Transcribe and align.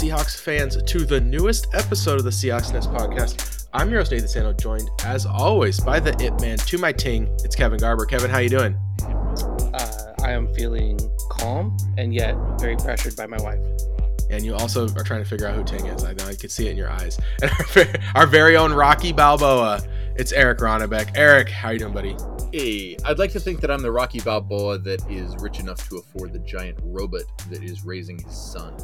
Welcome 0.00 0.16
back, 0.16 0.26
Seahawks 0.26 0.40
fans, 0.40 0.82
to 0.82 1.04
the 1.04 1.20
newest 1.20 1.66
episode 1.74 2.18
of 2.18 2.24
the 2.24 2.30
Seahawks 2.30 2.72
Nest 2.72 2.90
podcast. 2.90 3.66
I'm 3.74 3.90
your 3.90 4.00
host 4.00 4.12
Nathan 4.12 4.28
Sano, 4.28 4.52
joined 4.54 4.88
as 5.04 5.26
always 5.26 5.78
by 5.78 6.00
the 6.00 6.12
It 6.24 6.40
Man 6.40 6.56
to 6.56 6.78
my 6.78 6.90
ting. 6.90 7.28
It's 7.44 7.54
Kevin 7.54 7.78
Garber. 7.78 8.06
Kevin, 8.06 8.30
how 8.30 8.38
you 8.38 8.48
doing? 8.48 8.76
Uh, 9.02 10.14
I 10.22 10.32
am 10.32 10.52
feeling 10.54 10.98
calm 11.30 11.76
and 11.98 12.14
yet 12.14 12.34
very 12.58 12.76
pressured 12.76 13.14
by 13.14 13.26
my 13.26 13.36
wife. 13.42 13.60
And 14.30 14.42
you 14.44 14.54
also 14.54 14.84
are 14.84 15.04
trying 15.04 15.22
to 15.22 15.28
figure 15.28 15.46
out 15.46 15.54
who 15.54 15.64
Ting 15.64 15.84
is. 15.86 16.04
I 16.04 16.14
know 16.14 16.24
I 16.24 16.34
could 16.34 16.50
see 16.50 16.68
it 16.68 16.70
in 16.70 16.76
your 16.76 16.90
eyes. 16.90 17.18
And 17.42 17.52
our, 18.14 18.22
our 18.22 18.26
very 18.26 18.56
own 18.56 18.72
Rocky 18.72 19.12
Balboa. 19.12 19.82
It's 20.16 20.32
Eric 20.32 20.58
Ronnebeck. 20.58 21.10
Eric, 21.14 21.48
how 21.48 21.70
you 21.70 21.80
doing, 21.80 21.92
buddy? 21.92 22.16
Hey, 22.52 22.96
I'd 23.04 23.18
like 23.18 23.32
to 23.32 23.40
think 23.40 23.60
that 23.60 23.70
I'm 23.70 23.82
the 23.82 23.92
Rocky 23.92 24.20
Balboa 24.20 24.78
that 24.78 25.08
is 25.10 25.36
rich 25.40 25.60
enough 25.60 25.86
to 25.88 25.96
afford 25.96 26.32
the 26.32 26.38
giant 26.40 26.78
robot 26.82 27.24
that 27.50 27.62
is 27.62 27.84
raising 27.84 28.18
his 28.18 28.34
son. 28.34 28.74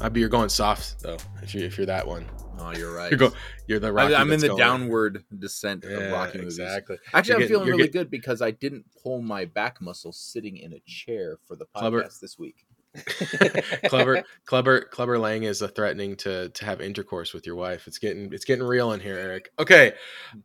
I'd 0.00 0.12
be 0.12 0.20
you're 0.20 0.28
going 0.28 0.48
soft 0.48 1.00
though. 1.00 1.18
If 1.42 1.54
you 1.54 1.64
if 1.64 1.76
you're 1.76 1.86
that 1.86 2.06
one, 2.06 2.26
Oh, 2.58 2.72
you're 2.72 2.94
right. 2.94 3.10
you're 3.10 3.18
go 3.18 3.32
you're 3.66 3.78
the 3.78 3.92
Rocky. 3.92 4.14
I, 4.14 4.20
am 4.20 4.30
in 4.32 4.40
the 4.40 4.48
going- 4.48 4.58
downward 4.58 5.24
descent 5.38 5.84
Yeah, 5.88 5.96
of 5.98 6.12
Rocky 6.12 6.38
movies. 6.38 6.58
exactly. 6.58 6.98
Actually, 7.14 7.32
You're 7.32 7.42
I'm 7.42 7.48
feeling 7.48 7.68
really 7.68 7.88
good 7.88 8.10
because 8.10 8.42
I 8.42 8.50
didn't 8.50 8.84
pull 9.02 9.22
my 9.22 9.44
back 9.46 9.80
muscle 9.80 10.12
sitting 10.12 10.56
in 10.58 10.72
a 10.74 10.80
chair 10.86 11.38
for 11.46 11.56
the 11.56 11.64
podcast 11.66 11.78
Clever. 11.80 12.08
this 12.20 12.38
week. 12.38 12.66
clever 13.84 14.24
clever 14.46 14.80
clever 14.80 15.16
lang 15.16 15.44
is 15.44 15.62
threatening 15.76 16.16
to 16.16 16.48
to 16.48 16.64
have 16.64 16.80
intercourse 16.80 17.32
with 17.32 17.46
your 17.46 17.54
wife 17.54 17.86
it's 17.86 17.98
getting 17.98 18.32
it's 18.32 18.44
getting 18.44 18.64
real 18.64 18.90
in 18.90 18.98
here 18.98 19.16
eric 19.16 19.52
okay 19.60 19.92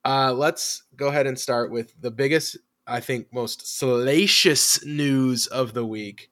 uh 0.06 0.32
let's 0.32 0.84
go 0.96 1.08
ahead 1.08 1.26
and 1.26 1.40
start 1.40 1.72
with 1.72 1.94
the 2.02 2.12
biggest 2.12 2.56
i 2.86 3.00
think 3.00 3.26
most 3.34 3.66
salacious 3.80 4.86
news 4.86 5.48
of 5.48 5.74
the 5.74 5.84
week 5.84 6.30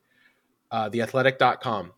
uh 0.70 0.88
the 0.88 1.02
athletic.com 1.02 1.92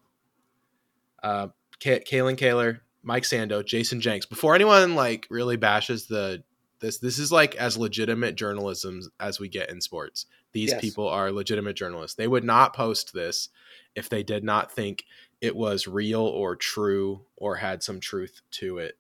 uh 1.26 1.48
K- 1.80 2.04
Kalyn 2.10 2.38
Kahler, 2.38 2.80
Mike 3.04 3.24
Sando, 3.24 3.62
Jayson 3.64 4.00
Jenks. 4.00 4.26
Before 4.26 4.56
anyone 4.56 4.96
like 4.96 5.28
really 5.30 5.58
bashes 5.58 6.06
the 6.08 6.44
this 6.80 7.00
this 7.00 7.20
is 7.20 7.32
like 7.32 7.56
as 7.56 7.78
legitimate 7.78 8.36
journalism 8.36 9.02
as 9.20 9.40
we 9.40 9.50
get 9.50 9.70
in 9.70 9.82
sports. 9.82 10.26
These 10.54 10.72
Yes. 10.72 10.82
people 10.82 11.08
are 11.10 11.32
legitimate 11.32 11.76
journalists. 11.76 12.16
They 12.16 12.28
would 12.30 12.44
not 12.46 12.74
post 12.74 13.14
this 13.14 13.50
if 13.96 14.08
they 14.08 14.24
did 14.24 14.44
not 14.44 14.72
think 14.72 15.04
it 15.42 15.56
was 15.56 15.88
real 15.88 16.22
or 16.22 16.56
true 16.56 17.26
or 17.36 17.56
had 17.58 17.84
some 17.84 18.00
truth 18.00 18.42
to 18.52 18.78
it. 18.78 18.98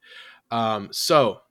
Um, 0.51 0.89
so 0.91 1.41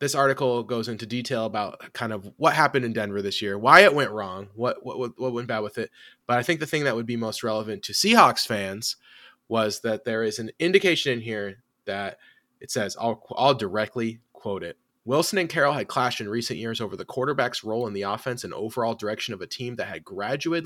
this 0.00 0.14
article 0.16 0.64
goes 0.64 0.88
into 0.88 1.06
detail 1.06 1.44
about 1.46 1.92
kind 1.92 2.12
of 2.12 2.28
what 2.36 2.54
happened 2.54 2.84
in 2.84 2.92
Denver 2.92 3.22
this 3.22 3.40
year, 3.40 3.56
why 3.56 3.80
it 3.82 3.94
went 3.94 4.10
wrong, 4.10 4.48
what 4.54 4.84
what 4.84 4.98
what 4.98 5.18
what 5.20 5.32
went 5.32 5.46
bad 5.46 5.60
with 5.60 5.78
it. 5.78 5.90
But 6.26 6.38
I 6.38 6.42
think 6.42 6.58
the 6.58 6.66
thing 6.66 6.84
that 6.84 6.96
would 6.96 7.06
be 7.06 7.16
most 7.16 7.44
relevant 7.44 7.84
to 7.84 7.92
Seahawks 7.92 8.44
fans 8.46 8.96
was 9.48 9.80
that 9.80 10.04
there 10.04 10.22
is 10.22 10.38
an 10.38 10.50
indication 10.58 11.12
in 11.12 11.20
here 11.20 11.62
that 11.84 12.18
it 12.60 12.70
says 12.70 12.96
I'll 13.00 13.22
I'll 13.36 13.54
directly 13.54 14.20
quote 14.32 14.62
it. 14.62 14.78
Wilson 15.04 15.38
and 15.38 15.48
Carroll 15.48 15.72
had 15.72 15.88
clashed 15.88 16.20
in 16.20 16.28
recent 16.28 16.60
years 16.60 16.80
over 16.80 16.96
the 16.96 17.04
quarterback's 17.04 17.64
role 17.64 17.88
in 17.88 17.92
the 17.92 18.02
offense 18.02 18.44
and 18.44 18.54
overall 18.54 18.94
direction 18.94 19.34
of 19.34 19.40
a 19.40 19.48
team 19.48 19.74
that 19.74 19.88
had 19.88 20.04
gradually 20.04 20.62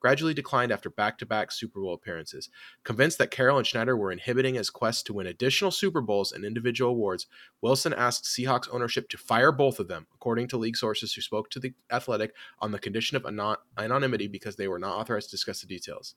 gradually 0.00 0.32
declined 0.32 0.72
after 0.72 0.88
back-to-back 0.88 1.52
Super 1.52 1.80
Bowl 1.80 1.92
appearances. 1.92 2.48
Convinced 2.82 3.18
that 3.18 3.30
Carroll 3.30 3.58
and 3.58 3.66
Schneider 3.66 3.94
were 3.94 4.10
inhibiting 4.10 4.54
his 4.54 4.70
quest 4.70 5.06
to 5.06 5.12
win 5.12 5.26
additional 5.26 5.70
Super 5.70 6.00
Bowls 6.00 6.32
and 6.32 6.46
individual 6.46 6.92
awards, 6.92 7.26
Wilson 7.60 7.92
asked 7.92 8.24
Seahawks 8.24 8.68
ownership 8.72 9.08
to 9.10 9.18
fire 9.18 9.52
both 9.52 9.78
of 9.78 9.88
them, 9.88 10.06
according 10.14 10.48
to 10.48 10.56
league 10.56 10.76
sources 10.76 11.12
who 11.12 11.20
spoke 11.20 11.50
to 11.50 11.60
the 11.60 11.74
Athletic 11.92 12.34
on 12.60 12.70
the 12.70 12.78
condition 12.78 13.18
of 13.18 13.26
anon- 13.26 13.56
anonymity 13.76 14.28
because 14.28 14.56
they 14.56 14.68
were 14.68 14.78
not 14.78 14.96
authorized 14.96 15.28
to 15.28 15.36
discuss 15.36 15.60
the 15.60 15.66
details. 15.66 16.14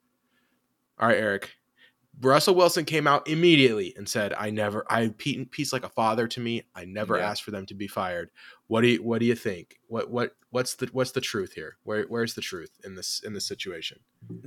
All 0.99 1.07
right, 1.09 1.17
Eric. 1.17 1.57
Russell 2.22 2.55
Wilson 2.55 2.83
came 2.85 3.05
out 3.07 3.28
immediately 3.28 3.94
and 3.95 4.07
said, 4.09 4.33
"I 4.33 4.50
never, 4.50 4.85
I 4.89 5.09
Pete, 5.17 5.51
Pete's 5.51 5.72
like 5.73 5.83
a 5.83 5.89
father 5.89 6.28
to 6.28 6.39
me. 6.39 6.63
I 6.75 6.85
never 6.85 7.17
Yeah. 7.17 7.29
asked 7.29 7.44
for 7.44 7.51
them 7.51 7.66
to 7.67 7.73
be 7.75 7.88
fired. 7.88 8.29
What 8.67 8.81
do 8.81 8.88
you, 8.88 9.03
what 9.03 9.19
do 9.19 9.25
you 9.25 9.35
think? 9.35 9.79
What, 9.88 10.09
what, 10.09 10.35
what's 10.50 10.75
the, 10.75 10.88
what's 10.94 11.11
the 11.11 11.22
truth 11.22 11.53
here? 11.53 11.77
Where, 11.83 12.06
where's 12.06 12.33
the 12.33 12.41
truth 12.41 12.72
in 12.83 12.95
this, 12.95 13.22
in 13.23 13.33
this 13.33 13.45
situation? 13.45 14.00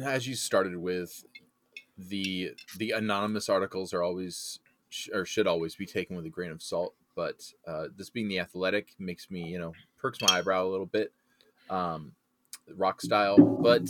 As 0.03 0.27
you 0.27 0.35
started 0.35 0.77
with, 0.77 1.25
the 1.97 2.53
the 2.79 2.93
anonymous 2.93 3.49
articles 3.49 3.93
are 3.93 4.03
always 4.03 4.59
sh- 4.89 5.11
or 5.13 5.25
should 5.27 5.47
always 5.47 5.77
be 5.77 5.87
taken 5.87 6.17
with 6.17 6.25
a 6.27 6.31
grain 6.31 6.51
of 6.51 6.63
salt. 6.63 6.95
But 7.15 7.43
uh, 7.67 7.87
this 7.97 8.09
being 8.11 8.29
the 8.29 8.39
athletic 8.39 8.95
makes 8.99 9.31
me, 9.31 9.43
you 9.45 9.59
know, 9.59 9.75
perks 9.99 10.19
my 10.23 10.39
eyebrow 10.39 10.65
a 10.67 10.71
little 10.71 10.87
bit, 10.87 11.13
um, 11.69 12.13
rock 12.75 13.03
style. 13.03 13.37
But 13.39 13.83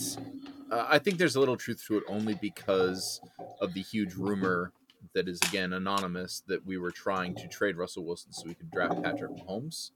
uh, 0.70 0.86
I 0.88 0.98
think 0.98 1.18
there's 1.18 1.36
a 1.36 1.40
little 1.40 1.56
truth 1.56 1.84
to 1.86 1.98
it 1.98 2.04
only 2.08 2.34
because 2.34 3.20
of 3.60 3.74
the 3.74 3.82
huge 3.82 4.14
rumor 4.14 4.72
that 5.14 5.28
is 5.28 5.40
again 5.48 5.72
anonymous 5.72 6.42
that 6.46 6.64
we 6.66 6.78
were 6.78 6.90
trying 6.90 7.34
to 7.34 7.48
trade 7.48 7.76
Russell 7.76 8.04
Wilson 8.04 8.32
so 8.32 8.46
we 8.46 8.54
could 8.54 8.70
draft 8.70 9.02
Patrick 9.02 9.32
Mahomes. 9.32 9.90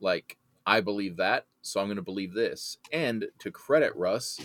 Like 0.00 0.36
I 0.66 0.80
believe 0.80 1.16
that, 1.18 1.46
so 1.62 1.80
I'm 1.80 1.86
going 1.86 1.96
to 1.96 2.02
believe 2.02 2.34
this. 2.34 2.78
And 2.92 3.26
to 3.40 3.50
credit 3.50 3.94
Russ, 3.94 4.40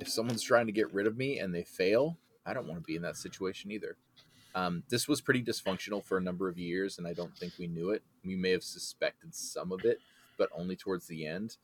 if 0.00 0.08
someone's 0.08 0.42
trying 0.42 0.66
to 0.66 0.72
get 0.72 0.92
rid 0.94 1.06
of 1.06 1.16
me 1.16 1.38
and 1.38 1.54
they 1.54 1.64
fail, 1.64 2.16
I 2.46 2.54
don't 2.54 2.66
want 2.66 2.80
to 2.80 2.86
be 2.86 2.96
in 2.96 3.02
that 3.02 3.16
situation 3.16 3.70
either. 3.70 3.96
Um, 4.54 4.82
this 4.88 5.06
was 5.06 5.20
pretty 5.20 5.42
dysfunctional 5.42 6.02
for 6.02 6.16
a 6.16 6.22
number 6.22 6.48
of 6.48 6.58
years, 6.58 6.98
and 6.98 7.06
I 7.06 7.12
don't 7.12 7.36
think 7.36 7.52
we 7.58 7.66
knew 7.66 7.90
it. 7.90 8.02
We 8.24 8.34
may 8.34 8.50
have 8.50 8.64
suspected 8.64 9.34
some 9.34 9.72
of 9.72 9.84
it, 9.84 9.98
but 10.38 10.48
only 10.56 10.74
towards 10.74 11.06
the 11.06 11.26
end. 11.26 11.56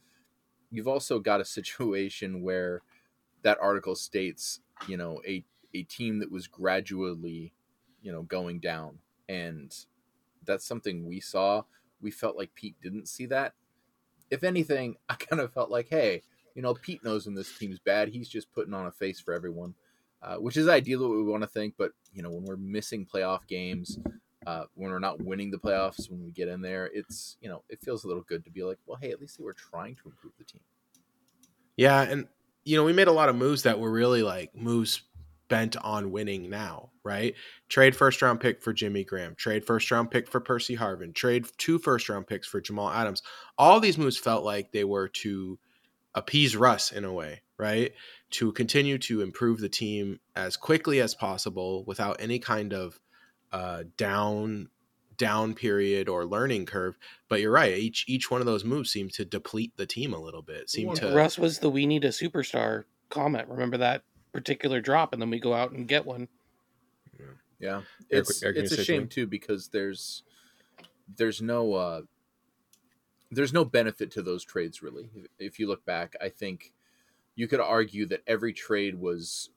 You've 0.71 0.89
also 0.89 1.19
got 1.19 1.41
a 1.41 1.45
situation 1.45 2.43
where 2.43 2.83
that 3.45 3.59
article 3.61 3.95
states, 3.95 4.61
you 4.89 4.97
know, 4.97 5.23
a 5.27 5.45
a 5.73 5.83
team 5.85 6.19
that 6.19 6.33
was 6.33 6.47
gradually, 6.49 7.53
you 8.03 8.11
know, 8.11 8.23
going 8.23 8.59
down, 8.59 8.99
and 9.29 9.75
that's 10.45 10.67
something 10.67 11.07
we 11.07 11.21
saw. 11.21 11.63
We 12.01 12.11
felt 12.11 12.37
like 12.37 12.55
Pete 12.55 12.77
didn't 12.83 13.09
see 13.09 13.27
that. 13.27 13.55
If 14.31 14.43
anything, 14.43 14.97
I 15.09 15.15
kind 15.15 15.41
of 15.41 15.53
felt 15.53 15.71
like, 15.71 15.89
hey, 15.89 16.23
you 16.55 16.63
know, 16.63 16.75
Pete 16.75 17.05
knows 17.05 17.27
when 17.27 17.35
this 17.35 17.57
team's 17.57 17.79
bad. 17.79 18.09
He's 18.09 18.29
just 18.29 18.53
putting 18.53 18.75
on 18.75 18.87
a 18.87 18.93
face 18.93 19.21
for 19.21 19.35
everyone, 19.35 19.75
uh, 20.23 20.37
which 20.37 20.57
is 20.57 20.69
ideally 20.69 21.07
what 21.07 21.17
we 21.17 21.25
want 21.25 21.43
to 21.43 21.49
think. 21.49 21.75
But 21.79 21.93
you 22.13 22.23
know, 22.23 22.31
when 22.31 22.45
we're 22.45 22.57
missing 22.57 23.07
playoff 23.07 23.47
games, 23.47 23.99
uh, 24.47 24.65
when 24.75 24.91
we're 24.91 24.99
not 24.99 25.23
winning 25.23 25.51
the 25.51 25.59
playoffs, 25.59 26.11
when 26.11 26.25
we 26.25 26.31
get 26.31 26.49
in 26.49 26.63
there, 26.63 26.91
it's 26.93 27.37
you 27.41 27.49
know, 27.49 27.63
it 27.69 27.81
feels 27.83 28.05
a 28.05 28.09
little 28.09 28.23
good 28.23 28.45
to 28.45 28.51
be 28.51 28.63
like, 28.63 28.79
well, 28.87 28.99
hey, 29.01 29.11
at 29.11 29.21
least 29.21 29.39
they 29.39 29.45
were 29.45 29.55
trying 29.55 29.97
to 29.97 30.03
improve 30.07 30.33
the 30.39 30.45
team. 30.45 30.61
Yeah, 31.77 32.03
and 32.03 32.29
you 32.65 32.77
know 32.77 32.85
we 32.85 32.93
made 32.93 33.09
a 33.09 33.13
lot 33.13 33.29
of 33.29 33.37
moves 33.37 33.63
that 33.63 33.79
were 33.79 33.91
really 33.91 34.23
like 34.23 34.55
moves 34.55 35.03
bent 35.49 35.77
on 35.77 36.11
winning 36.11 36.49
now, 36.49 36.91
right? 37.03 37.35
Trade 37.69 37.95
first 37.95 38.23
round 38.23 38.41
pick 38.41 38.63
for 38.63 38.73
Jimmy 38.73 39.05
Graham, 39.05 39.35
trade 39.35 39.65
first 39.65 39.91
round 39.91 40.11
pick 40.11 40.29
for 40.29 40.41
Percy 40.41 40.77
Harvin, 40.77 41.15
trade 41.15 41.47
two 41.59 41.79
first 41.79 42.09
round 42.09 42.27
picks 42.27 42.47
for 42.47 42.61
Jamal 42.61 42.91
Adams. 42.91 43.23
All 43.59 43.81
these 43.81 43.99
moves 43.99 44.19
felt 44.19 44.45
like 44.45 44.73
they 44.73 44.85
were 44.85 45.09
to 45.09 45.59
appease 46.15 46.57
Russ 46.57 46.93
in 46.93 47.05
a 47.05 47.13
way, 47.13 47.43
right? 47.59 47.93
To 48.33 48.53
continue 48.53 48.99
to 48.99 49.21
improve 49.21 49.61
the 49.61 49.69
team 49.69 50.21
as 50.35 50.57
quickly 50.57 51.01
as 51.01 51.15
possible 51.15 51.85
without 51.85 52.17
any 52.21 52.39
kind 52.39 52.73
of 52.73 52.99
uh, 53.53 53.85
down 53.97 54.69
down 55.17 55.55
period 55.55 56.09
or 56.09 56.25
learning 56.25 56.67
curve. 56.67 56.99
But 57.29 57.41
you're 57.41 57.53
right; 57.53 57.77
each 57.77 58.05
each 58.09 58.31
one 58.31 58.41
of 58.41 58.47
those 58.47 58.65
moves 58.65 58.91
seemed 58.91 59.13
to 59.15 59.25
deplete 59.25 59.73
the 59.77 59.87
team 59.87 60.13
a 60.13 60.19
little 60.19 60.43
bit. 60.43 60.71
Seemed 60.71 60.97
to 60.97 61.15
Russ 61.15 61.39
was 61.39 61.59
the 61.59 61.71
"We 61.71 61.87
need 61.87 62.05
a 62.05 62.09
superstar" 62.09 62.85
comment. 63.11 63.49
Remember 63.49 63.77
that 63.79 64.03
particular 64.33 64.81
drop, 64.81 65.13
and 65.13 65.21
then 65.23 65.31
we 65.31 65.39
go 65.41 65.55
out 65.55 65.73
and 65.73 65.87
get 65.89 66.05
one. 66.05 66.29
Yeah, 67.61 67.83
Eric- 68.11 68.29
it's 68.29 68.43
Eric, 68.43 68.57
you 68.57 68.63
it's 68.63 68.73
a 68.73 68.85
shame 68.85 69.03
something? 69.03 69.09
too 69.09 69.27
because 69.27 69.69
there's 69.69 70.25
there's 71.17 71.41
no 71.41 71.73
uh, 71.75 72.03
there's 73.31 73.53
no 73.53 73.65
benefit 73.65 74.11
to 74.13 74.23
those 74.23 74.45
trades 74.45 74.83
really. 74.83 75.09
If- 75.15 75.27
If 75.39 75.59
you 75.59 75.69
look 75.69 75.85
back, 75.85 76.15
I 76.21 76.29
think 76.29 76.73
you 77.37 77.49
could 77.49 77.61
argue 77.61 78.07
that 78.07 78.23
every 78.27 78.53
trade 78.53 78.95
was, 78.97 79.51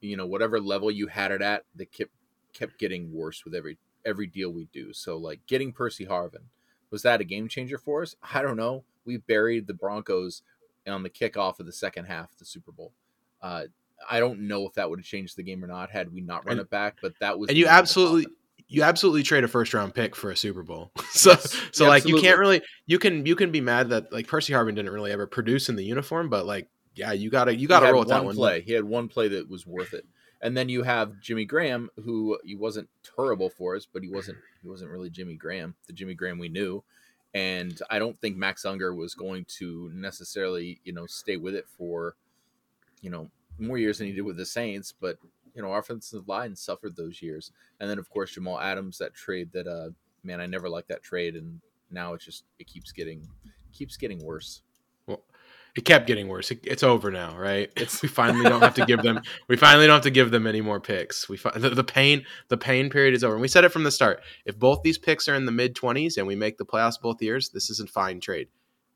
you 0.00 0.16
know, 0.16 0.26
whatever 0.26 0.60
level 0.60 0.90
you 0.90 1.06
had 1.08 1.32
it 1.32 1.42
at, 1.42 1.64
that 1.76 1.92
kept 1.92 2.12
kept 2.52 2.78
getting 2.78 3.12
worse 3.12 3.44
with 3.44 3.54
every 3.54 3.78
every 4.04 4.26
deal 4.26 4.50
we 4.50 4.66
do. 4.72 4.92
So 4.92 5.16
like 5.16 5.40
getting 5.46 5.72
Percy 5.72 6.06
Harvin 6.06 6.44
was 6.90 7.02
that 7.02 7.20
a 7.20 7.24
game 7.24 7.48
changer 7.48 7.78
for 7.78 8.02
us? 8.02 8.16
I 8.34 8.42
don't 8.42 8.56
know. 8.56 8.84
We 9.04 9.16
buried 9.18 9.66
the 9.66 9.74
Broncos 9.74 10.42
on 10.86 11.02
the 11.02 11.10
kickoff 11.10 11.60
of 11.60 11.66
the 11.66 11.72
second 11.72 12.06
half 12.06 12.32
of 12.32 12.38
the 12.38 12.44
Super 12.44 12.72
Bowl. 12.72 12.92
Uh, 13.40 13.64
I 14.10 14.18
don't 14.18 14.40
know 14.40 14.66
if 14.66 14.74
that 14.74 14.88
would 14.88 14.98
have 14.98 15.06
changed 15.06 15.36
the 15.36 15.42
game 15.42 15.62
or 15.62 15.66
not 15.68 15.90
had 15.90 16.12
we 16.12 16.20
not 16.20 16.44
run 16.46 16.52
And- 16.52 16.62
it 16.62 16.70
back, 16.70 16.96
but 17.02 17.12
that 17.20 17.38
was 17.38 17.48
and 17.48 17.56
you 17.58 17.64
end 17.66 17.70
of 17.70 17.74
the 17.76 17.78
absolutely 17.80 18.26
you 18.72 18.82
absolutely 18.84 19.24
trade 19.24 19.42
a 19.42 19.48
first 19.48 19.74
round 19.74 19.94
pick 19.94 20.14
for 20.14 20.30
a 20.30 20.36
Super 20.36 20.62
Bowl. 20.62 20.92
so 21.10 21.30
Yes, 21.30 21.60
so 21.72 21.88
like 21.88 22.06
you 22.06 22.20
can't 22.20 22.38
really 22.38 22.62
you 22.86 22.98
can 22.98 23.26
you 23.26 23.36
can 23.36 23.50
be 23.50 23.60
mad 23.60 23.90
that 23.90 24.12
like 24.12 24.26
Percy 24.26 24.52
Harvin 24.52 24.74
didn't 24.74 24.92
really 24.92 25.12
ever 25.12 25.26
produce 25.26 25.68
in 25.68 25.76
the 25.76 25.84
uniform, 25.84 26.28
but 26.28 26.46
like 26.46 26.68
yeah, 26.94 27.12
you 27.12 27.30
gotta 27.30 27.54
you 27.54 27.68
gotta 27.68 27.86
roll 27.86 28.00
with 28.00 28.08
that 28.08 28.18
one 28.18 28.26
one. 28.26 28.36
play. 28.36 28.60
He 28.62 28.72
had 28.72 28.84
one 28.84 29.08
play 29.08 29.28
that 29.28 29.48
was 29.48 29.66
worth 29.66 29.92
it. 29.94 30.04
And 30.42 30.56
then 30.56 30.68
you 30.68 30.82
have 30.82 31.20
Jimmy 31.20 31.44
Graham, 31.44 31.90
who 31.96 32.38
he 32.44 32.54
wasn't 32.54 32.88
terrible 33.16 33.50
for 33.50 33.76
us, 33.76 33.86
but 33.90 34.02
he 34.02 34.08
wasn't 34.08 34.38
he 34.62 34.68
wasn't 34.68 34.90
really 34.90 35.10
Jimmy 35.10 35.34
Graham, 35.34 35.74
the 35.86 35.92
Jimmy 35.92 36.14
Graham 36.14 36.38
we 36.38 36.48
knew. 36.48 36.82
And 37.34 37.78
I 37.90 37.98
don't 37.98 38.20
think 38.20 38.36
Max 38.36 38.64
Unger 38.64 38.94
was 38.94 39.14
going 39.14 39.44
to 39.58 39.90
necessarily, 39.94 40.80
you 40.84 40.92
know, 40.92 41.06
stay 41.06 41.36
with 41.36 41.54
it 41.54 41.68
for, 41.68 42.16
you 43.02 43.10
know, 43.10 43.30
more 43.58 43.78
years 43.78 43.98
than 43.98 44.08
he 44.08 44.12
did 44.12 44.22
with 44.22 44.36
the 44.36 44.46
Saints. 44.46 44.92
But 44.98 45.18
you 45.54 45.62
know, 45.62 45.74
offensive 45.74 46.28
line 46.28 46.56
suffered 46.56 46.96
those 46.96 47.20
years. 47.20 47.52
And 47.78 47.90
then 47.90 47.98
of 47.98 48.08
course 48.08 48.32
Jamal 48.32 48.60
Adams, 48.60 48.98
that 48.98 49.14
trade 49.14 49.50
that 49.52 49.66
uh 49.66 49.90
man, 50.24 50.40
I 50.40 50.46
never 50.46 50.68
liked 50.68 50.88
that 50.88 51.02
trade 51.02 51.36
and 51.36 51.60
now 51.90 52.14
it's 52.14 52.24
just 52.24 52.44
it 52.58 52.66
keeps 52.66 52.92
getting 52.92 53.28
keeps 53.72 53.96
getting 53.96 54.24
worse. 54.24 54.62
It 55.76 55.84
kept 55.84 56.06
getting 56.06 56.28
worse. 56.28 56.50
It, 56.50 56.60
it's 56.64 56.82
over 56.82 57.10
now, 57.10 57.36
right? 57.36 57.70
It's 57.76 58.02
we 58.02 58.08
finally 58.08 58.48
don't 58.48 58.60
have 58.60 58.74
to 58.74 58.86
give 58.86 59.02
them. 59.02 59.20
We 59.48 59.56
finally 59.56 59.86
don't 59.86 59.94
have 59.94 60.02
to 60.04 60.10
give 60.10 60.30
them 60.30 60.46
any 60.46 60.60
more 60.60 60.80
picks. 60.80 61.28
We 61.28 61.36
fi- 61.36 61.56
the, 61.56 61.70
the 61.70 61.84
pain 61.84 62.24
the 62.48 62.56
pain 62.56 62.90
period 62.90 63.14
is 63.14 63.24
over. 63.24 63.34
And 63.34 63.42
we 63.42 63.48
said 63.48 63.64
it 63.64 63.70
from 63.72 63.84
the 63.84 63.90
start. 63.90 64.20
If 64.44 64.58
both 64.58 64.82
these 64.82 64.98
picks 64.98 65.28
are 65.28 65.34
in 65.34 65.46
the 65.46 65.52
mid 65.52 65.74
twenties 65.74 66.16
and 66.16 66.26
we 66.26 66.36
make 66.36 66.58
the 66.58 66.66
playoffs 66.66 67.00
both 67.00 67.22
years, 67.22 67.50
this 67.50 67.70
is 67.70 67.80
a 67.80 67.86
fine 67.86 68.20
trade. 68.20 68.48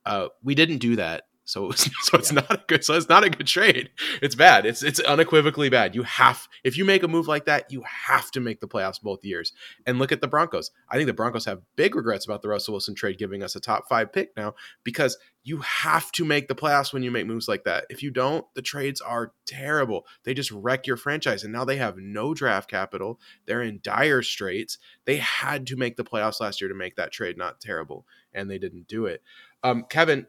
Uh, 0.06 0.28
we 0.42 0.54
didn't 0.54 0.78
do 0.78 0.96
that, 0.96 1.24
so 1.44 1.64
it 1.64 1.68
was, 1.68 1.90
so 2.02 2.18
it's 2.18 2.32
Yeah. 2.32 2.40
not 2.40 2.50
a 2.50 2.62
good. 2.66 2.84
So 2.84 2.94
it's 2.94 3.08
not 3.08 3.24
a 3.24 3.30
good 3.30 3.46
trade. 3.46 3.90
It's 4.22 4.34
bad. 4.34 4.66
It's 4.66 4.82
it's 4.82 5.00
unequivocally 5.00 5.68
bad. 5.68 5.94
You 5.94 6.02
have 6.04 6.48
if 6.62 6.76
you 6.76 6.84
make 6.84 7.02
a 7.02 7.08
move 7.08 7.28
like 7.28 7.44
that, 7.46 7.70
you 7.70 7.82
have 8.06 8.30
to 8.32 8.40
make 8.40 8.60
the 8.60 8.68
playoffs 8.68 9.00
both 9.00 9.24
years. 9.24 9.52
And 9.86 9.98
look 9.98 10.12
at 10.12 10.20
the 10.20 10.28
Broncos. 10.28 10.70
I 10.88 10.96
think 10.96 11.06
the 11.06 11.12
Broncos 11.12 11.44
have 11.44 11.62
big 11.76 11.94
regrets 11.94 12.24
about 12.24 12.42
the 12.42 12.48
Russell 12.48 12.72
Wilson 12.74 12.94
trade 12.94 13.18
giving 13.18 13.42
us 13.42 13.54
a 13.56 13.60
top 13.60 13.88
five 13.88 14.12
pick 14.12 14.36
now 14.36 14.54
because 14.84 15.18
you 15.46 15.58
have 15.58 16.10
to 16.12 16.24
make 16.24 16.48
the 16.48 16.54
playoffs 16.54 16.94
when 16.94 17.02
you 17.02 17.10
make 17.10 17.26
moves 17.26 17.48
like 17.48 17.64
that. 17.64 17.84
If 17.90 18.02
you 18.02 18.10
don't, 18.10 18.46
the 18.54 18.62
trades 18.62 19.02
are 19.02 19.32
terrible. 19.46 20.06
They 20.24 20.32
just 20.32 20.50
wreck 20.50 20.86
your 20.86 20.96
franchise. 20.96 21.44
And 21.44 21.52
now 21.52 21.66
they 21.66 21.76
have 21.76 21.98
no 21.98 22.32
draft 22.32 22.70
capital. 22.70 23.20
They're 23.44 23.60
in 23.60 23.80
dire 23.82 24.22
straits. 24.22 24.78
They 25.04 25.18
had 25.18 25.66
to 25.66 25.76
make 25.76 25.96
the 25.96 26.04
playoffs 26.04 26.40
last 26.40 26.62
year 26.62 26.68
to 26.68 26.74
make 26.74 26.96
that 26.96 27.12
trade 27.12 27.36
not 27.36 27.60
terrible, 27.60 28.06
and 28.32 28.50
they 28.50 28.56
didn't 28.56 28.88
do 28.88 29.04
it. 29.04 29.22
Um, 29.62 29.84
Kevin, 29.90 30.26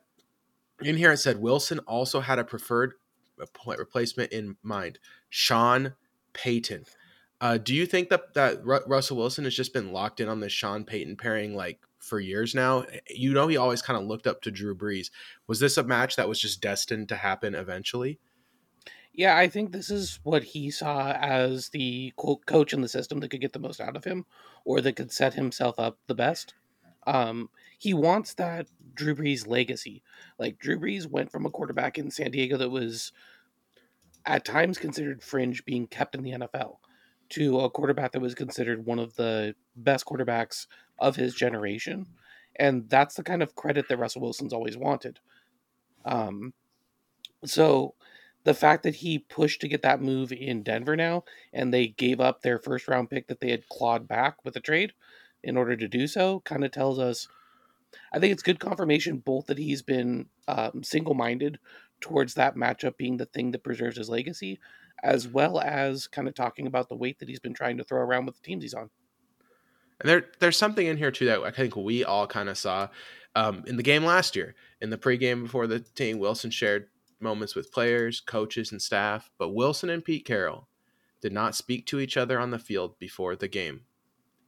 in 0.81 0.97
here 0.97 1.11
it 1.11 1.17
said 1.17 1.41
Wilson 1.41 1.79
also 1.79 2.19
had 2.19 2.39
a 2.39 2.43
preferred 2.43 2.93
repl- 3.39 3.77
replacement 3.77 4.31
in 4.31 4.57
mind, 4.63 4.99
Sean 5.29 5.93
Payton. 6.33 6.85
Uh, 7.41 7.57
do 7.57 7.75
you 7.75 7.85
think 7.85 8.09
that 8.09 8.33
that 8.33 8.65
Ru- 8.65 8.85
Russell 8.87 9.17
Wilson 9.17 9.43
has 9.43 9.55
just 9.55 9.73
been 9.73 9.91
locked 9.91 10.19
in 10.19 10.29
on 10.29 10.39
this 10.39 10.53
Sean 10.53 10.85
Payton 10.85 11.17
pairing 11.17 11.55
like 11.55 11.79
for 11.99 12.19
years 12.19 12.55
now? 12.55 12.85
You 13.09 13.33
know, 13.33 13.47
he 13.47 13.57
always 13.57 13.81
kind 13.81 13.99
of 13.99 14.07
looked 14.07 14.27
up 14.27 14.41
to 14.43 14.51
Drew 14.51 14.75
Brees. 14.75 15.09
Was 15.47 15.59
this 15.59 15.77
a 15.77 15.83
match 15.83 16.15
that 16.15 16.29
was 16.29 16.39
just 16.39 16.61
destined 16.61 17.09
to 17.09 17.15
happen 17.15 17.55
eventually? 17.55 18.19
Yeah, 19.13 19.37
I 19.37 19.47
think 19.47 19.71
this 19.71 19.89
is 19.89 20.19
what 20.23 20.43
he 20.43 20.69
saw 20.71 21.11
as 21.13 21.69
the 21.69 22.11
quote 22.17 22.45
coach 22.45 22.73
in 22.73 22.81
the 22.81 22.87
system 22.89 23.19
that 23.19 23.29
could 23.29 23.41
get 23.41 23.53
the 23.53 23.59
most 23.59 23.79
out 23.79 23.95
of 23.95 24.03
him, 24.03 24.25
or 24.65 24.81
that 24.81 24.97
could 24.97 25.11
set 25.11 25.33
himself 25.33 25.79
up 25.79 25.97
the 26.07 26.15
best. 26.15 26.53
Um, 27.07 27.49
he 27.79 27.93
wants 27.93 28.33
that 28.33 28.67
Drew 28.95 29.15
Brees 29.15 29.47
legacy. 29.47 30.01
Like 30.39 30.57
Drew 30.57 30.79
Brees 30.79 31.07
went 31.07 31.31
from 31.31 31.45
a 31.45 31.51
quarterback 31.51 31.97
in 31.97 32.11
San 32.11 32.31
Diego 32.31 32.57
that 32.57 32.71
was 32.71 33.11
at 34.25 34.45
times 34.45 34.77
considered 34.77 35.21
fringe, 35.21 35.65
being 35.65 35.87
kept 35.87 36.15
in 36.15 36.23
the 36.23 36.31
NFL, 36.31 36.77
to 37.29 37.59
a 37.59 37.69
quarterback 37.69 38.11
that 38.11 38.21
was 38.21 38.35
considered 38.35 38.85
one 38.85 38.99
of 38.99 39.15
the 39.15 39.55
best 39.75 40.05
quarterbacks 40.05 40.67
of 40.99 41.15
his 41.15 41.35
generation, 41.35 42.07
and 42.55 42.89
that's 42.89 43.15
the 43.15 43.23
kind 43.23 43.43
of 43.43 43.55
credit 43.55 43.87
that 43.89 43.97
Russell 43.97 44.21
Wilson's 44.21 44.53
always 44.53 44.77
wanted. 44.77 45.19
Um, 46.05 46.53
so 47.43 47.95
the 48.43 48.53
fact 48.53 48.83
that 48.83 48.95
he 48.95 49.19
pushed 49.19 49.61
to 49.61 49.67
get 49.67 49.81
that 49.81 50.01
move 50.01 50.31
in 50.31 50.63
Denver 50.63 50.95
now, 50.95 51.23
and 51.51 51.73
they 51.73 51.87
gave 51.87 52.19
up 52.19 52.41
their 52.41 52.59
first 52.59 52.87
round 52.87 53.09
pick 53.09 53.27
that 53.27 53.41
they 53.41 53.51
had 53.51 53.67
clawed 53.69 54.07
back 54.07 54.37
with 54.45 54.55
a 54.55 54.61
trade 54.61 54.93
in 55.43 55.57
order 55.57 55.75
to 55.75 55.87
do 55.87 56.07
so, 56.07 56.39
kind 56.41 56.63
of 56.63 56.71
tells 56.71 56.99
us. 56.99 57.27
I 58.13 58.19
think 58.19 58.31
it's 58.31 58.43
good 58.43 58.59
confirmation 58.59 59.17
both 59.17 59.47
that 59.47 59.57
he's 59.57 59.81
been 59.81 60.27
um, 60.47 60.83
single 60.83 61.13
minded 61.13 61.59
towards 62.01 62.33
that 62.33 62.55
matchup 62.55 62.97
being 62.97 63.17
the 63.17 63.25
thing 63.25 63.51
that 63.51 63.63
preserves 63.63 63.97
his 63.97 64.09
legacy, 64.09 64.59
as 65.03 65.27
well 65.27 65.59
as 65.59 66.07
kind 66.07 66.27
of 66.27 66.33
talking 66.33 66.67
about 66.67 66.89
the 66.89 66.95
weight 66.95 67.19
that 67.19 67.29
he's 67.29 67.39
been 67.39 67.53
trying 67.53 67.77
to 67.77 67.83
throw 67.83 68.01
around 68.01 68.25
with 68.25 68.35
the 68.35 68.41
teams 68.41 68.63
he's 68.63 68.73
on. 68.73 68.89
And 70.01 70.09
there, 70.09 70.25
there's 70.39 70.57
something 70.57 70.85
in 70.85 70.97
here 70.97 71.11
too 71.11 71.25
that 71.25 71.41
I 71.41 71.51
think 71.51 71.75
we 71.75 72.03
all 72.03 72.27
kind 72.27 72.49
of 72.49 72.57
saw 72.57 72.89
um, 73.35 73.63
in 73.65 73.77
the 73.77 73.83
game 73.83 74.03
last 74.03 74.35
year. 74.35 74.55
In 74.81 74.89
the 74.89 74.97
pregame 74.97 75.43
before 75.43 75.67
the 75.67 75.79
team, 75.79 76.19
Wilson 76.19 76.51
shared 76.51 76.87
moments 77.19 77.55
with 77.55 77.71
players, 77.71 78.19
coaches, 78.19 78.71
and 78.71 78.81
staff, 78.81 79.31
but 79.37 79.53
Wilson 79.53 79.89
and 79.89 80.03
Pete 80.03 80.25
Carroll 80.25 80.67
did 81.21 81.31
not 81.31 81.55
speak 81.55 81.85
to 81.87 81.99
each 81.99 82.17
other 82.17 82.39
on 82.39 82.51
the 82.51 82.59
field 82.59 82.99
before 82.99 83.35
the 83.35 83.47
game, 83.47 83.81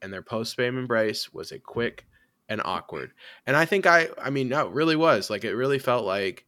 and 0.01 0.11
their 0.11 0.21
post-game 0.21 0.77
embrace 0.77 1.33
was 1.33 1.51
a 1.51 1.59
quick 1.59 2.05
and 2.49 2.61
awkward. 2.63 3.11
And 3.45 3.55
I 3.55 3.65
think 3.65 3.85
I, 3.85 4.09
I 4.21 4.29
mean, 4.29 4.49
no, 4.49 4.67
it 4.67 4.73
really 4.73 4.95
was 4.95 5.29
like 5.29 5.43
it 5.43 5.55
really 5.55 5.79
felt 5.79 6.05
like 6.05 6.45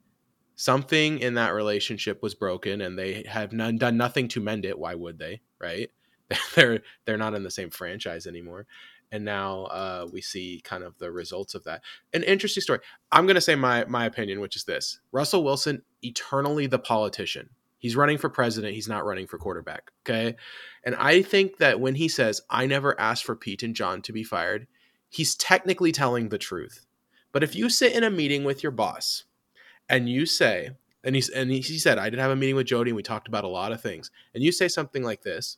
something 0.55 1.19
in 1.19 1.35
that 1.35 1.53
relationship 1.53 2.21
was 2.21 2.35
broken, 2.35 2.81
and 2.81 2.97
they 2.97 3.23
have 3.23 3.53
none, 3.53 3.77
done 3.77 3.97
nothing 3.97 4.27
to 4.29 4.41
mend 4.41 4.65
it. 4.65 4.77
Why 4.77 4.95
would 4.95 5.19
they? 5.19 5.41
Right? 5.59 5.89
they're 6.55 6.81
they're 7.05 7.17
not 7.17 7.33
in 7.33 7.43
the 7.43 7.51
same 7.51 7.69
franchise 7.69 8.27
anymore 8.27 8.65
and 9.11 9.25
now 9.25 9.63
uh, 9.65 10.07
we 10.11 10.21
see 10.21 10.61
kind 10.63 10.83
of 10.83 10.97
the 10.99 11.11
results 11.11 11.55
of 11.55 11.63
that 11.63 11.81
an 12.13 12.23
interesting 12.23 12.61
story 12.61 12.79
i'm 13.11 13.25
going 13.25 13.35
to 13.35 13.41
say 13.41 13.55
my 13.55 13.85
my 13.85 14.05
opinion 14.05 14.39
which 14.39 14.55
is 14.55 14.63
this 14.65 14.99
russell 15.11 15.43
wilson 15.43 15.81
eternally 16.03 16.67
the 16.67 16.79
politician 16.79 17.49
he's 17.77 17.95
running 17.95 18.17
for 18.17 18.29
president 18.29 18.73
he's 18.73 18.87
not 18.87 19.05
running 19.05 19.27
for 19.27 19.37
quarterback 19.37 19.91
okay 20.05 20.35
and 20.83 20.95
i 20.95 21.21
think 21.21 21.57
that 21.57 21.79
when 21.79 21.95
he 21.95 22.07
says 22.07 22.41
i 22.49 22.65
never 22.65 22.99
asked 22.99 23.25
for 23.25 23.35
pete 23.35 23.63
and 23.63 23.75
john 23.75 24.01
to 24.01 24.13
be 24.13 24.23
fired 24.23 24.67
he's 25.09 25.35
technically 25.35 25.91
telling 25.91 26.29
the 26.29 26.37
truth 26.37 26.85
but 27.31 27.43
if 27.43 27.55
you 27.55 27.69
sit 27.69 27.93
in 27.93 28.03
a 28.03 28.09
meeting 28.09 28.43
with 28.43 28.63
your 28.63 28.71
boss 28.71 29.25
and 29.89 30.09
you 30.09 30.25
say 30.25 30.71
and 31.03 31.15
and 31.35 31.51
he, 31.51 31.59
he 31.59 31.77
said 31.77 31.97
i 31.97 32.09
did 32.09 32.19
have 32.19 32.31
a 32.31 32.35
meeting 32.35 32.55
with 32.55 32.67
jody 32.67 32.91
and 32.91 32.95
we 32.95 33.03
talked 33.03 33.27
about 33.27 33.43
a 33.43 33.47
lot 33.47 33.71
of 33.71 33.81
things 33.81 34.11
and 34.33 34.43
you 34.43 34.51
say 34.51 34.67
something 34.67 35.03
like 35.03 35.21
this 35.21 35.57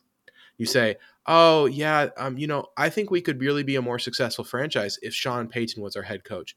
you 0.58 0.66
say, 0.66 0.96
"Oh 1.26 1.66
yeah, 1.66 2.08
um, 2.16 2.38
you 2.38 2.46
know, 2.46 2.66
I 2.76 2.88
think 2.88 3.10
we 3.10 3.20
could 3.20 3.40
really 3.40 3.62
be 3.62 3.76
a 3.76 3.82
more 3.82 3.98
successful 3.98 4.44
franchise 4.44 4.98
if 5.02 5.14
Sean 5.14 5.48
Payton 5.48 5.82
was 5.82 5.96
our 5.96 6.02
head 6.02 6.24
coach." 6.24 6.56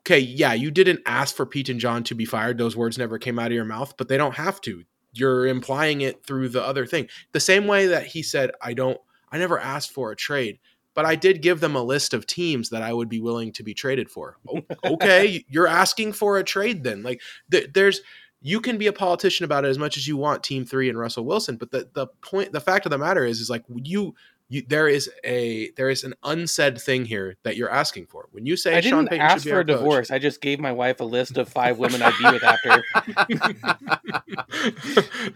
Okay, 0.00 0.18
yeah, 0.18 0.52
you 0.52 0.70
didn't 0.70 1.00
ask 1.06 1.34
for 1.34 1.46
Pete 1.46 1.68
and 1.68 1.80
John 1.80 2.04
to 2.04 2.14
be 2.14 2.24
fired; 2.24 2.58
those 2.58 2.76
words 2.76 2.98
never 2.98 3.18
came 3.18 3.38
out 3.38 3.48
of 3.48 3.52
your 3.52 3.64
mouth, 3.64 3.94
but 3.96 4.08
they 4.08 4.16
don't 4.16 4.36
have 4.36 4.60
to. 4.62 4.84
You're 5.12 5.46
implying 5.46 6.00
it 6.00 6.24
through 6.24 6.50
the 6.50 6.62
other 6.62 6.86
thing. 6.86 7.08
The 7.32 7.40
same 7.40 7.66
way 7.66 7.86
that 7.86 8.06
he 8.06 8.22
said, 8.22 8.50
"I 8.60 8.74
don't, 8.74 9.00
I 9.30 9.38
never 9.38 9.58
asked 9.58 9.92
for 9.92 10.12
a 10.12 10.16
trade." 10.16 10.58
But 10.94 11.04
I 11.04 11.16
did 11.16 11.42
give 11.42 11.60
them 11.60 11.74
a 11.74 11.82
list 11.82 12.14
of 12.14 12.26
teams 12.26 12.70
that 12.70 12.82
I 12.82 12.92
would 12.92 13.08
be 13.08 13.20
willing 13.20 13.52
to 13.52 13.62
be 13.62 13.74
traded 13.74 14.10
for. 14.10 14.38
Okay, 14.84 15.44
you're 15.48 15.66
asking 15.66 16.12
for 16.12 16.38
a 16.38 16.44
trade 16.44 16.84
then. 16.84 17.02
Like 17.02 17.20
th- 17.50 17.70
there's 17.74 18.00
you 18.40 18.60
can 18.60 18.76
be 18.76 18.86
a 18.86 18.92
politician 18.92 19.44
about 19.44 19.64
it 19.64 19.68
as 19.68 19.78
much 19.78 19.96
as 19.96 20.06
you 20.06 20.18
want 20.18 20.44
team 20.44 20.66
3 20.66 20.90
and 20.90 20.98
Russell 20.98 21.24
Wilson, 21.24 21.56
but 21.56 21.70
the 21.70 21.88
the 21.94 22.06
point 22.20 22.52
the 22.52 22.60
fact 22.60 22.86
of 22.86 22.90
the 22.90 22.98
matter 22.98 23.24
is 23.24 23.40
is 23.40 23.50
like 23.50 23.64
you 23.82 24.14
you 24.48 24.62
there 24.68 24.86
is 24.88 25.10
a 25.24 25.70
there 25.76 25.88
is 25.90 26.04
an 26.04 26.14
unsaid 26.22 26.80
thing 26.80 27.04
here 27.06 27.36
that 27.44 27.56
you're 27.56 27.70
asking 27.70 28.06
for. 28.06 28.28
When 28.30 28.44
you 28.46 28.56
say 28.56 28.76
I 28.76 28.80
didn't 28.80 29.06
Payton 29.08 29.20
ask 29.20 29.38
should 29.38 29.44
be 29.44 29.50
for 29.50 29.56
our 29.56 29.60
a 29.62 29.64
coach- 29.64 29.76
divorce. 29.78 30.10
I 30.10 30.18
just 30.18 30.40
gave 30.40 30.60
my 30.60 30.72
wife 30.72 31.00
a 31.00 31.04
list 31.04 31.38
of 31.38 31.48
five 31.48 31.78
women 31.78 32.02
I'd 32.02 32.16
be 32.18 32.24
with 32.30 32.44
after. 32.44 32.84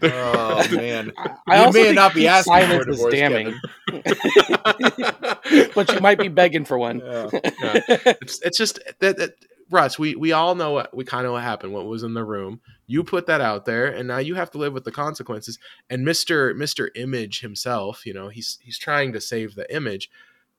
Oh 0.01 0.67
man, 0.75 1.11
I, 1.17 1.35
I 1.47 1.57
You 1.59 1.65
also 1.65 1.83
may 1.83 1.91
not 1.93 2.13
be 2.13 2.27
asking 2.27 2.53
for 2.53 2.59
a 2.59 2.61
silence 2.67 2.87
is 2.87 2.95
divorce, 2.97 3.13
damning, 3.13 3.59
but 5.75 5.91
you 5.93 5.99
might 5.99 6.17
be 6.19 6.27
begging 6.27 6.65
for 6.65 6.77
one. 6.77 6.99
Yeah. 6.99 7.29
it's, 7.33 8.41
it's 8.41 8.57
just 8.57 8.79
that, 8.99 9.17
that 9.17 9.31
Russ, 9.71 9.99
we 9.99 10.15
we 10.15 10.31
all 10.31 10.55
know 10.55 10.71
what 10.71 10.95
we 10.95 11.03
kind 11.05 11.25
of 11.25 11.33
what 11.33 11.43
happened, 11.43 11.73
what 11.73 11.85
was 11.85 12.03
in 12.03 12.13
the 12.13 12.23
room. 12.23 12.59
You 12.87 13.03
put 13.03 13.27
that 13.27 13.39
out 13.41 13.65
there, 13.65 13.85
and 13.85 14.07
now 14.07 14.17
you 14.17 14.35
have 14.35 14.49
to 14.51 14.57
live 14.57 14.73
with 14.73 14.83
the 14.83 14.91
consequences. 14.91 15.59
And 15.89 16.03
Mister 16.03 16.53
Mister 16.55 16.91
Image 16.95 17.41
himself, 17.41 18.05
you 18.05 18.13
know, 18.13 18.29
he's 18.29 18.57
he's 18.61 18.77
trying 18.79 19.13
to 19.13 19.21
save 19.21 19.55
the 19.55 19.71
image, 19.73 20.09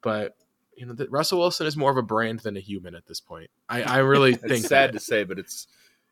but 0.02 0.36
you 0.76 0.86
know 0.86 0.92
that 0.94 1.10
Russell 1.10 1.40
Wilson 1.40 1.66
is 1.66 1.76
more 1.76 1.90
of 1.90 1.96
a 1.96 2.02
brand 2.02 2.40
than 2.40 2.56
a 2.56 2.60
human 2.60 2.94
at 2.94 3.06
this 3.06 3.20
point. 3.20 3.50
I 3.68 3.82
I 3.82 3.98
really 3.98 4.34
think 4.36 4.52
It's 4.52 4.68
sad 4.68 4.90
that. 4.90 4.98
to 4.98 5.00
say, 5.00 5.24
but 5.24 5.38
it's 5.38 5.66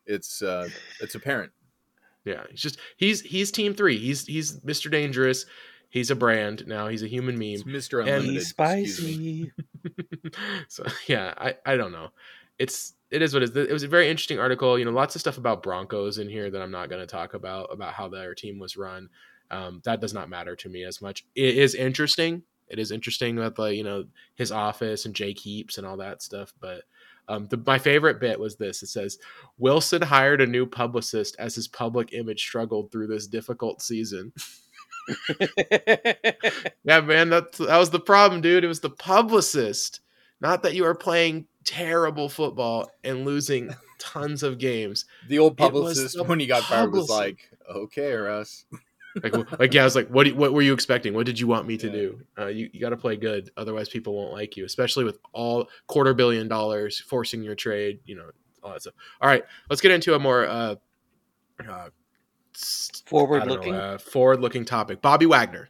it's 0.05 0.41
uh, 0.41 0.67
it's 1.01 1.15
apparent. 1.15 1.51
Yeah, 2.25 2.43
he's 2.51 2.61
just 2.61 2.79
he's 2.97 3.21
he's 3.21 3.49
team 3.49 3.73
three. 3.73 3.97
He's 3.97 4.25
he's 4.25 4.61
Mister 4.63 4.89
Dangerous. 4.89 5.45
He's 5.91 6.11
a 6.11 6.15
brand 6.15 6.67
now. 6.67 6.87
He's 6.87 7.01
a 7.01 7.07
human 7.07 7.41
It's 7.41 7.63
meme. 7.65 7.73
Mister 7.73 8.01
And- 8.01 8.25
He's 8.25 8.51
excuse 8.51 9.01
me. 9.01 9.51
spicy. 9.55 10.31
so 10.67 10.85
yeah, 11.07 11.33
I 11.37 11.55
I 11.65 11.77
don't 11.77 11.91
know. 11.91 12.09
It's 12.59 12.93
it 13.11 13.21
is 13.21 13.33
what 13.33 13.43
it 13.43 13.55
is. 13.55 13.67
It 13.67 13.73
was 13.73 13.83
a 13.83 13.87
very 13.87 14.09
interesting 14.09 14.39
article. 14.39 14.77
You 14.77 14.85
know, 14.85 14.91
lots 14.91 15.15
of 15.15 15.21
stuff 15.21 15.37
about 15.37 15.63
Broncos 15.63 16.17
in 16.19 16.29
here 16.29 16.51
that 16.51 16.61
I'm 16.61 16.71
not 16.71 16.89
going 16.89 17.01
to 17.01 17.07
talk 17.07 17.33
about 17.33 17.73
about 17.73 17.93
how 17.93 18.07
their 18.07 18.35
team 18.35 18.59
was 18.59 18.77
run. 18.77 19.09
Um, 19.51 19.81
that 19.85 20.01
does 20.01 20.13
not 20.13 20.29
matter 20.29 20.55
to 20.57 20.69
me 20.69 20.83
as 20.83 21.01
much. 21.01 21.25
It 21.35 21.57
is 21.57 21.73
interesting. 21.73 22.43
It 22.67 22.77
is 22.77 22.91
interesting 22.91 23.35
that 23.37 23.55
the 23.55 23.75
you 23.75 23.83
know 23.83 24.05
his 24.35 24.51
office 24.51 25.05
and 25.05 25.15
Jake 25.15 25.39
Heaps 25.39 25.77
and 25.77 25.87
all 25.87 25.97
that 25.97 26.21
stuff. 26.21 26.53
But 26.59 26.83
um, 27.27 27.47
the, 27.47 27.57
my 27.65 27.79
favorite 27.79 28.19
bit 28.19 28.39
was 28.39 28.57
this. 28.57 28.83
It 28.83 28.87
says 28.87 29.17
Wilson 29.57 30.01
hired 30.03 30.41
a 30.41 30.47
new 30.47 30.65
publicist 30.65 31.35
as 31.39 31.55
his 31.55 31.67
public 31.67 32.13
image 32.13 32.41
struggled 32.41 32.91
through 32.91 33.07
this 33.07 33.27
difficult 33.27 33.81
season. 33.81 34.33
Yeah, 36.83 37.01
man, 37.01 37.29
that 37.29 37.53
that 37.53 37.77
was 37.77 37.89
the 37.91 37.99
problem, 37.99 38.41
dude. 38.41 38.63
It 38.63 38.67
was 38.67 38.79
the 38.79 38.89
publicist. 38.89 40.01
Not 40.41 40.63
that 40.63 40.73
you 40.73 40.85
are 40.85 40.95
playing 40.95 41.45
terrible 41.65 42.29
football 42.29 42.89
and 43.03 43.25
losing 43.25 43.75
tons 43.99 44.43
of 44.43 44.57
games. 44.57 45.05
The 45.27 45.39
old 45.39 45.57
publicist 45.57 46.15
the 46.15 46.23
when 46.23 46.39
he 46.39 46.47
got 46.47 46.63
fired 46.63 46.91
was 46.91 47.09
like, 47.09 47.49
"Okay, 47.69 48.13
Russ." 48.13 48.65
like, 49.23 49.59
like 49.59 49.73
yeah, 49.73 49.81
I 49.81 49.83
was 49.85 49.95
like, 49.95 50.07
what? 50.09 50.23
do 50.25 50.29
you- 50.29 50.35
What 50.35 50.53
were 50.53 50.61
you 50.61 50.73
expecting? 50.73 51.13
What 51.13 51.25
did 51.25 51.39
you 51.39 51.47
want 51.47 51.67
me 51.67 51.77
to 51.77 51.87
Yeah. 51.87 51.93
do? 51.93 52.21
Uh, 52.37 52.45
you 52.47 52.69
you 52.71 52.79
got 52.79 52.89
to 52.91 52.97
play 52.97 53.17
good, 53.17 53.49
otherwise 53.57 53.89
people 53.89 54.15
won't 54.15 54.31
like 54.31 54.55
you. 54.55 54.65
Especially 54.65 55.03
with 55.03 55.19
all 55.33 55.67
quarter 55.87 56.13
billion 56.13 56.47
dollars 56.47 56.99
forcing 56.99 57.43
your 57.43 57.55
trade. 57.55 57.99
You 58.05 58.15
know, 58.17 58.29
all 58.63 58.71
that 58.73 58.81
stuff. 58.81 58.93
All 59.19 59.27
right, 59.29 59.43
let's 59.69 59.81
get 59.81 59.91
into 59.91 60.13
a 60.15 60.19
more 60.19 60.45
uh, 60.47 60.75
uh, 61.67 61.89
forward 63.05 63.47
looking, 63.47 63.73
uh, 63.75 63.97
forward-looking 63.97 64.65
topic. 64.65 65.01
Bobby 65.01 65.25
Wagner, 65.25 65.69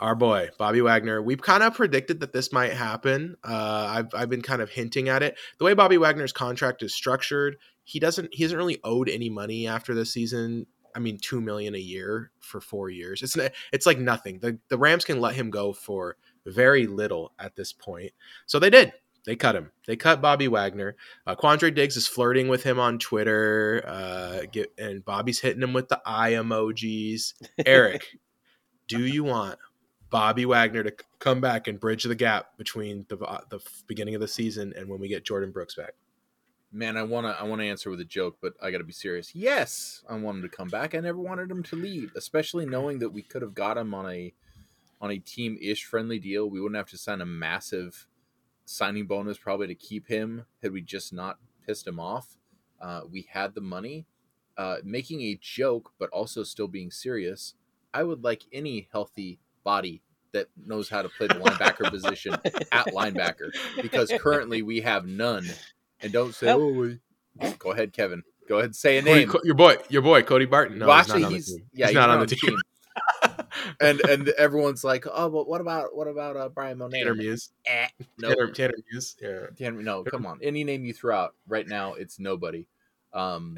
our 0.00 0.14
boy, 0.14 0.50
Bobby 0.58 0.80
Wagner. 0.80 1.22
We've 1.22 1.40
kind 1.40 1.62
of 1.62 1.74
predicted 1.74 2.20
that 2.20 2.32
this 2.32 2.52
might 2.52 2.72
happen. 2.72 3.36
Uh, 3.44 3.86
I've 3.90 4.14
I've 4.14 4.28
been 4.28 4.42
kind 4.42 4.60
of 4.60 4.70
hinting 4.70 5.08
at 5.08 5.22
it. 5.22 5.36
The 5.58 5.64
way 5.64 5.74
Bobby 5.74 5.98
Wagner's 5.98 6.32
contract 6.32 6.82
is 6.82 6.94
structured, 6.94 7.56
he 7.84 8.00
doesn't 8.00 8.34
he 8.34 8.42
hasn't 8.42 8.58
really 8.58 8.80
owed 8.82 9.08
any 9.08 9.30
money 9.30 9.66
after 9.66 9.94
this 9.94 10.12
season. 10.12 10.66
I 10.96 11.00
mean, 11.00 11.18
two 11.18 11.40
million 11.40 11.74
a 11.74 11.78
year 11.78 12.30
for 12.40 12.60
four 12.60 12.90
years. 12.90 13.22
It's 13.22 13.36
it's 13.72 13.86
like 13.86 13.98
nothing. 13.98 14.40
The 14.40 14.58
the 14.68 14.78
Rams 14.78 15.04
can 15.04 15.20
let 15.20 15.34
him 15.34 15.50
go 15.50 15.72
for 15.72 16.16
very 16.46 16.86
little 16.86 17.32
at 17.38 17.56
this 17.56 17.72
point. 17.72 18.12
So 18.46 18.58
they 18.58 18.70
did. 18.70 18.92
They 19.24 19.36
cut 19.36 19.56
him. 19.56 19.70
They 19.86 19.96
cut 19.96 20.20
Bobby 20.20 20.48
Wagner. 20.48 20.96
Uh, 21.26 21.34
Quandre 21.34 21.74
Diggs 21.74 21.96
is 21.96 22.06
flirting 22.06 22.48
with 22.48 22.62
him 22.62 22.78
on 22.78 22.98
Twitter. 22.98 23.82
Uh, 23.86 24.42
get, 24.52 24.72
and 24.76 25.02
Bobby's 25.02 25.40
hitting 25.40 25.62
him 25.62 25.72
with 25.72 25.88
the 25.88 26.00
eye 26.04 26.32
emojis. 26.32 27.32
Eric, 27.64 28.18
do 28.88 29.00
you 29.06 29.24
want 29.24 29.58
Bobby 30.14 30.46
Wagner 30.46 30.84
to 30.84 30.94
come 31.18 31.40
back 31.40 31.66
and 31.66 31.80
bridge 31.80 32.04
the 32.04 32.14
gap 32.14 32.56
between 32.56 33.04
the 33.08 33.16
the 33.48 33.58
beginning 33.88 34.14
of 34.14 34.20
the 34.20 34.28
season 34.28 34.72
and 34.76 34.88
when 34.88 35.00
we 35.00 35.08
get 35.08 35.24
Jordyn 35.24 35.52
Brooks 35.52 35.74
back? 35.74 35.94
Man, 36.70 36.96
I 36.96 37.02
wanna 37.02 37.36
I 37.36 37.42
wanna 37.42 37.64
answer 37.64 37.90
with 37.90 37.98
a 37.98 38.04
joke, 38.04 38.36
but 38.40 38.52
I 38.62 38.70
gotta 38.70 38.84
be 38.84 38.92
serious. 38.92 39.34
Yes, 39.34 40.04
I 40.08 40.14
want 40.14 40.36
him 40.36 40.42
to 40.42 40.56
come 40.56 40.68
back. 40.68 40.94
I 40.94 41.00
never 41.00 41.18
wanted 41.18 41.50
him 41.50 41.64
to 41.64 41.74
leave, 41.74 42.12
especially 42.14 42.64
knowing 42.64 43.00
that 43.00 43.10
we 43.10 43.22
could 43.22 43.42
have 43.42 43.56
got 43.56 43.76
him 43.76 43.92
on 43.92 44.08
a 44.08 44.32
on 45.00 45.10
a 45.10 45.18
team 45.18 45.58
ish 45.60 45.84
friendly 45.84 46.20
deal. 46.20 46.48
We 46.48 46.60
wouldn't 46.60 46.76
have 46.76 46.90
to 46.90 46.96
sign 46.96 47.20
a 47.20 47.26
massive 47.26 48.06
signing 48.66 49.08
bonus 49.08 49.36
probably 49.36 49.66
to 49.66 49.74
keep 49.74 50.06
him 50.06 50.46
had 50.62 50.70
we 50.70 50.80
just 50.80 51.12
not 51.12 51.40
pissed 51.66 51.88
him 51.88 51.98
off. 51.98 52.38
Uh, 52.80 53.00
we 53.10 53.26
had 53.32 53.56
the 53.56 53.60
money. 53.60 54.06
Uh, 54.56 54.76
making 54.84 55.22
a 55.22 55.36
joke, 55.42 55.90
but 55.98 56.08
also 56.10 56.44
still 56.44 56.68
being 56.68 56.92
serious. 56.92 57.54
I 57.92 58.04
would 58.04 58.22
like 58.22 58.44
any 58.52 58.88
healthy 58.92 59.40
body 59.64 60.02
that 60.34 60.48
knows 60.66 60.88
how 60.88 61.00
to 61.00 61.08
play 61.08 61.26
the 61.26 61.34
linebacker 61.34 61.90
position 61.90 62.34
at 62.72 62.86
linebacker 62.88 63.50
because 63.80 64.12
currently 64.18 64.62
we 64.62 64.80
have 64.82 65.06
none. 65.06 65.46
And 66.00 66.12
don't 66.12 66.34
say, 66.34 66.50
oh, 66.50 66.68
we... 66.68 66.98
go 67.58 67.72
ahead, 67.72 67.92
Kevin. 67.92 68.22
Go 68.46 68.56
ahead, 68.56 68.66
and 68.66 68.76
say 68.76 68.98
a 68.98 69.02
name. 69.02 69.32
Your 69.42 69.54
boy, 69.54 69.76
your 69.88 70.02
boy, 70.02 70.22
Cody 70.22 70.44
Barton. 70.44 70.78
No, 70.78 70.88
well, 70.88 70.98
he's 70.98 71.10
actually, 71.10 71.22
not 71.22 71.26
on 71.26 71.32
the 71.32 71.36
he's 71.36 71.46
team. 71.46 71.66
yeah, 71.72 71.86
he's, 71.86 71.90
he's 71.90 71.94
not 71.94 72.10
on 72.10 72.20
the 72.20 72.26
team. 72.26 72.58
and 73.80 74.00
and 74.00 74.28
everyone's 74.30 74.84
like, 74.84 75.06
oh, 75.10 75.30
but 75.30 75.48
what 75.48 75.60
about 75.60 75.96
what 75.96 76.08
about 76.08 76.36
uh, 76.36 76.48
Bryan 76.48 76.78
Mone? 76.78 76.90
Tanner 76.90 77.14
Muse. 77.14 77.50
Eh, 77.64 77.86
no, 78.18 78.28
Tanner, 78.28 78.50
Tanner 78.50 78.74
Muse. 78.92 79.16
Yeah. 79.20 79.46
Tanner- 79.56 79.82
no, 79.82 80.04
come 80.04 80.26
on. 80.26 80.38
Any 80.42 80.64
name 80.64 80.84
you 80.84 80.92
throw 80.92 81.16
out 81.16 81.34
right 81.48 81.66
now, 81.66 81.94
it's 81.94 82.18
nobody. 82.18 82.66
Um, 83.12 83.56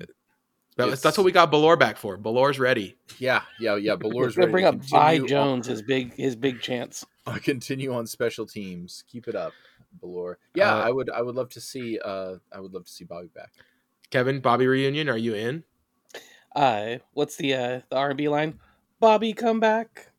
That- 0.76 1.00
that's 1.00 1.16
what 1.18 1.24
we 1.24 1.32
got 1.32 1.50
Bellore 1.50 1.78
back 1.78 1.96
for. 1.96 2.16
Bellore's 2.18 2.58
ready. 2.58 2.96
yeah, 3.18 3.42
yeah, 3.60 3.76
yeah. 3.76 3.96
Bellore's 3.96 4.36
ready 4.36 4.52
bring 4.52 4.64
up 4.66 4.76
Vi 4.76 5.18
Jones, 5.20 5.66
on- 5.66 5.70
his 5.72 5.82
big 5.82 6.14
his 6.14 6.36
big 6.36 6.60
chance. 6.60 7.04
continue 7.42 7.92
on 7.94 8.06
special 8.06 8.46
teams. 8.46 9.02
Keep 9.08 9.26
it 9.28 9.34
up, 9.34 9.52
Bellore. 10.02 10.36
Yeah, 10.54 10.74
Uh, 10.74 10.82
I 10.82 10.90
would. 10.90 11.10
I 11.10 11.22
would 11.22 11.34
love 11.34 11.48
to 11.50 11.60
see. 11.60 11.98
Uh, 11.98 12.36
I 12.52 12.60
would 12.60 12.72
love 12.72 12.84
to 12.84 12.92
see 12.92 13.04
Bobby 13.04 13.28
back. 13.34 13.52
Kevin, 14.10 14.40
Bobby 14.40 14.66
reunion. 14.66 15.08
Are 15.08 15.16
you 15.18 15.34
in? 15.34 15.64
Uh, 16.54 16.96
what's 17.12 17.36
the 17.36 17.54
uh 17.54 17.80
the 17.90 17.96
R 17.96 18.10
and 18.10 18.18
B 18.18 18.28
line? 18.28 18.58
Bobby, 19.00 19.32
come 19.32 19.60
back. 19.60 20.10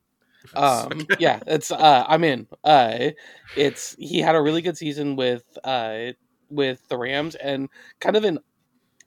Um, 0.56 1.06
yeah, 1.20 1.42
it's 1.46 1.72
uh, 1.72 2.06
I'm 2.08 2.24
in. 2.24 2.48
Uh, 2.64 3.10
it's 3.58 3.98
he 4.00 4.20
had 4.20 4.34
a 4.34 4.42
really 4.42 4.62
good 4.62 4.78
season 4.78 5.18
with 5.18 5.44
uh 5.66 6.14
with 6.50 6.88
the 6.88 6.98
Rams 6.98 7.36
and 7.36 7.68
kind 8.00 8.16
of 8.16 8.24
an. 8.24 8.40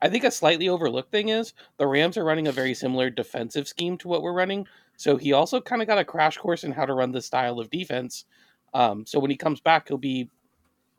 I 0.02 0.08
think 0.08 0.24
a 0.24 0.30
slightly 0.30 0.68
overlooked 0.68 1.10
thing 1.10 1.28
is 1.28 1.52
the 1.76 1.86
Rams 1.86 2.16
are 2.16 2.24
running 2.24 2.48
a 2.48 2.52
very 2.52 2.74
similar 2.74 3.10
defensive 3.10 3.68
scheme 3.68 3.98
to 3.98 4.08
what 4.08 4.22
we're 4.22 4.32
running. 4.32 4.66
So 4.96 5.16
he 5.16 5.32
also 5.32 5.60
kind 5.60 5.82
of 5.82 5.88
got 5.88 5.98
a 5.98 6.04
crash 6.04 6.38
course 6.38 6.64
in 6.64 6.72
how 6.72 6.86
to 6.86 6.94
run 6.94 7.12
this 7.12 7.26
style 7.26 7.58
of 7.58 7.70
defense. 7.70 8.24
Um, 8.72 9.04
so 9.06 9.18
when 9.18 9.30
he 9.30 9.36
comes 9.36 9.60
back, 9.60 9.88
he'll 9.88 9.98
be 9.98 10.30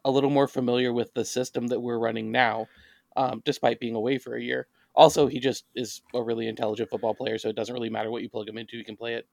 a 0.03 0.12
little 0.12 0.29
more 0.29 0.48
familiar 0.48 0.93
with 0.93 1.13
the 1.13 1.25
system 1.25 1.67
that 1.67 1.79
we're 1.79 2.00
running 2.00 2.31
now, 2.31 2.67
um, 3.15 3.41
despite 3.46 3.79
being 3.79 3.96
away 3.96 4.17
for 4.17 4.36
a 4.36 4.41
year. 4.41 4.67
Also, 4.93 5.27
he 5.27 5.39
just 5.39 5.65
is 5.75 6.01
a 6.13 6.22
really 6.22 6.48
intelligent 6.48 6.89
football 6.89 7.13
player, 7.13 7.38
so 7.38 7.50
it 7.50 7.55
doesn't 7.55 7.74
really 7.74 7.89
matter 7.89 8.12
what 8.12 8.22
you 8.22 8.29
plug 8.29 8.50
him 8.50 8.58
into; 8.58 8.77
he 8.77 8.84
can 8.84 8.98
play 8.98 9.13
it. 9.13 9.27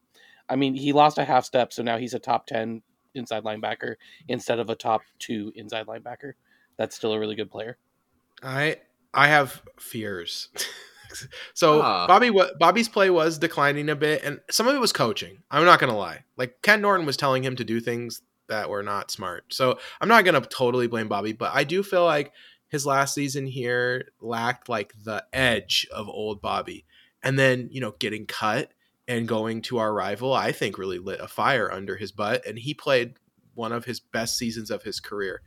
I 0.49 0.57
mean, 0.57 0.75
he 0.75 0.93
lost 0.93 1.19
a 1.19 1.25
half 1.25 1.45
step, 1.45 1.73
so 1.73 1.83
now 1.83 1.99
he's 1.99 2.15
a 2.15 2.19
top 2.19 2.47
ten 2.47 2.83
inside 3.15 3.43
linebacker 3.43 3.97
instead 4.29 4.61
of 4.61 4.71
a 4.71 4.77
top 4.77 5.03
two 5.19 5.53
inside 5.57 5.87
linebacker. 5.87 6.35
That's 6.77 6.95
still 6.95 7.13
a 7.13 7.19
really 7.19 7.35
good 7.35 7.51
player. 7.51 7.77
I 8.43 8.77
I 9.15 9.29
have 9.29 9.63
fears. 9.79 10.49
so 11.55 11.81
Ah. 11.83 12.07
Bobby, 12.07 12.31
wa- 12.31 12.51
Bobby's 12.59 12.89
play 12.89 13.11
was 13.11 13.39
declining 13.39 13.89
a 13.89 13.97
bit, 13.97 14.23
and 14.23 14.41
some 14.51 14.69
of 14.69 14.75
it 14.75 14.81
was 14.81 14.93
coaching. 14.93 15.43
I'm 15.51 15.65
not 15.65 15.81
gonna 15.81 15.97
lie. 15.97 16.25
Like 16.37 16.61
Ken 16.63 16.81
Norton 16.81 17.07
was 17.07 17.17
telling 17.17 17.43
him 17.43 17.57
to 17.57 17.65
do 17.65 17.81
things 17.81 18.23
that 18.49 18.71
were 18.71 18.83
not 18.83 19.11
smart. 19.11 19.45
So 19.53 19.79
I'm 20.01 20.09
not 20.09 20.25
gonna 20.25 20.41
totally 20.41 20.87
blame 20.87 21.09
Bobby, 21.09 21.33
but 21.33 21.53
I 21.55 21.65
do 21.65 21.83
feel 21.83 22.05
like 22.05 22.33
his 22.69 22.85
last 22.87 23.15
season 23.15 23.47
here 23.47 24.13
lacked 24.21 24.69
like 24.69 24.93
the 25.05 25.25
edge 25.33 25.87
of 25.91 26.09
old 26.09 26.41
Bobby, 26.43 26.85
and 27.23 27.39
then 27.39 27.69
you 27.73 27.81
know 27.81 27.95
getting 27.99 28.27
cut 28.27 28.73
and 29.07 29.27
going 29.27 29.63
to 29.63 29.79
our 29.79 29.93
rival, 29.95 30.35
I 30.35 30.53
think 30.53 30.77
really 30.77 30.99
lit 30.99 31.19
a 31.21 31.29
fire 31.29 31.73
under 31.73 31.97
his 31.97 32.13
butt, 32.13 32.45
and 32.47 32.59
he 32.59 32.75
played 32.75 33.15
one 33.55 33.73
of 33.73 33.87
his 33.87 34.01
best 34.01 34.37
seasons 34.37 34.71
of 34.71 34.83
his 34.83 35.01
career. 35.01 35.41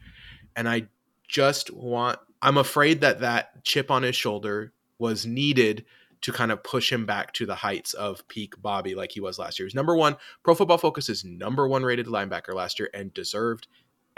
And 0.55 0.67
I 0.67 0.87
just 1.27 1.71
want 1.71 2.17
I'm 2.41 2.57
afraid 2.57 3.01
that 3.01 3.19
that 3.19 3.63
chip 3.63 3.91
on 3.91 4.03
his 4.03 4.15
shoulder 4.15 4.73
was 4.97 5.25
needed 5.25 5.85
to 6.21 6.31
kind 6.31 6.51
of 6.51 6.63
push 6.63 6.91
him 6.91 7.05
back 7.05 7.33
to 7.33 7.45
the 7.45 7.55
heights 7.55 7.93
of 7.93 8.27
peak 8.27 8.53
Bobby 8.61 8.95
like 8.95 9.11
he 9.11 9.19
was 9.19 9.39
last 9.39 9.59
year. 9.59 9.67
Number 9.73 9.95
one. 9.95 10.17
Pro 10.43 10.53
Football 10.53 10.77
Focus 10.77 11.09
is 11.09 11.25
number 11.25 11.67
one 11.67 11.83
rated 11.83 12.05
linebacker 12.05 12.53
last 12.53 12.79
year 12.79 12.89
and 12.93 13.13
deserved 13.13 13.67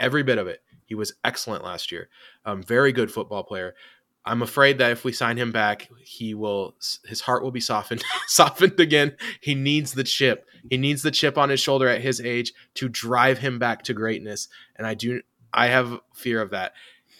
every 0.00 0.22
bit 0.22 0.38
of 0.38 0.46
it. 0.46 0.62
He 0.84 0.94
was 0.94 1.14
excellent 1.24 1.64
last 1.64 1.90
year. 1.90 2.08
Um, 2.44 2.62
very 2.62 2.92
good 2.92 3.10
football 3.10 3.42
player. 3.42 3.74
I'm 4.26 4.42
afraid 4.42 4.78
that 4.78 4.92
if 4.92 5.04
we 5.04 5.12
sign 5.12 5.36
him 5.36 5.52
back, 5.52 5.88
he 6.02 6.34
will 6.34 6.74
his 7.04 7.20
heart 7.20 7.42
will 7.42 7.50
be 7.50 7.60
softened 7.60 8.02
softened 8.26 8.80
again. 8.80 9.16
He 9.40 9.54
needs 9.54 9.92
the 9.92 10.04
chip. 10.04 10.46
He 10.70 10.78
needs 10.78 11.02
the 11.02 11.10
chip 11.10 11.36
on 11.36 11.50
his 11.50 11.60
shoulder 11.60 11.88
at 11.88 12.00
his 12.00 12.20
age 12.20 12.52
to 12.74 12.88
drive 12.88 13.38
him 13.38 13.58
back 13.58 13.82
to 13.84 13.94
greatness. 13.94 14.48
And 14.76 14.86
I 14.86 14.94
do 14.94 15.20
I 15.52 15.66
have 15.66 16.00
fear 16.14 16.40
of 16.40 16.50
that. 16.50 16.72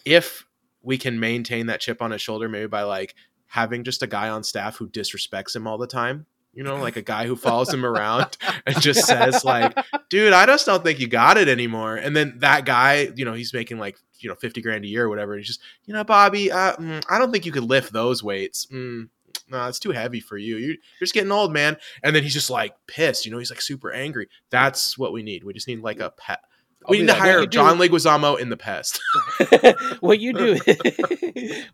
If 0.04 0.46
we 0.84 0.98
can 0.98 1.18
maintain 1.18 1.66
that 1.66 1.80
chip 1.80 2.00
on 2.02 2.10
his 2.10 2.22
shoulder, 2.22 2.48
maybe 2.48 2.66
by 2.66 2.82
like 2.82 3.14
having 3.46 3.84
just 3.84 4.02
a 4.02 4.06
guy 4.06 4.28
on 4.28 4.44
staff 4.44 4.76
who 4.76 4.88
disrespects 4.88 5.54
him 5.54 5.66
all 5.66 5.78
the 5.78 5.86
time. 5.86 6.26
You 6.52 6.62
know, 6.62 6.76
like 6.76 6.96
a 6.96 7.02
guy 7.02 7.26
who 7.26 7.34
follows 7.34 7.74
him 7.74 7.84
around 7.84 8.36
and 8.66 8.80
just 8.80 9.06
says 9.06 9.44
like, 9.44 9.76
"Dude, 10.08 10.32
I 10.32 10.46
just 10.46 10.66
don't 10.66 10.84
think 10.84 11.00
you 11.00 11.08
got 11.08 11.36
it 11.36 11.48
anymore." 11.48 11.96
And 11.96 12.14
then 12.14 12.34
that 12.38 12.64
guy, 12.64 13.08
you 13.16 13.24
know, 13.24 13.32
he's 13.32 13.52
making 13.52 13.78
like 13.78 13.98
you 14.20 14.28
know 14.28 14.36
fifty 14.36 14.62
grand 14.62 14.84
a 14.84 14.88
year 14.88 15.06
or 15.06 15.08
whatever. 15.08 15.32
And 15.32 15.40
he's 15.40 15.48
just, 15.48 15.60
you 15.84 15.94
know, 15.94 16.04
Bobby, 16.04 16.52
uh, 16.52 16.76
mm, 16.76 17.04
I 17.10 17.18
don't 17.18 17.32
think 17.32 17.44
you 17.44 17.50
could 17.50 17.64
lift 17.64 17.92
those 17.92 18.22
weights. 18.22 18.66
Mm, 18.66 19.08
no, 19.48 19.66
it's 19.66 19.80
too 19.80 19.90
heavy 19.90 20.20
for 20.20 20.36
you. 20.36 20.56
You're, 20.56 20.70
you're 20.70 21.00
just 21.00 21.14
getting 21.14 21.32
old, 21.32 21.52
man. 21.52 21.76
And 22.02 22.14
then 22.14 22.22
he's 22.22 22.32
just 22.32 22.50
like 22.50 22.74
pissed. 22.86 23.26
You 23.26 23.32
know, 23.32 23.38
he's 23.38 23.50
like 23.50 23.60
super 23.60 23.92
angry. 23.92 24.28
That's 24.50 24.96
what 24.96 25.12
we 25.12 25.22
need. 25.22 25.42
We 25.42 25.52
just 25.52 25.68
need 25.68 25.80
like 25.80 26.00
a 26.00 26.10
pet. 26.10 26.40
We 26.88 27.00
need 27.00 27.08
to 27.08 27.14
hire 27.14 27.40
you 27.40 27.46
do- 27.46 27.50
John 27.50 27.78
Leguizamo 27.78 28.38
in 28.38 28.48
the 28.50 28.56
past. 28.56 29.00
what 30.00 30.20
you 30.20 30.32
do, 30.32 30.58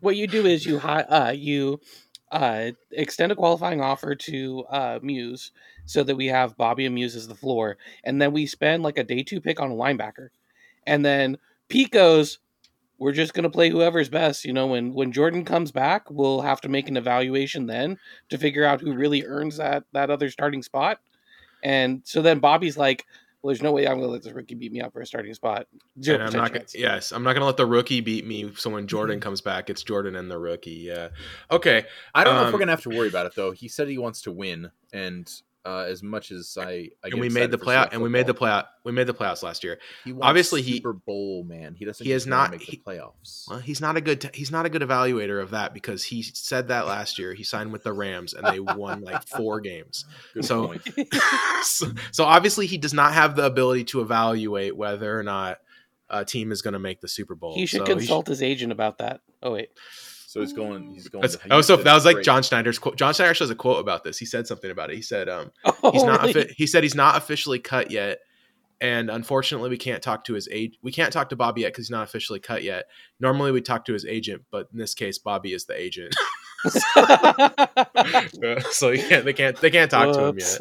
what 0.01 0.15
you 0.15 0.27
do 0.27 0.45
is 0.45 0.65
you 0.65 0.79
uh, 0.79 1.33
you 1.35 1.79
uh, 2.31 2.71
extend 2.91 3.31
a 3.31 3.35
qualifying 3.35 3.81
offer 3.81 4.15
to 4.15 4.63
uh, 4.69 4.99
Muse 5.01 5.51
so 5.85 6.03
that 6.03 6.15
we 6.15 6.27
have 6.27 6.57
Bobby 6.57 6.85
and 6.85 6.95
Muse 6.95 7.15
as 7.15 7.27
the 7.27 7.35
floor, 7.35 7.77
and 8.03 8.21
then 8.21 8.31
we 8.31 8.45
spend 8.45 8.83
like 8.83 8.97
a 8.97 9.03
day 9.03 9.23
two 9.23 9.41
pick 9.41 9.59
on 9.59 9.71
a 9.71 9.75
linebacker, 9.75 10.29
and 10.87 11.03
then 11.05 11.37
Pete 11.67 11.91
goes, 11.91 12.39
"We're 12.97 13.11
just 13.11 13.33
gonna 13.33 13.49
play 13.49 13.69
whoever's 13.69 14.09
best." 14.09 14.45
You 14.45 14.53
know, 14.53 14.67
when 14.67 14.93
when 14.93 15.11
Jordyn 15.11 15.45
comes 15.45 15.71
back, 15.71 16.09
we'll 16.09 16.41
have 16.41 16.61
to 16.61 16.69
make 16.69 16.87
an 16.87 16.97
evaluation 16.97 17.65
then 17.65 17.97
to 18.29 18.37
figure 18.37 18.63
out 18.63 18.81
who 18.81 18.93
really 18.93 19.25
earns 19.25 19.57
that 19.57 19.83
that 19.91 20.09
other 20.09 20.29
starting 20.29 20.63
spot, 20.63 20.99
and 21.63 22.01
so 22.05 22.21
then 22.21 22.39
Bobby's 22.39 22.77
like. 22.77 23.05
Well, 23.41 23.49
there's 23.49 23.63
no 23.63 23.71
way 23.71 23.87
I'm 23.87 23.95
going 23.97 24.07
to 24.07 24.11
let 24.11 24.21
this 24.21 24.33
rookie 24.33 24.53
beat 24.53 24.71
me 24.71 24.81
out 24.81 24.93
for 24.93 25.01
a 25.01 25.05
starting 25.05 25.33
spot. 25.33 25.67
Zero 26.01 26.19
And 26.19 26.27
I'm 26.27 26.33
not 26.33 26.53
gonna, 26.53 26.65
yes, 26.75 27.11
I'm 27.11 27.23
not 27.23 27.33
gonna 27.33 27.45
let 27.45 27.57
the 27.57 27.65
rookie 27.65 28.01
beat 28.01 28.25
me. 28.25 28.51
So 28.55 28.69
when 28.69 28.85
Jordyn 28.87 29.19
comes 29.21 29.41
back, 29.41 29.69
it's 29.69 29.83
Jordyn 29.83 30.17
and 30.17 30.29
the 30.29 30.37
rookie. 30.37 30.71
Yeah. 30.71 31.09
Okay. 31.49 31.85
I 32.13 32.23
don't 32.23 32.35
know 32.35 32.41
if 32.41 32.47
Um, 32.47 32.53
we're 32.53 32.59
gonna 32.59 32.71
have 32.71 32.83
to 32.83 32.89
worry 32.89 33.07
about 33.07 33.25
it 33.25 33.33
though. 33.35 33.51
He 33.51 33.67
said 33.67 33.87
he 33.87 33.97
wants 33.97 34.21
to 34.23 34.31
win, 34.31 34.69
and 34.93 35.31
Uh, 35.63 35.85
as 35.87 36.01
much 36.01 36.31
as 36.31 36.57
I, 36.59 36.63
I 36.63 36.89
and 37.03 37.13
get 37.13 37.19
we 37.19 37.29
made 37.29 37.51
the 37.51 37.57
for 37.59 37.65
playout, 37.65 37.89
CF 37.89 37.93
and 37.93 38.01
we 38.01 38.09
made 38.09 38.25
the 38.25 38.33
football, 38.33 38.47
playout. 38.63 38.65
We 38.83 38.91
made 38.93 39.05
the 39.05 39.13
playoffs 39.13 39.43
last 39.43 39.63
year. 39.63 39.77
he 40.03 40.11
wants 40.11 40.25
obviously 40.27 40.63
he- 40.63 40.77
Super 40.77 40.93
Bowl 40.93 41.43
man. 41.43 41.75
He 41.75 41.85
doesn't. 41.85 42.03
he 42.03 42.11
is 42.11 42.25
not- 42.25 42.49
make 42.49 42.61
the 42.61 42.65
he- 42.65 42.81
playoffs. 42.83 43.47
Well, 43.47 43.59
he's 43.59 43.79
not 43.79 43.95
a 43.95 44.01
good. 44.01 44.31
he's 44.33 44.49
not 44.49 44.65
a 44.65 44.69
good 44.69 44.81
evaluator 44.81 45.39
of 45.39 45.51
that 45.51 45.71
because 45.75 46.03
he 46.03 46.23
said 46.23 46.69
that 46.69 46.87
last 46.87 47.19
year. 47.19 47.35
He 47.35 47.43
signed 47.43 47.71
with 47.71 47.83
the 47.83 47.93
Rams 47.93 48.33
and 48.33 48.43
they 48.47 48.59
won 48.59 49.01
like 49.01 49.27
four 49.27 49.59
games. 49.59 50.05
Good 50.33 50.45
so- 50.45 50.65
point. 50.65 50.81
so, 51.61 51.91
so 52.11 52.23
obviously 52.23 52.65
he 52.65 52.79
does 52.79 52.93
not 52.95 53.13
have 53.13 53.35
the 53.35 53.45
ability 53.45 53.83
to 53.83 54.01
evaluate 54.01 54.75
whether 54.75 55.15
or 55.19 55.21
not 55.21 55.59
a 56.09 56.25
team 56.25 56.51
is 56.51 56.63
going 56.63 56.73
to 56.73 56.79
make 56.79 57.01
the 57.01 57.07
Super 57.07 57.35
Bowl. 57.35 57.53
he 57.53 57.67
should 57.67 57.81
So 57.81 57.85
consult 57.85 58.25
his 58.27 58.41
agent 58.41 58.71
about 58.71 58.97
that. 58.97 59.21
Oh 59.43 59.53
wait, 59.53 59.69
So 60.31 60.39
he's 60.39 60.53
going. 60.53 60.93
He's 60.93 61.09
going. 61.09 61.23
That's, 61.23 61.35
to, 61.35 61.49
that 61.49 61.55
was 61.55 61.67
so. 61.67 61.75
That 61.75 61.93
was 61.93 62.05
like 62.05 62.13
great. 62.13 62.25
John 62.25 62.41
Schneider's 62.41 62.79
quote. 62.79 62.95
John 62.95 63.13
Schneider 63.13 63.31
actually 63.31 63.47
has 63.47 63.51
a 63.51 63.55
quote 63.55 63.81
about 63.81 64.05
this. 64.05 64.17
He 64.17 64.25
said 64.25 64.47
something 64.47 64.71
about 64.71 64.89
it. 64.89 64.95
He 64.95 65.01
said, 65.01 65.27
um, 65.27 65.51
oh, 65.65 65.73
he's 65.91 66.05
not. 66.05 66.23
really? 66.23 66.53
he 66.55 66.67
said 66.67 66.83
he's 66.83 66.95
not 66.95 67.17
officially 67.17 67.59
cut 67.59 67.91
yet, 67.91 68.19
and 68.79 69.09
unfortunately, 69.09 69.69
we 69.69 69.75
can't 69.75 70.01
talk 70.01 70.23
to 70.23 70.33
his 70.33 70.47
age. 70.49 70.77
We 70.81 70.93
can't 70.93 71.11
talk 71.11 71.27
to 71.31 71.35
Bobby 71.35 71.59
yet 71.61 71.73
because 71.73 71.87
he's 71.87 71.91
not 71.91 72.03
officially 72.03 72.39
cut 72.39 72.63
yet. 72.63 72.85
Normally, 73.19 73.51
we 73.51 73.59
talk 73.59 73.83
to 73.87 73.93
his 73.93 74.05
agent, 74.05 74.43
but 74.51 74.69
in 74.71 74.79
this 74.79 74.93
case, 74.93 75.17
Bobby 75.17 75.51
is 75.51 75.65
the 75.65 75.77
agent, 75.77 76.15
so 78.71 78.91
you 78.91 79.03
can't. 79.03 79.25
They 79.25 79.33
can't. 79.33 79.57
They 79.57 79.69
can't 79.69 79.91
talk 79.91 80.15
to 80.15 80.27
him 80.27 80.39
yet. 80.39 80.59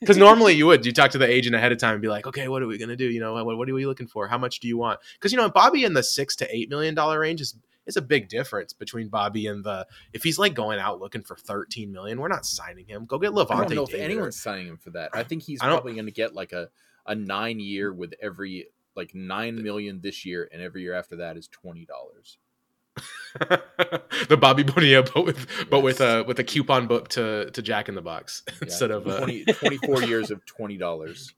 Because 0.00 0.16
normally 0.16 0.54
you 0.54 0.66
would. 0.66 0.86
You 0.86 0.92
talk 0.92 1.10
to 1.10 1.18
the 1.18 1.28
agent 1.28 1.56
ahead 1.56 1.72
of 1.72 1.78
time 1.78 1.94
and 1.94 2.02
be 2.02 2.06
like, 2.06 2.28
okay, 2.28 2.46
what 2.46 2.62
are 2.62 2.68
we 2.68 2.78
gonna 2.78 2.94
do? 2.94 3.10
You 3.10 3.18
know, 3.18 3.34
what, 3.42 3.58
what 3.58 3.68
are 3.68 3.74
we 3.74 3.84
looking 3.84 4.06
for? 4.06 4.28
How 4.28 4.38
much 4.38 4.60
do 4.60 4.68
you 4.68 4.78
want? 4.78 5.00
Because 5.14 5.32
you 5.32 5.38
know, 5.38 5.50
Bobby 5.50 5.82
in 5.82 5.94
the 5.94 6.04
six 6.04 6.36
to 6.36 6.46
eight 6.54 6.70
million 6.70 6.94
dollar 6.94 7.18
range 7.18 7.40
is 7.40 7.56
is 7.86 7.96
a 7.96 8.02
big 8.02 8.28
difference 8.28 8.72
between 8.72 9.08
Bobby 9.08 9.46
and 9.46 9.64
the. 9.64 9.86
If 10.12 10.22
he's 10.22 10.38
like 10.38 10.54
going 10.54 10.78
out 10.78 11.00
looking 11.00 11.22
for 11.22 11.36
thirteen 11.36 11.92
million, 11.92 12.20
we're 12.20 12.28
not 12.28 12.46
signing 12.46 12.86
him. 12.86 13.06
Go 13.06 13.18
get 13.18 13.32
I 13.32 13.34
don't 13.34 13.48
Lavonte 13.48 13.74
know 13.74 13.84
if 13.84 13.90
David. 13.90 14.04
anyone's 14.04 14.40
signing 14.40 14.66
him 14.66 14.76
for 14.76 14.90
that. 14.90 15.10
I 15.12 15.22
think 15.22 15.42
he's 15.42 15.60
I 15.60 15.66
probably 15.66 15.94
going 15.94 16.06
to 16.06 16.12
get 16.12 16.34
like 16.34 16.52
a 16.52 16.68
a 17.06 17.14
nine 17.14 17.60
year 17.60 17.92
with 17.92 18.14
every 18.22 18.68
like 18.96 19.14
nine 19.14 19.62
million 19.62 20.00
this 20.00 20.24
year, 20.24 20.48
and 20.52 20.62
every 20.62 20.82
year 20.82 20.94
after 20.94 21.16
that 21.16 21.36
is 21.36 21.48
twenty 21.48 21.84
dollars. 21.84 22.38
the 24.28 24.36
Bobby 24.36 24.62
Bonilla, 24.62 25.04
but 25.14 25.24
with 25.24 25.46
but 25.70 25.80
with 25.80 26.00
a 26.00 26.24
with 26.24 26.38
a 26.38 26.44
coupon 26.44 26.86
book 26.86 27.08
to 27.08 27.50
to 27.50 27.62
Jack 27.62 27.88
in 27.88 27.94
the 27.94 28.02
Box 28.02 28.42
instead 28.62 28.90
of. 28.90 29.06
Uh, 29.06 29.18
20, 29.18 29.44
24 29.44 30.02
years 30.02 30.30
of 30.30 30.44
twenty 30.44 30.76
dollars. 30.76 31.34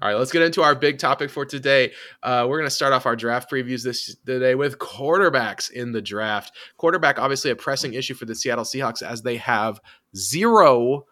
All 0.00 0.08
right, 0.08 0.16
let's 0.16 0.30
get 0.30 0.42
into 0.42 0.62
our 0.62 0.74
big 0.76 0.98
topic 0.98 1.28
for 1.28 1.44
today. 1.44 1.92
Uh, 2.22 2.46
we're 2.48 2.58
going 2.58 2.68
to 2.68 2.74
start 2.74 2.92
off 2.92 3.04
our 3.04 3.16
draft 3.16 3.50
previews 3.50 3.82
this 3.82 4.14
today 4.24 4.54
with 4.54 4.78
quarterbacks 4.78 5.70
in 5.72 5.90
the 5.90 6.00
draft. 6.00 6.52
Quarterback, 6.76 7.18
obviously, 7.18 7.50
a 7.50 7.56
pressing 7.56 7.94
issue 7.94 8.14
for 8.14 8.24
the 8.24 8.34
Seattle 8.34 8.64
Seahawks 8.64 9.02
as 9.02 9.22
they 9.22 9.36
have 9.38 9.80
zero 10.16 11.04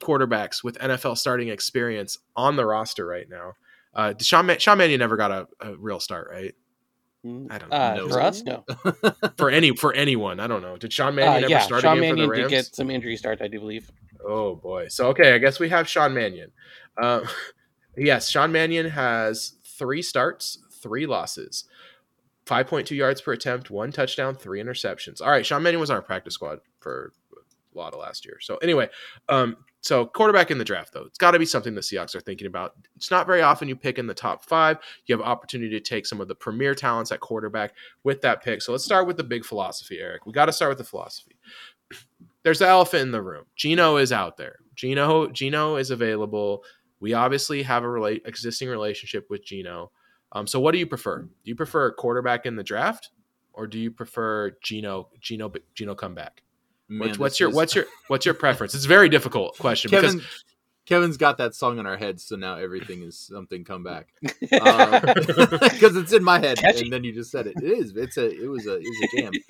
quarterbacks 0.00 0.64
with 0.64 0.78
NFL 0.78 1.18
starting 1.18 1.48
experience 1.48 2.16
on 2.34 2.56
the 2.56 2.64
roster 2.64 3.06
right 3.06 3.28
now. 3.28 3.52
Uh, 3.94 4.14
Sean, 4.20 4.46
Man- 4.46 4.58
Sean 4.58 4.78
Mannion 4.78 4.98
never 5.00 5.16
got 5.18 5.30
a, 5.30 5.46
a 5.60 5.76
real 5.76 6.00
start, 6.00 6.28
right? 6.30 6.54
I 7.24 7.58
don't 7.58 7.72
Uh, 7.72 7.94
know. 7.96 8.08
for 8.08 8.20
us, 8.20 8.42
no. 8.42 8.64
For 9.36 9.48
any 9.48 9.76
for 9.76 9.92
anyone, 9.92 10.40
I 10.40 10.48
don't 10.48 10.60
know. 10.60 10.76
Did 10.76 10.92
Sean 10.92 11.10
Uh, 11.10 11.12
Mannion 11.12 11.44
ever 11.44 11.50
yeah, 11.50 11.58
start 11.60 11.82
Sean 11.82 11.98
again 11.98 12.10
for 12.10 12.16
the 12.16 12.22
Mannion 12.26 12.30
Rams? 12.30 12.42
did 12.50 12.50
get 12.50 12.74
some 12.74 12.90
injury 12.90 13.16
start, 13.16 13.40
I 13.40 13.46
do 13.46 13.60
believe. 13.60 13.88
Oh 14.26 14.56
boy. 14.56 14.88
So 14.88 15.08
okay, 15.10 15.32
I 15.34 15.38
guess 15.38 15.60
we 15.60 15.68
have 15.68 15.88
Sean 15.88 16.14
Mannion. 16.14 16.50
Um, 17.00 17.22
yes, 17.96 18.28
Sean 18.28 18.52
Mannion 18.52 18.88
has 18.90 19.54
three 19.64 20.02
starts, 20.02 20.58
three 20.70 21.06
losses, 21.06 21.64
five 22.46 22.66
point 22.66 22.86
two 22.86 22.96
yards 22.96 23.20
per 23.20 23.32
attempt, 23.32 23.70
one 23.70 23.92
touchdown, 23.92 24.34
three 24.34 24.62
interceptions. 24.62 25.20
All 25.20 25.30
right, 25.30 25.46
Sean 25.46 25.62
Mannion 25.62 25.80
was 25.80 25.90
on 25.90 25.96
our 25.96 26.02
practice 26.02 26.34
squad 26.34 26.60
for 26.80 27.12
a 27.74 27.78
lot 27.78 27.94
of 27.94 28.00
last 28.00 28.24
year. 28.24 28.38
So 28.40 28.56
anyway, 28.56 28.88
um, 29.28 29.56
so 29.80 30.06
quarterback 30.06 30.50
in 30.50 30.58
the 30.58 30.64
draft 30.64 30.92
though, 30.92 31.04
it's 31.04 31.18
got 31.18 31.32
to 31.32 31.38
be 31.38 31.46
something 31.46 31.74
the 31.74 31.80
Seahawks 31.80 32.14
are 32.14 32.20
thinking 32.20 32.46
about. 32.46 32.74
It's 32.96 33.10
not 33.10 33.26
very 33.26 33.42
often 33.42 33.68
you 33.68 33.76
pick 33.76 33.98
in 33.98 34.06
the 34.06 34.14
top 34.14 34.44
five. 34.44 34.78
You 35.06 35.16
have 35.16 35.26
opportunity 35.26 35.70
to 35.70 35.80
take 35.80 36.06
some 36.06 36.20
of 36.20 36.28
the 36.28 36.34
premier 36.34 36.74
talents 36.74 37.10
at 37.10 37.20
quarterback 37.20 37.74
with 38.04 38.20
that 38.20 38.42
pick. 38.42 38.62
So 38.62 38.72
let's 38.72 38.84
start 38.84 39.06
with 39.06 39.16
the 39.16 39.24
big 39.24 39.44
philosophy, 39.44 39.98
Eric. 40.00 40.26
We 40.26 40.32
got 40.32 40.46
to 40.46 40.52
start 40.52 40.70
with 40.70 40.78
the 40.78 40.84
philosophy 40.84 41.36
there's 42.42 42.58
the 42.58 42.68
elephant 42.68 43.02
in 43.02 43.12
the 43.12 43.22
room. 43.22 43.44
Geno 43.56 43.96
is 43.96 44.12
out 44.12 44.36
there. 44.36 44.56
Geno 44.74 45.28
Geno 45.28 45.76
is 45.76 45.90
available. 45.90 46.64
We 47.02 47.14
obviously 47.14 47.64
have 47.64 47.82
a 47.82 47.88
relate 47.90 48.22
existing 48.24 48.68
relationship 48.68 49.26
with 49.28 49.44
Geno. 49.44 49.90
Um, 50.30 50.46
so 50.46 50.60
what 50.60 50.70
do 50.70 50.78
you 50.78 50.86
prefer? 50.86 51.22
Do 51.22 51.28
you 51.42 51.56
prefer 51.56 51.88
a 51.88 51.92
quarterback 51.92 52.46
in 52.46 52.54
the 52.54 52.62
draft, 52.62 53.10
or 53.52 53.66
do 53.66 53.78
you 53.78 53.90
prefer 53.90 54.52
Geno 54.62 55.08
Geno 55.20 55.52
Geno 55.74 55.94
come 55.96 56.14
back? 56.14 56.42
Man, 56.88 57.08
What's, 57.08 57.18
what's 57.18 57.40
your 57.40 57.50
is- 57.50 57.56
what's 57.56 57.74
your 57.74 57.84
what's 58.06 58.24
your 58.24 58.34
preference? 58.44 58.74
It's 58.74 58.84
a 58.84 58.88
very 58.88 59.08
difficult 59.08 59.58
question 59.58 59.90
Kevin? 59.90 60.18
because 60.18 60.44
Kevin's 60.84 61.16
got 61.16 61.38
that 61.38 61.54
song 61.54 61.78
in 61.78 61.86
our 61.86 61.96
heads, 61.96 62.24
so 62.24 62.34
now 62.36 62.56
everything 62.56 63.02
is 63.02 63.16
something 63.16 63.62
come 63.64 63.84
back 63.84 64.08
because 64.40 65.96
it's 65.96 66.12
in 66.12 66.24
my 66.24 66.40
head, 66.40 66.58
Catchy. 66.58 66.82
and 66.82 66.92
then 66.92 67.04
you 67.04 67.12
just 67.12 67.30
said 67.30 67.46
it. 67.46 67.54
It 67.62 67.70
is. 67.70 67.96
It's 67.96 68.16
a. 68.16 68.28
It 68.28 68.48
was 68.48 68.66
a. 68.66 68.76
It 68.76 68.86
was 68.86 69.08
a 69.14 69.20
jam. 69.20 69.32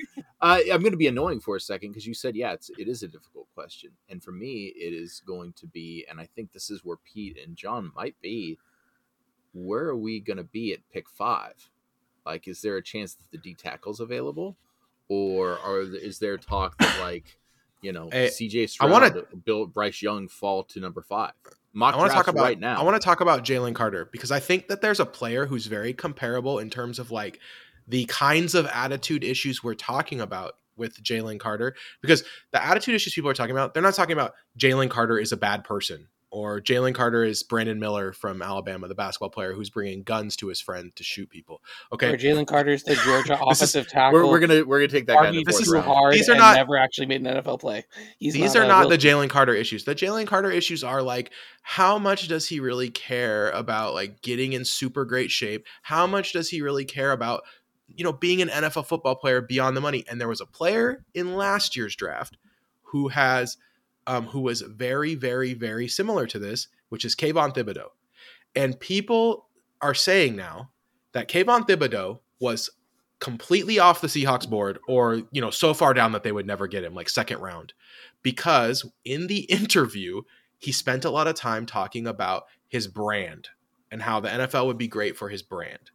Uh, 0.43 0.59
I'm 0.73 0.81
going 0.81 0.91
to 0.91 0.97
be 0.97 1.07
annoying 1.07 1.39
for 1.39 1.55
a 1.55 1.61
second 1.61 1.91
because 1.91 2.05
you 2.05 2.15
said, 2.15 2.35
yeah, 2.35 2.53
it's 2.53 2.69
it 2.77 2.89
is 2.89 3.05
a 3.05 3.07
difficult 3.07 3.47
question, 3.55 3.93
and 4.09 4.21
for 4.21 4.33
me, 4.33 4.73
it 4.75 4.93
is 4.93 5.23
going 5.25 5.53
to 5.53 5.69
be, 5.69 6.05
and 6.11 6.19
I 6.19 6.27
think 6.35 6.51
this 6.51 6.69
is 6.69 6.85
where 6.85 6.97
Pete 6.97 7.39
and 7.39 7.55
John 7.57 7.93
might 7.95 8.17
be. 8.21 8.59
Where 9.53 9.85
are 9.85 9.97
we 9.97 10.19
going 10.19 10.39
to 10.39 10.43
be 10.43 10.73
at 10.73 10.81
pick 10.93 11.09
five? 11.09 11.71
Like, 12.27 12.49
is 12.49 12.61
there 12.61 12.77
a 12.77 12.83
chance 12.83 13.15
that 13.15 13.31
the 13.31 13.39
D 13.39 13.55
tackle's 13.55 14.01
available, 14.01 14.57
or 15.09 15.61
are 15.61 15.83
is 15.83 16.19
there 16.19 16.39
talk 16.39 16.77
that 16.79 16.99
like, 17.01 17.39
you 17.83 17.93
know, 17.93 18.09
eh, 18.09 18.29
Hey, 18.29 18.29
CJ 18.29 18.63
I 18.63 18.67
Stroud, 18.67 18.91
wanna- 18.91 19.23
Bill 19.45 19.67
Bryce 19.67 20.01
Young 20.01 20.29
fall 20.29 20.65
to 20.65 20.81
number 20.81 21.03
five? 21.03 21.33
Mock 21.75 21.95
I 21.95 21.99
want 21.99 22.11
to 22.11 22.17
talk 22.17 22.29
about 22.29 22.43
right 22.43 22.59
now. 22.61 22.81
I 22.81 22.85
want 22.85 23.01
to 23.01 23.05
talk 23.05 23.21
about 23.21 23.45
Jalen 23.45 23.75
Carter 23.75 24.09
because 24.13 24.31
I 24.31 24.41
think 24.41 24.69
that 24.69 24.83
there's 24.83 25.01
a 25.01 25.07
player 25.07 25.47
who's 25.47 25.67
very 25.67 25.93
comparable 25.95 26.59
in 26.59 26.69
terms 26.71 26.99
of 26.99 27.11
like 27.11 27.41
the 27.89 28.05
kinds 28.07 28.55
of 28.55 28.67
attitude 28.67 29.25
issues 29.25 29.65
we're 29.65 29.75
talking 29.75 30.21
about 30.21 30.57
with 30.77 31.03
Jalen 31.03 31.41
Carter. 31.41 31.75
Because 32.03 32.25
the 32.53 32.63
attitude 32.63 32.95
issues 32.95 33.15
people 33.15 33.31
are 33.31 33.35
talking 33.35 33.53
about, 33.53 33.73
they're 33.73 33.83
not 33.83 33.95
talking 33.95 34.13
about 34.13 34.35
Jalen 34.59 34.91
Carter 34.91 35.19
is 35.19 35.33
a 35.33 35.37
bad 35.37 35.65
person 35.65 36.09
or 36.35 36.63
Jalen 36.63 36.95
Carter 36.95 37.23
is 37.25 37.43
Brandon 37.43 37.79
Miller 37.79 38.11
from 38.15 38.41
Alabama, 38.41 38.89
the 38.89 38.95
basketball 38.95 39.29
player 39.29 39.53
who's 39.53 39.69
bringing 39.69 40.03
guns 40.03 40.35
to 40.37 40.49
his 40.49 40.63
friend 40.63 40.91
to 40.97 41.05
shoot 41.05 41.29
people. 41.29 41.63
Okay, 41.93 42.09
or 42.15 42.17
Jalen 42.17 42.47
Carter's 42.47 42.83
the 42.85 42.95
Georgia 43.05 43.35
is- 43.35 43.39
offensive 43.43 43.87
tackle. 43.87 44.19
We're, 44.19 44.27
we're 44.27 44.41
gonna 44.41 44.65
we're 44.65 44.79
gonna 44.81 44.89
take 44.89 45.07
that 45.07 45.17
guy 45.19 45.29
in 45.29 45.35
the 45.35 45.39
argued 45.41 45.47
This 45.47 45.61
is 45.61 45.71
round. 45.71 45.85
hard 45.85 46.15
These 46.15 46.31
are 46.31 46.35
not- 46.35 46.57
never 46.57 46.79
actually 46.79 47.07
made 47.07 47.21
an 47.25 47.37
NFL 47.43 47.61
play. 47.61 47.85
He's 48.19 48.33
these 48.33 48.55
not 48.55 48.65
are 48.65 48.67
not 48.67 48.89
the 48.89 48.97
Jalen 48.97 49.29
Carter 49.29 49.53
issues. 49.55 49.85
The 49.85 49.95
Jalen 49.95 50.27
Carter 50.27 50.51
issues 50.51 50.83
are 50.83 51.03
like 51.03 51.31
how 51.61 51.99
much 51.99 52.27
does 52.29 52.49
he 52.49 52.59
really 52.61 52.89
care 52.89 53.51
about 53.51 53.93
like 53.93 54.23
getting 54.23 54.55
in 54.55 54.65
super 54.65 55.05
great 55.05 55.31
shape? 55.31 55.67
How 55.83 56.07
much 56.07 56.33
does 56.33 56.49
he 56.49 56.63
really 56.63 56.87
care 56.87 57.13
about 57.13 57.43
you 57.95 58.05
know 58.05 58.13
being 58.15 58.41
an 58.41 58.49
NFL 58.49 58.87
football 58.87 59.17
player 59.17 59.43
beyond 59.43 59.77
the 59.77 59.83
money? 59.83 60.03
And 60.09 60.19
there 60.19 60.29
was 60.29 60.41
a 60.41 60.47
player 60.47 61.05
in 61.13 61.37
last 61.37 61.77
year's 61.77 61.95
draft 61.95 62.39
who 62.85 63.09
has 63.09 63.59
um, 64.07 64.27
who 64.27 64.41
was 64.41 64.63
very 64.63 65.15
very 65.15 65.55
very 65.55 65.89
similar 65.89 66.27
to 66.27 66.39
this, 66.39 66.69
which 66.89 67.05
is 67.05 67.17
Kayvon 67.17 67.55
Thibodeaux. 67.55 67.91
And 68.55 68.79
people 68.79 69.49
are 69.81 69.95
saying 69.95 70.37
now 70.37 70.71
that 71.13 71.29
Kayvon 71.29 71.67
Thibodeaux 71.67 72.21
was 72.41 72.71
completely 73.23 73.79
off 73.79 74.01
the 74.01 74.09
Seahawks 74.09 74.49
board 74.49 74.81
or, 74.89 75.23
you 75.31 75.41
know, 75.41 75.51
so 75.51 75.73
far 75.73 75.95
down 75.95 76.11
that 76.13 76.25
they 76.25 76.33
would 76.33 76.47
never 76.47 76.67
get 76.67 76.83
him, 76.83 76.93
like 76.93 77.09
second 77.09 77.39
round. 77.39 77.73
Because 78.23 78.85
in 79.05 79.29
the 79.29 79.41
interview, 79.49 80.23
he 80.59 80.73
spent 80.73 81.05
a 81.05 81.11
lot 81.11 81.29
of 81.29 81.35
time 81.35 81.65
talking 81.65 82.07
about 82.07 82.45
his 82.69 82.89
brand 82.89 83.49
and 83.91 84.03
how 84.03 84.21
the 84.21 84.29
NFL 84.29 84.67
would 84.67 84.79
be 84.79 84.89
great 84.89 85.17
for 85.17 85.29
his 85.29 85.43
brand. 85.43 85.91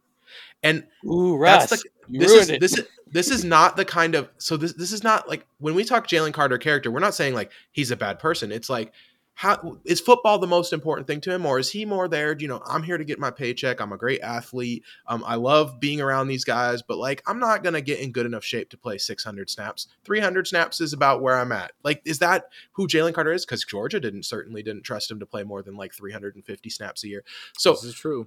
And 0.62 0.86
Ooh, 1.04 1.36
Russ. 1.36 1.70
that's 1.70 1.82
the 1.82 1.88
you 2.10 2.20
this 2.20 2.32
is 2.32 2.50
it. 2.50 2.60
this 2.60 2.78
is 2.78 2.86
this 3.10 3.30
is 3.30 3.44
not 3.44 3.76
the 3.76 3.84
kind 3.84 4.14
of 4.14 4.28
so 4.38 4.56
this 4.56 4.74
this 4.74 4.92
is 4.92 5.02
not 5.02 5.28
like 5.28 5.46
when 5.58 5.74
we 5.74 5.84
talk 5.84 6.06
Jalen 6.06 6.32
Carter 6.32 6.58
character, 6.58 6.90
we're 6.90 7.00
not 7.00 7.14
saying 7.14 7.34
like 7.34 7.50
he's 7.72 7.90
a 7.90 7.96
bad 7.96 8.18
person. 8.18 8.52
It's 8.52 8.70
like 8.70 8.92
how 9.38 9.78
is 9.84 10.00
football 10.00 10.40
the 10.40 10.48
most 10.48 10.72
important 10.72 11.06
thing 11.06 11.20
to 11.20 11.32
him, 11.32 11.46
or 11.46 11.60
is 11.60 11.70
he 11.70 11.84
more 11.84 12.08
there? 12.08 12.36
You 12.36 12.48
know, 12.48 12.60
I'm 12.66 12.82
here 12.82 12.98
to 12.98 13.04
get 13.04 13.20
my 13.20 13.30
paycheck. 13.30 13.80
I'm 13.80 13.92
a 13.92 13.96
great 13.96 14.20
athlete. 14.20 14.82
Um, 15.06 15.22
I 15.24 15.36
love 15.36 15.78
being 15.78 16.00
around 16.00 16.26
these 16.26 16.42
guys, 16.42 16.82
but 16.82 16.98
like 16.98 17.22
I'm 17.24 17.38
not 17.38 17.62
gonna 17.62 17.80
get 17.80 18.00
in 18.00 18.10
good 18.10 18.26
enough 18.26 18.42
shape 18.42 18.68
to 18.70 18.76
play 18.76 18.98
600 18.98 19.48
snaps. 19.48 19.86
300 20.04 20.48
snaps 20.48 20.80
is 20.80 20.92
about 20.92 21.22
where 21.22 21.38
I'm 21.38 21.52
at. 21.52 21.70
Like, 21.84 22.02
is 22.04 22.18
that 22.18 22.46
who 22.72 22.88
Jalen 22.88 23.14
Carter 23.14 23.32
is? 23.32 23.46
Because 23.46 23.64
Georgia 23.64 24.00
didn't 24.00 24.24
certainly 24.24 24.64
didn't 24.64 24.82
trust 24.82 25.08
him 25.08 25.20
to 25.20 25.26
play 25.26 25.44
more 25.44 25.62
than 25.62 25.76
like 25.76 25.94
350 25.94 26.68
snaps 26.68 27.04
a 27.04 27.08
year. 27.08 27.22
So 27.56 27.74
this 27.74 27.84
is 27.84 27.94
true. 27.94 28.26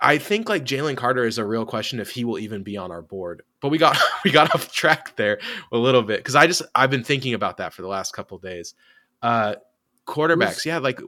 I 0.00 0.18
think 0.18 0.48
like 0.48 0.64
Jalen 0.64 0.96
Carter 0.96 1.24
is 1.24 1.38
a 1.38 1.44
real 1.44 1.64
question 1.66 1.98
if 2.00 2.10
he 2.10 2.24
will 2.24 2.38
even 2.38 2.62
be 2.62 2.76
on 2.76 2.90
our 2.92 3.02
board. 3.02 3.42
But 3.60 3.70
we 3.70 3.78
got 3.78 3.96
we 4.24 4.30
got 4.30 4.54
off 4.54 4.72
track 4.72 5.16
there 5.16 5.38
a 5.72 5.76
little 5.78 6.02
bit 6.02 6.18
because 6.20 6.34
I 6.36 6.46
just 6.46 6.62
I've 6.74 6.90
been 6.90 7.04
thinking 7.04 7.34
about 7.34 7.56
that 7.58 7.72
for 7.72 7.82
the 7.82 7.88
last 7.88 8.12
couple 8.12 8.36
of 8.36 8.42
days. 8.42 8.74
Uh 9.22 9.56
quarterbacks, 10.06 10.44
Who's- 10.54 10.66
yeah, 10.66 10.78
like 10.78 11.00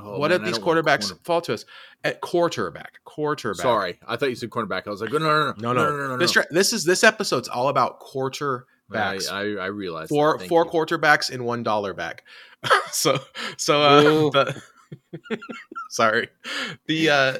Oh, 0.00 0.16
what 0.16 0.30
man, 0.30 0.40
if 0.42 0.46
these 0.46 0.58
quarterbacks 0.60 1.08
corner- 1.08 1.20
fall 1.24 1.40
to 1.40 1.54
us 1.54 1.64
at 2.04 2.20
quarterback? 2.20 3.00
Quarterback. 3.04 3.60
Sorry, 3.60 3.98
I 4.06 4.14
thought 4.14 4.28
you 4.28 4.36
said 4.36 4.48
cornerback. 4.50 4.86
I 4.86 4.90
was 4.90 5.00
like, 5.00 5.10
no, 5.10 5.18
no, 5.18 5.28
no, 5.28 5.54
No, 5.58 5.72
no, 5.72 5.90
no, 5.90 5.96
no, 5.96 6.08
no. 6.10 6.16
This 6.18 6.30
dra- 6.30 6.46
this 6.50 6.72
is 6.72 6.84
this 6.84 7.02
episode's 7.02 7.48
all 7.48 7.68
about 7.68 7.98
backs. 8.88 9.28
I, 9.28 9.40
I, 9.40 9.42
I 9.54 9.66
realize 9.66 10.08
four 10.08 10.38
that. 10.38 10.48
Four 10.48 10.66
you. 10.66 10.70
quarterbacks 10.70 11.30
in 11.30 11.42
one 11.42 11.64
dollar 11.64 11.94
back. 11.94 12.22
so 12.92 13.18
so 13.56 13.82
uh, 13.82 14.02
the, 14.30 14.62
sorry 15.90 16.28
the 16.86 17.10
uh 17.10 17.38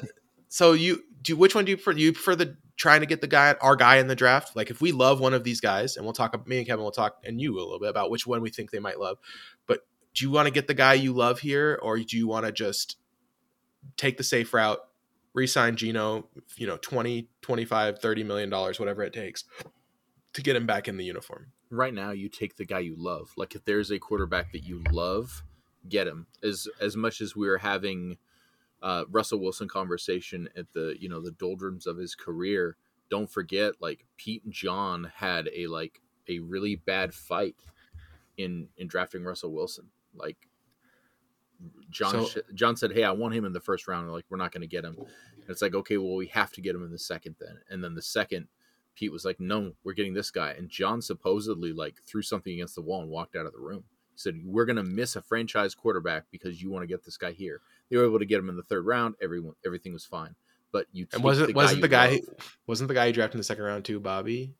so 0.49 0.73
you 0.73 1.03
do 1.21 1.35
which 1.35 1.55
one 1.55 1.65
do 1.65 1.71
you 1.71 1.77
prefer? 1.77 1.93
Do 1.93 2.01
you 2.01 2.13
prefer 2.13 2.35
the 2.35 2.57
trying 2.75 2.99
to 3.01 3.05
get 3.05 3.21
the 3.21 3.27
guy 3.27 3.55
our 3.61 3.75
guy 3.75 3.97
in 3.97 4.07
the 4.07 4.15
draft? 4.15 4.55
Like 4.55 4.69
if 4.69 4.81
we 4.81 4.91
love 4.91 5.19
one 5.19 5.33
of 5.33 5.43
these 5.43 5.61
guys, 5.61 5.95
and 5.95 6.05
we'll 6.05 6.13
talk. 6.13 6.47
Me 6.47 6.57
and 6.57 6.67
Kevin 6.67 6.83
will 6.83 6.91
talk, 6.91 7.17
and 7.23 7.39
you 7.39 7.55
a 7.55 7.61
little 7.61 7.79
bit 7.79 7.89
about 7.89 8.11
which 8.11 8.27
one 8.27 8.41
we 8.41 8.49
think 8.49 8.71
they 8.71 8.79
might 8.79 8.99
love. 8.99 9.17
But 9.65 9.85
do 10.13 10.25
you 10.25 10.31
want 10.31 10.47
to 10.47 10.53
get 10.53 10.67
the 10.67 10.73
guy 10.73 10.93
you 10.93 11.13
love 11.13 11.39
here, 11.39 11.79
or 11.81 11.97
do 11.97 12.17
you 12.17 12.27
want 12.27 12.45
to 12.45 12.51
just 12.51 12.97
take 13.95 14.17
the 14.17 14.23
safe 14.23 14.53
route, 14.53 14.79
re-sign 15.33 15.75
Geno, 15.77 16.27
you 16.57 16.67
know, 16.67 16.77
20, 16.77 17.29
25, 17.41 17.99
30 17.99 18.23
million 18.23 18.49
dollars, 18.49 18.79
whatever 18.79 19.03
it 19.03 19.13
takes 19.13 19.45
to 20.33 20.41
get 20.41 20.55
him 20.55 20.65
back 20.65 20.87
in 20.87 20.97
the 20.97 21.05
uniform? 21.05 21.51
right 21.69 21.93
now 21.93 22.11
you 22.11 22.29
take 22.29 22.55
the 22.55 22.65
guy 22.65 22.79
you 22.79 22.95
love. 22.97 23.31
Like 23.37 23.55
if 23.55 23.65
there's 23.65 23.91
a 23.91 23.99
quarterback 23.99 24.51
that 24.51 24.63
you 24.63 24.83
love, 24.91 25.43
get 25.87 26.07
him. 26.07 26.27
As 26.43 26.67
as 26.81 26.95
much 26.95 27.21
as 27.21 27.35
we 27.35 27.47
are 27.47 27.57
having 27.57 28.17
uh, 28.81 29.05
Russell 29.09 29.39
Wilson 29.39 29.67
conversation 29.67 30.49
at 30.55 30.71
the 30.73 30.95
you 30.99 31.09
know 31.09 31.21
the 31.21 31.31
doldrums 31.31 31.85
of 31.87 31.97
his 31.97 32.15
career, 32.15 32.77
don't 33.09 33.29
forget 33.29 33.73
like 33.81 34.05
Pete 34.17 34.43
and 34.43 34.53
John 34.53 35.11
had 35.15 35.49
a 35.53 35.67
like 35.67 36.01
a 36.27 36.39
really 36.39 36.75
bad 36.75 37.13
fight 37.13 37.55
in 38.37 38.67
in 38.77 38.87
drafting 38.87 39.23
Russell 39.23 39.51
Wilson. 39.51 39.87
Like 40.15 40.37
John 41.89 42.25
So- 42.25 42.41
John 42.53 42.75
said, 42.75 42.93
"Hey, 42.93 43.03
I 43.03 43.11
want 43.11 43.33
him 43.33 43.45
in 43.45 43.53
the 43.53 43.59
first 43.59 43.87
round." 43.87 44.11
Like 44.11 44.25
we're 44.29 44.37
not 44.37 44.51
going 44.51 44.61
to 44.61 44.67
get 44.67 44.85
him. 44.85 44.95
And 44.97 45.49
it's 45.49 45.61
like, 45.61 45.75
okay, 45.75 45.97
well, 45.97 46.15
we 46.15 46.27
have 46.27 46.51
to 46.53 46.61
get 46.61 46.75
him 46.75 46.83
in 46.85 46.91
the 46.91 46.99
second 46.99 47.35
then. 47.39 47.59
And 47.69 47.83
then 47.83 47.95
the 47.95 48.01
second, 48.01 48.47
Pete 48.95 49.11
was 49.11 49.25
like, 49.25 49.39
no, 49.39 49.73
we're 49.83 49.93
getting 49.93 50.13
this 50.13 50.29
guy. 50.29 50.51
And 50.51 50.69
John 50.69 51.01
supposedly 51.01 51.73
like 51.73 51.95
threw 52.05 52.21
something 52.21 52.53
against 52.53 52.75
the 52.75 52.81
wall 52.81 53.01
and 53.01 53.09
walked 53.09 53.35
out 53.35 53.47
of 53.47 53.53
the 53.53 53.59
room. 53.59 53.83
Said, 54.19 54.41
we're 54.45 54.65
going 54.65 54.75
to 54.75 54.83
miss 54.83 55.15
a 55.15 55.21
franchise 55.21 55.73
quarterback 55.75 56.25
because 56.31 56.61
you 56.61 56.69
want 56.69 56.83
to 56.83 56.87
get 56.87 57.03
this 57.05 57.17
guy 57.17 57.31
here. 57.31 57.61
They 57.89 57.97
were 57.97 58.05
able 58.05 58.19
to 58.19 58.25
get 58.25 58.39
him 58.39 58.49
in 58.49 58.57
the 58.57 58.63
third 58.63 58.85
round. 58.85 59.15
Everyone, 59.21 59.53
everything 59.65 59.93
was 59.93 60.05
fine. 60.05 60.35
But 60.71 60.85
you 60.91 61.07
And 61.13 61.23
wasn't 61.23 61.55
wasn't 61.55 61.77
you 61.77 61.81
the 61.83 61.87
guy 61.87 62.09
love. 62.27 62.57
wasn't 62.67 62.87
the 62.89 62.93
guy 62.93 63.05
you 63.07 63.13
drafted 63.13 63.35
in 63.35 63.39
the 63.39 63.43
second 63.45 63.63
round 63.63 63.85
too, 63.85 63.99
Bobby? 63.99 64.53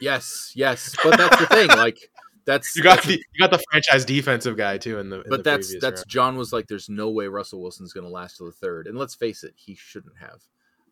Yes, 0.00 0.52
yes. 0.56 0.96
But 1.04 1.16
that's 1.16 1.36
the 1.38 1.46
thing. 1.46 1.68
Like 1.68 1.98
that's 2.44 2.74
You 2.76 2.82
got 2.82 2.96
that's- 2.96 3.06
the 3.16 3.24
you 3.34 3.38
got 3.40 3.50
the 3.56 3.62
franchise 3.70 4.04
defensive 4.04 4.56
guy 4.56 4.78
too 4.78 4.98
in 4.98 5.10
the 5.10 5.20
in 5.22 5.30
but 5.30 5.44
the 5.44 5.50
that's 5.50 5.78
that's 5.80 6.00
round. 6.00 6.08
John 6.08 6.36
was 6.36 6.52
like, 6.52 6.66
there's 6.66 6.88
no 6.88 7.10
way 7.10 7.28
Russell 7.28 7.60
Wilson's 7.62 7.92
going 7.92 8.04
to 8.06 8.10
last 8.10 8.38
to 8.38 8.44
the 8.44 8.50
third, 8.52 8.86
and 8.88 8.98
let's 8.98 9.14
face 9.14 9.44
it, 9.44 9.52
he 9.56 9.74
shouldn't 9.76 10.16
have. 10.18 10.40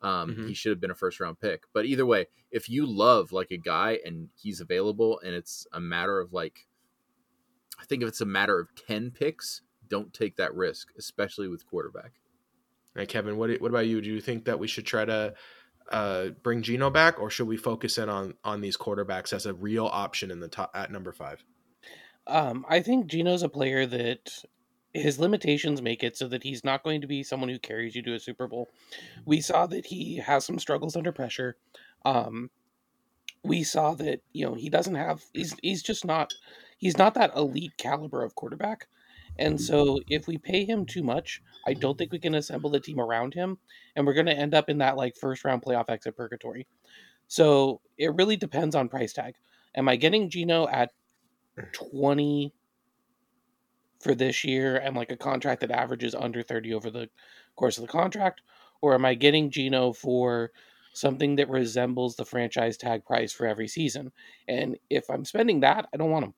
Um, 0.02 0.34
Mhm. 0.36 0.48
He 0.48 0.54
should 0.54 0.70
have 0.70 0.80
been 0.80 0.92
a 0.92 0.94
first 0.94 1.18
round 1.20 1.40
pick. 1.40 1.64
But 1.74 1.84
either 1.86 2.06
way, 2.06 2.26
if 2.52 2.68
you 2.70 2.86
love 2.86 3.32
like 3.32 3.50
a 3.50 3.56
guy 3.58 3.98
and 4.04 4.28
he's 4.40 4.60
available, 4.60 5.20
and 5.24 5.34
it's 5.34 5.66
a 5.72 5.80
matter 5.80 6.20
of 6.20 6.32
like, 6.32 6.66
I 7.80 7.84
think 7.84 8.02
if 8.02 8.08
it's 8.08 8.20
a 8.20 8.26
matter 8.26 8.58
of 8.58 8.68
ten 8.74 9.10
picks, 9.10 9.62
don't 9.88 10.12
take 10.12 10.36
that 10.36 10.54
risk, 10.54 10.88
especially 10.98 11.48
with 11.48 11.66
quarterback. 11.66 12.12
Hey, 12.96 13.06
Kevin, 13.06 13.36
what 13.36 13.50
what 13.60 13.70
about 13.70 13.86
you? 13.86 14.00
Do 14.00 14.10
you 14.10 14.20
think 14.20 14.44
that 14.44 14.58
we 14.58 14.68
should 14.68 14.86
try 14.86 15.04
to 15.04 15.34
uh, 15.90 16.28
bring 16.42 16.62
Geno 16.62 16.90
back, 16.90 17.20
or 17.20 17.30
should 17.30 17.48
we 17.48 17.56
focus 17.56 17.98
in 17.98 18.08
on 18.08 18.34
on 18.44 18.60
these 18.60 18.76
quarterbacks 18.76 19.32
as 19.32 19.46
a 19.46 19.54
real 19.54 19.86
option 19.86 20.30
in 20.30 20.40
the 20.40 20.48
top 20.48 20.70
at 20.74 20.90
number 20.90 21.12
five? 21.12 21.44
Um, 22.26 22.64
I 22.68 22.80
think 22.80 23.06
Geno's 23.06 23.42
a 23.42 23.48
player 23.48 23.86
that 23.86 24.44
his 24.92 25.18
limitations 25.18 25.80
make 25.80 26.02
it 26.02 26.16
so 26.16 26.28
that 26.28 26.42
he's 26.42 26.64
not 26.64 26.82
going 26.82 27.00
to 27.00 27.06
be 27.06 27.22
someone 27.22 27.48
who 27.48 27.58
carries 27.58 27.94
you 27.94 28.02
to 28.02 28.14
a 28.14 28.20
Super 28.20 28.46
Bowl. 28.46 28.68
We 29.24 29.40
saw 29.40 29.66
that 29.66 29.86
he 29.86 30.16
has 30.16 30.44
some 30.44 30.58
struggles 30.58 30.96
under 30.96 31.12
pressure. 31.12 31.56
Um, 32.04 32.50
we 33.42 33.62
saw 33.62 33.94
that 33.94 34.20
you 34.32 34.46
know 34.46 34.54
he 34.54 34.68
doesn't 34.68 34.94
have 34.94 35.22
he's 35.32 35.54
he's 35.62 35.82
just 35.82 36.04
not 36.04 36.34
he's 36.80 36.98
not 36.98 37.14
that 37.14 37.36
elite 37.36 37.76
caliber 37.76 38.24
of 38.24 38.34
quarterback. 38.34 38.88
And 39.38 39.54
mm-hmm. 39.54 39.62
so 39.64 40.00
if 40.08 40.26
we 40.26 40.38
pay 40.38 40.64
him 40.64 40.84
too 40.84 41.02
much, 41.02 41.42
I 41.66 41.74
don't 41.74 41.96
think 41.96 42.10
we 42.10 42.18
can 42.18 42.34
assemble 42.34 42.70
the 42.70 42.80
team 42.80 42.98
around 42.98 43.34
him 43.34 43.58
and 43.94 44.06
we're 44.06 44.14
going 44.14 44.26
to 44.26 44.36
end 44.36 44.54
up 44.54 44.68
in 44.68 44.78
that 44.78 44.96
like 44.96 45.16
first 45.16 45.44
round 45.44 45.62
playoff 45.62 45.88
exit 45.88 46.16
purgatory. 46.16 46.66
So 47.28 47.80
it 47.96 48.14
really 48.14 48.36
depends 48.36 48.74
on 48.74 48.88
price 48.88 49.12
tag. 49.12 49.34
Am 49.76 49.88
I 49.88 49.96
getting 49.96 50.30
Geno 50.30 50.66
at 50.66 50.90
mm. 51.56 51.72
20 51.72 52.52
for 54.00 54.14
this 54.14 54.42
year 54.42 54.78
and 54.78 54.96
like 54.96 55.12
a 55.12 55.16
contract 55.16 55.60
that 55.60 55.70
averages 55.70 56.14
under 56.14 56.42
30 56.42 56.74
over 56.74 56.90
the 56.90 57.08
course 57.54 57.78
of 57.78 57.82
the 57.82 57.92
contract? 57.92 58.40
Or 58.80 58.94
am 58.94 59.04
I 59.04 59.14
getting 59.14 59.50
Geno 59.50 59.92
for 59.92 60.50
something 60.94 61.36
that 61.36 61.50
resembles 61.50 62.16
the 62.16 62.24
franchise 62.24 62.78
tag 62.78 63.04
price 63.04 63.32
for 63.32 63.46
every 63.46 63.68
season? 63.68 64.10
And 64.48 64.76
if 64.88 65.10
I'm 65.10 65.26
spending 65.26 65.60
that, 65.60 65.86
I 65.92 65.98
don't 65.98 66.10
want 66.10 66.24
him. 66.24 66.34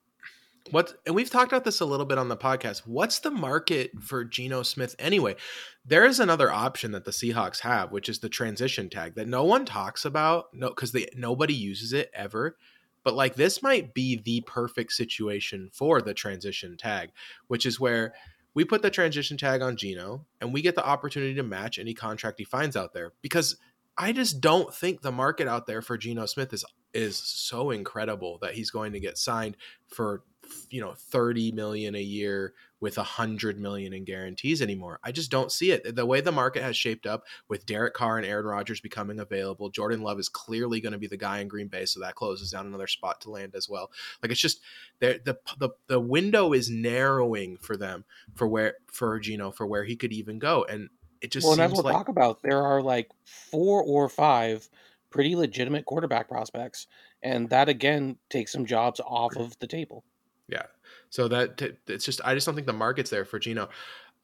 What 0.71 0.95
and 1.07 1.15
we've 1.15 1.31
talked 1.31 1.53
about 1.53 1.65
this 1.65 1.81
a 1.81 1.85
little 1.85 2.07
bit 2.07 2.19
on 2.19 2.29
the 2.29 2.37
podcast. 2.37 2.87
What's 2.87 3.19
the 3.19 3.31
market 3.31 3.91
for 4.01 4.25
Geno 4.25 4.63
Smith 4.63 4.95
anyway? 4.99 5.37
There 5.85 6.05
is 6.05 6.21
another 6.21 6.51
option 6.51 6.93
that 6.93 7.05
the 7.05 7.11
Seahawks 7.11 7.61
have, 7.61 7.91
which 7.91 8.09
is 8.09 8.21
the 8.21 8.29
transition 8.29 8.89
tag 8.89 9.17
that 9.17 9.29
no 9.29 9.45
one 9.45 9.65
talks 9.65 10.05
about, 10.05 10.55
no, 10.55 10.73
they 10.93 11.09
nobody 11.17 11.55
uses 11.55 11.93
it 11.93 12.11
ever. 12.15 12.57
But 13.05 13.15
like 13.15 13.35
this 13.35 13.63
might 13.63 13.93
be 13.93 14.23
the 14.25 14.43
perfect 14.43 14.93
situation 14.93 15.69
for 15.73 16.01
the 16.01 16.15
transition 16.15 16.77
tag, 16.77 17.11
which 17.49 17.67
is 17.67 17.81
where 17.81 18.15
we 18.55 18.65
put 18.65 18.83
the 18.83 18.91
transition 18.91 19.37
tag 19.37 19.63
on 19.63 19.77
Geno 19.77 20.27
and 20.41 20.53
we 20.53 20.63
get 20.63 20.75
the 20.75 20.87
opportunity 20.87 21.35
to 21.35 21.43
match 21.43 21.79
any 21.79 21.95
contract 21.95 22.39
he 22.39 22.45
finds 22.45 22.77
out 22.77 22.93
there. 22.93 23.13
Because 23.21 23.57
I 23.99 24.13
just 24.13 24.41
don't 24.41 24.73
think 24.73 25.03
the 25.03 25.13
market 25.13 25.49
out 25.49 25.67
there 25.67 25.83
for 25.83 25.99
Geno 25.99 26.27
Smith 26.27 26.53
is 26.53 26.65
is 26.95 27.17
so 27.17 27.71
incredible 27.71 28.39
that 28.43 28.55
he's 28.55 28.71
going 28.71 28.93
to 28.93 29.01
get 29.01 29.19
signed 29.19 29.57
for 29.87 30.23
you 30.71 30.81
know 30.81 30.95
30 30.95 31.53
million 31.53 31.95
a 31.95 32.01
year 32.01 32.55
with 32.81 32.99
a 32.99 33.03
hundred 33.03 33.59
million 33.59 33.93
in 33.93 34.05
guarantees 34.05 34.63
anymore 34.63 34.99
i 35.03 35.13
just 35.13 35.31
don't 35.31 35.53
see 35.53 35.71
it 35.71 35.95
the 35.95 36.07
way 36.07 36.21
the 36.21 36.33
market 36.33 36.63
has 36.63 36.77
shaped 36.77 37.07
up 37.07 37.25
with 37.49 37.67
derek 37.67 37.95
carr 37.95 38.19
and 38.19 38.27
aaron 38.27 38.47
rodgers 38.47 38.81
becoming 38.81 39.21
available 39.21 39.71
jordan 39.71 40.03
love 40.03 40.19
is 40.19 40.29
clearly 40.29 40.81
going 40.81 40.93
to 40.93 40.99
be 40.99 41.07
the 41.07 41.17
guy 41.17 41.41
in 41.41 41.49
green 41.49 41.69
bay 41.69 41.85
so 41.85 42.01
that 42.01 42.15
closes 42.15 42.51
down 42.51 42.67
another 42.67 42.87
spot 42.87 43.21
to 43.21 43.31
land 43.31 43.55
as 43.55 43.69
well 43.69 43.91
like 44.23 44.31
it's 44.31 44.41
just 44.41 44.61
the 45.01 45.21
the 45.25 45.39
the, 45.59 45.71
the 45.89 46.01
window 46.01 46.53
is 46.53 46.71
narrowing 46.71 47.57
for 47.57 47.77
them 47.77 48.05
for 48.35 48.47
where 48.47 48.75
for 48.87 49.19
geno 49.19 49.51
for 49.51 49.67
where 49.67 49.85
he 49.85 49.97
could 49.97 50.13
even 50.13 50.39
go 50.39 50.65
and 50.65 50.89
it 51.23 51.31
just 51.31 51.47
well, 51.47 51.55
seems 51.55 51.75
we'll 51.75 51.85
like 51.85 51.95
talk 51.95 52.09
about, 52.09 52.43
there 52.43 52.63
are 52.65 52.83
like 52.83 53.09
four 53.25 53.81
or 53.85 54.09
five 54.09 54.69
pretty 55.13 55.37
legitimate 55.37 55.85
quarterback 55.85 56.29
prospects. 56.29 56.89
And 57.23 57.49
that 57.51 57.69
again 57.69 58.17
takes 58.29 58.51
some 58.51 58.67
jobs 58.67 58.99
off 58.99 59.37
of 59.37 59.57
the 59.61 59.69
table. 59.69 60.05
Yeah. 60.49 60.65
So 61.11 61.29
that 61.29 61.61
it's 61.87 62.05
just 62.05 62.21
I 62.25 62.35
just 62.35 62.47
don't 62.47 62.55
think 62.55 62.67
the 62.67 62.73
market's 62.73 63.11
there 63.11 63.25
for 63.25 63.39
Geno. 63.39 63.69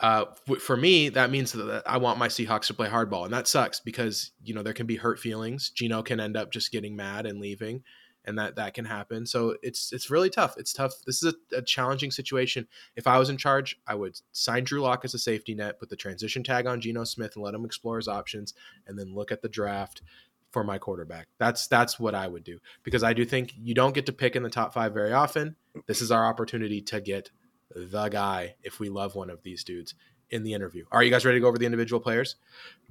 Uh, 0.01 0.27
for 0.61 0.77
me, 0.77 1.09
that 1.09 1.31
means 1.31 1.53
that 1.53 1.83
I 1.85 1.99
want 1.99 2.21
my 2.21 2.29
Seahawks 2.29 2.69
to 2.69 2.75
play 2.75 2.89
hardball, 2.89 3.25
and 3.25 3.35
that 3.35 3.49
sucks 3.49 3.81
because 3.81 4.31
you 4.45 4.55
know 4.55 4.63
there 4.63 4.73
can 4.73 4.87
be 4.87 4.97
hurt 4.97 5.19
feelings. 5.19 5.71
Geno 5.71 6.03
can 6.03 6.21
end 6.21 6.37
up 6.37 6.53
just 6.53 6.71
getting 6.71 6.95
mad 6.95 7.27
and 7.27 7.41
leaving, 7.41 7.83
and 8.25 8.39
that 8.39 8.57
that 8.57 8.75
can 8.75 8.85
happen. 8.85 9.27
So 9.27 9.57
it's 9.61 9.93
it's 9.93 10.09
really 10.09 10.31
tough. 10.31 10.55
It's 10.57 10.73
tough. 10.73 10.93
This 11.05 11.23
is 11.23 11.35
a, 11.53 11.57
a 11.57 11.63
challenging 11.63 12.13
situation. 12.13 12.69
If 12.95 13.09
I 13.09 13.19
was 13.19 13.29
in 13.29 13.37
charge, 13.37 13.77
I 13.89 13.97
would 13.97 14.21
sign 14.31 14.65
Drew 14.65 14.83
Lock 14.83 15.05
as 15.05 15.15
a 15.15 15.19
safety 15.19 15.55
net, 15.55 15.81
put 15.81 15.89
the 15.89 15.97
transition 15.97 16.45
tag 16.45 16.67
on 16.67 16.81
Geno 16.81 17.03
Smith, 17.05 17.33
and 17.35 17.45
let 17.45 17.55
him 17.55 17.65
explore 17.65 17.97
his 17.97 18.07
options, 18.07 18.55
and 18.87 18.97
then 18.97 19.15
look 19.15 19.33
at 19.33 19.43
the 19.43 19.49
draft 19.49 20.03
for 20.51 20.65
my 20.65 20.79
quarterback. 20.79 21.29
That's 21.39 21.67
that's 21.67 22.01
what 22.01 22.15
I 22.15 22.27
would 22.27 22.45
do 22.45 22.59
because 22.83 23.03
I 23.03 23.13
do 23.13 23.25
think 23.25 23.55
you 23.57 23.75
don't 23.75 23.95
get 23.95 24.07
to 24.07 24.13
pick 24.13 24.37
in 24.37 24.43
the 24.43 24.51
top 24.51 24.73
five 24.73 24.93
very 24.95 25.13
often. 25.13 25.57
This 25.87 26.01
is 26.01 26.11
our 26.11 26.27
opportunity 26.27 26.81
to 26.83 27.01
get 27.01 27.31
the 27.75 28.09
guy 28.09 28.55
if 28.63 28.81
we 28.81 28.89
love 28.89 29.15
one 29.15 29.31
of 29.31 29.43
these 29.43 29.65
dudes 29.65 29.95
in 30.31 30.43
the 30.43 30.55
interview. 30.55 30.85
Are 30.91 31.03
you 31.03 31.11
guys 31.11 31.25
ready 31.25 31.37
to 31.37 31.41
go 31.41 31.49
over 31.49 31.59
the 31.59 31.67
individual 31.67 32.01
players? 32.01 32.37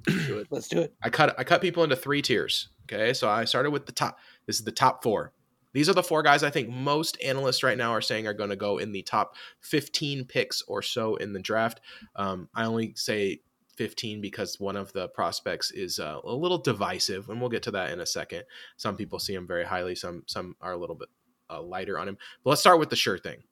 Do 0.04 0.38
it. 0.38 0.48
Let's 0.50 0.68
do 0.68 0.80
it. 0.80 0.94
I 1.02 1.10
cut 1.10 1.38
I 1.38 1.44
cut 1.44 1.60
people 1.60 1.84
into 1.84 1.96
three 1.96 2.22
tiers. 2.22 2.68
Okay, 2.90 3.12
so 3.12 3.28
I 3.28 3.44
started 3.44 3.70
with 3.70 3.86
the 3.86 3.92
top. 3.92 4.18
This 4.46 4.58
is 4.58 4.64
the 4.64 4.72
top 4.72 5.02
four. 5.02 5.32
These 5.74 5.88
are 5.88 5.94
the 5.94 6.02
four 6.02 6.22
guys 6.22 6.42
I 6.42 6.50
think 6.50 6.70
most 6.70 7.20
analysts 7.22 7.62
right 7.62 7.76
now 7.76 7.92
are 7.92 8.00
saying 8.00 8.26
are 8.26 8.32
going 8.32 8.50
to 8.50 8.56
go 8.56 8.78
in 8.78 8.90
the 8.90 9.02
top 9.02 9.36
15 9.60 10.24
picks 10.24 10.62
or 10.62 10.80
so 10.80 11.16
in 11.16 11.34
the 11.34 11.40
draft. 11.40 11.80
Um, 12.16 12.48
I 12.54 12.64
only 12.64 12.94
say 12.96 13.42
15 13.78 14.20
because 14.20 14.58
one 14.58 14.76
of 14.76 14.92
the 14.92 15.08
prospects 15.08 15.70
is 15.70 16.00
uh, 16.00 16.18
a 16.24 16.34
little 16.34 16.58
divisive, 16.58 17.30
and 17.30 17.40
we'll 17.40 17.48
get 17.48 17.62
to 17.62 17.70
that 17.70 17.92
in 17.92 18.00
a 18.00 18.06
second. 18.06 18.42
Some 18.76 18.96
people 18.96 19.20
see 19.20 19.34
him 19.34 19.46
very 19.46 19.64
highly, 19.64 19.94
some 19.94 20.24
some 20.26 20.56
are 20.60 20.72
a 20.72 20.76
little 20.76 20.96
bit 20.96 21.08
uh, 21.48 21.62
lighter 21.62 21.98
on 21.98 22.08
him. 22.08 22.18
But 22.42 22.50
let's 22.50 22.60
start 22.60 22.80
with 22.80 22.90
the 22.90 22.96
sure 22.96 23.18
thing. 23.18 23.44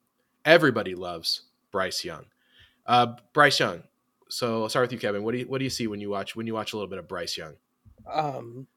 Everybody 0.45 0.93
loves 0.93 1.43
Bryce 1.71 2.03
Young. 2.03 2.25
Uh, 2.85 3.15
Bryce 3.33 3.59
Young. 3.59 3.83
So 4.29 4.63
I'll 4.63 4.69
start 4.69 4.83
with 4.83 4.91
you, 4.91 4.99
Kevin. 4.99 5.23
What 5.23 5.31
do 5.31 5.39
you 5.39 5.47
what 5.47 5.59
do 5.59 5.63
you 5.63 5.69
see 5.69 5.87
when 5.87 6.01
you 6.01 6.09
watch 6.09 6.35
when 6.35 6.45
you 6.45 6.53
watch 6.53 6.73
a 6.73 6.75
little 6.75 6.89
bit 6.89 6.99
of 6.99 7.07
Bryce 7.07 7.37
Young? 7.37 7.53
Um, 8.11 8.67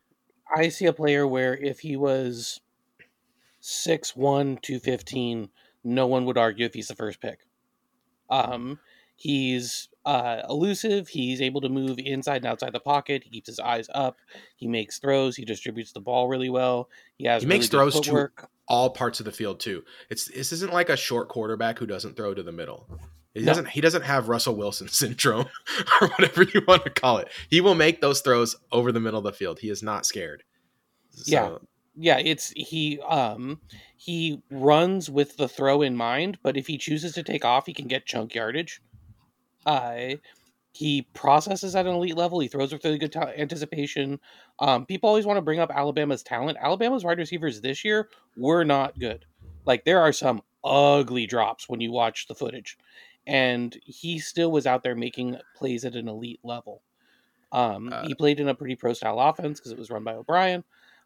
I 0.56 0.68
see 0.68 0.86
a 0.86 0.92
player 0.92 1.26
where 1.26 1.56
if 1.56 1.80
he 1.80 1.96
was 1.96 2.60
6'1, 3.62 4.62
215, 4.62 5.50
no 5.84 6.06
one 6.06 6.24
would 6.24 6.38
argue 6.38 6.66
if 6.66 6.74
he's 6.74 6.88
the 6.88 6.94
first 6.94 7.20
pick. 7.20 7.40
Um, 8.30 8.78
he's 9.16 9.88
uh, 10.04 10.42
elusive. 10.48 11.08
He's 11.08 11.40
able 11.40 11.60
to 11.60 11.68
move 11.68 11.98
inside 11.98 12.36
and 12.38 12.46
outside 12.46 12.72
the 12.72 12.80
pocket. 12.80 13.22
He 13.24 13.30
keeps 13.30 13.48
his 13.48 13.60
eyes 13.60 13.88
up. 13.94 14.16
He 14.56 14.66
makes 14.66 14.98
throws. 14.98 15.36
He 15.36 15.44
distributes 15.44 15.92
the 15.92 16.00
ball 16.00 16.28
really 16.28 16.50
well. 16.50 16.88
He 17.16 17.26
has 17.26 17.42
He 17.42 17.48
makes 17.48 17.72
really 17.72 17.90
good 17.90 18.04
throws 18.04 18.06
to 18.38 18.48
all 18.68 18.90
parts 18.90 19.20
of 19.20 19.26
the 19.26 19.32
field 19.32 19.60
too. 19.60 19.84
It's 20.08 20.26
this 20.26 20.52
isn't 20.52 20.72
like 20.72 20.88
a 20.88 20.96
short 20.96 21.28
quarterback 21.28 21.78
who 21.78 21.86
doesn't 21.86 22.16
throw 22.16 22.34
to 22.34 22.42
the 22.42 22.52
middle. 22.52 22.86
He 23.34 23.40
No. 23.40 23.46
doesn't 23.46 23.68
he 23.68 23.80
doesn't 23.80 24.02
have 24.02 24.28
Russell 24.28 24.54
Wilson 24.56 24.88
syndrome 25.02 25.46
or 26.00 26.08
whatever 26.08 26.42
you 26.44 26.62
want 26.66 26.84
to 26.84 26.90
call 26.90 27.18
it. 27.18 27.28
He 27.48 27.60
will 27.60 27.74
make 27.74 28.00
those 28.00 28.20
throws 28.20 28.56
over 28.72 28.92
the 28.92 29.00
middle 29.00 29.18
of 29.18 29.24
the 29.24 29.32
field. 29.32 29.58
He 29.60 29.70
is 29.70 29.82
not 29.82 30.06
scared. 30.06 30.42
Yeah. 31.26 31.56
Yeah, 31.96 32.18
it's 32.18 32.50
he 32.56 33.00
um 33.00 33.60
he 33.96 34.40
runs 34.50 35.10
with 35.10 35.36
the 35.36 35.48
throw 35.48 35.82
in 35.82 35.96
mind, 35.96 36.38
but 36.42 36.56
if 36.56 36.66
he 36.68 36.78
chooses 36.78 37.12
to 37.14 37.22
take 37.22 37.44
off, 37.44 37.66
he 37.66 37.74
can 37.74 37.88
get 37.88 38.06
chunk 38.06 38.34
yardage. 38.34 38.80
Uh 39.66 40.16
he 40.72 41.02
processes 41.14 41.74
at 41.74 41.86
an 41.86 41.94
elite 41.94 42.16
level. 42.16 42.38
He 42.38 42.48
throws 42.48 42.72
with 42.72 42.84
really 42.84 42.98
good 42.98 43.12
ta- 43.12 43.32
anticipation. 43.36 44.20
Um, 44.60 44.86
people 44.86 45.08
always 45.08 45.26
want 45.26 45.36
to 45.36 45.42
bring 45.42 45.58
up 45.58 45.70
Alabama's 45.74 46.22
talent. 46.22 46.58
Alabama's 46.60 47.04
wide 47.04 47.18
receivers 47.18 47.60
this 47.60 47.84
year 47.84 48.08
were 48.36 48.64
not 48.64 48.98
good. 48.98 49.24
Like 49.66 49.84
there 49.84 50.00
are 50.00 50.12
some 50.12 50.42
ugly 50.62 51.26
drops 51.26 51.68
when 51.68 51.80
you 51.80 51.90
watch 51.90 52.28
the 52.28 52.34
footage, 52.34 52.78
and 53.26 53.76
he 53.84 54.18
still 54.18 54.52
was 54.52 54.66
out 54.66 54.82
there 54.82 54.94
making 54.94 55.38
plays 55.56 55.84
at 55.84 55.96
an 55.96 56.08
elite 56.08 56.40
level. 56.44 56.82
Um, 57.52 57.92
Uh, 57.92 58.06
he 58.06 58.14
played 58.14 58.38
in 58.38 58.48
a 58.48 58.54
pretty 58.54 58.76
pro 58.76 58.92
style 58.92 59.18
offense 59.18 59.58
because 59.58 59.72
it 59.72 59.78
was 59.78 59.90
run 59.90 60.04
by 60.04 60.14
O'Brien. 60.14 60.62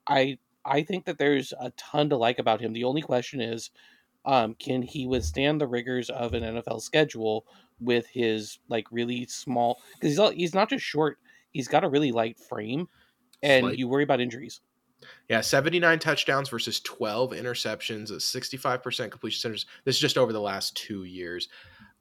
I 0.07 0.39
I 0.67 0.83
think 0.83 1.07
that 1.07 1.19
there's 1.19 1.53
a 1.59 1.71
ton 1.71 2.11
to 2.11 2.17
like 2.17 2.39
about 2.39 2.61
him. 2.61 2.75
The 2.75 2.85
only 2.85 3.03
question 3.03 3.41
is, 3.41 3.71
um, 4.25 4.55
can 4.55 4.83
he 4.83 5.07
withstand 5.07 5.61
the 5.61 5.67
rigors 5.67 6.11
of 6.11 6.35
an 6.35 6.43
NFL 6.43 6.81
schedule 6.81 7.47
with 7.81 8.07
his 8.07 8.59
like 8.69 8.87
really 8.91 9.27
small? 9.27 9.81
Because 9.95 10.11
he's 10.11 10.19
all, 10.19 10.31
he's 10.31 10.55
not 10.55 10.71
just 10.71 10.85
short; 10.85 11.19
he's 11.51 11.69
got 11.69 11.85
a 11.85 11.89
really 11.89 12.13
light 12.13 12.39
frame, 12.39 12.89
and 13.43 13.65
Slight. 13.65 13.79
you 13.79 13.89
worry 13.89 14.05
about 14.05 14.21
injuries. 14.21 14.61
Yeah, 15.29 15.43
79 15.43 15.99
touchdowns 15.99 16.49
versus 16.49 16.81
12 16.81 17.33
interceptions, 17.33 18.11
a 18.11 18.15
65% 18.15 19.11
completion 19.11 19.41
centers. 19.41 19.67
This 19.85 19.97
is 19.97 20.01
just 20.01 20.17
over 20.17 20.33
the 20.33 20.41
last 20.41 20.77
two 20.77 21.05
years. 21.05 21.49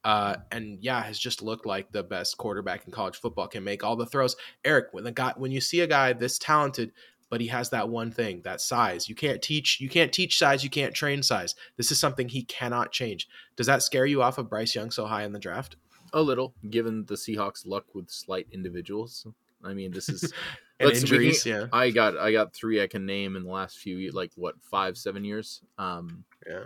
Uh, 0.03 0.35
and 0.51 0.79
yeah, 0.81 1.01
has 1.01 1.17
just 1.17 1.41
looked 1.41 1.65
like 1.65 1.91
the 1.91 2.03
best 2.03 2.37
quarterback 2.37 2.85
in 2.85 2.91
college 2.91 3.15
football. 3.15 3.47
Can 3.47 3.63
make 3.63 3.83
all 3.83 3.95
the 3.95 4.05
throws. 4.05 4.35
Eric, 4.65 4.87
when 4.91 5.05
the 5.05 5.11
guy, 5.11 5.33
when 5.37 5.51
you 5.51 5.61
see 5.61 5.79
a 5.81 5.87
guy 5.87 6.11
this 6.11 6.37
talented, 6.37 6.91
but 7.33 7.41
he 7.41 7.47
has 7.47 7.71
that 7.71 7.89
one 7.89 8.11
thing, 8.11 8.41
that 8.43 8.61
size. 8.61 9.09
You 9.09 9.15
can't 9.15 9.41
teach. 9.41 9.81
You 9.81 9.89
can't 9.89 10.13
teach 10.13 10.37
size. 10.37 10.63
You 10.63 10.69
can't 10.69 10.93
train 10.93 11.23
size. 11.23 11.55
This 11.77 11.91
is 11.91 11.99
something 11.99 12.29
he 12.29 12.43
cannot 12.43 12.91
change. 12.91 13.27
Does 13.55 13.65
that 13.65 13.81
scare 13.81 14.05
you 14.05 14.21
off 14.21 14.37
of 14.37 14.51
Bryce 14.51 14.75
Young 14.75 14.91
so 14.91 15.07
high 15.07 15.23
in 15.23 15.31
the 15.31 15.39
draft? 15.39 15.77
A 16.13 16.21
little, 16.21 16.53
given 16.69 17.05
the 17.05 17.15
Seahawks' 17.15 17.65
luck 17.65 17.85
with 17.95 18.07
slight 18.11 18.45
individuals. 18.51 19.25
I 19.63 19.73
mean, 19.73 19.89
this 19.91 20.09
is 20.09 20.31
Let's- 20.79 21.03
can- 21.03 21.33
yeah. 21.43 21.65
I 21.73 21.89
got 21.89 22.19
I 22.19 22.31
got 22.31 22.53
three 22.53 22.83
I 22.83 22.85
can 22.85 23.03
name 23.07 23.35
in 23.35 23.45
the 23.45 23.49
last 23.51 23.79
few 23.79 24.11
like 24.11 24.31
what 24.35 24.53
five 24.61 24.95
seven 24.95 25.25
years. 25.25 25.63
Um, 25.79 26.23
Yeah. 26.47 26.65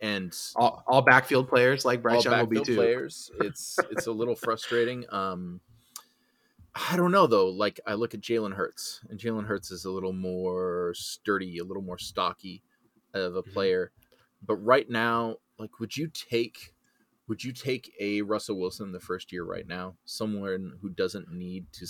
and 0.00 0.32
All, 0.54 0.84
all 0.86 1.02
backfield 1.02 1.48
players 1.48 1.84
like 1.84 2.02
Bryce 2.02 2.24
Young 2.24 2.38
will 2.38 2.46
be 2.46 2.56
backfield 2.58 2.66
too. 2.66 2.76
players. 2.76 3.32
It's 3.40 3.80
it's 3.90 4.06
a 4.06 4.12
little 4.12 4.36
frustrating. 4.36 5.06
Um, 5.10 5.60
I 6.74 6.96
don't 6.96 7.12
know 7.12 7.26
though. 7.26 7.48
Like 7.48 7.80
I 7.86 7.94
look 7.94 8.14
at 8.14 8.20
Jalen 8.20 8.54
Hurts, 8.54 9.00
and 9.08 9.18
Jalen 9.18 9.46
Hurts 9.46 9.70
is 9.70 9.84
a 9.84 9.90
little 9.90 10.12
more 10.12 10.92
sturdy, 10.94 11.58
a 11.58 11.64
little 11.64 11.82
more 11.82 11.98
stocky 11.98 12.62
of 13.12 13.36
a 13.36 13.42
Mhm. 13.46 13.52
player. 13.52 13.92
But 14.42 14.56
right 14.56 14.88
now, 14.90 15.38
like, 15.58 15.78
would 15.80 15.96
you 15.96 16.08
take 16.08 16.74
would 17.28 17.42
you 17.42 17.52
take 17.52 17.94
a 18.00 18.20
Russell 18.22 18.58
Wilson 18.58 18.92
the 18.92 19.00
first 19.00 19.32
year 19.32 19.44
right 19.44 19.66
now? 19.66 19.96
Someone 20.04 20.78
who 20.82 20.90
doesn't 20.90 21.32
need 21.32 21.72
to 21.74 21.86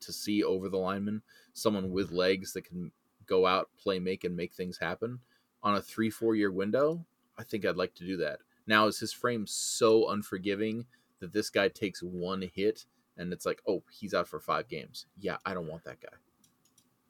to 0.00 0.12
see 0.12 0.42
over 0.42 0.68
the 0.68 0.78
lineman, 0.78 1.22
someone 1.52 1.90
with 1.90 2.10
legs 2.10 2.52
that 2.52 2.62
can 2.62 2.92
go 3.26 3.46
out, 3.46 3.70
play, 3.78 3.98
make, 3.98 4.24
and 4.24 4.36
make 4.36 4.52
things 4.52 4.78
happen 4.78 5.20
on 5.62 5.74
a 5.76 5.82
three 5.82 6.10
four 6.10 6.34
year 6.34 6.50
window. 6.50 7.06
I 7.38 7.44
think 7.44 7.64
I'd 7.64 7.76
like 7.76 7.94
to 7.94 8.06
do 8.06 8.16
that. 8.18 8.40
Now, 8.66 8.86
is 8.88 9.00
his 9.00 9.12
frame 9.12 9.46
so 9.46 10.08
unforgiving 10.10 10.86
that 11.20 11.32
this 11.32 11.50
guy 11.50 11.68
takes 11.68 12.02
one 12.02 12.42
hit 12.42 12.86
and 13.16 13.32
it's 13.32 13.46
like, 13.46 13.60
oh, 13.66 13.82
he's 13.90 14.14
out 14.14 14.28
for 14.28 14.40
five 14.40 14.68
games? 14.68 15.06
Yeah, 15.18 15.36
I 15.44 15.54
don't 15.54 15.68
want 15.68 15.84
that 15.84 16.00
guy. 16.00 16.16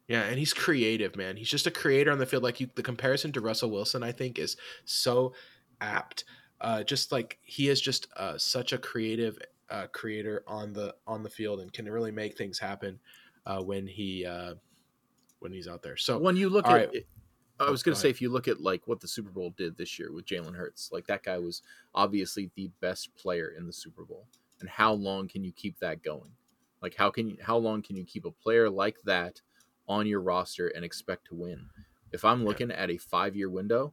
Yeah, 0.09 0.23
and 0.25 0.39
he's 0.39 0.53
creative, 0.53 1.17
man. 1.17 1.37
He's 1.37 1.49
just 1.49 1.67
a 1.67 1.71
creator 1.71 2.11
on 2.11 2.19
the 2.19 2.27
field. 2.27 2.43
Like 2.43 2.61
you, 2.61 2.69
the 2.75 2.83
comparison 2.83 3.33
to 3.33 3.41
Russell 3.41 3.71
Wilson, 3.71 4.03
I 4.03 4.13
think, 4.13 4.39
is 4.39 4.57
so 4.85 5.33
apt. 5.81 6.25
Uh, 6.61 6.83
just 6.83 7.13
like 7.13 7.39
he 7.43 7.69
is 7.69 7.81
just 7.81 8.09
uh, 8.17 8.37
such 8.37 8.73
a 8.73 8.79
creative 8.79 9.39
uh, 9.71 9.87
creator 9.93 10.45
on 10.47 10.73
the 10.73 10.95
on 11.07 11.23
the 11.23 11.31
field 11.31 11.61
and 11.61 11.73
can 11.73 11.91
really 11.91 12.11
make 12.11 12.37
things 12.37 12.59
happen 12.59 12.99
uh, 13.47 13.63
when 13.63 13.87
he 13.87 14.27
uh, 14.27 14.55
when 15.39 15.53
he's 15.53 15.67
out 15.69 15.83
there. 15.83 15.97
So 15.97 16.19
when 16.19 16.37
you 16.37 16.49
look 16.49 16.67
at 16.67 16.73
right. 16.73 16.95
it, 16.95 17.07
I 17.61 17.69
Oh, 17.69 17.71
was 17.71 17.83
going 17.83 17.93
go 17.93 17.97
to 17.97 18.01
say, 18.01 18.11
if 18.11 18.21
you 18.21 18.29
look 18.29 18.49
at 18.49 18.61
like 18.61 18.87
what 18.87 19.01
the 19.01 19.09
Super 19.09 19.31
Bowl 19.31 19.55
did 19.57 19.77
this 19.77 19.99
year 19.99 20.13
with 20.13 20.27
Jalen 20.27 20.55
Hurts, 20.55 20.91
like 20.93 21.07
that 21.07 21.23
guy 21.23 21.39
was 21.39 21.63
obviously 21.95 22.51
the 22.55 22.71
best 22.81 23.15
player 23.15 23.55
in 23.57 23.67
the 23.67 23.73
Super 23.73 24.05
Bowl. 24.05 24.27
And 24.63 24.71
how 24.71 24.93
long 24.93 25.27
can 25.27 25.43
you 25.43 25.51
keep 25.53 25.79
that 25.81 26.03
going? 26.03 26.31
Like 26.81 26.95
how 26.95 27.11
can 27.11 27.29
you, 27.29 27.37
how 27.43 27.57
long 27.57 27.83
can 27.83 27.97
you 27.97 28.05
keep 28.05 28.25
a 28.25 28.31
player 28.31 28.71
like 28.71 28.97
that 29.05 29.41
on 29.89 30.07
your 30.07 30.21
roster 30.21 30.69
and 30.69 30.85
expect 30.85 31.27
to 31.27 31.35
win? 31.35 31.67
If 32.13 32.25
I'm 32.25 32.45
looking 32.45 32.71
at 32.71 32.91
a 32.91 32.97
five 32.97 33.35
year 33.35 33.51
window, 33.51 33.93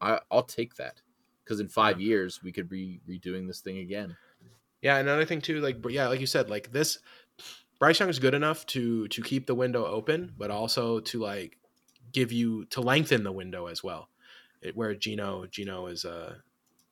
I, 0.00 0.20
I'll 0.30 0.44
take 0.44 0.76
that 0.76 1.02
because 1.42 1.58
in 1.58 1.68
five 1.68 2.00
years 2.00 2.40
we 2.42 2.52
could 2.52 2.68
be 2.68 3.00
redoing 3.08 3.48
this 3.48 3.60
thing 3.60 3.78
again. 3.78 4.16
Yeah, 4.80 4.98
another 4.98 5.24
thing 5.24 5.40
too, 5.40 5.60
like 5.60 5.78
yeah, 5.88 6.06
like 6.06 6.20
you 6.20 6.26
said, 6.26 6.48
like 6.48 6.70
this, 6.70 6.98
Bryce 7.80 7.98
Young 7.98 8.10
is 8.10 8.18
good 8.18 8.34
enough 8.34 8.64
to 8.66 9.08
to 9.08 9.22
keep 9.22 9.46
the 9.46 9.54
window 9.54 9.84
open, 9.84 10.32
but 10.38 10.50
also 10.50 11.00
to 11.00 11.18
like 11.18 11.58
give 12.12 12.30
you 12.30 12.66
to 12.66 12.80
lengthen 12.80 13.24
the 13.24 13.32
window 13.32 13.66
as 13.66 13.82
well. 13.82 14.08
It, 14.62 14.76
where 14.76 14.94
Geno 14.94 15.46
Geno 15.46 15.86
is 15.86 16.04
uh 16.04 16.36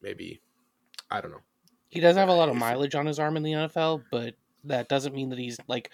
maybe 0.01 0.41
I 1.11 1.21
don't 1.21 1.31
know. 1.31 1.43
He 1.93 2.01
does 2.01 2.17
have 2.17 2.31
a 2.31 2.35
lot 2.35 2.49
of 2.49 2.57
mileage 2.57 2.95
on 2.95 3.05
his 3.05 3.19
arm 3.19 3.37
in 3.37 3.43
the 3.43 3.53
NFL, 3.53 4.05
but 4.11 4.35
that 4.65 4.89
doesn't 4.89 5.15
mean 5.15 5.29
that 5.29 5.39
he's 5.39 5.59
like 5.69 5.91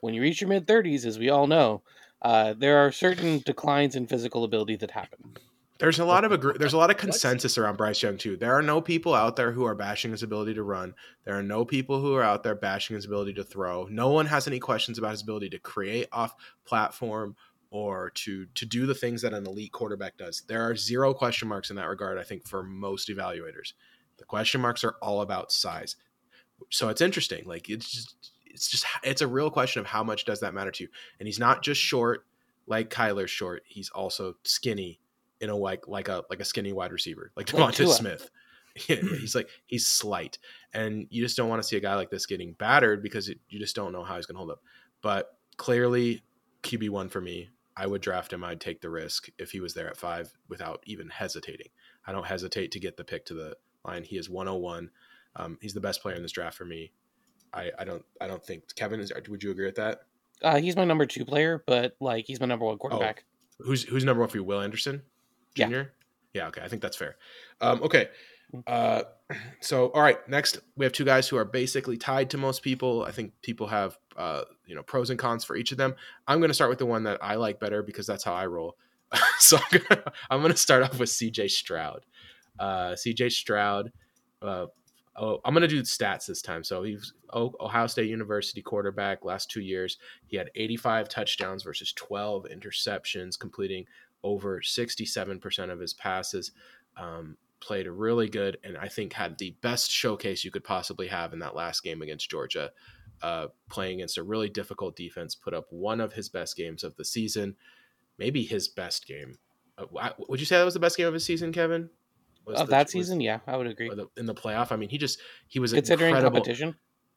when 0.00 0.14
you 0.14 0.22
reach 0.22 0.40
your 0.40 0.48
mid 0.48 0.66
thirties, 0.66 1.04
as 1.04 1.18
we 1.18 1.28
all 1.28 1.46
know. 1.46 1.82
Uh, 2.22 2.54
there 2.56 2.78
are 2.78 2.90
certain 2.90 3.40
declines 3.44 3.94
in 3.94 4.06
physical 4.06 4.42
ability 4.42 4.76
that 4.76 4.90
happen. 4.90 5.36
There's 5.78 5.98
a 5.98 6.04
lot 6.06 6.24
of 6.24 6.32
agree- 6.32 6.56
there's 6.58 6.72
a 6.72 6.78
lot 6.78 6.90
of 6.90 6.96
consensus 6.96 7.58
around 7.58 7.76
Bryce 7.76 8.02
Young 8.02 8.16
too. 8.16 8.38
There 8.38 8.54
are 8.54 8.62
no 8.62 8.80
people 8.80 9.14
out 9.14 9.36
there 9.36 9.52
who 9.52 9.64
are 9.66 9.74
bashing 9.74 10.12
his 10.12 10.22
ability 10.22 10.54
to 10.54 10.62
run. 10.62 10.94
There 11.24 11.38
are 11.38 11.42
no 11.42 11.66
people 11.66 12.00
who 12.00 12.14
are 12.14 12.22
out 12.22 12.42
there 12.42 12.54
bashing 12.54 12.96
his 12.96 13.04
ability 13.04 13.34
to 13.34 13.44
throw. 13.44 13.86
No 13.90 14.08
one 14.08 14.26
has 14.26 14.46
any 14.48 14.58
questions 14.58 14.96
about 14.96 15.10
his 15.10 15.22
ability 15.22 15.50
to 15.50 15.58
create 15.58 16.08
off 16.10 16.34
platform 16.64 17.36
or 17.70 18.10
to 18.14 18.46
to 18.54 18.64
do 18.64 18.86
the 18.86 18.94
things 18.94 19.20
that 19.20 19.34
an 19.34 19.46
elite 19.46 19.72
quarterback 19.72 20.16
does. 20.16 20.42
There 20.48 20.62
are 20.62 20.74
zero 20.74 21.12
question 21.12 21.48
marks 21.48 21.68
in 21.68 21.76
that 21.76 21.86
regard. 21.86 22.18
I 22.18 22.22
think 22.24 22.48
for 22.48 22.62
most 22.62 23.08
evaluators, 23.10 23.74
the 24.18 24.24
question 24.24 24.60
marks 24.60 24.84
are 24.84 24.96
all 25.00 25.20
about 25.20 25.52
size. 25.52 25.96
So 26.70 26.88
it's 26.88 27.00
interesting. 27.00 27.44
Like 27.46 27.68
it's 27.70 27.90
just 27.90 28.16
it's 28.46 28.68
just 28.68 28.86
it's 29.02 29.22
a 29.22 29.28
real 29.28 29.50
question 29.50 29.80
of 29.80 29.86
how 29.86 30.02
much 30.02 30.24
does 30.24 30.40
that 30.40 30.54
matter 30.54 30.70
to 30.72 30.84
you. 30.84 30.90
And 31.18 31.26
he's 31.26 31.38
not 31.38 31.62
just 31.62 31.80
short 31.80 32.26
like 32.66 32.90
Kyler's 32.90 33.30
short. 33.30 33.62
He's 33.66 33.90
also 33.90 34.34
skinny 34.44 35.00
in 35.40 35.50
a 35.50 35.56
like 35.56 35.86
like 35.88 36.08
a 36.08 36.24
like 36.30 36.40
a 36.40 36.44
skinny 36.44 36.72
wide 36.72 36.92
receiver 36.92 37.32
like 37.36 37.52
Like 37.52 37.74
Devonta 37.74 37.76
Tua. 37.76 37.94
Smith. 37.94 38.30
He's 38.86 39.34
like 39.34 39.48
he's 39.66 39.88
slight, 39.88 40.38
and 40.72 41.08
you 41.10 41.20
just 41.20 41.36
don't 41.36 41.48
want 41.48 41.60
to 41.60 41.66
see 41.66 41.76
a 41.76 41.80
guy 41.80 41.96
like 41.96 42.10
this 42.10 42.26
getting 42.26 42.52
battered 42.52 43.02
because 43.02 43.28
it, 43.28 43.40
you 43.48 43.58
just 43.58 43.74
don't 43.74 43.90
know 43.92 44.04
how 44.04 44.14
he's 44.14 44.26
going 44.26 44.36
to 44.36 44.38
hold 44.38 44.50
up. 44.52 44.62
But 45.02 45.36
clearly, 45.56 46.22
QB 46.62 46.90
one 46.90 47.08
for 47.08 47.20
me. 47.20 47.48
I 47.76 47.88
would 47.88 48.02
draft 48.02 48.32
him. 48.32 48.44
I'd 48.44 48.60
take 48.60 48.80
the 48.80 48.90
risk 48.90 49.30
if 49.36 49.50
he 49.50 49.58
was 49.58 49.74
there 49.74 49.88
at 49.88 49.96
five 49.96 50.32
without 50.48 50.82
even 50.86 51.08
hesitating. 51.08 51.68
I 52.06 52.12
don't 52.12 52.26
hesitate 52.26 52.70
to 52.72 52.80
get 52.80 52.96
the 52.96 53.04
pick 53.04 53.24
to 53.26 53.34
the 53.34 53.56
line. 53.84 54.04
He 54.04 54.16
is 54.16 54.28
101. 54.28 54.90
Um, 55.36 55.58
he's 55.60 55.74
the 55.74 55.80
best 55.80 56.02
player 56.02 56.16
in 56.16 56.22
this 56.22 56.32
draft 56.32 56.56
for 56.56 56.64
me. 56.64 56.92
I, 57.52 57.70
I 57.78 57.84
don't 57.84 58.04
I 58.20 58.26
don't 58.26 58.44
think 58.44 58.74
Kevin 58.74 59.00
is. 59.00 59.12
Would 59.28 59.42
you 59.42 59.50
agree 59.50 59.66
with 59.66 59.76
that? 59.76 60.00
Uh, 60.42 60.58
he's 60.58 60.76
my 60.76 60.84
number 60.84 61.06
two 61.06 61.24
player, 61.24 61.62
but 61.66 61.96
like 62.00 62.26
he's 62.26 62.40
my 62.40 62.46
number 62.46 62.64
one 62.66 62.78
quarterback. 62.78 63.24
Who's 63.58 63.82
who's 63.84 64.04
number 64.04 64.20
one 64.20 64.28
for 64.28 64.36
you? 64.36 64.44
Will 64.44 64.60
Anderson, 64.60 65.02
Yeah. 65.54 65.66
Junior. 65.66 65.92
Yeah. 66.34 66.48
okay. 66.48 66.60
I 66.62 66.68
think 66.68 66.82
that's 66.82 66.96
fair. 66.96 67.16
Um, 67.60 67.82
okay. 67.82 68.08
Uh, 68.66 69.02
so 69.60 69.88
all 69.88 70.02
right. 70.02 70.26
Next, 70.28 70.58
we 70.76 70.84
have 70.84 70.92
two 70.92 71.04
guys 71.04 71.28
who 71.28 71.36
are 71.36 71.44
basically 71.44 71.96
tied 71.96 72.30
to 72.30 72.38
most 72.38 72.62
people. 72.62 73.04
I 73.04 73.10
think 73.10 73.32
people 73.42 73.66
have 73.66 73.98
uh, 74.16 74.42
you 74.66 74.74
know 74.74 74.82
pros 74.82 75.10
and 75.10 75.18
cons 75.18 75.44
for 75.44 75.56
each 75.56 75.72
of 75.72 75.78
them. 75.78 75.94
I'm 76.26 76.38
going 76.38 76.50
to 76.50 76.54
start 76.54 76.70
with 76.70 76.78
the 76.78 76.86
one 76.86 77.04
that 77.04 77.18
I 77.22 77.36
like 77.36 77.60
better 77.60 77.82
because 77.82 78.06
that's 78.06 78.24
how 78.24 78.34
I 78.34 78.46
roll. 78.46 78.76
so 79.38 79.56
I'm 79.56 79.80
gonna, 79.88 80.02
I'm 80.30 80.40
going 80.40 80.52
to 80.52 80.58
start 80.58 80.82
off 80.82 80.98
with 80.98 81.08
C.J. 81.08 81.48
Stroud. 81.48 82.04
Uh, 82.58 82.96
C.J. 82.96 83.30
Stroud. 83.30 83.92
Uh, 84.42 84.66
oh, 85.16 85.40
I'm 85.44 85.54
going 85.54 85.62
to 85.62 85.68
do 85.68 85.82
stats 85.82 86.26
this 86.26 86.42
time. 86.42 86.64
So 86.64 86.82
he's 86.82 87.12
Ohio 87.34 87.86
State 87.86 88.08
University 88.08 88.62
quarterback. 88.62 89.24
Last 89.24 89.50
two 89.50 89.60
years, 89.60 89.98
he 90.26 90.36
had 90.36 90.50
85 90.54 91.08
touchdowns 91.08 91.62
versus 91.62 91.92
12 91.92 92.46
interceptions, 92.52 93.38
completing 93.38 93.84
over 94.22 94.60
67% 94.60 95.70
of 95.70 95.80
his 95.80 95.94
passes. 95.94 96.52
Um, 96.96 97.36
played 97.60 97.86
really 97.86 98.28
good 98.28 98.58
and 98.62 98.76
I 98.76 98.88
think 98.88 99.12
had 99.12 99.38
the 99.38 99.56
best 99.62 99.90
showcase 99.90 100.44
you 100.44 100.50
could 100.50 100.64
possibly 100.64 101.08
have 101.08 101.32
in 101.32 101.38
that 101.40 101.56
last 101.56 101.82
game 101.82 102.02
against 102.02 102.30
Georgia. 102.30 102.70
Uh, 103.20 103.48
playing 103.68 103.96
against 103.96 104.16
a 104.16 104.22
really 104.22 104.48
difficult 104.48 104.94
defense, 104.94 105.34
put 105.34 105.52
up 105.52 105.66
one 105.70 106.00
of 106.00 106.12
his 106.12 106.28
best 106.28 106.56
games 106.56 106.84
of 106.84 106.94
the 106.94 107.04
season, 107.04 107.56
maybe 108.16 108.44
his 108.44 108.68
best 108.68 109.08
game. 109.08 109.36
Uh, 109.76 110.10
would 110.28 110.38
you 110.38 110.46
say 110.46 110.56
that 110.56 110.64
was 110.64 110.74
the 110.74 110.80
best 110.80 110.96
game 110.96 111.08
of 111.08 111.14
his 111.14 111.24
season, 111.24 111.52
Kevin? 111.52 111.90
Was 112.48 112.60
of 112.60 112.66
the, 112.66 112.70
that 112.70 112.90
season, 112.90 113.18
was, 113.18 113.24
yeah, 113.24 113.40
I 113.46 113.56
would 113.56 113.66
agree. 113.66 113.90
The, 113.90 114.08
in 114.16 114.26
the 114.26 114.34
playoff, 114.34 114.72
I 114.72 114.76
mean, 114.76 114.88
he 114.88 114.96
just 114.96 115.20
he 115.46 115.58
was 115.58 115.72
considering 115.72 116.10
incredible, 116.10 116.36
competition, 116.38 116.76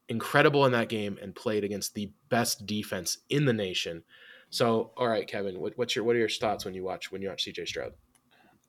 incredible 0.10 0.66
in 0.66 0.74
that 0.74 0.90
game, 0.90 1.18
and 1.22 1.34
played 1.34 1.64
against 1.64 1.96
the 1.96 2.12
best 2.30 2.66
defense 2.66 3.18
in 3.30 3.46
the 3.46 3.54
nation. 3.54 4.04
So, 4.50 4.92
all 4.98 5.08
right, 5.08 5.26
Kevin, 5.26 5.62
what, 5.62 5.78
what's 5.78 5.96
your 5.96 6.04
what 6.04 6.16
are 6.16 6.20
your 6.20 6.28
thoughts 6.28 6.66
when 6.66 6.74
you 6.74 6.84
watch 6.84 7.12
when 7.12 7.22
you 7.22 7.30
watch 7.30 7.46
CJ 7.46 7.68
Stroud? 7.68 7.94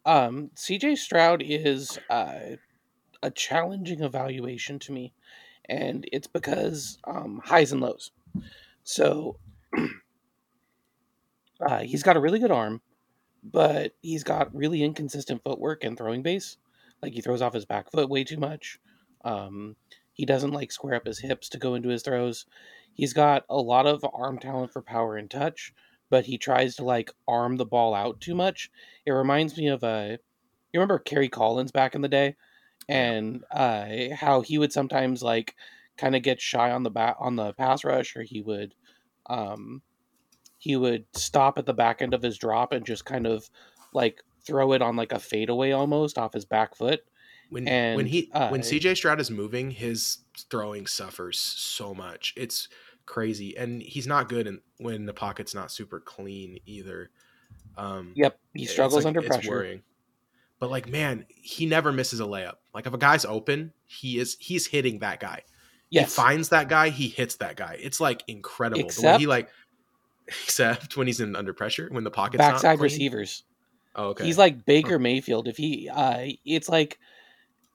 Um, 0.06 0.50
CJ 0.56 0.96
Stroud 0.98 1.42
is 1.44 1.98
uh, 2.08 2.56
a 3.22 3.30
challenging 3.30 4.02
evaluation 4.02 4.78
to 4.80 4.92
me, 4.92 5.12
and 5.64 6.08
it's 6.12 6.28
because 6.28 6.98
um, 7.04 7.40
highs 7.44 7.72
and 7.72 7.80
lows. 7.80 8.12
So 8.84 9.38
uh, 11.60 11.80
he's 11.80 12.04
got 12.04 12.16
a 12.16 12.20
really 12.20 12.38
good 12.38 12.52
arm, 12.52 12.80
but 13.42 13.94
he's 14.02 14.24
got 14.24 14.54
really 14.54 14.82
inconsistent 14.82 15.42
footwork 15.42 15.84
and 15.84 15.96
throwing 15.96 16.22
base. 16.22 16.56
Like 17.02 17.12
he 17.12 17.20
throws 17.20 17.42
off 17.42 17.54
his 17.54 17.64
back 17.64 17.90
foot 17.90 18.08
way 18.08 18.24
too 18.24 18.36
much. 18.36 18.78
Um, 19.24 19.76
he 20.12 20.24
doesn't 20.24 20.52
like 20.52 20.70
square 20.70 20.94
up 20.94 21.06
his 21.06 21.18
hips 21.18 21.48
to 21.50 21.58
go 21.58 21.74
into 21.74 21.88
his 21.88 22.02
throws. 22.02 22.46
He's 22.94 23.12
got 23.12 23.44
a 23.48 23.56
lot 23.56 23.86
of 23.86 24.04
arm 24.12 24.38
talent 24.38 24.72
for 24.72 24.82
power 24.82 25.16
and 25.16 25.30
touch, 25.30 25.72
but 26.10 26.26
he 26.26 26.38
tries 26.38 26.76
to 26.76 26.84
like 26.84 27.10
arm 27.26 27.56
the 27.56 27.66
ball 27.66 27.94
out 27.94 28.20
too 28.20 28.34
much. 28.34 28.70
It 29.06 29.12
reminds 29.12 29.56
me 29.56 29.68
of 29.68 29.82
a 29.82 29.86
uh, 29.86 30.16
you 30.72 30.80
remember 30.80 30.98
Kerry 30.98 31.28
Collins 31.28 31.70
back 31.70 31.94
in 31.94 32.00
the 32.00 32.08
day 32.08 32.34
and 32.88 33.44
uh, 33.50 33.86
how 34.14 34.40
he 34.40 34.58
would 34.58 34.72
sometimes 34.72 35.22
like 35.22 35.54
kind 35.96 36.16
of 36.16 36.22
get 36.22 36.40
shy 36.40 36.70
on 36.70 36.82
the 36.82 36.90
bat 36.90 37.16
on 37.18 37.36
the 37.36 37.52
pass 37.54 37.84
rush 37.84 38.16
or 38.16 38.22
he 38.22 38.40
would 38.40 38.74
um 39.28 39.82
he 40.62 40.76
would 40.76 41.04
stop 41.12 41.58
at 41.58 41.66
the 41.66 41.74
back 41.74 42.00
end 42.00 42.14
of 42.14 42.22
his 42.22 42.38
drop 42.38 42.72
and 42.72 42.86
just 42.86 43.04
kind 43.04 43.26
of 43.26 43.50
like 43.92 44.22
throw 44.44 44.72
it 44.74 44.80
on 44.80 44.94
like 44.94 45.10
a 45.10 45.18
fadeaway 45.18 45.72
almost 45.72 46.16
off 46.16 46.34
his 46.34 46.44
back 46.44 46.76
foot. 46.76 47.00
When 47.50 47.66
and, 47.66 47.96
when 47.96 48.06
he 48.06 48.30
uh, 48.32 48.48
when 48.48 48.60
CJ 48.60 48.96
Stroud 48.96 49.20
is 49.20 49.28
moving, 49.28 49.72
his 49.72 50.18
throwing 50.50 50.86
suffers 50.86 51.36
so 51.40 51.92
much. 51.92 52.32
It's 52.36 52.68
crazy, 53.06 53.56
and 53.56 53.82
he's 53.82 54.06
not 54.06 54.28
good 54.28 54.46
in, 54.46 54.60
when 54.78 55.04
the 55.04 55.12
pocket's 55.12 55.52
not 55.52 55.72
super 55.72 55.98
clean 55.98 56.60
either. 56.64 57.10
Um, 57.76 58.12
yep, 58.14 58.38
he 58.54 58.64
struggles 58.66 59.04
like, 59.04 59.16
under 59.16 59.22
pressure. 59.22 59.50
Worrying. 59.50 59.82
But 60.60 60.70
like, 60.70 60.88
man, 60.88 61.26
he 61.28 61.66
never 61.66 61.90
misses 61.90 62.20
a 62.20 62.24
layup. 62.24 62.58
Like 62.72 62.86
if 62.86 62.94
a 62.94 62.98
guy's 62.98 63.24
open, 63.24 63.72
he 63.84 64.20
is 64.20 64.36
he's 64.38 64.68
hitting 64.68 65.00
that 65.00 65.18
guy. 65.18 65.42
Yes. 65.92 66.14
He 66.14 66.22
finds 66.22 66.48
that 66.48 66.70
guy, 66.70 66.88
he 66.88 67.08
hits 67.08 67.36
that 67.36 67.56
guy. 67.56 67.76
It's 67.78 68.00
like 68.00 68.22
incredible. 68.26 68.80
Except, 68.80 69.02
the 69.02 69.08
way 69.08 69.18
he 69.18 69.26
like 69.26 69.50
except 70.26 70.96
when 70.96 71.06
he's 71.06 71.20
in 71.20 71.36
under 71.36 71.52
pressure, 71.52 71.88
when 71.90 72.04
the 72.04 72.10
pocket's 72.10 72.38
backside 72.38 72.80
receivers. 72.80 73.44
Oh, 73.94 74.08
okay. 74.08 74.24
He's 74.24 74.38
like 74.38 74.64
Baker 74.64 74.98
Mayfield. 74.98 75.48
If 75.48 75.56
he 75.56 75.88
uh 75.88 76.28
it's 76.44 76.68
like 76.68 76.98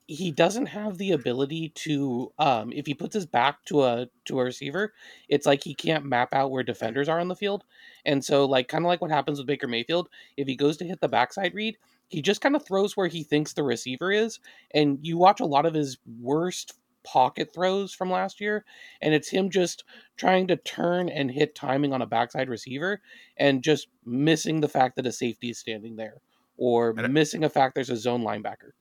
he 0.08 0.32
doesn't 0.32 0.68
have 0.68 0.98
the 0.98 1.12
ability 1.12 1.70
to 1.76 2.32
um 2.40 2.72
if 2.74 2.86
he 2.86 2.94
puts 2.94 3.14
his 3.14 3.26
back 3.26 3.64
to 3.66 3.84
a 3.84 4.08
to 4.26 4.40
a 4.40 4.44
receiver 4.44 4.94
it's 5.28 5.46
like 5.46 5.64
he 5.64 5.74
can't 5.74 6.06
map 6.06 6.34
out 6.34 6.50
where 6.50 6.64
defenders 6.64 7.10
are 7.10 7.20
on 7.20 7.28
the 7.28 7.36
field 7.36 7.66
and 8.06 8.24
so 8.24 8.46
like 8.46 8.70
kind 8.70 8.86
of 8.86 8.88
like 8.88 9.02
what 9.02 9.12
happens 9.12 9.38
with 9.38 9.48
baker 9.48 9.68
mayfield 9.68 10.08
if 10.38 10.48
he 10.48 10.56
goes 10.56 10.78
to 10.78 10.86
hit 10.86 11.02
the 11.02 11.10
backside 11.10 11.54
read 11.54 11.78
he 12.08 12.22
just 12.22 12.40
kind 12.40 12.56
of 12.56 12.66
throws 12.66 12.96
where 12.96 13.08
he 13.08 13.22
thinks 13.22 13.52
the 13.52 13.64
receiver 13.64 14.10
is 14.12 14.40
and 14.74 14.98
you 15.02 15.18
watch 15.18 15.42
a 15.42 15.46
lot 15.46 15.66
of 15.66 15.74
his 15.74 15.98
worst 16.22 16.74
pocket 17.08 17.54
throws 17.54 17.94
from 17.94 18.12
last 18.12 18.42
year 18.42 18.66
and 19.02 19.14
it's 19.14 19.30
him 19.30 19.50
just 19.50 19.86
trying 20.18 20.46
to 20.46 20.58
turn 20.58 21.08
and 21.08 21.32
hit 21.32 21.56
timing 21.56 21.94
on 21.94 22.02
a 22.02 22.06
backside 22.06 22.50
receiver 22.50 23.00
and 23.38 23.64
just 23.64 23.88
missing 24.06 24.60
the 24.60 24.68
fact 24.68 24.98
that 24.98 25.06
a 25.06 25.12
safety 25.12 25.50
is 25.50 25.58
standing 25.58 25.96
there 25.96 26.18
or 26.58 26.94
missing 26.94 27.46
a 27.46 27.50
fact 27.50 27.76
there's 27.76 27.90
a 27.90 27.96
zone 27.96 28.24
linebacker 28.24 28.72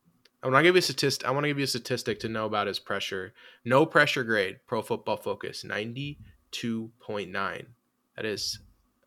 I 0.43 0.49
want 0.49 0.59
to 0.59 0.63
give 0.65 0.75
you 0.77 0.81
a 0.81 0.83
statistic. 0.83 1.27
I 1.27 1.33
want 1.33 1.45
to 1.45 1.49
give 1.49 1.59
you 1.59 1.65
a 1.65 1.69
statistic 1.69 2.21
to 2.21 2.29
know 2.29 2.45
about 2.45 2.69
his 2.69 2.79
pressure. 2.79 3.33
No 3.65 3.85
pressure 3.85 4.23
grade. 4.23 4.59
Pro 4.67 4.81
Football 4.81 5.17
Focus 5.17 5.65
ninety 5.65 6.19
two 6.53 6.93
point 7.01 7.33
nine. 7.33 7.67
That 8.15 8.27
is 8.27 8.61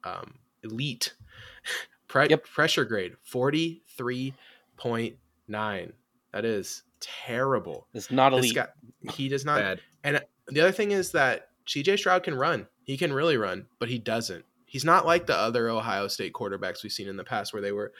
um, 0.03 0.33
elite. 0.63 1.13
Pre- 2.09 2.27
yep. 2.29 2.43
Pressure 2.43 2.83
grade 2.83 3.13
forty 3.23 3.83
three 3.95 4.33
point 4.75 5.15
nine. 5.47 5.93
That 6.33 6.43
is 6.43 6.83
terrible. 6.99 7.87
It's 7.93 8.11
not 8.11 8.33
elite. 8.33 8.55
Guy, 8.55 8.67
he 9.11 9.29
does 9.29 9.45
not. 9.45 9.59
Bad. 9.59 9.81
And 10.03 10.17
uh, 10.17 10.21
the 10.47 10.61
other 10.61 10.71
thing 10.71 10.91
is 10.91 11.11
that 11.11 11.49
CJ 11.67 11.99
Stroud 11.99 12.23
can 12.23 12.35
run. 12.35 12.67
He 12.83 12.97
can 12.97 13.13
really 13.13 13.37
run, 13.37 13.67
but 13.79 13.89
he 13.89 13.99
doesn't. 13.99 14.45
He's 14.65 14.85
not 14.85 15.05
like 15.05 15.25
the 15.25 15.37
other 15.37 15.69
Ohio 15.69 16.07
State 16.07 16.33
quarterbacks 16.33 16.83
we've 16.83 16.91
seen 16.91 17.07
in 17.07 17.17
the 17.17 17.23
past 17.23 17.53
where 17.53 17.61
they 17.61 17.71
were 17.71 17.93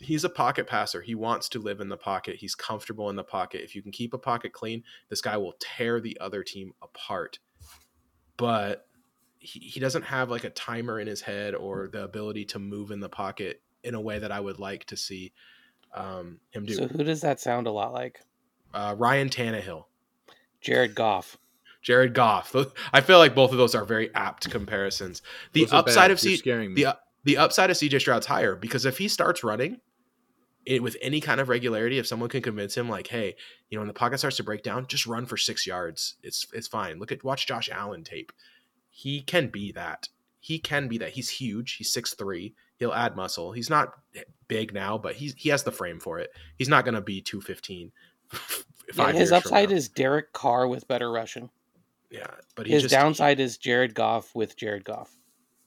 he's 0.00 0.24
a 0.24 0.30
pocket 0.30 0.66
passer. 0.66 1.00
He 1.00 1.14
wants 1.14 1.48
to 1.50 1.58
live 1.58 1.80
in 1.80 1.88
the 1.88 1.96
pocket. 1.96 2.36
He's 2.36 2.54
comfortable 2.54 3.10
in 3.10 3.16
the 3.16 3.24
pocket. 3.24 3.62
If 3.62 3.74
you 3.74 3.82
can 3.82 3.92
keep 3.92 4.14
a 4.14 4.18
pocket 4.18 4.52
clean, 4.52 4.82
this 5.08 5.20
guy 5.20 5.36
will 5.36 5.54
tear 5.60 6.00
the 6.00 6.18
other 6.20 6.42
team 6.42 6.72
apart. 6.82 7.38
But 8.36 8.86
he, 9.38 9.60
he 9.60 9.80
doesn't 9.80 10.02
have 10.02 10.30
like 10.30 10.44
a 10.44 10.50
timer 10.50 10.98
in 10.98 11.06
his 11.06 11.20
head 11.20 11.54
or 11.54 11.88
the 11.88 12.02
ability 12.02 12.46
to 12.46 12.58
move 12.58 12.90
in 12.90 13.00
the 13.00 13.08
pocket 13.08 13.62
in 13.84 13.94
a 13.94 14.00
way 14.00 14.18
that 14.18 14.32
I 14.32 14.40
would 14.40 14.58
like 14.58 14.86
to 14.86 14.96
see 14.96 15.32
um, 15.94 16.40
him 16.50 16.66
do. 16.66 16.74
So 16.74 16.88
who 16.88 17.04
does 17.04 17.20
that 17.22 17.40
sound 17.40 17.66
a 17.66 17.72
lot 17.72 17.92
like? 17.92 18.20
Uh, 18.72 18.94
Ryan 18.96 19.28
Tannehill. 19.28 19.84
Jared 20.60 20.94
Goff. 20.94 21.38
Jared 21.82 22.14
Goff. 22.14 22.54
I 22.92 23.00
feel 23.00 23.18
like 23.18 23.34
both 23.34 23.52
of 23.52 23.58
those 23.58 23.74
are 23.74 23.84
very 23.84 24.14
apt 24.14 24.50
comparisons. 24.50 25.22
The 25.52 25.64
those 25.64 25.72
upside 25.72 26.10
of 26.10 26.20
C- 26.20 26.40
the 26.42 26.96
the 27.24 27.36
upside 27.36 27.70
of 27.70 27.76
CJ 27.76 28.00
Stroud's 28.00 28.26
higher 28.26 28.54
because 28.54 28.84
if 28.84 28.98
he 28.98 29.08
starts 29.08 29.42
running, 29.42 29.80
it, 30.66 30.82
with 30.82 30.96
any 31.00 31.20
kind 31.20 31.40
of 31.40 31.48
regularity, 31.48 31.98
if 31.98 32.06
someone 32.06 32.28
can 32.28 32.42
convince 32.42 32.76
him, 32.76 32.88
like, 32.88 33.06
hey, 33.06 33.34
you 33.68 33.76
know, 33.76 33.80
when 33.80 33.88
the 33.88 33.94
pocket 33.94 34.18
starts 34.18 34.36
to 34.36 34.44
break 34.44 34.62
down, 34.62 34.86
just 34.86 35.06
run 35.06 35.26
for 35.26 35.36
six 35.36 35.66
yards. 35.66 36.16
It's 36.22 36.46
it's 36.52 36.68
fine. 36.68 36.98
Look 36.98 37.12
at 37.12 37.24
watch 37.24 37.46
Josh 37.46 37.70
Allen 37.70 38.04
tape. 38.04 38.32
He 38.90 39.22
can 39.22 39.48
be 39.48 39.72
that. 39.72 40.08
He 40.38 40.58
can 40.58 40.88
be 40.88 40.98
that. 40.98 41.10
He's 41.10 41.30
huge. 41.30 41.76
He's 41.76 41.92
six 41.92 42.14
three. 42.14 42.54
He'll 42.80 42.94
add 42.94 43.14
muscle. 43.14 43.52
He's 43.52 43.68
not 43.68 43.92
big 44.48 44.72
now, 44.72 44.96
but 44.96 45.14
he's 45.14 45.34
he 45.36 45.50
has 45.50 45.62
the 45.62 45.70
frame 45.70 46.00
for 46.00 46.18
it. 46.18 46.30
He's 46.56 46.68
not 46.68 46.84
going 46.84 46.94
to 46.94 47.02
be 47.02 47.20
two 47.20 47.42
fifteen. 47.42 47.92
yeah, 48.96 49.12
his 49.12 49.32
upside 49.32 49.70
is 49.70 49.90
Derek 49.90 50.32
Carr 50.32 50.66
with 50.66 50.88
better 50.88 51.12
rushing. 51.12 51.50
Yeah, 52.10 52.26
but 52.56 52.66
his 52.66 52.84
just, 52.84 52.92
downside 52.92 53.38
he, 53.38 53.44
is 53.44 53.58
Jared 53.58 53.94
Goff 53.94 54.34
with 54.34 54.56
Jared 54.56 54.84
Goff. 54.84 55.14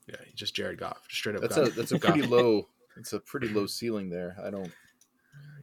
Yeah, 0.07 0.15
just 0.33 0.55
Jared 0.55 0.79
Goff, 0.79 1.07
just 1.07 1.19
straight 1.19 1.35
up. 1.35 1.41
That's 1.41 1.55
Goff. 1.55 1.67
a 1.67 1.71
that's 1.71 1.91
a 1.91 1.99
pretty 1.99 2.23
low. 2.23 2.67
It's 2.97 3.13
a 3.13 3.19
pretty 3.19 3.47
low 3.47 3.67
ceiling 3.67 4.09
there. 4.09 4.35
I 4.43 4.49
don't. 4.49 4.71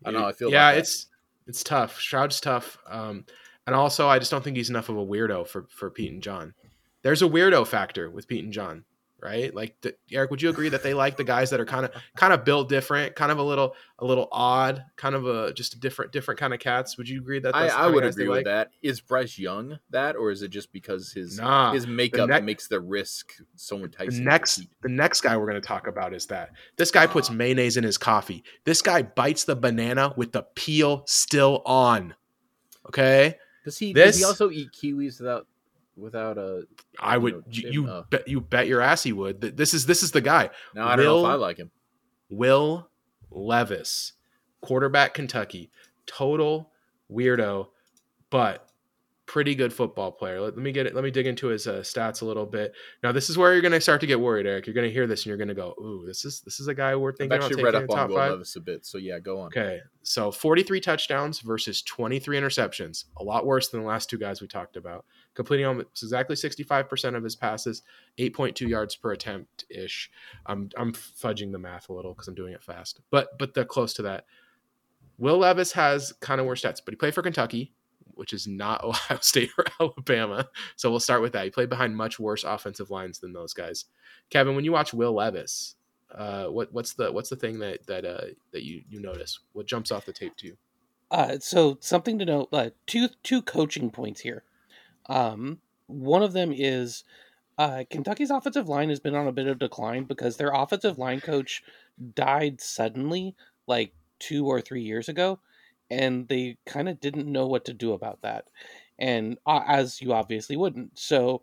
I 0.04 0.12
know. 0.12 0.24
I 0.24 0.32
feel. 0.32 0.52
Yeah, 0.52 0.70
it's 0.70 1.08
it's 1.48 1.64
tough. 1.64 2.00
Stroud's 2.00 2.40
tough. 2.40 2.78
Um, 2.88 3.24
and 3.66 3.74
also, 3.74 4.08
I 4.08 4.20
just 4.20 4.30
don't 4.30 4.44
think 4.44 4.56
he's 4.56 4.70
enough 4.70 4.88
of 4.88 4.96
a 4.96 5.04
weirdo 5.04 5.48
for 5.48 5.66
for 5.68 5.90
Pete 5.90 6.12
and 6.12 6.22
John. 6.22 6.54
There's 7.02 7.22
a 7.22 7.28
weirdo 7.28 7.66
factor 7.66 8.08
with 8.08 8.28
Pete 8.28 8.44
and 8.44 8.52
John 8.52 8.84
right? 9.22 9.54
Like 9.54 9.76
the, 9.80 9.94
Eric, 10.10 10.30
would 10.30 10.42
you 10.42 10.50
agree 10.50 10.68
that 10.68 10.82
they 10.82 10.94
like 10.94 11.16
the 11.16 11.24
guys 11.24 11.50
that 11.50 11.60
are 11.60 11.66
kind 11.66 11.84
of 11.84 11.92
kind 12.16 12.32
of 12.32 12.44
built 12.44 12.68
different, 12.68 13.14
kind 13.16 13.32
of 13.32 13.38
a 13.38 13.42
little 13.42 13.74
a 13.98 14.04
little 14.04 14.28
odd, 14.32 14.84
kind 14.96 15.14
of 15.14 15.26
a 15.26 15.52
just 15.52 15.74
a 15.74 15.80
different 15.80 16.12
different 16.12 16.40
kind 16.40 16.54
of 16.54 16.60
cats? 16.60 16.96
Would 16.96 17.08
you 17.08 17.20
agree 17.20 17.40
that 17.40 17.54
I, 17.54 17.68
I 17.68 17.86
would 17.86 18.04
agree 18.04 18.28
with 18.28 18.38
like? 18.38 18.44
that? 18.46 18.70
Is 18.82 19.00
Bryce 19.00 19.38
Young 19.38 19.78
that, 19.90 20.16
or 20.16 20.30
is 20.30 20.42
it 20.42 20.48
just 20.48 20.72
because 20.72 21.12
his 21.12 21.38
nah, 21.38 21.72
his 21.72 21.86
makeup 21.86 22.28
ne- 22.28 22.40
makes 22.40 22.68
the 22.68 22.80
risk 22.80 23.32
so 23.56 23.78
enticing? 23.78 24.24
The 24.24 24.30
next 24.30 24.62
the 24.82 24.88
next 24.88 25.20
guy 25.20 25.36
we're 25.36 25.48
going 25.48 25.60
to 25.60 25.66
talk 25.66 25.86
about 25.86 26.14
is 26.14 26.26
that 26.26 26.50
this 26.76 26.90
guy 26.90 27.06
puts 27.06 27.30
ah. 27.30 27.34
mayonnaise 27.34 27.76
in 27.76 27.84
his 27.84 27.98
coffee. 27.98 28.44
This 28.64 28.82
guy 28.82 29.02
bites 29.02 29.44
the 29.44 29.56
banana 29.56 30.14
with 30.16 30.32
the 30.32 30.42
peel 30.54 31.04
still 31.06 31.62
on. 31.66 32.14
Okay. 32.86 33.36
Does 33.64 33.78
he? 33.78 33.92
This, 33.92 34.12
does 34.12 34.18
he 34.18 34.24
also 34.24 34.50
eat 34.50 34.68
kiwis 34.72 35.20
without 35.20 35.46
without 36.00 36.38
a. 36.38 36.62
I 36.98 37.18
would 37.18 37.34
know, 37.34 37.42
you, 37.50 37.70
you 37.70 37.88
uh, 37.88 38.02
bet 38.10 38.28
you 38.28 38.40
bet 38.40 38.66
your 38.66 38.80
ass 38.80 39.02
he 39.02 39.12
would. 39.12 39.40
This 39.40 39.74
is 39.74 39.86
this 39.86 40.02
is 40.02 40.12
the 40.12 40.20
guy. 40.20 40.50
No, 40.74 40.86
I 40.86 40.96
don't 40.96 41.06
Will, 41.06 41.22
know 41.22 41.28
if 41.28 41.32
I 41.32 41.36
like 41.36 41.58
him. 41.58 41.70
Will 42.28 42.88
Levis, 43.30 44.12
quarterback 44.60 45.14
Kentucky, 45.14 45.70
total 46.06 46.70
weirdo, 47.10 47.68
but 48.30 48.70
pretty 49.30 49.54
good 49.54 49.72
football 49.72 50.10
player. 50.10 50.40
Let, 50.40 50.56
let, 50.56 50.62
me 50.62 50.72
get 50.72 50.86
it. 50.86 50.94
Let 50.94 51.04
me 51.04 51.10
dig 51.12 51.28
into 51.28 51.46
his 51.46 51.68
uh, 51.68 51.74
stats 51.74 52.20
a 52.20 52.24
little 52.24 52.46
bit. 52.46 52.74
Now, 53.04 53.12
this 53.12 53.30
is 53.30 53.38
where 53.38 53.52
you're 53.52 53.62
going 53.62 53.70
to 53.70 53.80
start 53.80 54.00
to 54.00 54.06
get 54.08 54.18
worried, 54.18 54.44
Eric. 54.44 54.66
You're 54.66 54.74
going 54.74 54.88
to 54.88 54.92
hear 54.92 55.06
this 55.06 55.20
and 55.20 55.26
you're 55.26 55.36
going 55.36 55.48
to 55.48 55.54
go, 55.54 55.72
"Ooh, 55.80 56.02
this 56.04 56.24
is 56.24 56.40
this 56.40 56.58
is 56.58 56.66
a 56.66 56.74
guy 56.74 56.96
we're 56.96 57.12
thinking 57.12 57.38
I've 57.38 57.44
actually 57.44 57.62
about 57.62 57.72
taking 57.74 57.86
read 57.86 57.98
up 58.00 58.10
on 58.10 58.10
Will 58.10 58.30
Levis 58.32 58.56
a 58.56 58.60
bit. 58.60 58.84
So 58.84 58.98
yeah, 58.98 59.20
go 59.20 59.40
on. 59.40 59.46
Okay, 59.46 59.80
so 60.02 60.32
43 60.32 60.80
touchdowns 60.80 61.38
versus 61.40 61.80
23 61.82 62.40
interceptions. 62.40 63.04
A 63.18 63.22
lot 63.22 63.46
worse 63.46 63.68
than 63.68 63.82
the 63.82 63.86
last 63.86 64.10
two 64.10 64.18
guys 64.18 64.40
we 64.40 64.48
talked 64.48 64.76
about. 64.76 65.04
Completing 65.34 65.66
almost 65.66 66.02
exactly 66.02 66.34
65% 66.34 67.16
of 67.16 67.22
his 67.22 67.36
passes, 67.36 67.82
8.2 68.18 68.68
yards 68.68 68.96
per 68.96 69.12
attempt 69.12 69.64
ish. 69.70 70.10
I'm 70.46 70.70
I'm 70.76 70.92
fudging 70.92 71.52
the 71.52 71.58
math 71.58 71.88
a 71.88 71.92
little 71.92 72.14
because 72.14 72.28
I'm 72.28 72.34
doing 72.34 72.52
it 72.52 72.62
fast, 72.62 73.00
but 73.10 73.38
but 73.38 73.54
they're 73.54 73.64
close 73.64 73.94
to 73.94 74.02
that. 74.02 74.24
Will 75.18 75.38
Levis 75.38 75.72
has 75.72 76.12
kind 76.20 76.40
of 76.40 76.46
worse 76.46 76.62
stats, 76.62 76.80
but 76.84 76.92
he 76.92 76.96
played 76.96 77.14
for 77.14 77.22
Kentucky, 77.22 77.74
which 78.14 78.32
is 78.32 78.46
not 78.46 78.82
Ohio 78.84 79.18
State 79.20 79.50
or 79.56 79.64
Alabama. 79.80 80.48
So 80.76 80.90
we'll 80.90 81.00
start 81.00 81.22
with 81.22 81.32
that. 81.34 81.44
He 81.44 81.50
played 81.50 81.68
behind 81.68 81.96
much 81.96 82.18
worse 82.18 82.42
offensive 82.42 82.90
lines 82.90 83.20
than 83.20 83.32
those 83.32 83.52
guys. 83.52 83.84
Kevin, 84.30 84.56
when 84.56 84.64
you 84.64 84.72
watch 84.72 84.92
Will 84.92 85.14
Levis, 85.14 85.76
uh, 86.14 86.46
what 86.46 86.72
what's 86.72 86.94
the 86.94 87.12
what's 87.12 87.30
the 87.30 87.36
thing 87.36 87.58
that 87.60 87.86
that 87.86 88.04
uh, 88.04 88.26
that 88.52 88.64
you 88.64 88.82
you 88.88 89.00
notice? 89.00 89.38
What 89.52 89.66
jumps 89.66 89.92
off 89.92 90.06
the 90.06 90.12
tape 90.12 90.36
to 90.38 90.48
you? 90.48 90.56
Uh, 91.10 91.38
so 91.40 91.78
something 91.80 92.18
to 92.18 92.24
note: 92.24 92.48
uh, 92.52 92.70
two 92.86 93.08
two 93.22 93.42
coaching 93.42 93.90
points 93.90 94.20
here. 94.20 94.44
Um, 95.06 95.60
one 95.86 96.22
of 96.22 96.32
them 96.32 96.52
is 96.54 97.04
uh, 97.58 97.84
Kentucky's 97.90 98.30
offensive 98.30 98.68
line 98.68 98.88
has 98.88 99.00
been 99.00 99.14
on 99.14 99.26
a 99.26 99.32
bit 99.32 99.46
of 99.46 99.58
decline 99.58 100.04
because 100.04 100.36
their 100.36 100.52
offensive 100.52 100.98
line 100.98 101.20
coach 101.20 101.62
died 102.14 102.60
suddenly, 102.60 103.34
like 103.66 103.92
two 104.18 104.46
or 104.46 104.60
three 104.60 104.82
years 104.82 105.08
ago, 105.08 105.40
and 105.90 106.28
they 106.28 106.56
kind 106.66 106.88
of 106.88 107.00
didn't 107.00 107.30
know 107.30 107.46
what 107.46 107.64
to 107.66 107.74
do 107.74 107.92
about 107.92 108.22
that. 108.22 108.48
And 108.98 109.38
uh, 109.46 109.62
as 109.66 110.00
you 110.00 110.12
obviously 110.12 110.56
wouldn't, 110.56 110.98
so 110.98 111.42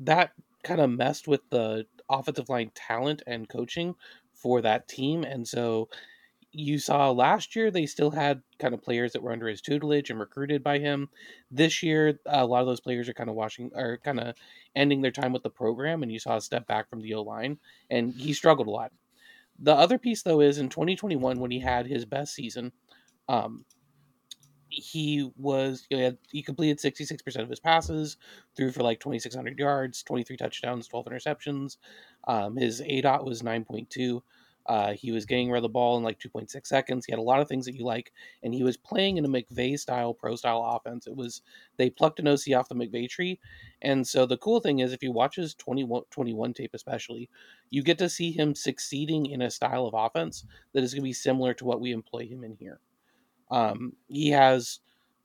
that 0.00 0.32
kind 0.64 0.80
of 0.80 0.90
messed 0.90 1.28
with 1.28 1.42
the 1.50 1.86
offensive 2.08 2.48
line 2.48 2.70
talent 2.74 3.22
and 3.26 3.48
coaching 3.48 3.94
for 4.32 4.60
that 4.62 4.88
team, 4.88 5.24
and 5.24 5.46
so 5.46 5.88
you 6.54 6.78
saw 6.78 7.10
last 7.10 7.56
year 7.56 7.70
they 7.70 7.84
still 7.84 8.12
had 8.12 8.40
kind 8.60 8.74
of 8.74 8.82
players 8.82 9.12
that 9.12 9.22
were 9.22 9.32
under 9.32 9.48
his 9.48 9.60
tutelage 9.60 10.08
and 10.08 10.20
recruited 10.20 10.62
by 10.62 10.78
him. 10.78 11.08
This 11.50 11.82
year, 11.82 12.20
a 12.26 12.46
lot 12.46 12.60
of 12.60 12.66
those 12.66 12.80
players 12.80 13.08
are 13.08 13.14
kind 13.14 13.28
of 13.28 13.34
washing 13.34 13.72
are 13.74 13.98
kind 13.98 14.20
of 14.20 14.36
ending 14.76 15.02
their 15.02 15.10
time 15.10 15.32
with 15.32 15.42
the 15.42 15.50
program, 15.50 16.02
and 16.02 16.12
you 16.12 16.20
saw 16.20 16.36
a 16.36 16.40
step 16.40 16.66
back 16.68 16.88
from 16.88 17.00
the 17.00 17.14
O 17.14 17.22
line, 17.22 17.58
and 17.90 18.14
he 18.14 18.32
struggled 18.32 18.68
a 18.68 18.70
lot. 18.70 18.92
The 19.58 19.74
other 19.74 19.98
piece, 19.98 20.22
though, 20.22 20.40
is 20.40 20.58
in 20.58 20.68
2021 20.68 21.38
when 21.40 21.50
he 21.50 21.58
had 21.58 21.86
his 21.86 22.04
best 22.04 22.34
season, 22.34 22.72
um, 23.28 23.64
he 24.68 25.30
was 25.36 25.86
he, 25.90 26.00
had, 26.00 26.18
he 26.30 26.42
completed 26.42 26.78
66% 26.78 27.36
of 27.42 27.48
his 27.48 27.60
passes, 27.60 28.16
threw 28.56 28.70
for 28.70 28.82
like 28.82 29.00
2,600 29.00 29.58
yards, 29.58 30.02
23 30.04 30.36
touchdowns, 30.36 30.86
12 30.88 31.06
interceptions. 31.06 31.76
Um, 32.26 32.56
his 32.56 32.80
ADOT 32.80 33.24
was 33.24 33.42
9.2. 33.42 34.20
Uh, 34.66 34.92
he 34.94 35.12
was 35.12 35.26
getting 35.26 35.50
rid 35.50 35.58
of 35.58 35.62
the 35.62 35.68
ball 35.68 35.96
in 35.98 36.02
like 36.02 36.18
2.6 36.18 36.66
seconds. 36.66 37.04
He 37.04 37.12
had 37.12 37.18
a 37.18 37.22
lot 37.22 37.40
of 37.40 37.48
things 37.48 37.66
that 37.66 37.74
you 37.74 37.84
like, 37.84 38.12
and 38.42 38.54
he 38.54 38.62
was 38.62 38.76
playing 38.76 39.16
in 39.18 39.24
a 39.24 39.28
McVay 39.28 39.78
style, 39.78 40.14
pro 40.14 40.36
style 40.36 40.62
offense. 40.64 41.06
It 41.06 41.14
was 41.14 41.42
they 41.76 41.90
plucked 41.90 42.18
an 42.20 42.28
OC 42.28 42.52
off 42.56 42.68
the 42.68 42.74
McVay 42.74 43.08
tree, 43.08 43.38
and 43.82 44.06
so 44.06 44.24
the 44.26 44.38
cool 44.38 44.60
thing 44.60 44.78
is 44.78 44.92
if 44.92 45.02
you 45.02 45.12
watch 45.12 45.36
his 45.36 45.54
21, 45.54 46.02
21 46.10 46.54
tape 46.54 46.70
especially, 46.74 47.28
you 47.70 47.82
get 47.82 47.98
to 47.98 48.08
see 48.08 48.30
him 48.32 48.54
succeeding 48.54 49.26
in 49.26 49.42
a 49.42 49.50
style 49.50 49.86
of 49.86 49.94
offense 49.94 50.44
that 50.72 50.82
is 50.82 50.94
going 50.94 51.02
to 51.02 51.08
be 51.08 51.12
similar 51.12 51.52
to 51.54 51.64
what 51.64 51.80
we 51.80 51.92
employ 51.92 52.26
him 52.26 52.42
in 52.44 52.56
here. 52.56 52.80
Um, 53.50 53.94
he 54.08 54.30
has 54.30 54.80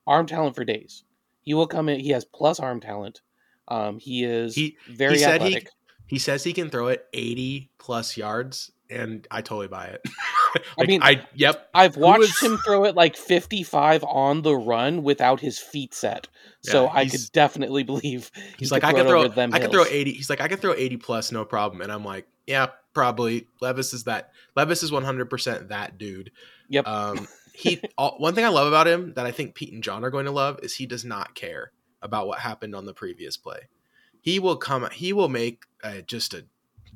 arm 0.05 0.25
talent 0.25 0.55
for 0.55 0.65
days. 0.65 1.03
He 1.41 1.53
will 1.53 1.67
come 1.67 1.89
in. 1.89 1.99
He 1.99 2.09
has 2.09 2.25
plus 2.25 2.59
arm 2.59 2.79
talent. 2.79 3.21
Um, 3.67 3.99
he 3.99 4.23
is 4.23 4.55
He- 4.55 4.77
very 4.87 5.13
he 5.13 5.19
said 5.19 5.41
athletic. 5.41 5.69
he 6.07 6.15
he 6.15 6.19
says 6.19 6.43
he 6.43 6.53
can 6.53 6.69
throw 6.69 6.87
it 6.87 7.05
80 7.13 7.69
plus 7.77 8.17
yards, 8.17 8.71
and 8.89 9.27
I 9.29 9.41
totally 9.41 9.67
buy 9.67 9.87
it. 9.87 10.01
I 10.79 10.85
mean- 10.85 11.03
I 11.03 11.25
yep. 11.35 11.69
I've 11.73 11.97
watched 11.97 12.19
was- 12.19 12.39
him 12.39 12.57
throw 12.57 12.85
it 12.85 12.95
like 12.95 13.15
55 13.15 14.03
on 14.03 14.41
the 14.41 14.55
run 14.55 15.03
without 15.03 15.39
his 15.39 15.59
feet 15.59 15.93
set. 15.93 16.27
So 16.61 16.85
Yeah, 16.85 16.91
I 16.93 17.07
could 17.07 17.21
definitely 17.31 17.83
believe 17.83 18.31
he 18.35 18.41
He's 18.59 18.71
like, 18.71 18.83
I 18.83 18.93
could 18.93 19.07
throw, 19.07 19.21
over 19.23 19.35
them 19.35 19.53
I 19.53 19.59
could 19.59 19.71
throw 19.71 19.85
80. 19.85 20.11
He's 20.11 20.29
like, 20.29 20.41
I 20.41 20.47
could 20.47 20.59
throw 20.59 20.73
80 20.73 20.97
plus, 20.97 21.31
no 21.31 21.45
problem. 21.45 21.81
And 21.81 21.91
I'm 21.91 22.03
like, 22.03 22.27
yeah, 22.47 22.67
probably. 22.93 23.47
Levis 23.61 23.93
is 23.93 24.05
that. 24.05 24.31
Levis 24.55 24.83
is 24.83 24.91
100% 24.91 25.69
that 25.69 25.97
dude. 25.97 26.31
Yep. 26.69 26.87
Um, 26.87 27.27
he. 27.53 27.81
all, 27.97 28.15
one 28.17 28.35
thing 28.35 28.45
I 28.45 28.49
love 28.49 28.67
about 28.67 28.87
him 28.87 29.13
that 29.13 29.25
I 29.25 29.31
think 29.31 29.55
Pete 29.55 29.73
and 29.73 29.83
John 29.83 30.03
are 30.03 30.09
going 30.09 30.25
to 30.25 30.31
love 30.31 30.59
is 30.63 30.75
he 30.75 30.85
does 30.85 31.05
not 31.05 31.35
care 31.35 31.71
about 32.01 32.27
what 32.27 32.39
happened 32.39 32.75
on 32.75 32.85
the 32.85 32.93
previous 32.93 33.37
play. 33.37 33.69
He 34.21 34.39
will 34.39 34.57
come. 34.57 34.87
He 34.91 35.13
will 35.13 35.29
make 35.29 35.63
uh, 35.83 36.01
just 36.01 36.33
a. 36.33 36.45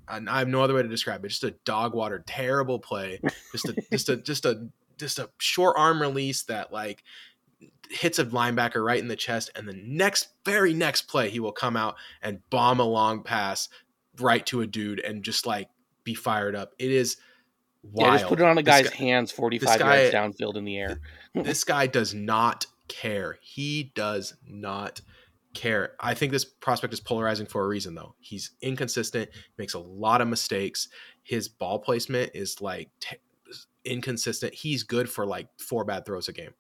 and 0.08 0.30
I 0.30 0.40
have 0.40 0.48
no 0.48 0.62
other 0.62 0.74
way 0.74 0.82
to 0.84 0.88
describe 0.88 1.24
it. 1.26 1.30
Just 1.30 1.44
a 1.44 1.52
dog 1.66 1.94
water 1.94 2.24
terrible 2.28 2.80
play. 2.80 3.20
Just 3.52 3.70
a 3.70 3.74
just 3.92 4.10
a 4.10 4.18
just 4.18 4.46
a 4.46 4.68
just 4.98 5.20
a 5.20 5.30
short 5.38 5.76
arm 5.78 6.02
release 6.02 6.44
that 6.44 6.72
like 6.74 7.04
hits 7.90 8.20
a 8.20 8.26
linebacker 8.26 8.84
right 8.84 9.00
in 9.00 9.08
the 9.08 9.16
chest, 9.16 9.50
and 9.56 9.68
the 9.68 9.74
next 9.74 10.30
very 10.46 10.74
next 10.74 11.04
play 11.04 11.30
he 11.30 11.40
will 11.40 11.52
come 11.52 11.76
out 11.78 11.96
and 12.22 12.40
bomb 12.50 12.80
a 12.80 12.86
long 12.86 13.24
pass 13.24 13.70
right 14.20 14.46
to 14.46 14.62
a 14.62 14.68
dude 14.68 15.00
and 15.00 15.24
just 15.24 15.46
like 15.46 15.70
be 16.04 16.14
fired 16.14 16.56
up. 16.56 16.74
It 16.80 16.92
is 16.92 17.18
wild. 17.82 18.14
Yeah, 18.14 18.18
just 18.20 18.30
put 18.30 18.40
it 18.40 18.46
on 18.46 18.58
a 18.58 18.64
guy's 18.64 18.90
guy- 18.90 18.96
hands 18.96 19.32
45 19.32 19.80
guy- 19.80 20.02
yards 20.10 20.16
downfield 20.16 20.56
in 20.58 20.66
the 20.66 20.78
air. 20.78 21.00
this 21.34 21.64
guy 21.64 21.88
does 21.88 22.14
not 22.14 22.66
care. 22.88 23.38
He 23.42 23.92
does 23.96 24.36
not 24.48 25.02
care. 25.54 25.94
I 26.00 26.14
think 26.14 26.32
this 26.32 26.46
prospect 26.46 26.94
is 26.94 27.00
polarizing 27.00 27.46
for 27.46 27.64
a 27.64 27.68
reason, 27.68 27.96
though. 27.96 28.16
He's 28.20 28.52
inconsistent, 28.62 29.30
makes 29.58 29.74
a 29.74 29.80
lot 29.80 30.22
of 30.22 30.28
mistakes. 30.28 30.90
His 31.24 31.48
ball 31.48 31.80
placement 31.80 32.32
is 32.34 32.62
like 32.62 32.90
t- 33.00 33.18
inconsistent. 33.86 34.54
He's 34.54 34.84
good 34.84 35.10
for 35.10 35.26
like 35.26 35.48
four 35.58 35.86
bad 35.86 36.06
throws 36.06 36.28
a 36.28 36.34
game. 36.34 36.54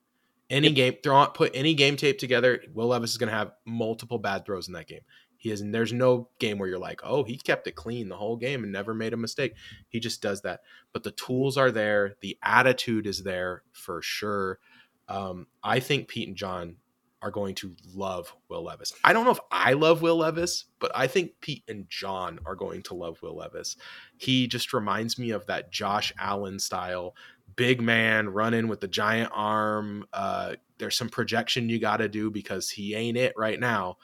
Any 0.49 0.71
game, 0.71 0.95
throw 1.01 1.25
put 1.27 1.51
any 1.55 1.73
game 1.73 1.95
tape 1.95 2.19
together. 2.19 2.61
Will 2.73 2.87
Levis 2.87 3.11
is 3.11 3.17
going 3.17 3.31
to 3.31 3.35
have 3.35 3.53
multiple 3.65 4.19
bad 4.19 4.45
throws 4.45 4.67
in 4.67 4.73
that 4.73 4.87
game. 4.87 5.01
He 5.37 5.51
is. 5.51 5.63
There's 5.65 5.91
no 5.91 6.29
game 6.39 6.57
where 6.57 6.69
you're 6.69 6.79
like, 6.79 7.01
oh, 7.03 7.23
he 7.23 7.37
kept 7.37 7.67
it 7.67 7.75
clean 7.75 8.07
the 8.07 8.15
whole 8.15 8.37
game 8.37 8.63
and 8.63 8.71
never 8.71 8.93
made 8.93 9.13
a 9.13 9.17
mistake. 9.17 9.55
He 9.89 9.99
just 9.99 10.21
does 10.21 10.41
that. 10.41 10.61
But 10.91 11.03
the 11.03 11.11
tools 11.11 11.57
are 11.57 11.71
there. 11.71 12.15
The 12.21 12.37
attitude 12.43 13.07
is 13.07 13.23
there 13.23 13.63
for 13.71 14.01
sure. 14.01 14.59
Um, 15.07 15.47
I 15.63 15.79
think 15.79 16.07
Pete 16.07 16.27
and 16.27 16.37
John 16.37 16.77
are 17.23 17.31
going 17.31 17.55
to 17.55 17.73
love 17.95 18.35
Will 18.49 18.63
Levis. 18.63 18.93
I 19.03 19.13
don't 19.13 19.23
know 19.25 19.31
if 19.31 19.39
I 19.49 19.73
love 19.73 20.01
Will 20.01 20.17
Levis, 20.17 20.65
but 20.79 20.91
I 20.93 21.07
think 21.07 21.31
Pete 21.39 21.63
and 21.67 21.89
John 21.89 22.37
are 22.45 22.53
going 22.55 22.83
to 22.83 22.93
love 22.93 23.21
Will 23.23 23.37
Levis. 23.37 23.77
He 24.17 24.45
just 24.45 24.73
reminds 24.73 25.17
me 25.17 25.31
of 25.31 25.45
that 25.47 25.71
Josh 25.71 26.13
Allen 26.19 26.59
style 26.59 27.15
big 27.55 27.81
man 27.81 28.29
running 28.29 28.67
with 28.67 28.81
the 28.81 28.87
giant 28.87 29.31
arm. 29.33 30.05
Uh, 30.11 30.55
there's 30.79 30.97
some 30.97 31.09
projection 31.09 31.69
you 31.69 31.79
got 31.79 31.97
to 31.97 32.09
do 32.09 32.29
because 32.29 32.69
he 32.69 32.93
ain't 32.93 33.17
it 33.17 33.33
right 33.37 33.59
now, 33.59 33.97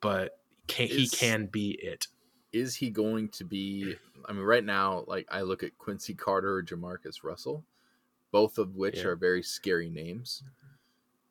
but 0.00 0.38
can, 0.68 0.86
he 0.86 1.08
can 1.08 1.46
be 1.46 1.72
it. 1.82 2.06
Is 2.52 2.76
he 2.76 2.90
going 2.90 3.28
to 3.30 3.44
be? 3.44 3.96
I 4.28 4.32
mean, 4.32 4.42
right 4.42 4.64
now, 4.64 5.04
like 5.08 5.26
I 5.32 5.40
look 5.40 5.62
at 5.62 5.76
Quincy 5.78 6.14
Carter 6.14 6.56
or 6.58 6.62
Jamarcus 6.62 7.24
Russell, 7.24 7.64
both 8.30 8.58
of 8.58 8.76
which 8.76 8.98
Yeah. 8.98 9.06
are 9.06 9.16
very 9.16 9.42
scary 9.42 9.90
names. 9.90 10.44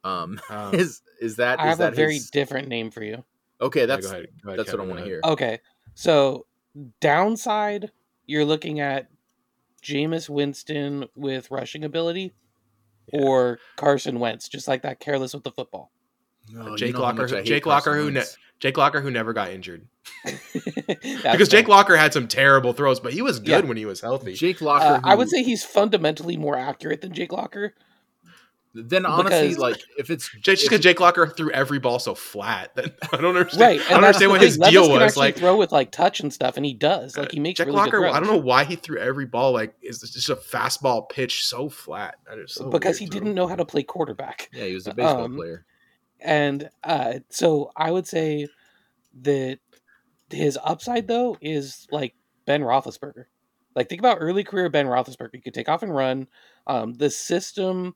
Um, 0.03 0.39
Um, 0.49 0.73
is 0.75 1.01
is 1.19 1.35
that 1.37 1.59
I 1.59 1.71
is 1.71 1.77
have 1.77 1.93
a 1.93 1.95
very 1.95 2.15
his- 2.15 2.29
different 2.31 2.67
name 2.67 2.89
for 2.91 3.03
you. 3.03 3.23
okay? 3.61 3.81
yeah, 3.81 3.85
That's 3.85 4.07
go 4.07 4.13
ahead, 4.13 4.27
go 4.43 4.49
ahead, 4.49 4.59
that's 4.59 4.71
what 4.71 4.81
I 4.81 4.85
want 4.85 4.99
to 4.99 5.05
hear. 5.05 5.21
Okay. 5.23 5.59
So, 5.93 6.45
downside, 6.99 7.91
you're 8.25 8.45
looking 8.45 8.79
at 8.79 9.07
Jameis 9.83 10.29
Winston 10.29 11.05
with 11.15 11.51
rushing 11.51 11.83
ability 11.83 12.33
Yeah. 13.11 13.21
or 13.21 13.59
Carson 13.77 14.19
Wentz, 14.19 14.47
just 14.47 14.67
like 14.67 14.83
that 14.83 14.99
careless 14.99 15.33
with 15.33 15.43
the 15.43 15.51
football. 15.51 15.91
Oh, 16.57 16.75
Jake 16.75 16.87
you 16.87 16.93
know 16.93 17.01
Locker 17.01 17.27
who- 17.27 17.41
Jake 17.43 17.65
Locker 17.65 17.95
who 17.95 18.09
ne- 18.11 18.23
Jake 18.59 18.77
Locker, 18.77 19.01
who 19.01 19.09
never 19.11 19.33
got 19.33 19.49
injured, 19.51 19.87
because 20.23 21.49
Jake. 21.49 21.67
Locker 21.67 21.95
had 21.97 22.13
some 22.13 22.27
terrible 22.27 22.73
throws, 22.73 22.99
but 22.99 23.11
he 23.13 23.21
was 23.21 23.39
good 23.39 23.47
Yeah. 23.63 23.67
when 23.67 23.75
he 23.77 23.85
was 23.85 24.01
healthy. 24.01 24.33
Jake 24.33 24.61
Locker. 24.61 24.85
Uh, 24.85 25.01
I 25.03 25.15
would 25.15 25.29
say 25.29 25.43
he's 25.43 25.63
fundamentally 25.63 26.37
more 26.37 26.55
accurate 26.57 27.01
than 27.01 27.11
Jake 27.13 27.31
Locker. 27.31 27.73
Then 28.73 29.05
honestly, 29.05 29.49
because- 29.49 29.57
like 29.59 29.81
if 29.97 30.09
it's 30.09 30.29
Just 30.41 30.63
because 30.63 30.79
Jake 30.79 30.99
Locker 30.99 31.27
threw 31.27 31.51
every 31.51 31.79
ball 31.79 31.99
so 31.99 32.15
flat, 32.15 32.73
that 32.75 32.95
I 33.11 33.17
don't 33.17 33.35
understand. 33.35 33.61
Right. 33.61 33.81
I 33.81 33.89
don't 33.91 34.01
that's 34.01 34.17
understand 34.17 34.31
what 34.31 34.39
thing. 34.39 34.47
his 34.47 34.57
Levis 34.57 34.71
deal 34.73 34.83
can 34.83 34.91
was. 34.93 35.01
actually 35.01 35.19
Like 35.27 35.35
throw 35.37 35.57
with 35.57 35.71
like 35.71 35.91
touch 35.91 36.19
and 36.21 36.33
stuff, 36.33 36.57
and 36.57 36.65
he 36.65 36.73
does. 36.73 37.17
Like 37.17 37.31
he 37.31 37.39
makes 37.39 37.57
Jake 37.57 37.67
really 37.67 37.77
Locker, 37.77 37.99
good. 37.99 38.11
I 38.11 38.19
don't 38.19 38.29
know 38.29 38.37
why 38.37 38.63
he 38.63 38.75
threw 38.75 38.97
every 38.97 39.25
ball 39.25 39.51
like 39.51 39.75
is 39.81 39.99
just 39.99 40.29
a 40.29 40.35
fastball 40.35 41.09
pitch 41.09 41.45
so 41.45 41.69
flat. 41.69 42.15
That 42.29 42.39
is 42.39 42.53
so 42.53 42.69
because 42.69 42.97
he 42.97 43.05
to 43.07 43.11
didn't 43.11 43.35
know 43.35 43.47
how 43.47 43.55
to 43.55 43.65
play 43.65 43.83
quarterback. 43.83 44.49
yeah, 44.53 44.65
he 44.65 44.73
was 44.73 44.87
a 44.87 44.93
baseball 44.93 45.25
um, 45.25 45.35
player. 45.35 45.65
And 46.19 46.69
uh, 46.83 47.15
so 47.29 47.71
I 47.75 47.91
would 47.91 48.07
say 48.07 48.47
that 49.21 49.59
his 50.29 50.57
upside 50.63 51.07
though 51.07 51.35
is 51.41 51.87
like 51.91 52.13
Ben 52.45 52.61
Roethlisberger. 52.61 53.25
Like 53.75 53.89
think 53.89 53.99
about 54.01 54.17
early 54.21 54.43
career 54.43 54.69
Ben 54.69 54.85
Roethlisberger. 54.85 55.35
He 55.35 55.41
could 55.41 55.53
take 55.53 55.67
off 55.69 55.83
and 55.83 55.93
run. 55.93 56.27
Um, 56.67 56.93
the 56.93 57.09
system 57.09 57.95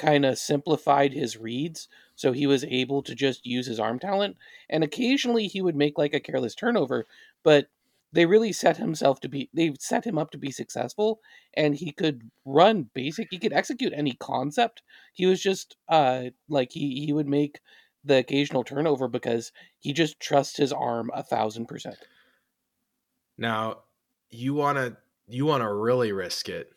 kind 0.00 0.24
of 0.24 0.38
simplified 0.38 1.12
his 1.12 1.36
reads, 1.36 1.88
so 2.16 2.32
he 2.32 2.46
was 2.46 2.64
able 2.64 3.02
to 3.02 3.14
just 3.14 3.46
use 3.46 3.66
his 3.66 3.80
arm 3.80 3.98
talent. 3.98 4.36
And 4.68 4.82
occasionally 4.84 5.46
he 5.46 5.62
would 5.62 5.76
make 5.76 5.98
like 5.98 6.14
a 6.14 6.20
careless 6.20 6.54
turnover, 6.54 7.06
but 7.42 7.68
they 8.12 8.26
really 8.26 8.52
set 8.52 8.76
himself 8.78 9.20
to 9.20 9.28
be. 9.28 9.50
They 9.54 9.72
set 9.78 10.04
him 10.06 10.18
up 10.18 10.30
to 10.32 10.38
be 10.38 10.50
successful, 10.50 11.20
and 11.54 11.76
he 11.76 11.92
could 11.92 12.30
run 12.44 12.84
basic. 12.94 13.28
He 13.30 13.38
could 13.38 13.52
execute 13.52 13.92
any 13.94 14.14
concept. 14.14 14.82
He 15.12 15.26
was 15.26 15.40
just 15.40 15.76
uh 15.88 16.30
like 16.48 16.72
he 16.72 17.04
he 17.06 17.12
would 17.12 17.28
make 17.28 17.60
the 18.04 18.18
occasional 18.18 18.64
turnover 18.64 19.08
because 19.08 19.52
he 19.78 19.92
just 19.92 20.18
trusts 20.20 20.56
his 20.56 20.72
arm 20.72 21.10
a 21.14 21.22
thousand 21.22 21.66
percent. 21.66 21.98
Now, 23.36 23.84
you 24.28 24.54
wanna 24.54 24.98
you 25.26 25.46
wanna 25.46 25.72
really 25.74 26.12
risk 26.12 26.48
it. 26.48 26.72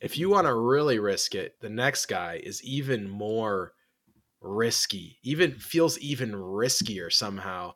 If 0.00 0.18
you 0.18 0.30
want 0.30 0.46
to 0.46 0.54
really 0.54 0.98
risk 0.98 1.34
it, 1.34 1.56
the 1.60 1.70
next 1.70 2.06
guy 2.06 2.40
is 2.42 2.62
even 2.62 3.08
more 3.08 3.72
risky, 4.40 5.18
even 5.22 5.52
feels 5.52 5.98
even 5.98 6.32
riskier 6.32 7.12
somehow. 7.12 7.74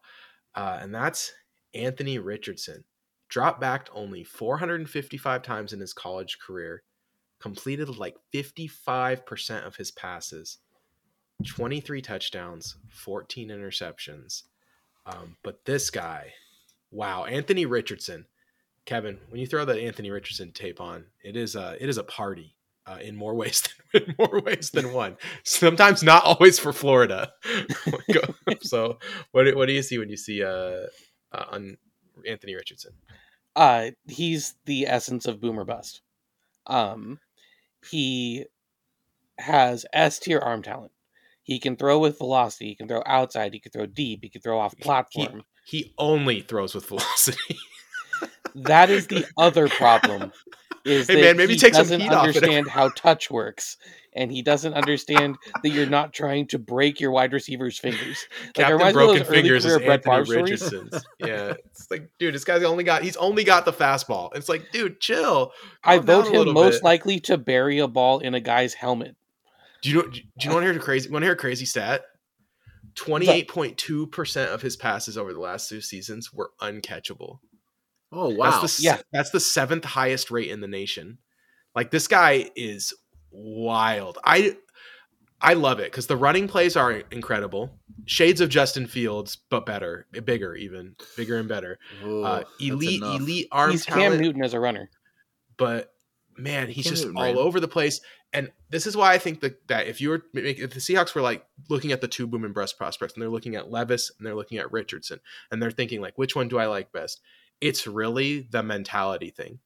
Uh, 0.55 0.79
and 0.81 0.95
that's 0.95 1.33
Anthony 1.75 2.19
Richardson. 2.19 2.85
Dropped 3.29 3.61
back 3.61 3.89
only 3.93 4.23
455 4.23 5.43
times 5.43 5.73
in 5.73 5.81
his 5.81 5.93
college 5.93 6.39
career, 6.39 6.83
completed 7.41 7.89
like 7.89 8.17
55% 8.33 9.67
of 9.67 9.77
his 9.77 9.91
passes, 9.91 10.59
23 11.45 12.01
touchdowns, 12.01 12.77
14 12.91 13.49
interceptions. 13.49 14.45
Um, 15.07 15.37
but 15.43 15.65
this 15.65 15.91
guy, 15.91 16.33
wow, 16.91 17.25
Anthony 17.25 17.67
Richardson. 17.67 18.27
Kevin, 18.87 19.19
when 19.31 19.41
you 19.41 19.47
throw 19.47 19.65
the 19.65 19.81
Anthony 19.81 20.11
Richardson 20.11 20.53
tape 20.53 20.81
on, 20.81 21.07
it 21.23 21.37
is 21.37 21.57
a 21.57 21.77
it 21.81 21.89
is 21.89 21.99
a 21.99 22.05
party 22.05 22.55
uh, 22.87 22.99
in 23.01 23.17
more 23.17 23.35
ways 23.35 23.63
than 23.93 24.03
in 24.03 24.15
more 24.19 24.41
ways 24.41 24.71
than 24.71 24.93
one. 24.93 25.17
Sometimes 25.43 26.03
not 26.03 26.25
always 26.25 26.59
for 26.59 26.73
Florida. 26.73 27.33
so, 28.63 28.99
what 29.33 29.55
what 29.57 29.67
do 29.67 29.73
you 29.73 29.83
see 29.83 29.99
when 29.99 30.11
you 30.11 30.17
see 30.17 30.43
uh, 30.43 30.87
uh 31.33 31.45
on 31.51 31.79
Anthony 32.27 32.55
Richardson? 32.55 32.93
Uh, 33.57 33.91
he's 34.07 34.55
the 34.65 34.87
essence 34.87 35.27
of 35.27 35.41
boomer 35.41 35.65
bust. 35.65 36.03
Um, 36.67 37.21
he 37.89 38.47
has 39.39 39.87
S 39.93 40.19
tier 40.19 40.39
arm 40.39 40.63
talent. 40.63 40.93
He 41.43 41.59
can 41.59 41.77
throw 41.77 41.99
with 41.99 42.19
velocity. 42.19 42.69
He 42.69 42.75
can 42.75 42.89
throw 42.89 43.03
outside. 43.05 43.53
He 43.53 43.61
can 43.61 43.71
throw 43.71 43.87
deep. 43.87 44.21
He 44.23 44.31
can 44.31 44.41
throw 44.41 44.59
off 44.59 44.77
platform. 44.79 45.45
He, 45.65 45.83
he 45.83 45.95
only 45.99 46.41
throws 46.41 46.75
with 46.75 46.87
velocity. 46.87 47.59
that 48.55 48.91
is 48.91 49.07
the 49.07 49.27
other 49.37 49.69
problem. 49.69 50.33
Is 50.85 51.07
hey 51.07 51.15
that 51.15 51.21
man, 51.23 51.37
maybe 51.39 51.55
he 51.55 51.59
take 51.59 51.73
some 51.73 51.85
doesn't 51.85 52.01
heat 52.01 52.13
off 52.13 52.29
it. 52.29 52.37
understand 52.37 52.69
how 52.69 52.91
touch 52.91 53.31
works, 53.31 53.79
and 54.13 54.31
he 54.31 54.43
doesn't 54.43 54.75
understand 54.75 55.37
that 55.63 55.71
you're 55.71 55.87
not 55.87 56.13
trying 56.13 56.47
to 56.49 56.59
break 56.59 57.01
your 57.01 57.11
wide 57.11 57.33
receiver's 57.33 57.79
fingers. 57.79 58.27
Like, 58.39 58.49
it 58.49 58.55
Captain 58.55 58.77
reminds 58.77 58.93
Broken 58.95 59.19
those 59.21 59.29
Fingers 59.29 59.65
is 59.65 59.77
career 59.77 59.87
Brett 59.87 60.07
Anthony 60.07 60.27
Favre. 60.27 60.43
Richardson's. 60.43 61.05
yeah, 61.21 61.55
it's 61.71 61.91
like, 61.91 62.11
dude, 62.19 62.35
this 62.35 62.45
guy's 62.45 62.63
only 62.65 62.85
got 62.85 63.03
he's 63.03 63.17
only 63.17 63.45
got 63.45 63.65
the 63.65 63.73
fastball. 63.73 64.37
It's 64.37 64.51
like, 64.51 64.73
dude, 64.73 65.01
chill. 65.01 65.53
I 65.83 65.99
vote 65.99 66.27
him 66.29 66.53
most 66.53 66.77
bit. 66.77 66.85
likely 66.85 67.21
to 67.21 67.39
bury 67.39 67.79
a 67.79 67.89
ball 67.89 68.19
in 68.19 68.35
a 68.35 68.41
guy's 68.41 68.75
helmet. 68.75 69.17
Do 69.81 69.89
you 69.89 69.97
know? 69.97 70.09
Do 70.11 70.21
you 70.21 70.51
want 70.51 70.63
to 70.63 70.67
hear 70.67 70.75
the 70.75 70.81
crazy? 70.81 71.09
Want 71.09 71.23
to 71.23 71.27
hear 71.27 71.35
a 71.35 71.37
crazy 71.37 71.65
stat? 71.65 72.03
Twenty-eight 72.95 73.49
point 73.49 73.79
two 73.79 74.07
percent 74.09 74.51
of 74.51 74.61
his 74.61 74.77
passes 74.77 75.17
over 75.17 75.33
the 75.33 75.41
last 75.41 75.71
two 75.71 75.81
seasons 75.81 76.31
were 76.31 76.51
uncatchable. 76.61 77.39
Oh 78.15 78.29
wow! 78.31 78.61
That's 78.61 78.77
the 78.79 78.83
Yeah. 78.85 78.99
that's 79.13 79.31
the 79.31 79.41
seventh 79.41 79.85
highest 79.85 80.31
rate 80.31 80.51
in 80.51 80.61
the 80.61 80.69
nation. 80.69 81.19
Like 81.75 81.91
this 81.91 82.07
guy 82.09 82.51
is 82.57 82.95
wild. 83.31 84.19
I 84.25 84.57
I 85.41 85.55
love 85.55 85.79
it 85.81 85.91
because 85.91 86.07
the 86.07 86.17
running 86.17 86.49
plays 86.49 86.77
are 86.77 86.93
incredible. 87.11 87.79
Shades 88.07 88.41
of 88.41 88.49
Justin 88.49 88.87
Fields, 88.87 89.39
but 89.51 89.67
better, 89.67 90.07
bigger, 90.25 90.55
even 90.55 90.97
bigger 91.17 91.37
and 91.39 91.49
better. 91.49 91.79
Whoa, 92.03 92.23
Uh, 92.23 92.45
elite, 92.61 93.03
elite 93.03 93.49
arm 93.53 93.73
He's 93.73 93.85
talent. 93.85 94.13
Cam 94.15 94.21
Newton 94.23 94.43
as 94.45 94.55
a 94.55 94.61
runner. 94.61 94.89
but 95.57 95.93
man, 96.37 96.69
he's 96.69 96.85
Cam 96.85 96.91
just 96.93 97.05
Newton 97.05 97.17
all 97.19 97.25
ran. 97.25 97.37
over 97.37 97.61
the 97.61 97.69
place. 97.69 98.01
And 98.33 98.51
this 98.71 98.87
is 98.87 98.97
why 98.97 99.13
I 99.13 99.19
think 99.19 99.41
that 99.41 99.67
that 99.69 99.87
if 99.87 100.01
you 100.01 100.09
were 100.11 100.23
make- 100.33 100.59
if 100.59 100.73
the 100.75 100.81
Seahawks 100.81 101.15
were 101.15 101.23
like 101.23 101.45
looking 101.69 101.93
at 101.93 102.01
the 102.01 102.09
two 102.09 102.27
boom 102.27 102.45
and 102.45 102.55
breast 102.55 102.77
prospects 102.79 103.15
and 103.15 103.23
they're 103.23 103.29
looking 103.31 103.55
at 103.55 103.71
Levis 103.71 104.11
and 104.19 104.27
they're 104.27 104.35
looking 104.35 104.59
at 104.59 104.73
Richardson 104.73 105.21
and 105.51 105.61
they're 105.63 105.71
thinking 105.71 106.01
like 106.01 106.17
which 106.19 106.35
one 106.35 106.49
do 106.49 106.59
I 106.59 106.67
like 106.67 106.91
best? 106.93 107.21
It's 107.65 107.87
really 107.87 108.47
the 108.51 108.63
mentality 108.63 109.31
thing. 109.31 109.61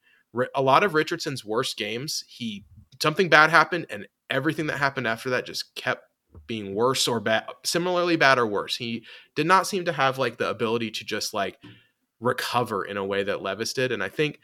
A 0.54 0.62
lot 0.62 0.84
of 0.84 0.94
Richardson's 0.94 1.44
worst 1.44 1.76
games, 1.76 2.22
he 2.28 2.64
something 3.02 3.28
bad 3.28 3.50
happened 3.50 3.86
and 3.90 4.06
everything 4.30 4.68
that 4.68 4.78
happened 4.78 5.08
after 5.08 5.30
that 5.30 5.44
just 5.44 5.74
kept 5.74 6.04
being 6.46 6.76
worse 6.76 7.08
or 7.08 7.18
bad 7.18 7.46
similarly 7.64 8.14
bad 8.14 8.38
or 8.38 8.46
worse. 8.46 8.76
He 8.76 9.04
did 9.34 9.48
not 9.48 9.66
seem 9.66 9.84
to 9.86 9.92
have 9.92 10.16
like 10.16 10.38
the 10.38 10.48
ability 10.48 10.92
to 10.92 11.04
just 11.04 11.34
like 11.34 11.58
recover 12.20 12.84
in 12.84 12.96
a 12.96 13.04
way 13.04 13.24
that 13.24 13.42
Levis 13.42 13.72
did 13.72 13.90
and 13.90 14.00
I 14.02 14.08
think 14.08 14.38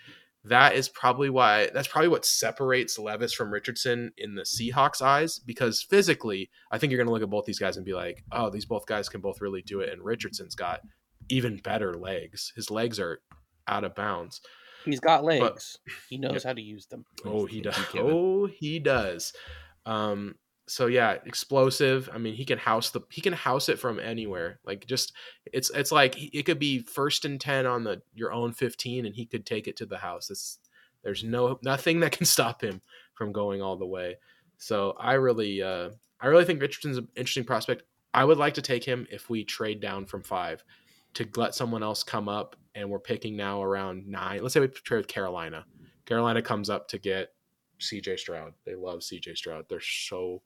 that 0.45 0.75
is 0.75 0.89
probably 0.89 1.31
why 1.31 1.71
that's 1.73 1.89
probably 1.89 2.09
what 2.09 2.27
separates 2.27 2.99
Levis 2.99 3.33
from 3.33 3.53
Richardson 3.53 4.11
in 4.17 4.35
the 4.35 4.43
Seahawks 4.43 5.01
eyes 5.01 5.39
because 5.39 5.81
physically 5.83 6.51
I 6.73 6.79
think 6.79 6.91
you're 6.91 6.99
going 6.99 7.07
to 7.07 7.13
look 7.13 7.23
at 7.23 7.31
both 7.31 7.45
these 7.45 7.61
guys 7.61 7.77
and 7.77 7.87
be 7.87 7.95
like 7.95 8.25
oh 8.33 8.51
these 8.51 8.67
both 8.67 8.87
guys 8.87 9.09
can 9.09 9.21
both 9.21 9.41
really 9.41 9.63
do 9.63 9.81
it 9.81 9.93
and 9.93 10.05
Richardson's 10.05 10.57
got 10.57 10.81
even 11.29 11.59
better 11.59 11.95
legs 11.95 12.53
his 12.57 12.71
legs 12.71 12.99
are 12.99 13.21
out 13.69 13.85
of 13.85 13.95
bounds. 13.95 14.41
He's 14.85 15.01
got 15.01 15.25
legs. 15.25 15.79
he 16.11 16.19
knows 16.19 16.33
Yep. 16.35 16.43
how 16.45 16.53
to 16.53 16.63
use 16.63 16.87
them. 16.87 17.05
oh 17.25 17.47
he 17.47 17.61
does. 17.61 17.77
oh 17.95 18.47
he 18.47 18.79
does. 18.79 19.33
Um 19.87 20.35
so 20.67 20.87
yeah 20.87 21.17
explosive. 21.27 22.09
I 22.13 22.19
mean 22.19 22.35
he 22.35 22.45
can 22.45 22.59
house 22.59 22.91
the 22.91 23.01
he 23.11 23.21
can 23.21 23.33
house 23.33 23.69
it 23.69 23.79
from 23.79 23.99
anywhere. 23.99 24.61
Like 24.65 24.87
just 24.87 25.13
it's 25.53 25.71
it's 25.71 25.93
like 25.93 26.15
it 26.19 26.45
could 26.45 26.59
be 26.59 26.81
first 26.81 27.25
and 27.25 27.41
10 27.41 27.67
on 27.67 27.85
the 27.85 28.03
your 28.15 28.33
own 28.33 28.53
15 28.53 29.07
and 29.07 29.15
he 29.15 29.27
could 29.27 29.45
take 29.47 29.67
it 29.69 29.77
to 29.79 29.87
the 29.87 29.99
house. 29.99 30.31
It's 30.31 30.59
there's 31.03 31.23
no 31.25 31.59
nothing 31.63 32.01
that 32.01 32.13
can 32.13 32.27
stop 32.27 32.63
him 32.63 32.81
from 33.15 33.33
going 33.33 33.63
all 33.63 33.77
the 33.77 33.87
way. 33.87 34.17
So 34.59 34.95
i 34.99 35.15
really 35.15 35.63
uh 35.63 35.91
i 36.21 36.27
really 36.27 36.45
think 36.45 36.61
richardson's 36.61 36.97
an 36.99 37.09
interesting 37.17 37.45
prospect. 37.45 37.83
I 38.15 38.25
would 38.25 38.39
like 38.39 38.55
to 38.55 38.63
take 38.63 38.85
him 38.85 39.07
if 39.11 39.29
we 39.29 39.45
trade 39.45 39.81
down 39.81 40.07
from 40.07 40.23
five 40.23 40.63
to 41.15 41.29
let 41.37 41.55
someone 41.55 41.83
else 41.83 42.03
come 42.03 42.29
up 42.29 42.57
and 42.75 42.89
we're 42.91 42.99
picking 42.99 43.37
now 43.37 43.63
around 43.63 44.07
nine 44.07 44.41
let's 44.43 44.55
say 44.55 44.61
we 44.61 44.69
trade 44.69 44.99
with 44.99 45.09
carolina 45.09 45.65
carolina 46.07 46.43
comes 46.43 46.69
up 46.71 46.89
to 46.89 46.99
get 46.99 47.31
CJ 47.81 48.19
Stroud. 48.19 48.55
They 48.65 48.75
love 48.75 49.01
CJ 49.01 49.37
Stroud. 49.37 49.67
They're 49.69 49.81
so 49.81 50.43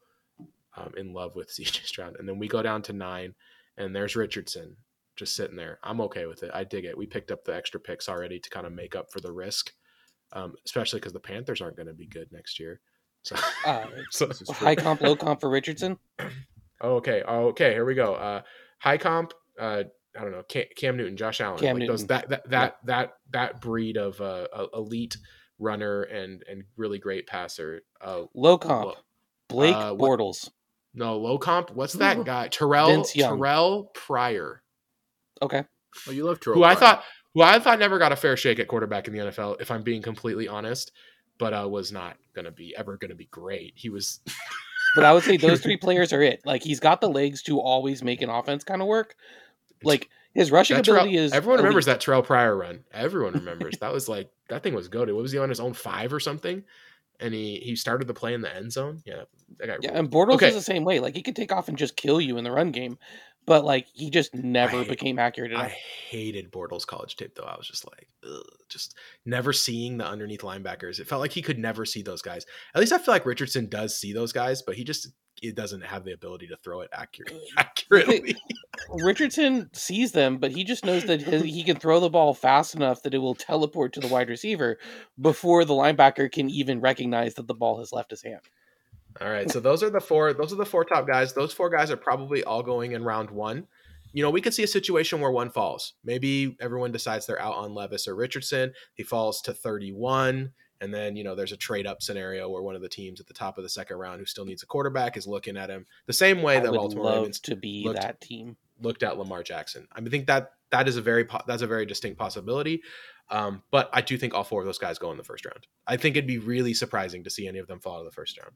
um, 0.76 0.92
in 0.96 1.12
love 1.12 1.36
with 1.36 1.48
CJ 1.54 1.84
Stroud. 1.84 2.16
And 2.18 2.28
then 2.28 2.38
we 2.38 2.48
go 2.48 2.62
down 2.62 2.82
to 2.82 2.92
nine, 2.92 3.34
and 3.76 3.94
there's 3.94 4.16
Richardson 4.16 4.76
just 5.16 5.36
sitting 5.36 5.56
there. 5.56 5.78
I'm 5.82 6.00
okay 6.02 6.26
with 6.26 6.42
it. 6.42 6.50
I 6.54 6.64
dig 6.64 6.84
it. 6.84 6.96
We 6.96 7.06
picked 7.06 7.30
up 7.30 7.44
the 7.44 7.54
extra 7.54 7.78
picks 7.80 8.08
already 8.08 8.38
to 8.40 8.50
kind 8.50 8.66
of 8.66 8.72
make 8.72 8.96
up 8.96 9.12
for 9.12 9.20
the 9.20 9.30
risk, 9.32 9.72
um, 10.32 10.54
especially 10.64 11.00
because 11.00 11.12
the 11.12 11.20
Panthers 11.20 11.60
aren't 11.60 11.76
going 11.76 11.86
to 11.88 11.94
be 11.94 12.06
good 12.06 12.32
next 12.32 12.58
year. 12.58 12.80
So, 13.22 13.36
Uh, 13.64 13.86
so 14.10 14.26
This 14.26 14.42
is 14.42 14.48
true. 14.48 14.66
high 14.66 14.74
comp, 14.76 15.00
low 15.00 15.14
comp 15.16 15.40
for 15.40 15.50
Richardson. 15.50 15.98
oh, 16.80 16.96
okay, 16.96 17.22
oh, 17.28 17.48
okay. 17.48 17.72
Here 17.72 17.84
we 17.84 17.94
go. 17.94 18.14
Uh, 18.14 18.42
high 18.78 18.98
comp. 18.98 19.32
Uh, 19.58 19.84
I 20.18 20.22
don't 20.22 20.32
know. 20.32 20.42
Cam, 20.42 20.64
Cam 20.76 20.96
Newton, 20.96 21.16
Josh 21.16 21.40
Allen, 21.40 21.58
Cam 21.58 21.78
like 21.78 21.88
those 21.88 22.02
Newton. 22.02 22.08
that 22.08 22.28
that 22.28 22.50
that 22.50 22.76
that 22.84 23.12
that 23.32 23.60
breed 23.60 23.96
of 23.96 24.20
uh, 24.20 24.46
elite 24.74 25.16
runner 25.58 26.02
and 26.02 26.42
and 26.50 26.64
really 26.76 26.98
great 26.98 27.26
passer. 27.26 27.82
Uh, 28.00 28.24
Low 28.34 28.58
comp, 28.58 28.86
Lo- 28.86 28.94
Blake 29.48 29.74
uh, 29.74 29.94
what- 29.94 30.18
Bortles. 30.18 30.50
No, 30.94 31.18
low 31.18 31.38
comp. 31.38 31.70
What's 31.70 31.92
that 31.94 32.24
guy? 32.24 32.48
Terrell. 32.48 33.04
Terrell 33.04 33.90
Pryor, 33.94 34.62
Okay. 35.42 35.62
Oh, 36.08 36.10
you 36.10 36.24
love 36.24 36.40
Terrell 36.40 36.58
who 36.58 36.64
I 36.64 36.74
thought 36.74 37.04
who 37.34 37.42
I 37.42 37.60
thought 37.60 37.78
never 37.78 37.98
got 37.98 38.10
a 38.10 38.16
fair 38.16 38.36
shake 38.36 38.58
at 38.58 38.66
quarterback 38.66 39.06
in 39.06 39.14
the 39.14 39.20
NFL. 39.20 39.60
If 39.60 39.70
I'm 39.70 39.82
being 39.82 40.02
completely 40.02 40.48
honest, 40.48 40.90
but 41.38 41.52
uh, 41.52 41.68
was 41.68 41.92
not 41.92 42.16
gonna 42.34 42.50
be 42.50 42.74
ever 42.76 42.96
gonna 42.96 43.14
be 43.14 43.26
great. 43.26 43.74
He 43.76 43.90
was 43.90 44.20
But 44.94 45.04
I 45.04 45.12
would 45.12 45.22
say 45.22 45.36
those 45.36 45.60
three 45.60 45.76
players 45.76 46.12
are 46.12 46.22
it. 46.22 46.40
Like 46.44 46.62
he's 46.62 46.80
got 46.80 47.00
the 47.00 47.08
legs 47.08 47.42
to 47.42 47.60
always 47.60 48.02
make 48.02 48.22
an 48.22 48.30
offense 48.30 48.64
kind 48.64 48.82
of 48.82 48.88
work. 48.88 49.14
Like 49.82 50.08
his 50.34 50.50
rushing 50.50 50.76
that 50.76 50.84
Terrell- 50.84 51.00
ability 51.02 51.18
is 51.18 51.32
everyone 51.32 51.58
remembers 51.58 51.86
that 51.86 52.00
Terrell 52.00 52.22
Pryor 52.22 52.56
run. 52.56 52.84
Everyone 52.92 53.32
remembers 53.34 53.76
that 53.80 53.92
was 53.92 54.08
like 54.08 54.30
that 54.48 54.62
thing 54.62 54.74
was 54.74 54.88
goaded. 54.88 55.14
What 55.14 55.22
was 55.22 55.32
he 55.32 55.38
on 55.38 55.48
his 55.48 55.60
own 55.60 55.72
five 55.74 56.12
or 56.12 56.20
something? 56.20 56.64
And 57.20 57.34
he 57.34 57.56
he 57.56 57.74
started 57.74 58.06
the 58.06 58.14
play 58.14 58.34
in 58.34 58.42
the 58.42 58.54
end 58.54 58.72
zone. 58.72 59.02
Yeah, 59.04 59.22
that 59.58 59.66
guy. 59.66 59.76
Yeah, 59.80 59.98
and 59.98 60.08
Bortles 60.10 60.34
Okay. 60.34 60.48
is 60.48 60.54
the 60.54 60.60
same 60.62 60.84
way. 60.84 61.00
Like 61.00 61.14
he 61.16 61.22
could 61.22 61.34
take 61.36 61.50
off 61.52 61.68
and 61.68 61.76
just 61.76 61.96
kill 61.96 62.20
you 62.20 62.38
in 62.38 62.44
the 62.44 62.52
run 62.52 62.70
game, 62.70 62.96
but 63.44 63.64
like 63.64 63.88
he 63.92 64.08
just 64.10 64.32
never 64.36 64.78
I- 64.78 64.84
became 64.84 65.18
accurate 65.18 65.52
I 65.52 65.54
enough. 65.60 65.72
hated 65.72 66.52
Bortles 66.52 66.86
college 66.86 67.16
tape 67.16 67.34
though. 67.34 67.42
I 67.42 67.56
was 67.56 67.66
just 67.66 67.84
like, 67.90 68.08
ugh, 68.24 68.44
just 68.68 68.94
never 69.26 69.52
seeing 69.52 69.98
the 69.98 70.06
underneath 70.06 70.42
linebackers. 70.42 71.00
It 71.00 71.08
felt 71.08 71.20
like 71.20 71.32
he 71.32 71.42
could 71.42 71.58
never 71.58 71.84
see 71.84 72.02
those 72.02 72.22
guys. 72.22 72.46
At 72.72 72.78
least 72.80 72.92
I 72.92 72.98
feel 72.98 73.12
like 73.14 73.26
Richardson 73.26 73.68
does 73.68 73.96
see 73.98 74.12
those 74.12 74.32
guys, 74.32 74.62
but 74.62 74.76
he 74.76 74.84
just 74.84 75.08
it 75.42 75.54
doesn't 75.54 75.82
have 75.82 76.04
the 76.04 76.12
ability 76.12 76.46
to 76.48 76.56
throw 76.56 76.80
it 76.80 76.90
accurate, 76.92 77.32
mm. 77.32 77.40
accurately. 77.56 78.36
Richardson 79.02 79.70
sees 79.72 80.12
them, 80.12 80.38
but 80.38 80.52
he 80.52 80.64
just 80.64 80.84
knows 80.84 81.04
that 81.04 81.20
his, 81.20 81.42
he 81.42 81.64
can 81.64 81.76
throw 81.76 82.00
the 82.00 82.10
ball 82.10 82.34
fast 82.34 82.74
enough 82.74 83.02
that 83.02 83.14
it 83.14 83.18
will 83.18 83.34
teleport 83.34 83.92
to 83.94 84.00
the 84.00 84.08
wide 84.08 84.28
receiver 84.28 84.78
before 85.20 85.64
the 85.64 85.74
linebacker 85.74 86.30
can 86.30 86.48
even 86.50 86.80
recognize 86.80 87.34
that 87.34 87.46
the 87.46 87.54
ball 87.54 87.78
has 87.78 87.92
left 87.92 88.10
his 88.10 88.22
hand. 88.22 88.40
All 89.20 89.30
right, 89.30 89.50
so 89.50 89.58
those 89.58 89.82
are 89.82 89.90
the 89.90 90.00
four. 90.00 90.32
Those 90.32 90.52
are 90.52 90.56
the 90.56 90.66
four 90.66 90.84
top 90.84 91.06
guys. 91.06 91.32
Those 91.32 91.52
four 91.52 91.70
guys 91.70 91.90
are 91.90 91.96
probably 91.96 92.44
all 92.44 92.62
going 92.62 92.92
in 92.92 93.02
round 93.02 93.30
one. 93.30 93.66
You 94.12 94.22
know, 94.22 94.30
we 94.30 94.40
could 94.40 94.54
see 94.54 94.62
a 94.62 94.68
situation 94.68 95.20
where 95.20 95.30
one 95.30 95.50
falls. 95.50 95.94
Maybe 96.04 96.56
everyone 96.60 96.92
decides 96.92 97.26
they're 97.26 97.40
out 97.40 97.56
on 97.56 97.74
Levis 97.74 98.06
or 98.06 98.14
Richardson. 98.14 98.72
He 98.94 99.02
falls 99.02 99.42
to 99.42 99.52
31. 99.52 100.52
And 100.80 100.94
then, 100.94 101.16
you 101.16 101.24
know, 101.24 101.34
there's 101.34 101.52
a 101.52 101.56
trade 101.56 101.86
up 101.86 102.02
scenario 102.02 102.48
where 102.48 102.62
one 102.62 102.76
of 102.76 102.82
the 102.82 102.88
teams 102.88 103.20
at 103.20 103.26
the 103.26 103.34
top 103.34 103.58
of 103.58 103.64
the 103.64 103.68
second 103.68 103.96
round 103.96 104.20
who 104.20 104.26
still 104.26 104.44
needs 104.44 104.62
a 104.62 104.66
quarterback 104.66 105.16
is 105.16 105.26
looking 105.26 105.56
at 105.56 105.70
him 105.70 105.86
the 106.06 106.12
same 106.12 106.40
way 106.40 106.58
I 106.58 106.60
that 106.60 106.72
Baltimore 106.72 107.04
love 107.04 107.16
Ravens 107.18 107.40
to 107.40 107.56
be 107.56 107.82
looked- 107.84 108.00
that 108.00 108.20
team. 108.20 108.56
looked 108.80 109.02
at 109.02 109.18
Lamar 109.18 109.42
Jackson. 109.42 109.88
I 109.92 110.00
mean, 110.00 110.08
I 110.08 110.10
think 110.10 110.26
that 110.28 110.52
that 110.70 110.86
is 110.86 110.96
a 110.96 111.02
very 111.02 111.26
that's 111.46 111.62
a 111.62 111.66
very 111.66 111.84
distinct 111.86 112.18
possibility. 112.18 112.82
Um, 113.30 113.62
but 113.70 113.90
I 113.92 114.00
do 114.02 114.16
think 114.16 114.34
all 114.34 114.44
four 114.44 114.60
of 114.60 114.66
those 114.66 114.78
guys 114.78 114.98
go 114.98 115.10
in 115.10 115.16
the 115.18 115.24
first 115.24 115.44
round. 115.44 115.66
I 115.86 115.96
think 115.96 116.16
it'd 116.16 116.26
be 116.28 116.38
really 116.38 116.74
surprising 116.74 117.24
to 117.24 117.30
see 117.30 117.46
any 117.48 117.58
of 117.58 117.66
them 117.66 117.80
fall 117.80 117.96
out 117.96 118.00
of 118.00 118.04
the 118.06 118.10
first 118.12 118.38
round. 118.38 118.52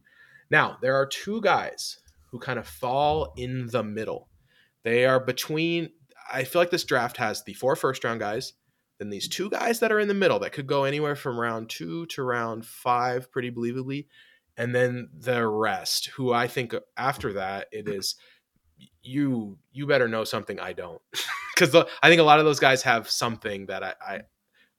Now 0.51 0.79
there 0.81 0.95
are 0.95 1.07
two 1.07 1.41
guys 1.41 1.99
who 2.31 2.39
kind 2.39 2.59
of 2.59 2.67
fall 2.69 3.33
in 3.37 3.67
the 3.67 3.83
middle. 3.83 4.29
They 4.85 5.05
are 5.07 5.19
between. 5.21 5.91
I 6.33 6.45
feel 6.45 6.63
like 6.63 6.71
this 6.71 6.85
draft 6.85 7.17
has 7.17 7.43
the 7.45 7.53
four 7.55 7.75
first 7.77 8.05
round 8.05 8.21
guys, 8.21 8.53
then 9.03 9.11
these 9.11 9.29
two 9.29 9.51
guys 9.51 9.81
that 9.81 9.91
are 9.91 9.99
in 9.99 10.07
the 10.07 10.15
middle 10.15 10.39
that 10.39 10.53
could 10.53 10.69
go 10.69 10.85
anywhere 10.85 11.17
from 11.17 11.39
round 11.39 11.69
two 11.69 12.07
to 12.07 12.23
round 12.23 12.65
five, 12.65 13.33
pretty 13.33 13.51
believably, 13.51 14.07
and 14.57 14.73
then 14.73 15.09
the 15.13 15.45
rest, 15.45 16.07
who 16.15 16.33
I 16.33 16.47
think 16.47 16.73
after 16.97 17.33
that 17.33 17.67
it 17.73 17.87
mm. 17.87 17.99
is 17.99 18.15
you 19.03 19.59
you 19.73 19.87
better 19.87 20.07
know 20.07 20.23
something 20.23 20.61
I 20.61 20.73
don't, 20.73 21.03
because 21.55 21.75
I 21.75 22.09
think 22.09 22.21
a 22.21 22.25
lot 22.25 22.39
of 22.39 22.45
those 22.45 22.61
guys 22.61 22.83
have 22.83 23.11
something 23.11 23.67
that 23.67 23.83
I, 23.83 23.95
I 24.01 24.21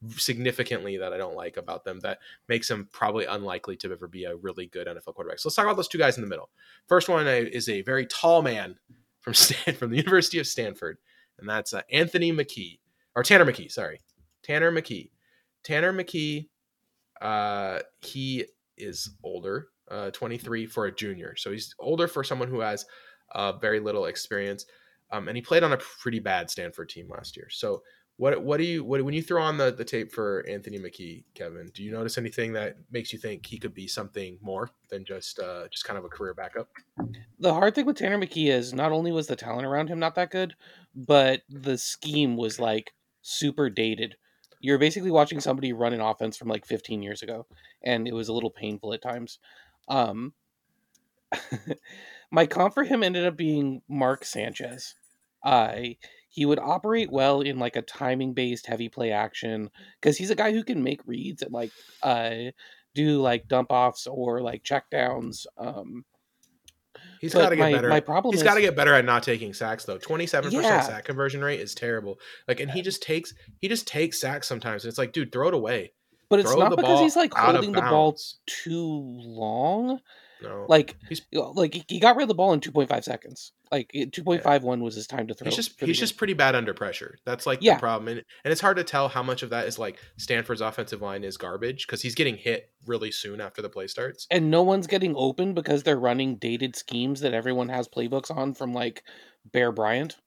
mm. 0.03 0.19
significantly 0.19 0.97
that 0.97 1.11
I 1.11 1.17
don't 1.17 1.35
like 1.35 1.57
about 1.57 1.83
them 1.83 1.99
that 1.99 2.19
makes 2.47 2.69
them 2.69 2.87
probably 2.93 3.25
unlikely 3.25 3.75
to 3.77 3.91
ever 3.91 4.07
be 4.07 4.23
a 4.23 4.37
really 4.37 4.67
good 4.67 4.87
NFL 4.87 5.15
quarterback. 5.15 5.39
So 5.39 5.49
let's 5.49 5.57
talk 5.57 5.65
about 5.65 5.75
those 5.75 5.89
two 5.89 5.97
guys 5.97 6.17
in 6.17 6.21
the 6.21 6.29
middle. 6.29 6.49
First 6.87 7.09
one 7.09 7.27
uh, 7.27 7.31
is 7.31 7.67
a 7.67 7.81
very 7.81 8.05
tall 8.05 8.41
man 8.41 8.77
from 9.19 9.33
Stan, 9.33 9.75
from 9.75 9.91
the 9.91 9.97
University 9.97 10.39
of 10.39 10.47
Stanford, 10.47 10.97
and 11.39 11.49
that's 11.49 11.73
uh, 11.73 11.81
Anthony 11.91 12.31
McKee 12.31 12.79
or 13.15 13.23
Tanner 13.23 13.45
McKee. 13.45 13.71
Sorry, 13.71 13.99
Tanner 14.43 14.71
McKee. 14.71 15.11
Tanner 15.63 15.93
McKee. 15.93 16.49
Uh, 17.21 17.79
he 18.01 18.45
is 18.77 19.15
older, 19.23 19.69
uh, 19.89 20.11
23 20.11 20.65
for 20.65 20.85
a 20.85 20.93
junior, 20.93 21.35
so 21.37 21.51
he's 21.51 21.73
older 21.79 22.07
for 22.07 22.23
someone 22.23 22.49
who 22.49 22.59
has 22.59 22.85
uh, 23.33 23.53
very 23.53 23.79
little 23.79 24.05
experience. 24.05 24.65
Um, 25.11 25.27
and 25.27 25.37
he 25.37 25.41
played 25.41 25.63
on 25.63 25.73
a 25.73 25.77
pretty 25.77 26.19
bad 26.19 26.49
Stanford 26.49 26.89
team 26.89 27.07
last 27.09 27.37
year. 27.37 27.47
So 27.49 27.83
what 28.17 28.43
what 28.43 28.57
do 28.57 28.63
you 28.63 28.83
what 28.83 29.03
when 29.03 29.13
you 29.13 29.23
throw 29.23 29.41
on 29.41 29.57
the, 29.57 29.71
the 29.71 29.83
tape 29.83 30.11
for 30.11 30.45
Anthony 30.47 30.77
McKee, 30.77 31.23
Kevin? 31.33 31.71
Do 31.73 31.83
you 31.83 31.91
notice 31.91 32.17
anything 32.17 32.53
that 32.53 32.77
makes 32.91 33.11
you 33.11 33.17
think 33.17 33.45
he 33.45 33.57
could 33.57 33.73
be 33.73 33.87
something 33.87 34.37
more 34.41 34.69
than 34.89 35.03
just 35.03 35.39
uh, 35.39 35.67
just 35.69 35.85
kind 35.85 35.97
of 35.97 36.05
a 36.05 36.09
career 36.09 36.33
backup? 36.33 36.69
The 37.39 37.53
hard 37.53 37.73
thing 37.73 37.85
with 37.85 37.97
Tanner 37.97 38.19
McKee 38.19 38.51
is 38.51 38.73
not 38.73 38.91
only 38.91 39.11
was 39.11 39.27
the 39.27 39.35
talent 39.35 39.65
around 39.65 39.89
him 39.89 39.99
not 39.99 40.15
that 40.15 40.29
good, 40.29 40.55
but 40.95 41.41
the 41.49 41.77
scheme 41.77 42.37
was 42.37 42.59
like 42.59 42.93
super 43.21 43.69
dated. 43.69 44.15
You're 44.63 44.79
basically 44.79 45.11
watching 45.11 45.41
somebody 45.41 45.73
run 45.73 45.93
an 45.93 45.99
offense 45.99 46.37
from 46.37 46.47
like 46.47 46.65
15 46.65 47.03
years 47.03 47.21
ago, 47.21 47.45
and 47.83 48.07
it 48.07 48.13
was 48.13 48.29
a 48.29 48.33
little 48.33 48.49
painful 48.49 48.93
at 48.93 49.01
times. 49.01 49.37
Um, 49.89 50.33
my 52.31 52.45
comp 52.45 52.73
for 52.73 52.85
him 52.85 53.03
ended 53.03 53.25
up 53.25 53.35
being 53.35 53.81
Mark 53.89 54.23
Sanchez. 54.23 54.95
I 55.43 55.97
uh, 56.01 56.07
he 56.29 56.45
would 56.47 56.59
operate 56.59 57.11
well 57.11 57.41
in 57.41 57.59
like 57.59 57.75
a 57.75 57.81
timing 57.83 58.33
based 58.33 58.65
heavy 58.65 58.89
play 58.89 59.11
action 59.11 59.69
because 60.01 60.17
he's 60.17 60.31
a 60.31 60.35
guy 60.35 60.51
who 60.51 60.63
can 60.63 60.81
make 60.81 61.05
reads 61.05 61.43
and 61.43 61.51
like 61.51 61.71
uh 62.01 62.31
do 62.95 63.21
like 63.21 63.47
dump 63.47 63.71
offs 63.71 64.07
or 64.07 64.41
like 64.41 64.63
check 64.63 64.89
downs 64.89 65.45
um 65.59 66.05
He's 67.23 67.33
got 67.33 67.49
to 67.49 67.55
get 67.55 67.61
my, 67.61 67.71
better. 67.71 67.87
My 67.87 68.01
problem 68.01 68.33
he's 68.33 68.43
got 68.43 68.55
to 68.55 68.61
get 68.61 68.75
better 68.75 68.93
at 68.93 69.05
not 69.05 69.23
taking 69.23 69.53
sacks 69.53 69.85
though. 69.85 69.97
Twenty 69.97 70.27
seven 70.27 70.51
percent 70.51 70.83
sack 70.83 71.05
conversion 71.05 71.41
rate 71.41 71.61
is 71.61 71.73
terrible. 71.73 72.19
Like, 72.49 72.59
and 72.59 72.69
he 72.69 72.81
just 72.81 73.01
takes 73.01 73.33
he 73.59 73.69
just 73.69 73.87
takes 73.87 74.19
sacks 74.19 74.45
sometimes. 74.45 74.83
And 74.83 74.89
it's 74.89 74.97
like, 74.97 75.13
dude, 75.13 75.31
throw 75.31 75.47
it 75.47 75.53
away. 75.53 75.93
but 76.29 76.41
it's 76.41 76.51
throw 76.51 76.59
not 76.59 76.75
because 76.75 76.99
he's 76.99 77.15
like 77.15 77.33
holding 77.33 77.71
the 77.71 77.79
ball 77.79 78.17
too 78.45 78.99
long. 79.21 80.01
No, 80.43 80.65
Like 80.69 80.95
He's- 81.07 81.21
like 81.31 81.85
he- 81.89 81.99
got 81.99 82.15
rid 82.15 82.23
of 82.23 82.27
the 82.27 82.35
ball 82.35 82.53
in 82.53 82.59
2.5 82.59 83.03
seconds. 83.03 83.51
Like 83.71 83.91
2.51 83.93 84.81
was 84.81 84.93
his 84.95 85.07
time 85.07 85.27
to 85.27 85.33
throw. 85.33 85.45
he's 85.45 85.55
just 85.55 85.79
he's 85.79 85.87
game. 85.87 85.93
just 85.95 86.17
pretty 86.17 86.33
bad 86.33 86.53
under 86.53 86.73
pressure. 86.73 87.17
That's 87.25 87.45
like 87.47 87.59
Yeah. 87.61 87.75
the 87.75 87.79
problem, 87.79 88.09
and, 88.09 88.23
and 88.43 88.51
it's 88.51 88.61
hard 88.61 88.77
to 88.77 88.83
tell 88.83 89.07
how 89.07 89.23
much 89.23 89.41
of 89.41 89.49
that 89.51 89.65
is 89.67 89.79
like 89.79 89.97
Stanford's 90.17 90.61
offensive 90.61 91.01
line 91.01 91.23
is 91.23 91.37
garbage 91.37 91.87
because 91.87 92.01
he's 92.01 92.13
getting 92.13 92.35
hit 92.37 92.69
really 92.85 93.09
soon 93.11 93.41
after 93.41 93.61
the 93.61 93.69
play 93.69 93.87
starts. 93.87 94.27
and 94.29 94.51
no 94.51 94.61
one's 94.61 94.85
getting 94.87 95.15
open 95.15 95.53
because 95.53 95.83
they're 95.83 95.99
running 95.99 96.35
dated 96.35 96.75
schemes 96.75 97.21
that 97.21 97.33
everyone 97.33 97.69
has 97.69 97.87
playbooks 97.87 98.29
on 98.35 98.53
from 98.53 98.73
like 98.73 99.03
Bear 99.51 99.71
Bryant. 99.71 100.17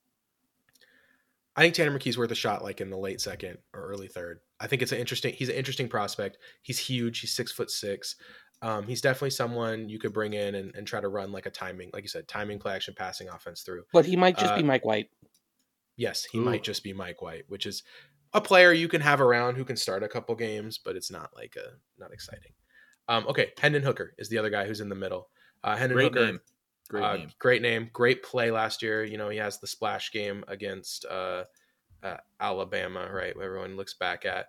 I 1.55 1.61
think 1.61 1.73
Tanner 1.73 1.97
McKee's 1.97 2.17
worth 2.19 2.29
a 2.31 2.35
shot, 2.35 2.63
like 2.63 2.81
in 2.81 2.91
the 2.91 2.97
late 2.97 3.19
second 3.19 3.57
or 3.73 3.81
early 3.87 4.07
third. 4.07 4.41
I 4.59 4.67
think 4.67 4.81
it's 4.83 4.91
an 4.91 4.99
interesting. 4.99 5.33
He's 5.33 5.49
an 5.49 5.55
interesting 5.55 5.87
prospect. 5.87 6.37
He's 6.61 6.77
huge. 6.77 7.19
He's 7.19 7.33
six 7.33 7.51
foot 7.51 7.71
six. 7.71 8.15
Um, 8.61 8.87
he's 8.87 9.01
definitely 9.01 9.29
someone 9.31 9.87
you 9.87 9.99
could 9.99 10.13
bring 10.13 10.33
in 10.33 10.55
and, 10.55 10.75
and 10.75 10.87
try 10.87 10.99
to 10.99 11.07
run 11.07 11.31
like 11.31 11.45
a 11.45 11.51
timing, 11.51 11.91
like 11.93 12.03
you 12.03 12.09
said, 12.09 12.27
timing 12.27 12.57
play 12.59 12.73
action 12.73 12.95
passing 12.97 13.29
offense 13.29 13.61
through. 13.61 13.83
But 13.93 14.05
he 14.05 14.15
might 14.15 14.37
just 14.37 14.53
Uh, 14.53 14.57
be 14.57 14.63
Mike 14.63 14.83
White. 14.83 15.09
Yes, 15.95 16.25
he 16.25 16.37
Ooh. 16.37 16.41
might 16.41 16.63
just 16.63 16.83
be 16.83 16.93
Mike 16.93 17.21
White, 17.21 17.45
which 17.47 17.65
is 17.65 17.83
a 18.33 18.41
player 18.41 18.71
you 18.71 18.87
can 18.87 19.01
have 19.01 19.21
around 19.21 19.55
who 19.55 19.65
can 19.65 19.77
start 19.77 20.03
a 20.03 20.07
couple 20.07 20.35
games, 20.35 20.77
but 20.77 20.95
it's 20.95 21.11
not 21.11 21.31
like 21.35 21.55
a 21.55 21.77
not 21.97 22.11
exciting. 22.11 22.53
Um, 23.07 23.25
okay, 23.27 23.53
Hendon 23.57 23.83
Hooker 23.83 24.13
is 24.17 24.29
the 24.29 24.37
other 24.37 24.49
guy 24.49 24.67
who's 24.67 24.81
in 24.81 24.89
the 24.89 24.95
middle. 24.95 25.29
Uh, 25.63 25.75
Hendon 25.75 25.95
Great 25.95 26.13
Hooker, 26.13 26.25
name. 26.25 26.39
Great 26.89 27.03
uh, 27.03 27.15
name. 27.17 27.29
great 27.39 27.61
name, 27.61 27.89
great 27.93 28.23
play 28.23 28.51
last 28.51 28.81
year. 28.81 29.03
You 29.03 29.17
know, 29.17 29.29
he 29.29 29.37
has 29.37 29.59
the 29.59 29.67
splash 29.67 30.11
game 30.11 30.43
against 30.47 31.05
uh, 31.05 31.45
uh, 32.03 32.17
Alabama, 32.39 33.09
right? 33.11 33.35
Where 33.35 33.45
everyone 33.45 33.75
looks 33.77 33.93
back 33.95 34.25
at. 34.25 34.47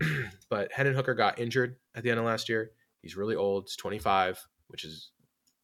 but 0.50 0.72
Hendon 0.72 0.94
Hooker 0.94 1.14
got 1.14 1.38
injured 1.38 1.76
at 1.94 2.02
the 2.02 2.10
end 2.10 2.18
of 2.20 2.26
last 2.26 2.48
year. 2.48 2.72
He's 3.02 3.16
really 3.16 3.36
old. 3.36 3.64
He's 3.68 3.76
25, 3.76 4.38
which 4.68 4.84
is 4.84 5.10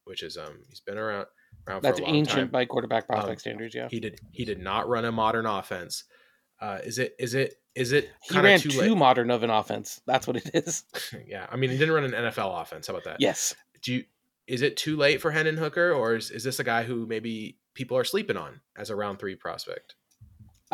which 0.05 0.23
is 0.23 0.37
um 0.37 0.59
he's 0.69 0.81
been 0.81 0.99
around 0.99 1.27
around 1.67 1.83
That's 1.83 1.99
for 1.99 2.05
a 2.05 2.09
long 2.09 2.17
ancient 2.17 2.37
time. 2.37 2.49
by 2.51 2.65
quarterback 2.67 3.07
prospect 3.07 3.31
Um, 3.33 3.39
standards. 3.39 3.75
Yeah, 3.75 3.89
He 3.91 4.01
did 4.01 4.21
he 4.33 4.45
did 4.45 4.61
not 4.61 4.89
run 4.89 5.05
a 5.05 5.13
modern 5.13 5.47
offense. 5.47 6.05
Uh, 6.61 6.79
is 6.85 6.99
it 6.99 7.15
is 7.19 7.35
it 7.35 7.55
is 7.75 7.93
it 7.93 8.11
he 8.23 8.39
ran 8.39 8.61
too 8.61 8.71
too 8.71 8.95
modern 8.97 9.31
of 9.31 9.43
an 9.43 9.51
offense. 9.51 10.01
That's 10.07 10.27
what 10.27 10.37
it 10.37 10.51
is. 10.55 10.85
yeah, 11.27 11.47
I 11.51 11.57
mean 11.57 11.71
he 11.71 11.77
didn't 11.79 11.95
run 11.95 12.05
an 12.05 12.13
NFL 12.13 12.61
offense. 12.63 12.87
How 12.87 12.93
about 12.95 13.05
that? 13.05 13.17
yes, 13.21 13.55
Do 13.83 13.95
you 13.95 14.05
is 14.47 14.61
it 14.63 14.77
too 14.77 14.97
late 14.97 15.21
for 15.23 15.31
Hendon 15.31 15.57
Hooker, 15.57 15.93
or 15.93 16.15
is, 16.17 16.31
is 16.31 16.45
this 16.45 16.59
a 16.59 16.65
guy 16.65 16.83
who 16.83 17.07
maybe 17.07 17.57
people 17.73 17.97
are 17.97 18.05
sleeping 18.05 18.37
on 18.37 18.61
as 18.77 18.91
a 18.91 18.97
round 18.97 19.19
three 19.19 19.35
prospect? 19.37 19.95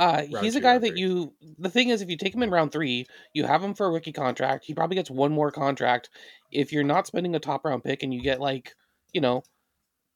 Uh, 0.01 0.22
he's 0.40 0.57
a 0.57 0.61
guy 0.61 0.78
that 0.78 0.90
three. 0.90 1.01
you. 1.01 1.34
The 1.59 1.68
thing 1.68 1.90
is, 1.90 2.01
if 2.01 2.09
you 2.09 2.16
take 2.16 2.34
him 2.34 2.42
in 2.42 2.51
round 2.51 2.72
three, 2.72 3.07
you 3.34 3.44
have 3.44 3.62
him 3.62 3.74
for 3.74 3.86
a 3.86 3.90
rookie 3.90 4.12
contract. 4.12 4.64
He 4.64 4.72
probably 4.72 4.96
gets 4.96 5.11
one 5.11 5.30
more 5.30 5.51
contract. 5.51 6.09
If 6.51 6.72
you're 6.72 6.84
not 6.84 7.07
spending 7.07 7.34
a 7.34 7.40
top 7.40 7.66
round 7.66 7.84
pick 7.84 8.03
and 8.03 8.12
you 8.14 8.22
get 8.22 8.40
like, 8.40 8.74
you 9.12 9.20
know, 9.20 9.42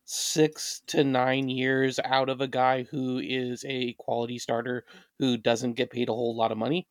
six 0.07 0.81
to 0.87 1.05
nine 1.05 1.51
years 1.51 2.01
out 2.03 2.31
of 2.31 2.41
a 2.41 2.49
guy 2.49 2.85
who 2.85 3.19
is 3.19 3.63
a 3.69 3.93
quality 3.99 4.39
starter 4.39 4.85
who 5.19 5.37
doesn't 5.37 5.75
get 5.75 5.91
paid 5.91 6.09
a 6.09 6.15
whole 6.15 6.35
lot 6.35 6.53
of 6.53 6.59
money, 6.59 6.87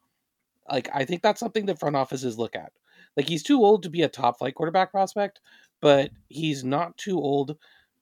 like 0.69 0.89
I 0.93 1.05
think 1.05 1.23
that's 1.23 1.39
something 1.39 1.65
that 1.67 1.79
front 1.79 1.95
offices 1.95 2.37
look 2.37 2.55
at. 2.55 2.71
Like 3.17 3.27
he's 3.27 3.43
too 3.43 3.63
old 3.63 3.83
to 3.83 3.89
be 3.89 4.03
a 4.03 4.09
top 4.09 4.37
flight 4.37 4.55
quarterback 4.55 4.91
prospect, 4.91 5.39
but 5.81 6.11
he's 6.29 6.63
not 6.63 6.97
too 6.97 7.17
old 7.17 7.57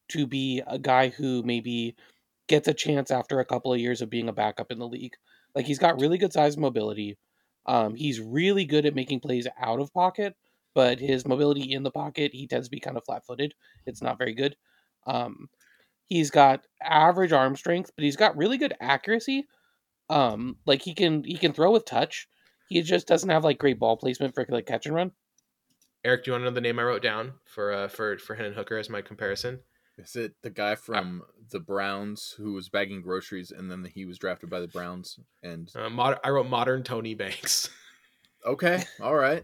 to 0.09 0.27
be 0.27 0.61
a 0.67 0.77
guy 0.77 1.09
who 1.09 1.43
maybe 1.43 1.95
gets 2.47 2.67
a 2.67 2.73
chance 2.73 3.11
after 3.11 3.39
a 3.39 3.45
couple 3.45 3.73
of 3.73 3.79
years 3.79 4.01
of 4.01 4.09
being 4.09 4.29
a 4.29 4.33
backup 4.33 4.71
in 4.71 4.79
the 4.79 4.87
league. 4.87 5.13
Like 5.55 5.65
he's 5.65 5.79
got 5.79 5.99
really 5.99 6.17
good 6.17 6.33
size 6.33 6.55
and 6.55 6.61
mobility. 6.61 7.17
Um, 7.65 7.95
he's 7.95 8.19
really 8.19 8.65
good 8.65 8.85
at 8.85 8.95
making 8.95 9.19
plays 9.19 9.47
out 9.59 9.79
of 9.79 9.93
pocket, 9.93 10.35
but 10.73 10.99
his 10.99 11.27
mobility 11.27 11.71
in 11.71 11.83
the 11.83 11.91
pocket, 11.91 12.31
he 12.33 12.47
tends 12.47 12.67
to 12.67 12.71
be 12.71 12.79
kind 12.79 12.97
of 12.97 13.05
flat 13.05 13.25
footed. 13.25 13.53
It's 13.85 14.01
not 14.01 14.17
very 14.17 14.33
good. 14.33 14.55
Um, 15.05 15.49
he's 16.07 16.31
got 16.31 16.65
average 16.81 17.31
arm 17.31 17.55
strength, 17.55 17.91
but 17.95 18.03
he's 18.03 18.15
got 18.15 18.37
really 18.37 18.57
good 18.57 18.73
accuracy. 18.79 19.47
Um, 20.09 20.57
like 20.65 20.81
he 20.81 20.93
can 20.93 21.23
he 21.23 21.37
can 21.37 21.53
throw 21.53 21.71
with 21.71 21.85
touch. 21.85 22.27
He 22.69 22.81
just 22.81 23.07
doesn't 23.07 23.29
have 23.29 23.43
like 23.43 23.59
great 23.59 23.79
ball 23.79 23.97
placement 23.97 24.33
for 24.33 24.45
like 24.49 24.65
catch 24.65 24.85
and 24.85 24.95
run. 24.95 25.11
Eric, 26.03 26.23
do 26.23 26.31
you 26.31 26.33
want 26.33 26.41
to 26.41 26.45
know 26.45 26.55
the 26.55 26.61
name 26.61 26.79
I 26.79 26.83
wrote 26.83 27.03
down 27.03 27.33
for 27.45 27.71
uh, 27.71 27.87
for 27.87 28.17
for 28.17 28.35
Hendon 28.35 28.53
Hooker 28.53 28.77
as 28.77 28.89
my 28.89 29.01
comparison? 29.01 29.59
Is 29.97 30.15
it 30.15 30.33
the 30.41 30.49
guy 30.49 30.75
from 30.75 31.21
the 31.51 31.59
Browns 31.59 32.33
who 32.37 32.53
was 32.53 32.69
bagging 32.69 33.01
groceries 33.01 33.51
and 33.51 33.69
then 33.69 33.85
he 33.93 34.05
was 34.05 34.17
drafted 34.17 34.49
by 34.49 34.59
the 34.59 34.67
Browns? 34.67 35.19
And 35.43 35.69
Uh, 35.75 35.89
mod- 35.89 36.19
I 36.23 36.29
wrote 36.29 36.47
modern 36.47 36.83
Tony 36.83 37.13
Banks. 37.13 37.69
okay, 38.45 38.83
all 39.01 39.15
right. 39.15 39.43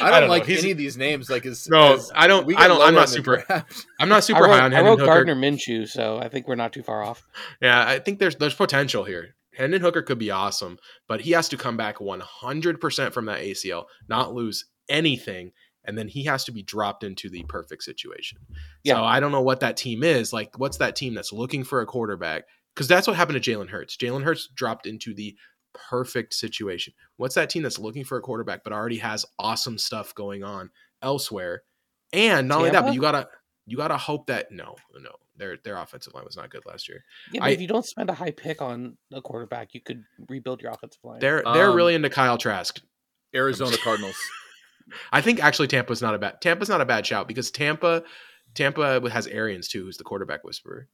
I 0.00 0.10
I 0.10 0.20
don't, 0.20 0.28
like 0.28 0.44
He's- 0.46 0.62
any 0.62 0.72
of 0.72 0.78
these 0.78 0.96
names. 0.96 1.30
Like, 1.30 1.46
as, 1.46 1.68
No, 1.68 1.94
as 1.94 2.10
I 2.14 2.26
don't. 2.26 2.46
I 2.58 2.66
don't. 2.68 2.82
I'm 2.82 2.94
not 2.94 3.08
super. 3.08 3.44
I'm 4.00 4.08
not 4.08 4.24
super 4.24 4.42
wrote, 4.42 4.50
high 4.50 4.60
on 4.64 4.74
I 4.74 4.80
wrote 4.80 4.98
Hooker. 4.98 5.06
Gardner 5.06 5.34
Minshew, 5.36 5.88
so 5.88 6.18
I 6.18 6.28
think 6.28 6.48
we're 6.48 6.56
not 6.56 6.72
too 6.72 6.82
far 6.82 7.02
off. 7.02 7.26
Yeah, 7.62 7.86
I 7.86 8.00
think 8.00 8.18
there's 8.18 8.36
there's 8.36 8.54
potential 8.54 9.04
here. 9.04 9.34
Hendon 9.54 9.80
Hooker 9.80 10.02
could 10.02 10.18
be 10.18 10.32
awesome, 10.32 10.78
but 11.06 11.20
he 11.20 11.30
has 11.30 11.48
to 11.50 11.56
come 11.56 11.76
back 11.76 11.98
100% 11.98 13.12
from 13.12 13.26
that 13.26 13.40
ACL, 13.40 13.84
not 14.08 14.34
lose 14.34 14.64
anything, 14.88 15.52
and 15.84 15.96
then 15.98 16.08
he 16.08 16.24
has 16.24 16.44
to 16.44 16.52
be 16.52 16.62
dropped 16.62 17.04
into 17.04 17.28
the 17.28 17.42
perfect 17.48 17.82
situation. 17.82 18.38
Yeah. 18.82 18.94
So 18.94 19.04
I 19.04 19.20
don't 19.20 19.32
know 19.32 19.42
what 19.42 19.60
that 19.60 19.76
team 19.76 20.02
is. 20.02 20.32
Like, 20.32 20.58
what's 20.58 20.78
that 20.78 20.96
team 20.96 21.14
that's 21.14 21.32
looking 21.32 21.64
for 21.64 21.80
a 21.80 21.86
quarterback? 21.86 22.44
Because 22.74 22.88
that's 22.88 23.06
what 23.06 23.16
happened 23.16 23.42
to 23.42 23.50
Jalen 23.50 23.68
Hurts. 23.68 23.96
Jalen 23.96 24.24
Hurts 24.24 24.48
dropped 24.48 24.86
into 24.86 25.14
the 25.14 25.36
perfect 25.72 26.34
situation. 26.34 26.92
What's 27.16 27.34
that 27.34 27.50
team 27.50 27.62
that's 27.62 27.78
looking 27.78 28.04
for 28.04 28.16
a 28.18 28.20
quarterback 28.20 28.64
but 28.64 28.72
already 28.72 28.98
has 28.98 29.24
awesome 29.38 29.78
stuff 29.78 30.14
going 30.14 30.42
on 30.44 30.70
elsewhere? 31.02 31.62
And 32.12 32.48
not 32.48 32.58
only 32.58 32.70
that, 32.70 32.84
but 32.84 32.94
you 32.94 33.00
gotta 33.00 33.28
you 33.66 33.76
gotta 33.76 33.96
hope 33.96 34.26
that 34.26 34.52
no, 34.52 34.76
no, 35.00 35.10
their 35.36 35.56
their 35.64 35.76
offensive 35.76 36.14
line 36.14 36.24
was 36.24 36.36
not 36.36 36.50
good 36.50 36.64
last 36.66 36.88
year. 36.88 37.04
Yeah, 37.32 37.40
but 37.40 37.46
I- 37.46 37.50
if 37.50 37.60
you 37.60 37.66
don't 37.66 37.84
spend 37.84 38.08
a 38.10 38.14
high 38.14 38.30
pick 38.30 38.62
on 38.62 38.96
a 39.12 39.20
quarterback, 39.20 39.74
you 39.74 39.80
could 39.80 40.04
rebuild 40.28 40.62
your 40.62 40.70
offensive 40.70 41.02
line. 41.02 41.18
They're 41.20 41.42
they're 41.52 41.70
Um, 41.70 41.76
really 41.76 41.94
into 41.94 42.10
Kyle 42.10 42.38
Trask. 42.38 42.80
Arizona 43.34 43.76
Cardinals. 43.82 44.16
I 45.12 45.20
think 45.20 45.42
actually 45.42 45.68
Tampa's 45.68 46.02
not 46.02 46.14
a 46.14 46.18
bad 46.18 46.40
Tampa's 46.40 46.68
not 46.68 46.80
a 46.80 46.84
bad 46.86 47.06
shout 47.06 47.28
because 47.28 47.50
Tampa 47.50 48.02
Tampa 48.54 49.00
has 49.10 49.26
Arians 49.26 49.68
too, 49.68 49.84
who's 49.84 49.96
the 49.96 50.04
quarterback 50.04 50.44
whisperer. 50.44 50.88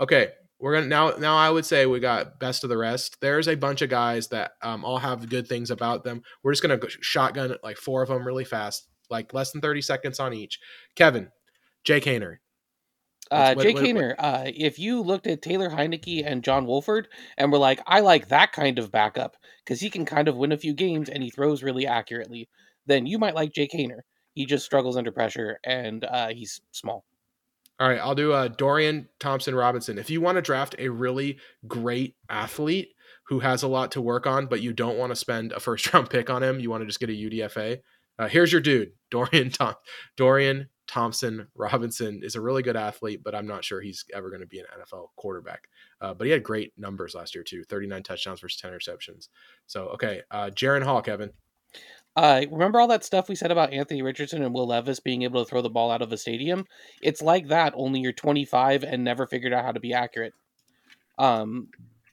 Okay, 0.00 0.28
we're 0.58 0.74
gonna 0.74 0.86
now 0.86 1.10
now 1.18 1.36
I 1.36 1.50
would 1.50 1.64
say 1.64 1.86
we 1.86 2.00
got 2.00 2.38
best 2.38 2.64
of 2.64 2.70
the 2.70 2.76
rest. 2.76 3.16
There's 3.20 3.48
a 3.48 3.54
bunch 3.54 3.82
of 3.82 3.90
guys 3.90 4.28
that 4.28 4.52
um, 4.62 4.84
all 4.84 4.98
have 4.98 5.28
good 5.28 5.48
things 5.48 5.70
about 5.70 6.04
them. 6.04 6.22
We're 6.42 6.52
just 6.52 6.62
gonna 6.62 6.76
go 6.76 6.88
shotgun 6.88 7.56
like 7.62 7.76
four 7.76 8.02
of 8.02 8.08
them 8.08 8.26
really 8.26 8.44
fast, 8.44 8.88
like 9.10 9.32
less 9.34 9.52
than 9.52 9.60
30 9.60 9.82
seconds 9.82 10.20
on 10.20 10.32
each. 10.34 10.60
Kevin, 10.94 11.30
Jake 11.84 12.04
Haener. 12.04 12.36
Uh, 13.30 13.54
What- 13.54 13.62
Jake 13.62 13.76
what- 13.76 13.82
what- 13.84 13.94
Haener, 13.94 14.14
uh, 14.18 14.42
if 14.46 14.78
you 14.78 15.00
looked 15.02 15.26
at 15.26 15.40
Taylor 15.40 15.70
Heinicke 15.70 16.24
and 16.26 16.42
John 16.42 16.66
Wolford 16.66 17.08
and 17.38 17.52
were 17.52 17.58
like, 17.58 17.80
I 17.86 18.00
like 18.00 18.28
that 18.28 18.52
kind 18.52 18.78
of 18.78 18.90
backup 18.90 19.36
because 19.64 19.80
he 19.80 19.88
can 19.88 20.04
kind 20.04 20.26
of 20.26 20.36
win 20.36 20.50
a 20.52 20.56
few 20.58 20.74
games 20.74 21.08
and 21.08 21.22
he 21.22 21.30
throws 21.30 21.62
really 21.62 21.86
accurately, 21.86 22.48
then 22.86 23.06
you 23.06 23.18
might 23.18 23.34
like 23.34 23.52
Jake 23.52 23.72
Haener. 23.72 24.00
He 24.34 24.46
just 24.46 24.64
struggles 24.64 24.96
under 24.96 25.12
pressure 25.12 25.58
and 25.64 26.04
uh, 26.04 26.28
he's 26.28 26.60
small. 26.72 27.04
All 27.80 27.88
right, 27.88 27.98
I'll 27.98 28.14
do 28.14 28.32
uh, 28.32 28.48
Dorian 28.48 29.08
Thompson 29.18 29.54
Robinson. 29.54 29.98
If 29.98 30.10
you 30.10 30.20
want 30.20 30.36
to 30.36 30.42
draft 30.42 30.74
a 30.78 30.90
really 30.90 31.38
great 31.66 32.14
athlete 32.28 32.90
who 33.28 33.40
has 33.40 33.62
a 33.62 33.68
lot 33.68 33.92
to 33.92 34.02
work 34.02 34.26
on, 34.26 34.46
but 34.46 34.60
you 34.60 34.74
don't 34.74 34.98
want 34.98 35.12
to 35.12 35.16
spend 35.16 35.52
a 35.52 35.60
first 35.60 35.90
round 35.94 36.10
pick 36.10 36.28
on 36.28 36.42
him, 36.42 36.60
you 36.60 36.68
want 36.68 36.82
to 36.82 36.86
just 36.86 37.00
get 37.00 37.08
a 37.08 37.12
UDFA. 37.12 37.80
Uh, 38.18 38.28
here's 38.28 38.52
your 38.52 38.60
dude, 38.60 38.92
Dorian 39.10 39.50
Tom- 39.50 39.76
Dorian 40.16 40.68
Thompson 40.90 41.46
Robinson 41.54 42.20
is 42.22 42.34
a 42.34 42.40
really 42.40 42.62
good 42.62 42.76
athlete, 42.76 43.22
but 43.24 43.34
I'm 43.34 43.46
not 43.46 43.64
sure 43.64 43.80
he's 43.80 44.04
ever 44.12 44.28
going 44.28 44.40
to 44.42 44.46
be 44.46 44.58
an 44.58 44.66
NFL 44.78 45.06
quarterback. 45.16 45.68
Uh, 46.00 46.12
but 46.12 46.26
he 46.26 46.32
had 46.32 46.42
great 46.42 46.72
numbers 46.76 47.14
last 47.14 47.34
year 47.34 47.44
too, 47.44 47.62
39 47.64 48.02
touchdowns 48.02 48.40
versus 48.40 48.60
10 48.60 48.72
interceptions. 48.72 49.28
So 49.66 49.86
okay, 49.90 50.22
uh, 50.30 50.50
Jaren 50.52 50.82
Hall, 50.82 51.00
Kevin. 51.00 51.30
Uh, 52.20 52.44
remember 52.50 52.78
all 52.78 52.86
that 52.86 53.02
stuff 53.02 53.30
we 53.30 53.34
said 53.34 53.50
about 53.50 53.72
Anthony 53.72 54.02
Richardson 54.02 54.42
and 54.42 54.52
Will 54.52 54.66
Levis 54.66 55.00
being 55.00 55.22
able 55.22 55.42
to 55.42 55.48
throw 55.48 55.62
the 55.62 55.70
ball 55.70 55.90
out 55.90 56.02
of 56.02 56.12
a 56.12 56.18
stadium? 56.18 56.66
It's 57.00 57.22
like 57.22 57.48
that, 57.48 57.72
only 57.74 58.00
you're 58.00 58.12
25 58.12 58.84
and 58.84 59.02
never 59.02 59.26
figured 59.26 59.54
out 59.54 59.64
how 59.64 59.72
to 59.72 59.80
be 59.80 59.94
accurate. 59.94 60.34
Um, 61.18 61.68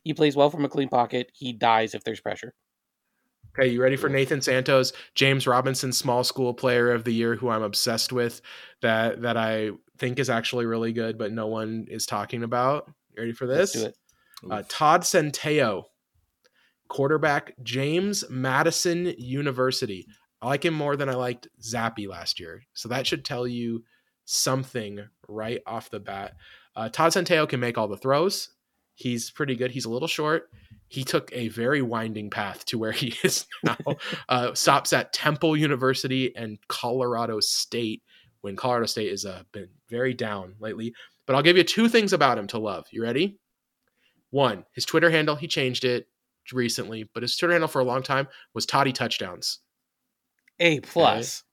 he 0.05 0.13
plays 0.13 0.33
well 0.33 0.49
from 0.49 0.63
a 0.63 0.69
clean 0.69 0.87
pocket. 0.87 1.29
He 1.33 1.51
dies 1.51 1.93
if 1.93 2.05
there's 2.05 2.21
pressure. 2.21 2.53
Okay, 3.49 3.67
you 3.67 3.81
ready 3.81 3.97
for 3.97 4.07
Nathan 4.07 4.41
Santos, 4.41 4.93
James 5.13 5.45
Robinson, 5.45 5.91
small 5.91 6.23
school 6.23 6.53
player 6.53 6.89
of 6.89 7.03
the 7.03 7.13
year, 7.13 7.35
who 7.35 7.49
I'm 7.49 7.63
obsessed 7.63 8.13
with, 8.13 8.39
that 8.81 9.23
that 9.23 9.35
I 9.35 9.71
think 9.97 10.19
is 10.19 10.29
actually 10.29 10.67
really 10.67 10.93
good, 10.93 11.17
but 11.17 11.33
no 11.33 11.47
one 11.47 11.85
is 11.89 12.05
talking 12.05 12.43
about. 12.43 12.89
You 13.13 13.23
ready 13.23 13.33
for 13.33 13.45
Let's 13.45 13.73
this? 13.73 13.81
do 13.81 13.87
it. 13.89 13.97
Uh, 14.49 14.63
Todd 14.69 15.01
Centeio, 15.01 15.83
quarterback, 16.87 17.53
James 17.63 18.23
Madison 18.29 19.13
University. 19.17 20.07
I 20.41 20.47
like 20.47 20.65
him 20.65 20.73
more 20.73 20.95
than 20.95 21.09
I 21.09 21.15
liked 21.15 21.47
Zappe 21.61 22.07
last 22.07 22.39
year, 22.39 22.63
so 22.73 22.89
that 22.89 23.07
should 23.07 23.25
tell 23.25 23.47
you 23.47 23.83
something 24.25 24.99
right 25.27 25.61
off 25.65 25.89
the 25.89 25.99
bat. 25.99 26.35
Uh, 26.75 26.89
Todd 26.89 27.11
Centeio 27.11 27.49
can 27.49 27.59
make 27.59 27.77
all 27.77 27.87
the 27.87 27.97
throws. 27.97 28.49
He's 28.93 29.31
pretty 29.31 29.55
good. 29.55 29.71
He's 29.71 29.85
a 29.85 29.89
little 29.89 30.07
short. 30.07 30.49
He 30.89 31.03
took 31.03 31.31
a 31.33 31.49
very 31.49 31.81
winding 31.81 32.29
path 32.29 32.65
to 32.65 32.77
where 32.77 32.91
he 32.93 33.15
is 33.23 33.45
now. 33.63 33.77
uh, 34.29 34.53
stops 34.53 34.93
at 34.93 35.13
Temple 35.13 35.57
University 35.57 36.35
and 36.35 36.59
Colorado 36.67 37.39
State 37.39 38.03
when 38.41 38.55
Colorado 38.55 38.85
State 38.85 39.11
has 39.11 39.25
uh, 39.25 39.43
been 39.51 39.69
very 39.89 40.13
down 40.13 40.55
lately. 40.59 40.93
But 41.25 41.35
I'll 41.35 41.43
give 41.43 41.57
you 41.57 41.63
two 41.63 41.89
things 41.89 42.13
about 42.13 42.37
him 42.37 42.47
to 42.47 42.59
love. 42.59 42.85
You 42.91 43.03
ready? 43.03 43.39
One, 44.29 44.65
his 44.73 44.85
Twitter 44.85 45.09
handle, 45.09 45.35
he 45.35 45.47
changed 45.47 45.85
it 45.85 46.07
recently, 46.53 47.09
but 47.13 47.23
his 47.23 47.35
Twitter 47.37 47.53
handle 47.53 47.67
for 47.67 47.79
a 47.79 47.85
long 47.85 48.03
time 48.03 48.27
was 48.53 48.65
Toddy 48.65 48.91
Touchdowns. 48.93 49.59
A 50.59 50.79
plus. 50.81 51.43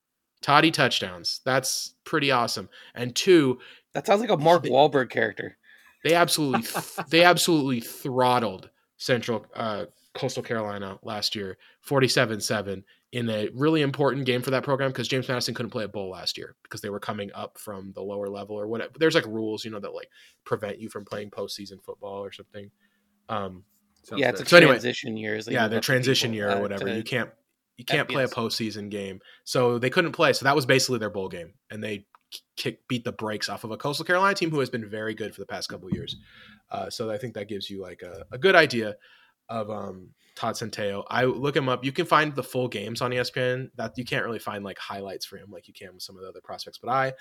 Toddy 0.42 0.70
Touchdowns. 0.70 1.40
That's 1.44 1.94
pretty 2.04 2.30
awesome. 2.30 2.68
And 2.94 3.14
two, 3.14 3.58
That 3.92 4.06
sounds 4.06 4.20
like 4.20 4.30
a 4.30 4.36
Mark 4.36 4.62
They- 4.64 4.70
Wahlberg 4.70 5.10
character. 5.10 5.56
they 6.04 6.14
absolutely 6.14 6.66
they 7.08 7.24
absolutely 7.24 7.80
throttled 7.80 8.70
Central 8.98 9.46
uh, 9.54 9.86
Coastal 10.14 10.42
Carolina 10.42 10.98
last 11.02 11.34
year, 11.34 11.56
47-7 11.88 12.82
in 13.12 13.30
a 13.30 13.48
really 13.54 13.80
important 13.82 14.26
game 14.26 14.42
for 14.42 14.50
that 14.50 14.64
program 14.64 14.90
because 14.90 15.06
James 15.08 15.28
Madison 15.28 15.54
couldn't 15.54 15.70
play 15.70 15.84
a 15.84 15.88
bowl 15.88 16.10
last 16.10 16.36
year 16.36 16.56
because 16.64 16.80
they 16.80 16.90
were 16.90 16.98
coming 17.00 17.30
up 17.32 17.56
from 17.58 17.92
the 17.94 18.02
lower 18.02 18.28
level 18.28 18.56
or 18.56 18.66
whatever. 18.66 18.92
There's 18.98 19.14
like 19.14 19.26
rules, 19.26 19.64
you 19.64 19.70
know, 19.70 19.78
that 19.80 19.94
like 19.94 20.08
prevent 20.44 20.80
you 20.80 20.88
from 20.88 21.04
playing 21.04 21.30
postseason 21.30 21.82
football 21.84 22.24
or 22.24 22.32
something. 22.32 22.70
Um, 23.28 23.62
Sounds 24.04 24.20
yeah, 24.20 24.30
it's 24.30 24.40
a. 24.40 24.46
So 24.46 24.56
anyway, 24.56 24.72
transition 24.72 25.16
year. 25.16 25.40
they 25.42 25.52
yeah, 25.52 25.68
their 25.68 25.80
transition 25.80 26.32
people, 26.32 26.48
year 26.48 26.56
or 26.58 26.60
whatever. 26.60 26.94
You 26.94 27.02
can't 27.02 27.30
you 27.76 27.84
can't 27.84 28.08
play 28.08 28.24
a 28.24 28.28
postseason 28.28 28.90
game, 28.90 29.20
so 29.44 29.78
they 29.78 29.90
couldn't 29.90 30.12
play. 30.12 30.32
So 30.32 30.44
that 30.44 30.54
was 30.54 30.66
basically 30.66 30.98
their 30.98 31.10
bowl 31.10 31.28
game, 31.28 31.54
and 31.70 31.82
they 31.82 32.06
kick 32.56 32.86
beat 32.88 33.04
the 33.04 33.12
brakes 33.12 33.48
off 33.48 33.64
of 33.64 33.70
a 33.70 33.76
Coastal 33.76 34.04
Carolina 34.04 34.34
team 34.34 34.50
who 34.50 34.60
has 34.60 34.70
been 34.70 34.88
very 34.88 35.14
good 35.14 35.34
for 35.34 35.40
the 35.40 35.46
past 35.46 35.68
couple 35.68 35.90
years. 35.90 36.16
Uh, 36.70 36.90
so 36.90 37.10
I 37.10 37.18
think 37.18 37.34
that 37.34 37.48
gives 37.48 37.70
you 37.70 37.80
like 37.80 38.02
a, 38.02 38.24
a 38.32 38.38
good 38.38 38.54
idea 38.54 38.96
of 39.48 39.70
um, 39.70 40.10
Todd 40.34 40.54
Centeio. 40.54 41.04
I 41.08 41.24
look 41.24 41.56
him 41.56 41.68
up. 41.68 41.84
You 41.84 41.92
can 41.92 42.06
find 42.06 42.34
the 42.34 42.42
full 42.42 42.68
games 42.68 43.00
on 43.00 43.10
ESPN. 43.10 43.70
That 43.76 43.96
you 43.96 44.04
can't 44.04 44.24
really 44.24 44.38
find 44.38 44.64
like 44.64 44.78
highlights 44.78 45.26
for 45.26 45.36
him 45.36 45.50
like 45.50 45.68
you 45.68 45.74
can 45.74 45.94
with 45.94 46.02
some 46.02 46.16
of 46.16 46.22
the 46.22 46.28
other 46.28 46.40
prospects. 46.42 46.78
But 46.78 46.90
I 46.90 47.12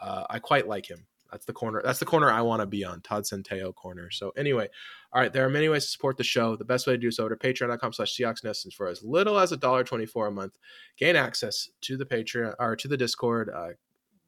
uh, 0.00 0.24
I 0.30 0.38
quite 0.38 0.68
like 0.68 0.88
him. 0.88 1.06
That's 1.30 1.44
the 1.44 1.52
corner. 1.52 1.82
That's 1.84 1.98
the 1.98 2.04
corner 2.06 2.30
I 2.30 2.40
want 2.40 2.60
to 2.60 2.66
be 2.66 2.84
on. 2.84 3.00
Todd 3.02 3.24
Centeio 3.24 3.74
corner. 3.74 4.10
So 4.10 4.30
anyway, 4.30 4.68
all 5.12 5.20
right. 5.20 5.32
There 5.32 5.44
are 5.44 5.50
many 5.50 5.68
ways 5.68 5.84
to 5.84 5.90
support 5.90 6.16
the 6.16 6.24
show. 6.24 6.56
The 6.56 6.64
best 6.64 6.86
way 6.86 6.94
to 6.94 6.98
do 6.98 7.10
so 7.10 7.24
over 7.24 7.36
to 7.36 7.48
patreon.com 7.52 7.92
slash 7.92 8.16
Seahawks 8.16 8.42
Nest 8.44 8.66
is 8.66 8.74
for 8.74 8.88
as 8.88 9.02
little 9.02 9.38
as 9.38 9.52
a 9.52 9.56
dollar 9.56 9.84
twenty 9.84 10.06
four 10.06 10.26
a 10.26 10.30
month. 10.32 10.56
Gain 10.96 11.16
access 11.16 11.68
to 11.82 11.96
the 11.96 12.06
Patreon 12.06 12.54
or 12.58 12.76
to 12.76 12.88
the 12.88 12.96
Discord. 12.96 13.50
Uh, 13.54 13.68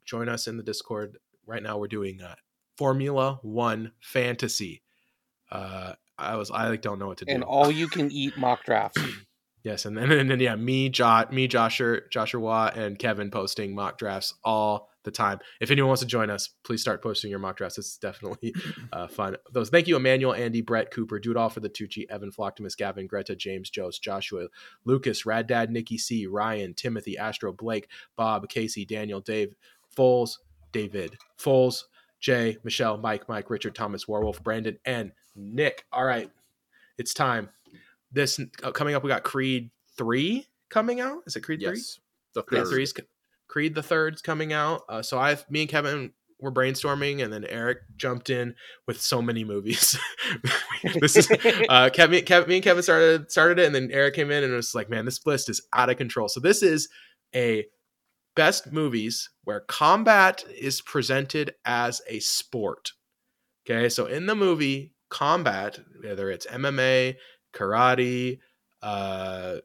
join 0.05 0.29
us 0.29 0.47
in 0.47 0.57
the 0.57 0.63
Discord. 0.63 1.17
Right 1.45 1.63
now 1.63 1.77
we're 1.77 1.87
doing 1.87 2.21
uh, 2.21 2.35
Formula 2.77 3.39
One 3.41 3.91
Fantasy. 3.99 4.83
Uh, 5.51 5.93
I 6.17 6.35
was 6.35 6.51
I 6.51 6.69
like 6.69 6.81
don't 6.81 6.99
know 6.99 7.07
what 7.07 7.17
to 7.17 7.25
do. 7.25 7.33
and 7.33 7.43
all 7.43 7.71
you 7.71 7.87
can 7.87 8.11
eat 8.11 8.37
mock 8.37 8.63
drafts. 8.63 9.01
Yes, 9.63 9.85
and 9.85 9.97
then 9.97 10.11
and 10.11 10.29
then 10.29 10.39
yeah, 10.39 10.55
me, 10.55 10.89
Jot, 10.89 11.31
me, 11.33 11.47
Joshua, 11.47 11.99
Joshua, 12.09 12.71
and 12.75 12.97
Kevin 12.97 13.31
posting 13.31 13.75
mock 13.75 13.97
drafts 13.97 14.33
all 14.43 14.89
the 15.03 15.11
time. 15.11 15.39
If 15.59 15.71
anyone 15.71 15.89
wants 15.89 16.01
to 16.01 16.07
join 16.07 16.29
us, 16.29 16.49
please 16.63 16.81
start 16.81 17.01
posting 17.01 17.29
your 17.29 17.39
mock 17.39 17.57
drafts. 17.57 17.77
It's 17.77 17.97
definitely 17.97 18.53
uh, 18.93 19.07
fun. 19.07 19.35
Those 19.51 19.69
thank 19.69 19.87
you, 19.87 19.95
Emmanuel, 19.95 20.33
Andy, 20.33 20.61
Brett, 20.61 20.91
Cooper, 20.91 21.19
do 21.19 21.31
it 21.31 21.37
all 21.37 21.49
for 21.49 21.59
the 21.59 21.69
Tucci, 21.69 22.05
Evan, 22.09 22.31
Flocktimus, 22.31 22.77
Gavin, 22.77 23.07
Greta, 23.07 23.35
James, 23.35 23.69
Joes, 23.69 23.99
Joshua, 23.99 24.47
Lucas, 24.85 25.25
Rad 25.25 25.47
Dad, 25.47 25.71
Nikki 25.71 25.97
C, 25.97 26.27
Ryan, 26.27 26.73
Timothy, 26.73 27.17
Astro, 27.17 27.51
Blake, 27.51 27.87
Bob, 28.15 28.47
Casey, 28.49 28.85
Daniel, 28.85 29.21
Dave, 29.21 29.55
Foles, 29.95 30.37
David, 30.71 31.17
Foles, 31.37 31.83
Jay, 32.19 32.57
Michelle, 32.63 32.97
Mike, 32.97 33.27
Mike, 33.27 33.49
Richard, 33.49 33.73
Thomas, 33.73 34.05
Warwolf, 34.05 34.41
Brandon, 34.43 34.77
and 34.85 35.11
Nick. 35.35 35.85
All 35.91 36.05
right, 36.05 36.29
it's 36.97 37.13
time. 37.13 37.49
This 38.11 38.39
uh, 38.63 38.71
coming 38.71 38.95
up, 38.95 39.03
we 39.03 39.09
got 39.09 39.23
Creed 39.23 39.71
three 39.97 40.47
coming 40.69 40.99
out. 40.99 41.23
Is 41.25 41.35
it 41.35 41.41
Creed 41.41 41.59
three? 41.59 41.77
Yes. 41.77 41.99
The 42.33 42.43
Creed 42.43 42.67
three's 42.67 42.93
Creed 43.47 43.75
the 43.75 43.83
third's 43.83 44.21
coming 44.21 44.53
out. 44.53 44.83
Uh, 44.87 45.01
so 45.01 45.19
I, 45.19 45.37
me 45.49 45.61
and 45.61 45.69
Kevin 45.69 46.13
were 46.39 46.51
brainstorming, 46.51 47.23
and 47.23 47.31
then 47.31 47.45
Eric 47.45 47.79
jumped 47.97 48.29
in 48.29 48.55
with 48.87 48.99
so 48.99 49.21
many 49.21 49.43
movies. 49.43 49.97
this 50.99 51.15
is 51.15 51.29
uh, 51.69 51.89
Kevin, 51.93 52.23
Kevin, 52.23 52.49
me 52.49 52.55
and 52.55 52.63
Kevin 52.63 52.83
started 52.83 53.31
started 53.31 53.59
it, 53.59 53.65
and 53.65 53.75
then 53.75 53.89
Eric 53.91 54.15
came 54.15 54.31
in 54.31 54.43
and 54.43 54.53
it 54.53 54.55
was 54.55 54.73
like, 54.73 54.89
"Man, 54.89 55.05
this 55.05 55.25
list 55.25 55.49
is 55.49 55.61
out 55.73 55.89
of 55.89 55.97
control." 55.97 56.27
So 56.27 56.39
this 56.39 56.63
is 56.63 56.89
a 57.35 57.65
best 58.35 58.71
movies 58.71 59.29
where 59.43 59.61
combat 59.61 60.43
is 60.57 60.81
presented 60.81 61.53
as 61.65 62.01
a 62.07 62.19
sport. 62.19 62.93
Okay, 63.69 63.89
so 63.89 64.05
in 64.05 64.25
the 64.25 64.35
movie, 64.35 64.93
combat, 65.09 65.79
whether 66.01 66.31
it's 66.31 66.47
MMA, 66.47 67.15
karate, 67.53 68.39
uh, 68.81 69.57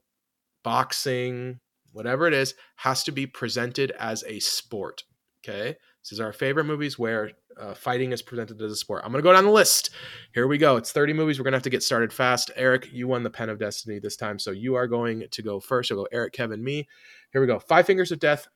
boxing, 0.62 1.60
whatever 1.92 2.26
it 2.26 2.34
is, 2.34 2.54
has 2.76 3.04
to 3.04 3.12
be 3.12 3.26
presented 3.26 3.90
as 3.92 4.24
a 4.26 4.40
sport. 4.40 5.04
Okay, 5.42 5.76
this 6.02 6.12
is 6.12 6.20
our 6.20 6.32
favorite 6.32 6.64
movies 6.64 6.98
where 6.98 7.30
uh, 7.58 7.74
fighting 7.74 8.12
is 8.12 8.20
presented 8.20 8.60
as 8.60 8.72
a 8.72 8.76
sport. 8.76 9.02
I'm 9.04 9.12
gonna 9.12 9.22
go 9.22 9.32
down 9.32 9.44
the 9.44 9.50
list. 9.50 9.90
Here 10.34 10.46
we 10.46 10.58
go. 10.58 10.76
It's 10.76 10.92
30 10.92 11.12
movies. 11.12 11.38
We're 11.38 11.44
gonna 11.44 11.56
have 11.56 11.62
to 11.62 11.70
get 11.70 11.82
started 11.82 12.12
fast. 12.12 12.50
Eric, 12.56 12.92
you 12.92 13.08
won 13.08 13.22
the 13.22 13.30
pen 13.30 13.48
of 13.48 13.58
destiny 13.58 13.98
this 13.98 14.16
time, 14.16 14.38
so 14.38 14.50
you 14.50 14.74
are 14.74 14.86
going 14.86 15.24
to 15.30 15.42
go 15.42 15.60
first. 15.60 15.88
You'll 15.88 16.02
go 16.02 16.08
Eric, 16.12 16.32
Kevin, 16.32 16.62
me. 16.62 16.88
Here 17.32 17.40
we 17.40 17.46
go. 17.46 17.58
Five 17.58 17.86
Fingers 17.86 18.12
of 18.12 18.18
Death, 18.18 18.48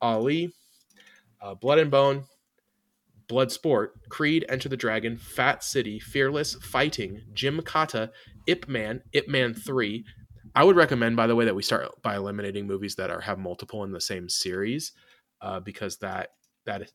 Ali, 0.00 0.52
uh, 1.40 1.54
Blood 1.54 1.78
and 1.78 1.90
Bone, 1.90 2.24
Blood 3.28 3.52
Sport, 3.52 3.92
Creed, 4.08 4.44
Enter 4.48 4.68
the 4.68 4.76
Dragon, 4.76 5.16
Fat 5.18 5.62
City, 5.62 5.98
Fearless, 6.00 6.54
Fighting, 6.54 7.22
Gymkata, 7.34 8.10
Ip 8.46 8.68
Man, 8.68 9.02
Ip 9.12 9.28
Man 9.28 9.54
3. 9.54 10.04
I 10.54 10.64
would 10.64 10.76
recommend, 10.76 11.16
by 11.16 11.26
the 11.26 11.36
way, 11.36 11.44
that 11.44 11.54
we 11.54 11.62
start 11.62 11.86
by 12.02 12.16
eliminating 12.16 12.66
movies 12.66 12.94
that 12.96 13.10
are 13.10 13.20
have 13.20 13.38
multiple 13.38 13.84
in 13.84 13.92
the 13.92 14.00
same 14.00 14.28
series, 14.28 14.92
uh, 15.42 15.60
because 15.60 15.98
that 15.98 16.30
that 16.66 16.90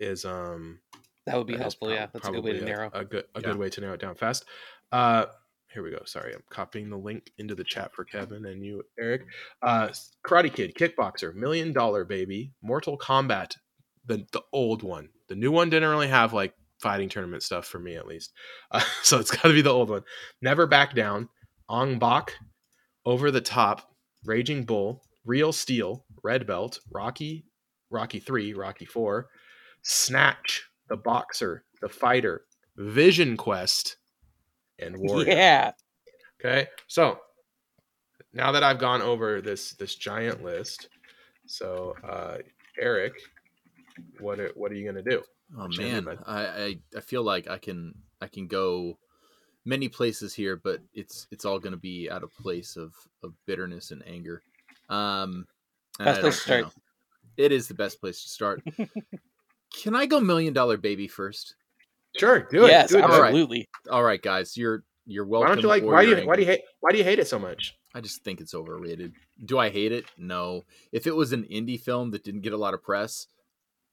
is 0.00 0.24
um 0.24 0.80
That 1.26 1.38
would 1.38 1.46
be 1.46 1.54
That 1.54 1.62
helpful. 1.62 1.90
yeah, 1.90 2.06
that's 2.12 2.28
a 2.28 2.32
good 2.32 2.44
way 2.44 2.52
to 2.52 2.58
probably 2.58 2.72
narrow. 2.72 2.90
a 2.92 3.04
good 3.04 3.24
a 3.34 3.40
Yeah. 3.40 3.48
good 3.48 3.56
way 3.56 3.70
to 3.70 3.80
narrow 3.80 3.94
it 3.94 4.00
down 4.00 4.14
fast. 4.16 4.44
Uh, 4.92 5.26
here 5.72 5.82
we 5.82 5.90
go. 5.90 6.02
Sorry, 6.04 6.34
I'm 6.34 6.42
copying 6.50 6.90
the 6.90 6.98
link 6.98 7.32
into 7.38 7.54
the 7.54 7.64
chat 7.64 7.94
for 7.94 8.04
Kevin 8.04 8.44
and 8.44 8.64
you, 8.64 8.82
Eric. 8.98 9.22
Uh, 9.62 9.88
Karate 10.24 10.52
Kid, 10.54 10.74
Kickboxer, 10.74 11.34
Million 11.34 11.72
Dollar 11.72 12.04
Baby, 12.04 12.52
Mortal 12.62 12.98
Kombat, 12.98 13.56
the 14.04 14.26
the 14.32 14.42
old 14.52 14.82
one. 14.82 15.08
The 15.28 15.34
new 15.34 15.50
one 15.50 15.70
didn't 15.70 15.88
really 15.88 16.08
have 16.08 16.32
like 16.32 16.54
fighting 16.80 17.08
tournament 17.08 17.42
stuff 17.42 17.66
for 17.66 17.78
me 17.78 17.96
at 17.96 18.06
least. 18.06 18.32
Uh, 18.70 18.82
so 19.02 19.18
it's 19.18 19.30
got 19.30 19.42
to 19.42 19.52
be 19.54 19.62
the 19.62 19.70
old 19.70 19.90
one. 19.90 20.02
Never 20.42 20.66
Back 20.66 20.94
Down, 20.94 21.28
Ong 21.68 21.98
Bak, 21.98 22.32
Over 23.04 23.30
the 23.30 23.40
Top, 23.40 23.90
Raging 24.24 24.64
Bull, 24.64 25.02
Real 25.24 25.52
Steel, 25.52 26.04
Red 26.22 26.46
Belt, 26.46 26.78
Rocky, 26.92 27.46
Rocky 27.90 28.20
3, 28.20 28.54
Rocky 28.54 28.84
4, 28.84 29.28
Snatch, 29.82 30.68
The 30.88 30.96
Boxer, 30.96 31.64
The 31.80 31.88
Fighter, 31.88 32.44
Vision 32.76 33.36
Quest, 33.36 33.96
and 34.78 34.96
Warrior. 34.98 35.28
Yeah. 35.28 35.72
Okay, 36.40 36.68
so 36.88 37.18
now 38.34 38.52
that 38.52 38.62
I've 38.62 38.78
gone 38.78 39.00
over 39.00 39.40
this 39.40 39.74
this 39.74 39.94
giant 39.94 40.44
list, 40.44 40.88
so 41.46 41.94
uh, 42.06 42.38
Eric, 42.78 43.14
what 44.20 44.40
are, 44.40 44.50
what 44.54 44.70
are 44.72 44.74
you 44.74 44.84
gonna 44.86 45.02
do? 45.02 45.22
Oh 45.58 45.66
Which 45.68 45.78
man, 45.78 46.08
I- 46.08 46.14
I, 46.26 46.64
I 46.64 46.78
I 46.96 47.00
feel 47.00 47.22
like 47.22 47.48
I 47.48 47.58
can 47.58 47.94
I 48.20 48.26
can 48.28 48.46
go 48.46 48.98
many 49.64 49.88
places 49.88 50.34
here, 50.34 50.56
but 50.56 50.80
it's 50.94 51.26
it's 51.30 51.44
all 51.44 51.58
going 51.58 51.72
to 51.72 51.78
be 51.78 52.10
out 52.10 52.22
of 52.22 52.34
place 52.34 52.76
of 52.76 52.92
of 53.22 53.32
bitterness 53.46 53.90
and 53.90 54.02
anger. 54.06 54.42
Um, 54.88 55.46
and 55.98 56.06
Best 56.06 56.20
place 56.20 56.34
to 56.36 56.40
start. 56.42 56.62
know, 56.64 56.70
it 57.36 57.52
is 57.52 57.68
the 57.68 57.74
best 57.74 58.00
place 58.00 58.22
to 58.22 58.28
start. 58.28 58.62
can 59.82 59.94
I 59.94 60.06
go 60.06 60.20
million 60.20 60.52
dollar 60.54 60.76
baby 60.76 61.08
first? 61.08 61.54
Sure, 62.16 62.40
do 62.50 62.64
it. 62.64 62.68
yes, 62.68 62.90
do 62.90 62.98
it. 62.98 63.04
Absolutely. 63.04 63.68
All 63.90 64.02
right, 64.02 64.20
guys, 64.22 64.56
you're 64.56 64.84
you're 65.06 65.26
welcome. 65.26 65.48
Why 65.50 65.54
don't 65.54 65.62
you 65.62 65.68
like? 65.68 65.82
Why 65.82 66.04
do 66.04 66.10
you're 66.10 66.24
why 66.26 66.36
do 66.36 66.42
you 66.42 66.48
hate 66.48 66.60
why 66.80 66.90
do 66.92 66.98
you 66.98 67.04
hate 67.04 67.18
it 67.18 67.26
so 67.28 67.38
much? 67.38 67.74
I 67.94 68.00
just 68.00 68.22
think 68.24 68.40
it's 68.40 68.54
overrated. 68.54 69.12
Do 69.44 69.58
I 69.58 69.70
hate 69.70 69.92
it? 69.92 70.06
No. 70.18 70.62
If 70.92 71.06
it 71.06 71.14
was 71.14 71.32
an 71.32 71.44
indie 71.44 71.80
film 71.80 72.10
that 72.10 72.24
didn't 72.24 72.40
get 72.42 72.52
a 72.52 72.56
lot 72.56 72.74
of 72.74 72.82
press, 72.82 73.26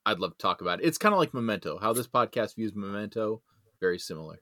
I'd 0.06 0.20
love 0.20 0.32
to 0.32 0.38
talk 0.38 0.62
about 0.62 0.80
it. 0.82 0.86
It's 0.86 0.98
kind 0.98 1.14
of 1.14 1.20
like 1.20 1.34
Memento. 1.34 1.78
How 1.78 1.94
this 1.94 2.08
podcast 2.08 2.56
views 2.56 2.74
Memento, 2.76 3.42
very 3.80 4.00
similar. 4.00 4.42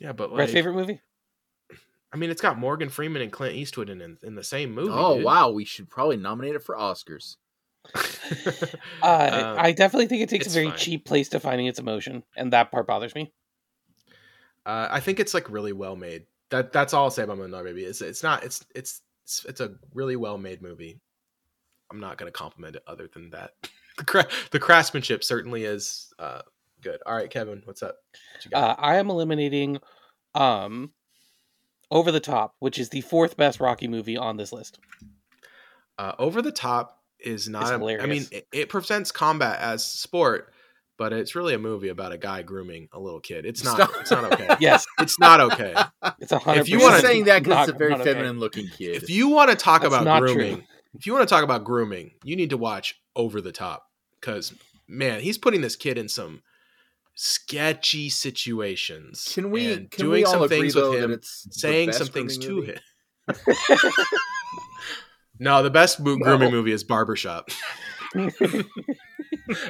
Yeah, 0.00 0.12
but 0.12 0.30
Red 0.30 0.44
like, 0.44 0.50
favorite 0.50 0.74
movie? 0.74 1.00
I 2.12 2.16
mean, 2.16 2.30
it's 2.30 2.40
got 2.40 2.58
Morgan 2.58 2.88
Freeman 2.88 3.22
and 3.22 3.32
Clint 3.32 3.56
Eastwood 3.56 3.90
in 3.90 4.00
in, 4.00 4.18
in 4.22 4.34
the 4.34 4.44
same 4.44 4.72
movie. 4.72 4.92
oh 4.92 5.16
dude. 5.16 5.24
wow, 5.24 5.50
we 5.50 5.64
should 5.64 5.90
probably 5.90 6.16
nominate 6.16 6.54
it 6.54 6.62
for 6.62 6.76
Oscars. 6.76 7.36
Uh, 9.02 9.06
Uh, 9.06 9.56
I 9.58 9.72
definitely 9.72 10.06
think 10.06 10.22
it 10.22 10.30
takes 10.30 10.46
a 10.46 10.50
very 10.50 10.70
fine. 10.70 10.78
cheap 10.78 11.04
place 11.04 11.28
to 11.30 11.40
finding 11.40 11.66
its 11.66 11.78
emotion, 11.78 12.22
and 12.34 12.54
that 12.54 12.70
part 12.70 12.86
bothers 12.86 13.14
me. 13.14 13.30
Uh, 14.64 14.88
I 14.90 15.00
think 15.00 15.20
it's 15.20 15.34
like 15.34 15.50
really 15.50 15.74
well 15.74 15.94
made. 15.94 16.24
That 16.48 16.72
that's 16.72 16.94
all 16.94 17.04
I'll 17.04 17.10
say 17.10 17.24
about 17.24 17.36
Moonlight 17.36 17.64
Baby. 17.64 17.84
It's 17.84 18.00
it's 18.00 18.22
not 18.22 18.42
it's 18.42 18.64
it's 18.74 19.02
it's, 19.24 19.44
it's 19.44 19.60
a 19.60 19.74
really 19.92 20.16
well 20.16 20.38
made 20.38 20.62
movie. 20.62 21.00
I'm 21.90 22.00
not 22.00 22.16
going 22.16 22.32
to 22.32 22.36
compliment 22.36 22.76
it 22.76 22.82
other 22.86 23.08
than 23.12 23.30
that. 23.30 23.52
the 23.98 24.04
cra- 24.04 24.28
the 24.50 24.58
craftsmanship 24.58 25.22
certainly 25.24 25.64
is 25.64 26.12
uh, 26.18 26.42
good. 26.82 26.98
All 27.06 27.14
right, 27.14 27.30
Kevin, 27.30 27.62
what's 27.64 27.82
up? 27.82 27.96
What? 28.50 28.62
Uh, 28.62 28.74
I 28.78 28.96
am 28.96 29.10
eliminating 29.10 29.78
um, 30.34 30.92
Over 31.90 32.10
the 32.10 32.20
Top, 32.20 32.54
which 32.58 32.78
is 32.78 32.88
the 32.88 33.00
fourth 33.02 33.36
best 33.36 33.60
Rocky 33.60 33.88
movie 33.88 34.16
on 34.16 34.36
this 34.36 34.52
list. 34.52 34.78
Uh, 35.98 36.12
Over 36.18 36.42
the 36.42 36.52
Top 36.52 37.02
is 37.20 37.48
not. 37.48 37.62
It's 37.62 37.70
a- 37.70 38.02
I 38.02 38.06
mean, 38.06 38.26
it, 38.32 38.46
it 38.52 38.68
presents 38.68 39.12
combat 39.12 39.60
as 39.60 39.86
sport, 39.86 40.52
but 40.98 41.12
it's 41.12 41.34
really 41.36 41.54
a 41.54 41.58
movie 41.58 41.88
about 41.88 42.10
a 42.12 42.18
guy 42.18 42.42
grooming 42.42 42.88
a 42.92 42.98
little 42.98 43.20
kid. 43.20 43.46
It's 43.46 43.62
not. 43.62 43.76
Stop. 43.76 43.90
It's 44.00 44.10
not 44.10 44.32
okay. 44.32 44.56
Yes, 44.60 44.86
It's 44.98 45.18
not 45.20 45.40
okay. 45.40 45.74
it's 46.20 46.32
a 46.32 46.38
hundred. 46.38 46.62
If 46.62 46.68
you 46.68 46.80
wanna- 46.80 47.00
saying 47.00 47.24
that 47.24 47.44
because 47.44 47.68
it's 47.68 47.76
a 47.76 47.78
very 47.78 47.92
not 47.92 48.00
okay. 48.00 48.12
feminine 48.12 48.40
looking 48.40 48.66
kid. 48.68 48.96
if 48.96 49.08
you 49.08 49.28
want 49.28 49.50
to 49.50 49.56
talk 49.56 49.82
That's 49.82 49.94
about 49.94 50.04
not 50.04 50.18
true. 50.20 50.34
grooming, 50.34 50.66
if 50.94 51.06
you 51.06 51.12
want 51.12 51.28
to 51.28 51.32
talk 51.32 51.44
about 51.44 51.62
grooming, 51.64 52.10
you 52.24 52.34
need 52.36 52.50
to 52.50 52.56
watch 52.58 53.00
Over 53.16 53.40
the 53.40 53.52
Top 53.52 53.86
because 54.20 54.54
man, 54.88 55.20
he's 55.20 55.38
putting 55.38 55.60
this 55.60 55.76
kid 55.76 55.98
in 55.98 56.08
some 56.08 56.42
sketchy 57.14 58.08
situations. 58.08 59.30
can 59.34 59.50
we 59.50 59.76
can 59.76 59.86
doing 59.98 60.10
we 60.10 60.24
all 60.24 60.32
some 60.32 60.48
things 60.48 60.74
with 60.74 60.94
him, 60.94 61.12
it's 61.12 61.46
saying 61.50 61.92
some 61.92 62.08
things 62.08 62.36
to 62.38 62.46
grooming 62.62 62.74
him? 62.74 62.80
no, 65.38 65.62
the 65.62 65.70
best 65.70 66.00
mo- 66.00 66.16
No. 66.16 66.24
grooming 66.24 66.50
movie 66.52 66.72
is 66.72 66.84
Barbershop. 66.84 67.50
movie? 68.14 68.64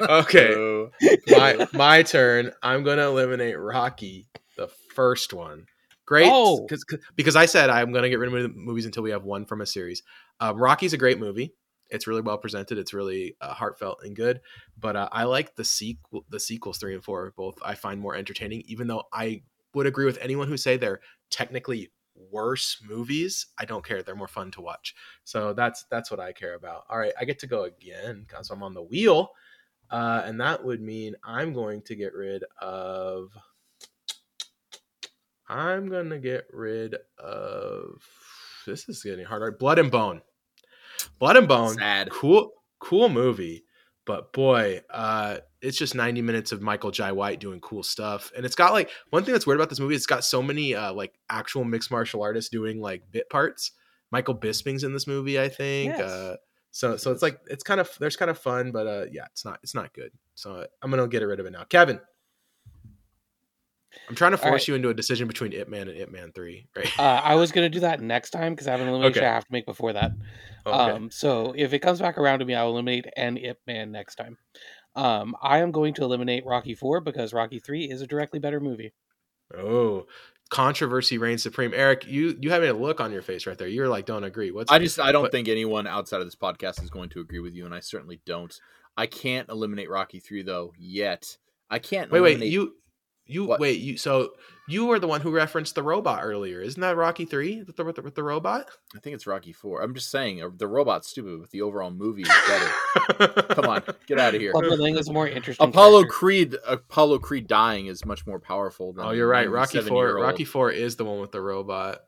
Okay, 0.01 0.53
Oh. 0.55 0.89
my 1.27 1.67
my 1.73 2.03
turn. 2.03 2.51
I'm 2.63 2.83
going 2.83 2.97
to 2.97 3.05
eliminate 3.05 3.59
Rocky, 3.59 4.27
the 4.55 4.69
first 4.93 5.33
one. 5.33 5.65
Great, 6.05 6.29
Oh. 6.31 6.65
cause, 6.69 6.83
'cause- 6.85 6.99
because 7.15 7.35
I 7.35 7.45
said 7.45 7.69
I'm 7.69 7.91
going 7.91 8.03
to 8.03 8.09
get 8.09 8.19
rid 8.19 8.33
of 8.45 8.55
movies 8.55 8.85
until 8.85 9.03
we 9.03 9.09
have 9.11 9.23
one 9.25 9.45
from 9.45 9.59
a 9.61 9.65
series. 9.65 10.01
Um, 10.39 10.57
Rocky's 10.57 10.93
a 10.93 10.97
great 10.97 11.19
movie. 11.19 11.55
It's 11.95 12.07
really 12.07 12.21
well 12.21 12.37
presented. 12.37 12.77
It's 12.77 12.93
really 12.93 13.35
uh, 13.41 13.53
heartfelt 13.53 13.99
and 14.03 14.15
good. 14.15 14.41
But 14.77 14.95
uh, 14.95 15.09
I 15.11 15.23
like 15.23 15.55
the 15.55 15.65
sequel, 15.65 16.25
the 16.29 16.39
sequels 16.39 16.77
three 16.77 16.93
and 16.93 17.03
four. 17.03 17.33
Both 17.35 17.57
I 17.63 17.75
find 17.75 17.99
more 17.99 18.15
entertaining. 18.15 18.63
Even 18.67 18.87
though 18.87 19.03
I 19.11 19.43
would 19.73 19.87
agree 19.87 20.05
with 20.05 20.17
anyone 20.21 20.47
who 20.47 20.57
say 20.57 20.77
they're 20.77 21.01
technically 21.29 21.91
worse 22.15 22.81
movies. 22.87 23.47
I 23.57 23.65
don't 23.65 23.85
care. 23.85 24.01
They're 24.01 24.15
more 24.15 24.27
fun 24.27 24.51
to 24.51 24.61
watch. 24.61 24.95
So 25.23 25.53
that's 25.53 25.85
that's 25.89 26.09
what 26.11 26.19
I 26.19 26.31
care 26.31 26.55
about. 26.55 26.83
All 26.89 26.97
right, 26.97 27.13
I 27.19 27.25
get 27.25 27.39
to 27.39 27.47
go 27.47 27.63
again 27.63 28.25
because 28.27 28.49
I'm 28.49 28.63
on 28.63 28.73
the 28.73 28.83
wheel. 28.83 29.31
Uh, 29.89 30.23
and 30.25 30.41
that 30.41 30.63
would 30.63 30.81
mean 30.81 31.15
I'm 31.23 31.53
going 31.53 31.81
to 31.83 31.95
get 31.95 32.13
rid 32.13 32.43
of. 32.59 33.31
I'm 35.47 35.89
to 35.89 36.17
get 36.17 36.45
rid 36.51 36.95
of. 37.19 38.01
This 38.65 38.89
is 38.89 39.03
getting 39.03 39.25
harder. 39.25 39.51
Blood 39.51 39.77
and 39.77 39.91
Bone. 39.91 40.21
Blood 41.19 41.37
and 41.37 41.47
Bone. 41.47 41.75
Sad. 41.75 42.09
Cool, 42.09 42.51
cool 42.79 43.09
movie. 43.09 43.63
But 44.05 44.33
boy, 44.33 44.81
uh, 44.91 45.37
it's 45.61 45.77
just 45.77 45.95
90 45.95 46.21
minutes 46.21 46.51
of 46.51 46.61
Michael 46.61 46.91
Jai 46.91 47.11
White 47.11 47.39
doing 47.39 47.59
cool 47.59 47.81
stuff. 47.81 48.31
And 48.35 48.45
it's 48.45 48.55
got 48.55 48.71
like 48.71 48.91
one 49.09 49.23
thing 49.23 49.31
that's 49.33 49.47
weird 49.47 49.59
about 49.59 49.69
this 49.69 49.79
movie, 49.79 49.95
it's 49.95 50.05
got 50.05 50.23
so 50.23 50.43
many 50.43 50.75
uh, 50.75 50.93
like 50.93 51.13
actual 51.29 51.63
mixed 51.63 51.89
martial 51.89 52.21
artists 52.21 52.49
doing 52.49 52.79
like 52.79 53.01
bit 53.11 53.29
parts. 53.29 53.71
Michael 54.11 54.35
Bisping's 54.35 54.83
in 54.83 54.93
this 54.93 55.07
movie, 55.07 55.39
I 55.39 55.49
think. 55.49 55.97
Yes. 55.97 56.01
Uh, 56.01 56.35
so 56.69 56.97
so 56.97 57.11
it's 57.11 57.21
like 57.21 57.39
it's 57.47 57.63
kind 57.63 57.79
of 57.79 57.89
there's 57.99 58.17
kind 58.17 58.29
of 58.29 58.37
fun, 58.37 58.71
but 58.71 58.85
uh 58.85 59.05
yeah, 59.11 59.25
it's 59.31 59.45
not 59.45 59.59
it's 59.63 59.73
not 59.73 59.93
good. 59.93 60.11
So 60.35 60.67
I'm 60.81 60.91
gonna 60.91 61.07
get 61.07 61.23
rid 61.23 61.39
of 61.39 61.45
it 61.45 61.51
now. 61.51 61.63
Kevin. 61.63 61.99
I'm 64.09 64.15
trying 64.15 64.31
to 64.31 64.37
force 64.37 64.51
right. 64.51 64.67
you 64.69 64.75
into 64.75 64.89
a 64.89 64.93
decision 64.93 65.27
between 65.27 65.51
Ip 65.53 65.67
Man 65.67 65.87
and 65.87 65.97
Ip 65.99 66.11
Man 66.11 66.31
3, 66.33 66.67
right? 66.75 66.99
Uh, 66.99 67.21
I 67.23 67.35
was 67.35 67.51
gonna 67.51 67.69
do 67.69 67.79
that 67.81 68.01
next 68.01 68.31
time 68.31 68.53
because 68.53 68.67
I 68.67 68.71
have 68.71 68.81
an 68.81 68.87
elimination 68.87 69.19
Okay. 69.23 69.27
I 69.27 69.33
have 69.33 69.45
to 69.45 69.51
make 69.51 69.65
before 69.65 69.93
that. 69.93 70.11
Okay. 70.65 70.77
Um, 70.77 71.11
so 71.11 71.53
if 71.55 71.73
it 71.73 71.79
comes 71.79 71.99
back 71.99 72.17
around 72.17 72.39
to 72.39 72.45
me, 72.45 72.55
I 72.55 72.63
will 72.63 72.71
eliminate 72.71 73.05
an 73.17 73.37
Ip 73.37 73.59
Man 73.67 73.91
next 73.91 74.15
time. 74.15 74.37
Um, 74.95 75.35
I 75.41 75.59
am 75.59 75.71
going 75.71 75.93
to 75.95 76.03
eliminate 76.03 76.45
Rocky 76.45 76.73
Four 76.75 77.01
because 77.01 77.33
Rocky 77.33 77.59
Three 77.59 77.85
is 77.85 78.01
a 78.01 78.07
directly 78.07 78.39
better 78.39 78.59
movie. 78.59 78.93
oh, 79.57 80.05
controversy 80.49 81.17
reigns 81.17 81.43
supreme. 81.43 81.73
Eric, 81.73 82.05
you 82.07 82.37
you 82.39 82.51
having 82.51 82.69
a 82.69 82.73
look 82.73 82.99
on 82.99 83.11
your 83.11 83.21
face 83.21 83.45
right 83.47 83.57
there. 83.57 83.67
You're 83.67 83.89
like, 83.89 84.05
don't 84.05 84.23
agree. 84.23 84.51
What's 84.51 84.71
I 84.71 84.79
just 84.79 84.99
I 84.99 85.11
don't 85.11 85.23
but- 85.23 85.31
think 85.31 85.47
anyone 85.47 85.87
outside 85.87 86.21
of 86.21 86.27
this 86.27 86.35
podcast 86.35 86.81
is 86.83 86.89
going 86.89 87.09
to 87.09 87.19
agree 87.19 87.39
with 87.39 87.53
you, 87.55 87.65
and 87.65 87.73
I 87.73 87.79
certainly 87.79 88.21
don't. 88.25 88.53
I 88.97 89.07
can't 89.07 89.49
eliminate 89.49 89.89
Rocky 89.89 90.19
three 90.19 90.43
though 90.43 90.71
yet. 90.77 91.37
I 91.69 91.79
can't. 91.79 92.11
Wait, 92.11 92.21
wait, 92.21 92.29
eliminate- 92.31 92.53
you 92.53 92.75
you 93.27 93.45
What? 93.45 93.59
wait, 93.59 93.79
you 93.79 93.97
so 93.97 94.33
you 94.67 94.85
were 94.85 94.99
the 94.99 95.07
one 95.07 95.21
who 95.21 95.31
referenced 95.31 95.75
the 95.75 95.83
robot 95.83 96.21
earlier. 96.23 96.59
Isn't 96.59 96.81
that 96.81 96.95
Rocky 96.97 97.25
3 97.25 97.63
with 97.63 97.75
the, 97.75 97.83
with 97.83 97.95
the, 97.97 98.01
with 98.01 98.15
the 98.15 98.23
robot? 98.23 98.67
I 98.95 98.99
think 98.99 99.13
it's 99.13 99.27
Rocky 99.27 99.53
four. 99.53 99.81
I'm 99.81 99.93
just 99.93 100.09
saying 100.09 100.41
uh, 100.41 100.49
the 100.55 100.67
robot's 100.67 101.07
stupid, 101.09 101.39
but 101.39 101.51
the 101.51 101.61
overall 101.61 101.91
movie 101.91 102.23
is 102.23 102.31
better. 102.47 103.43
Come 103.53 103.65
on, 103.65 103.83
get 104.07 104.19
out 104.19 104.33
of 104.33 104.41
here. 104.41 104.51
Clubber 104.51 104.75
Lang 104.75 104.97
is 104.97 105.09
more 105.09 105.27
interesting. 105.27 105.67
Apollo 105.67 106.01
character. 106.03 106.13
Creed, 106.13 106.55
Apollo 106.67 107.19
Creed 107.19 107.47
dying 107.47 107.87
is 107.87 108.05
much 108.05 108.25
more 108.25 108.39
powerful. 108.39 108.93
Than 108.93 109.05
Oh, 109.05 109.11
you're 109.11 109.27
right. 109.27 109.49
Rocky 109.49 109.81
4 109.81 110.15
Rocky 110.15 110.45
4 110.45 110.71
is 110.71 110.95
the 110.95 111.05
one 111.05 111.19
with 111.19 111.31
the 111.31 111.41
robot. 111.41 111.99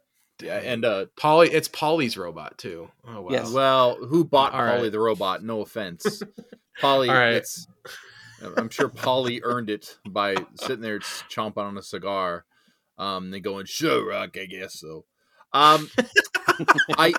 Yeah, 0.41 0.57
and 0.57 0.86
uh, 0.86 1.05
Paulie 1.15 1.49
it's 1.51 1.68
Paulie's 1.68 2.15
robot 2.15 2.57
too. 2.57 2.89
Oh 3.07 3.22
wow. 3.22 3.30
Yes. 3.32 3.51
well, 3.51 3.95
who 3.95 4.24
bought 4.24 4.53
All 4.53 4.61
Paulie 4.61 4.84
right. 4.84 4.91
the 4.91 4.99
robot? 4.99 5.43
No 5.43 5.61
offense, 5.61 6.22
Paulie. 6.82 7.09
All 7.09 7.15
right. 7.15 7.34
It's, 7.34 7.68
I'm 8.42 8.70
sure 8.70 8.90
Paulie 8.90 9.42
earned 9.44 9.70
it 9.70 9.98
by 10.08 10.36
sitting 10.56 10.82
there 10.82 11.00
chomping 11.00 11.58
on 11.58 11.78
a 11.78 11.84
cigar, 11.84 12.46
um, 12.98 13.32
then 13.32 13.42
going, 13.42 13.66
"Sure, 13.66 14.08
Rock, 14.08 14.38
I 14.38 14.46
guess 14.46 14.80
so." 14.80 15.06
Um, 15.54 15.90
I, 16.98 17.14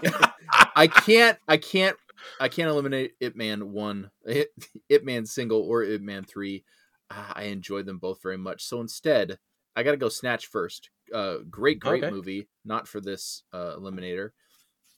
I 0.76 0.86
can't, 0.86 1.38
I 1.48 1.56
can't, 1.56 1.96
I 2.40 2.48
can't 2.48 2.70
eliminate 2.70 3.14
Ip 3.20 3.36
Man 3.36 3.72
one, 3.72 4.10
Ip, 4.26 4.50
Ip 4.88 5.04
Man 5.04 5.26
single, 5.26 5.60
or 5.60 5.82
Ip 5.82 6.00
Man 6.00 6.24
three. 6.24 6.64
Ah, 7.10 7.32
I 7.34 7.44
enjoy 7.44 7.82
them 7.82 7.98
both 7.98 8.22
very 8.22 8.38
much. 8.38 8.64
So 8.64 8.80
instead, 8.80 9.38
I 9.74 9.82
got 9.82 9.92
to 9.92 9.96
go 9.96 10.08
Snatch 10.08 10.46
first. 10.46 10.90
Uh, 11.12 11.38
great, 11.50 11.80
great 11.80 12.04
Okay. 12.04 12.10
movie. 12.10 12.48
Not 12.64 12.86
for 12.86 13.00
this 13.00 13.44
uh, 13.52 13.76
eliminator. 13.78 14.30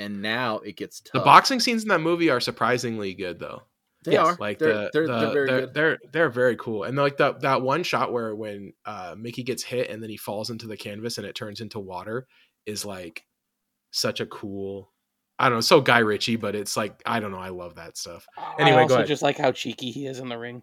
And 0.01 0.23
now 0.23 0.59
it 0.59 0.77
gets 0.77 1.01
tough. 1.01 1.13
The 1.13 1.21
boxing 1.21 1.61
scenes 1.61 1.83
in 1.83 1.89
that 1.91 2.01
movie 2.01 2.31
are 2.31 2.41
surprisingly 2.41 3.15
good 3.15 3.39
though. 3.39 3.63
They 4.05 4.13
Yes. 4.13 4.27
are 4.27 4.37
like 4.41 4.59
they're, 4.59 4.73
the, 4.75 4.91
they're, 4.93 5.07
the- 5.07 5.13
they're 5.21 5.31
very 5.33 5.47
they're, 5.47 5.61
good. 5.61 5.75
they're 5.75 5.99
they're 6.13 6.31
very 6.31 6.57
cool 6.57 6.85
and 6.85 6.97
like 6.97 7.19
the, 7.19 7.35
that 7.41 7.61
one 7.61 7.83
shot 7.83 8.13
where 8.13 8.35
when 8.35 8.73
uh 8.87 9.15
mickey 9.19 9.43
gets 9.43 9.63
hit 9.63 9.91
and 9.91 10.03
then 10.03 10.09
he 10.09 10.17
falls 10.17 10.49
into 10.49 10.67
the 10.67 10.77
canvas 10.77 11.19
and 11.19 11.27
it 11.27 11.35
turns 11.35 11.61
into 11.61 11.79
water 11.79 12.27
is 12.65 12.87
like 12.87 13.27
such 13.91 14.21
a 14.21 14.27
cool 14.27 14.91
i 15.39 15.51
don't 15.51 15.59
know 15.59 15.61
so 15.61 15.83
guy 15.83 15.99
ritchie 15.99 16.37
but 16.37 16.55
it's 16.55 16.79
like 16.79 17.03
i 17.05 17.21
don't 17.21 17.31
know 17.31 17.39
i 17.39 17.51
love 17.51 17.75
that 17.75 17.99
stuff 17.99 18.27
Anyway, 18.59 18.77
I 18.77 18.81
go 18.81 18.83
also 18.85 18.95
ahead. 18.97 19.07
just 19.09 19.21
like 19.23 19.37
how 19.37 19.53
cheeky 19.53 19.91
he 19.91 20.07
is 20.07 20.19
in 20.19 20.29
the 20.31 20.39
ring. 20.39 20.63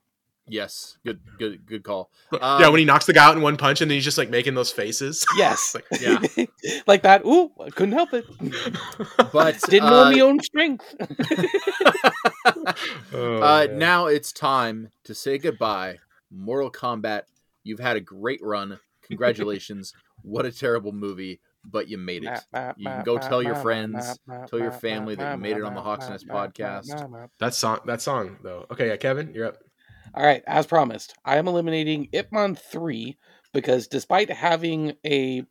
Yes, 0.49 0.97
good, 1.05 1.19
good, 1.37 1.65
good 1.65 1.83
call. 1.83 2.09
yeah 2.31 2.39
Um, 2.39 2.71
when 2.71 2.79
he 2.79 2.85
knocks 2.85 3.05
the 3.05 3.11
guy 3.11 3.25
out 3.25 3.35
in 3.35 3.41
one 3.43 3.57
punch 3.57 3.81
and 3.81 3.91
then 3.91 3.97
he's 3.97 4.05
just 4.05 4.17
like 4.17 4.29
making 4.29 4.55
those 4.55 4.71
faces 4.71 5.25
Yes. 5.37 5.75
Like, 5.75 5.83
Yeah. 6.01 6.45
like 6.87 7.01
that. 7.01 7.25
Ooh, 7.25 7.51
I 7.59 7.69
couldn't 7.69 7.91
help 7.91 8.13
it. 8.13 8.23
But 9.33 9.59
Didn't 9.69 9.89
know 9.89 10.03
uh, 10.05 10.11
my 10.11 10.19
own 10.21 10.39
strength. 10.39 10.95
Oh, 13.13 13.41
uh, 13.41 13.67
now 13.73 14.07
it's 14.07 14.31
time 14.31 14.89
to 15.05 15.13
say 15.15 15.37
goodbye. 15.37 15.97
Mortal 16.31 16.71
Kombat, 16.71 17.23
you've 17.63 17.79
had 17.79 17.95
a 17.95 18.01
great 18.01 18.39
run. 18.43 18.79
Congratulations. 19.03 19.93
what 20.23 20.45
a 20.45 20.51
terrible 20.51 20.91
movie, 20.91 21.39
but 21.63 21.87
you 21.87 21.97
made 21.97 22.23
it. 22.25 22.39
You 22.77 22.85
can 22.89 23.03
go 23.05 23.17
tell 23.17 23.41
your 23.41 23.55
friends, 23.55 24.19
tell 24.47 24.59
your 24.59 24.71
family 24.71 25.15
that 25.15 25.31
you 25.33 25.37
made 25.41 25.57
it 25.57 25.63
on 25.63 25.73
the 25.75 25.81
Hawks 25.81 26.09
Nest 26.09 26.27
podcast. 26.27 26.87
that 27.39 27.53
song 27.53 27.79
that 27.85 28.01
song 28.01 28.37
though 28.43 28.65
okay 28.71 28.87
yeah 28.87 28.97
kevin 28.97 29.33
you're 29.33 29.47
up 29.47 29.57
All 30.13 30.25
right, 30.25 30.43
as 30.47 30.65
promised, 30.65 31.13
I 31.25 31.37
am 31.37 31.47
eliminating 31.47 32.09
Ip 32.11 32.31
Man 32.31 32.55
3 32.55 33.17
because 33.53 33.87
despite 33.87 34.29
having 34.29 34.93
a 35.05 35.43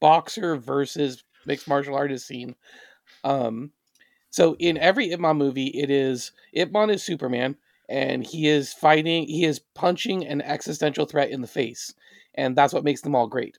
boxer 0.00 0.56
versus 0.56 1.24
mixed 1.46 1.68
martial 1.68 1.94
artist 1.94 2.26
scene, 2.26 2.54
um, 3.24 3.70
so 4.30 4.56
in 4.58 4.78
every 4.78 5.10
Ip 5.12 5.20
Man 5.20 5.36
movie, 5.36 5.68
it 5.68 5.90
is 5.90 6.32
Ip 6.52 6.72
Man 6.72 6.90
is 6.90 7.02
Superman 7.02 7.56
and 7.88 8.24
he 8.26 8.48
is 8.48 8.72
fighting, 8.72 9.26
he 9.26 9.44
is 9.44 9.60
punching 9.74 10.26
an 10.26 10.42
existential 10.42 11.06
threat 11.06 11.30
in 11.30 11.40
the 11.40 11.46
face, 11.46 11.94
and 12.34 12.54
that's 12.56 12.72
what 12.74 12.84
makes 12.84 13.00
them 13.00 13.14
all 13.14 13.26
great. 13.26 13.58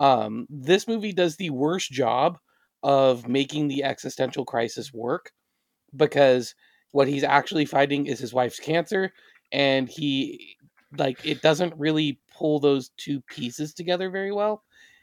Um, 0.00 0.46
this 0.50 0.88
movie 0.88 1.12
does 1.12 1.36
the 1.36 1.50
worst 1.50 1.90
job 1.90 2.38
of 2.82 3.28
making 3.28 3.68
the 3.68 3.84
existential 3.84 4.44
crisis 4.44 4.92
work 4.94 5.32
because 5.96 6.54
what 6.92 7.08
he's 7.08 7.24
actually 7.24 7.64
fighting 7.64 8.06
is 8.06 8.18
his 8.18 8.34
wife's 8.34 8.60
cancer 8.60 9.12
and 9.52 9.88
he 9.88 10.56
like 10.96 11.24
it 11.24 11.42
doesn't 11.42 11.74
really 11.76 12.20
pull 12.36 12.60
those 12.60 12.90
two 12.96 13.20
pieces 13.22 13.74
together 13.74 14.10
very 14.10 14.32
well 14.32 14.62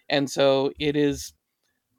and 0.10 0.30
so 0.30 0.72
it 0.80 0.96
is 0.96 1.34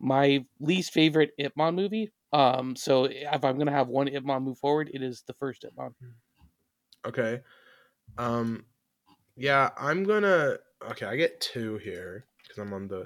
my 0.00 0.44
least 0.60 0.92
favorite 0.92 1.32
Ip 1.38 1.56
Man 1.56 1.74
movie 1.74 2.12
um 2.32 2.74
so 2.76 3.04
if 3.04 3.44
i'm 3.44 3.58
gonna 3.58 3.70
have 3.70 3.88
one 3.88 4.08
Ip 4.08 4.24
move 4.24 4.58
forward 4.58 4.90
it 4.92 5.02
is 5.02 5.22
the 5.26 5.34
first 5.34 5.64
Ip 5.64 5.72
okay. 7.06 7.40
Um 8.18 8.64
yeah 9.36 9.70
i'm 9.76 10.04
gonna 10.04 10.56
okay 10.90 11.06
i 11.06 11.16
get 11.16 11.40
two 11.40 11.76
here 11.78 12.24
because 12.42 12.58
i'm 12.58 12.72
on 12.72 12.88
the 12.88 13.04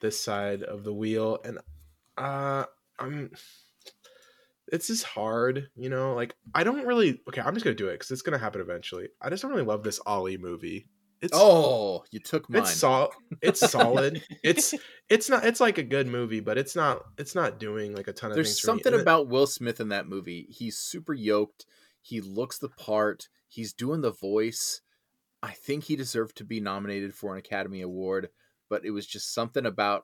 this 0.00 0.20
side 0.20 0.62
of 0.62 0.84
the 0.84 0.92
wheel 0.92 1.38
and 1.44 1.58
uh 2.16 2.64
i'm 2.98 3.30
this 4.70 4.90
is 4.90 5.02
hard 5.02 5.70
you 5.76 5.88
know 5.88 6.14
like 6.14 6.34
i 6.54 6.64
don't 6.64 6.86
really 6.86 7.20
okay 7.28 7.40
i'm 7.40 7.54
just 7.54 7.64
gonna 7.64 7.76
do 7.76 7.88
it 7.88 7.92
because 7.92 8.10
it's 8.10 8.22
gonna 8.22 8.38
happen 8.38 8.60
eventually. 8.60 9.08
I 9.20 9.30
just 9.30 9.42
don't 9.42 9.52
really 9.52 9.64
love 9.64 9.82
this 9.82 10.00
Ali 10.04 10.36
movie 10.36 10.88
it's 11.20 11.32
Oh, 11.34 12.04
you 12.10 12.20
took 12.20 12.48
mine. 12.48 12.62
it's 12.62 12.74
sol- 12.74 13.12
it's 13.42 13.60
solid 13.70 14.22
it's 14.44 14.74
it's 15.08 15.28
not 15.28 15.44
it's 15.44 15.60
like 15.60 15.78
a 15.78 15.82
good 15.82 16.06
movie 16.06 16.40
but 16.40 16.56
it's 16.58 16.76
not 16.76 17.02
it's 17.18 17.34
not 17.34 17.58
doing 17.58 17.94
like 17.94 18.08
a 18.08 18.12
ton 18.12 18.30
of 18.30 18.34
There's 18.36 18.48
things 18.48 18.60
for 18.60 18.66
me. 18.66 18.70
something 18.78 18.92
And 18.92 19.00
it- 19.00 19.02
about 19.02 19.28
Will 19.28 19.46
Smith 19.46 19.80
in 19.80 19.88
that 19.88 20.08
movie. 20.08 20.46
He's 20.50 20.78
super 20.78 21.14
yoked. 21.14 21.66
He 22.02 22.20
looks 22.20 22.58
the 22.58 22.68
part. 22.68 23.28
He's 23.48 23.72
doing 23.72 24.00
the 24.00 24.12
voice. 24.12 24.80
I 25.42 25.52
think 25.52 25.84
he 25.84 25.96
deserved 25.96 26.36
to 26.38 26.44
be 26.44 26.60
nominated 26.60 27.14
for 27.14 27.32
an 27.32 27.38
Academy 27.38 27.80
Award, 27.82 28.28
but 28.70 28.84
it 28.84 28.90
was 28.90 29.06
just 29.06 29.32
something 29.34 29.66
about 29.66 30.02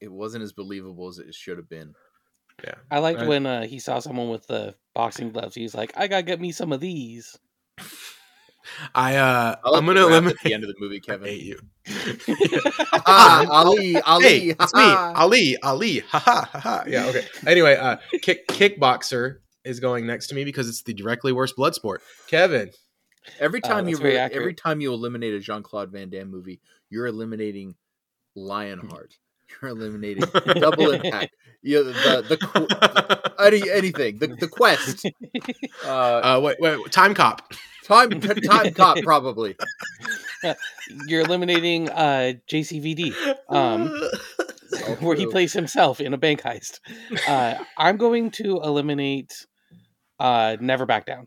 it 0.00 0.10
wasn't 0.12 0.42
as 0.44 0.52
believable 0.52 1.08
as 1.08 1.18
it 1.18 1.34
should 1.34 1.56
have 1.58 1.68
been. 1.68 1.94
yeah 2.64 2.74
i 2.90 2.98
liked 2.98 3.20
Right. 3.20 3.28
when 3.28 3.46
uh, 3.46 3.66
he 3.66 3.78
saw 3.78 3.98
someone 4.00 4.30
with 4.30 4.46
the 4.46 4.74
boxing 4.94 5.30
gloves 5.30 5.54
he's 5.54 5.74
like 5.74 5.92
i 5.96 6.06
gotta 6.08 6.22
get 6.24 6.40
me 6.40 6.50
some 6.52 6.72
of 6.72 6.80
these 6.80 7.36
i 8.94 9.16
uh 9.16 9.56
I 9.64 9.70
like 9.70 9.78
i'm 9.78 9.86
gonna 9.86 10.00
eliminate 10.06 10.36
at 10.36 10.42
the 10.44 10.54
end 10.54 10.64
of 10.64 10.68
the 10.68 10.76
movie, 10.78 11.00
Kevin, 11.00 11.26
I 11.28 11.30
Kevin. 11.30 11.38
hate 11.38 11.44
you 11.44 11.58
ah, 13.06 13.46
Ali, 13.50 14.00
Ali, 14.02 14.24
hey, 14.24 14.38
it's 14.50 14.74
me. 14.74 14.82
Ali, 14.82 15.56
Ali. 15.62 15.98
Ha 16.00 16.18
ha 16.18 16.48
ha 16.52 16.60
ha. 16.60 16.84
Yeah, 16.86 17.06
okay. 17.06 17.26
Anyway, 17.46 17.76
uh, 17.76 17.96
kick 18.22 18.46
kickboxer 18.48 19.38
is 19.64 19.80
going 19.80 20.06
next 20.06 20.28
to 20.28 20.34
me 20.34 20.44
because 20.44 20.68
it's 20.68 20.82
the 20.82 20.92
directly 20.94 21.32
worst 21.32 21.56
blood 21.56 21.74
sport. 21.74 22.02
Kevin, 22.28 22.70
Every 23.38 23.60
Uh, 23.62 23.68
time 23.68 23.88
you 23.88 23.96
that's 23.96 24.04
re- 24.04 24.16
every 24.16 24.54
time 24.54 24.80
you 24.80 24.92
eliminate 24.92 25.34
a 25.34 25.40
Jean 25.40 25.62
Claude 25.62 25.90
Van 25.90 26.10
Damme 26.10 26.30
movie, 26.30 26.60
you're 26.90 27.06
eliminating 27.06 27.74
Lionheart. 28.34 29.14
You're 29.62 29.70
eliminating 29.70 30.24
Double 30.58 30.90
Impact. 30.90 31.34
You 31.62 31.82
the 31.84 32.22
the, 32.22 32.36
qu- 32.36 32.68
any 33.44 33.70
anything 33.70 34.18
the 34.18 34.28
the 34.28 34.48
quest. 34.48 35.06
Uh, 35.84 35.88
uh, 35.88 36.40
wait, 36.42 36.56
wait, 36.60 36.90
time 36.92 37.14
cop. 37.14 37.52
Time 37.88 38.20
time 38.20 38.72
cop 38.74 38.98
probably. 39.02 39.56
you're 41.06 41.22
eliminating 41.22 41.88
uh 41.90 42.32
jcvd 42.48 43.12
um 43.48 43.92
where 45.00 45.16
he 45.16 45.26
plays 45.26 45.52
himself 45.52 46.00
in 46.00 46.14
a 46.14 46.18
bank 46.18 46.40
heist. 46.42 46.80
Uh, 47.26 47.62
I'm 47.76 47.96
going 47.96 48.30
to 48.32 48.60
eliminate 48.62 49.46
uh, 50.20 50.56
Never 50.60 50.86
Back 50.86 51.06
Down. 51.06 51.26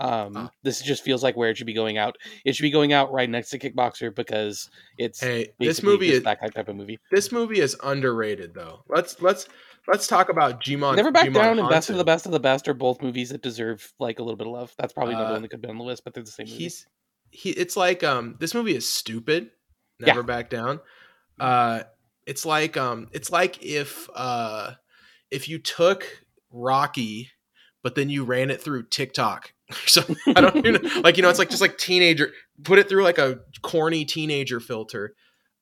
Um, 0.00 0.32
Ah. 0.36 0.50
This 0.62 0.82
just 0.82 1.04
feels 1.04 1.22
like 1.22 1.36
where 1.36 1.50
it 1.50 1.56
should 1.56 1.66
be 1.66 1.72
going 1.72 1.98
out. 1.98 2.16
It 2.44 2.54
should 2.54 2.62
be 2.64 2.70
going 2.70 2.92
out 2.92 3.12
right 3.12 3.30
next 3.30 3.50
to 3.50 3.58
Kickboxer 3.58 4.14
because 4.14 4.70
it's 4.98 5.20
Hey, 5.20 5.52
this 5.58 5.82
movie 5.82 6.10
is 6.10 6.22
that 6.24 6.40
type 6.54 6.68
of 6.68 6.76
movie. 6.76 6.98
this 7.10 7.30
movie 7.32 7.60
is 7.60 7.76
underrated 7.82 8.54
though. 8.54 8.82
Let's 8.88 9.20
let's 9.22 9.48
let's 9.88 10.06
talk 10.06 10.28
about 10.28 10.62
Djimon. 10.62 10.96
Never 10.96 11.10
Back 11.10 11.28
Djimon 11.28 11.34
Down 11.34 11.58
and 11.58 11.68
Best 11.68 11.90
of 11.90 11.96
the 11.96 12.04
Best 12.04 12.26
of 12.26 12.32
the 12.32 12.40
Best 12.40 12.68
are 12.68 12.74
both 12.74 13.02
movies 13.02 13.30
that 13.30 13.42
deserve 13.42 13.92
like 13.98 14.18
a 14.18 14.22
little 14.22 14.36
bit 14.36 14.46
of 14.46 14.52
love. 14.52 14.74
That's 14.78 14.92
probably 14.92 15.14
another 15.14 15.30
Uh, 15.30 15.32
one 15.34 15.42
that 15.42 15.48
could 15.48 15.62
be 15.62 15.68
on 15.68 15.78
the 15.78 15.84
list, 15.84 16.04
but 16.04 16.14
they're 16.14 16.22
the 16.22 16.30
same 16.30 16.46
movie. 16.46 16.58
He's 16.58 16.86
he. 17.30 17.50
It's 17.50 17.76
like 17.76 18.02
um. 18.02 18.36
This 18.38 18.54
movie 18.54 18.74
is 18.74 18.88
stupid. 18.88 19.50
Yeah. 20.00 20.06
Never 20.06 20.22
back 20.22 20.50
down. 20.50 20.80
Uh, 21.38 21.82
it's 22.26 22.44
like 22.46 22.76
um. 22.76 23.08
It's 23.12 23.30
like 23.30 23.62
if 23.62 24.08
uh, 24.14 24.72
if 25.30 25.48
you 25.48 25.58
took 25.58 26.06
Rocky, 26.50 27.30
but 27.82 27.94
then 27.94 28.08
you 28.08 28.24
ran 28.24 28.50
it 28.50 28.60
through 28.62 28.84
TikTok. 28.84 29.52
so 29.86 30.02
I 30.28 30.40
don't 30.40 30.56
even 30.56 30.74
know, 30.74 31.00
like 31.02 31.16
you 31.16 31.22
know 31.22 31.30
it's 31.30 31.38
like 31.38 31.48
just 31.50 31.62
like 31.62 31.78
teenager 31.78 32.30
put 32.64 32.78
it 32.78 32.88
through 32.88 33.02
like 33.02 33.18
a 33.18 33.40
corny 33.62 34.04
teenager 34.04 34.60
filter. 34.60 35.14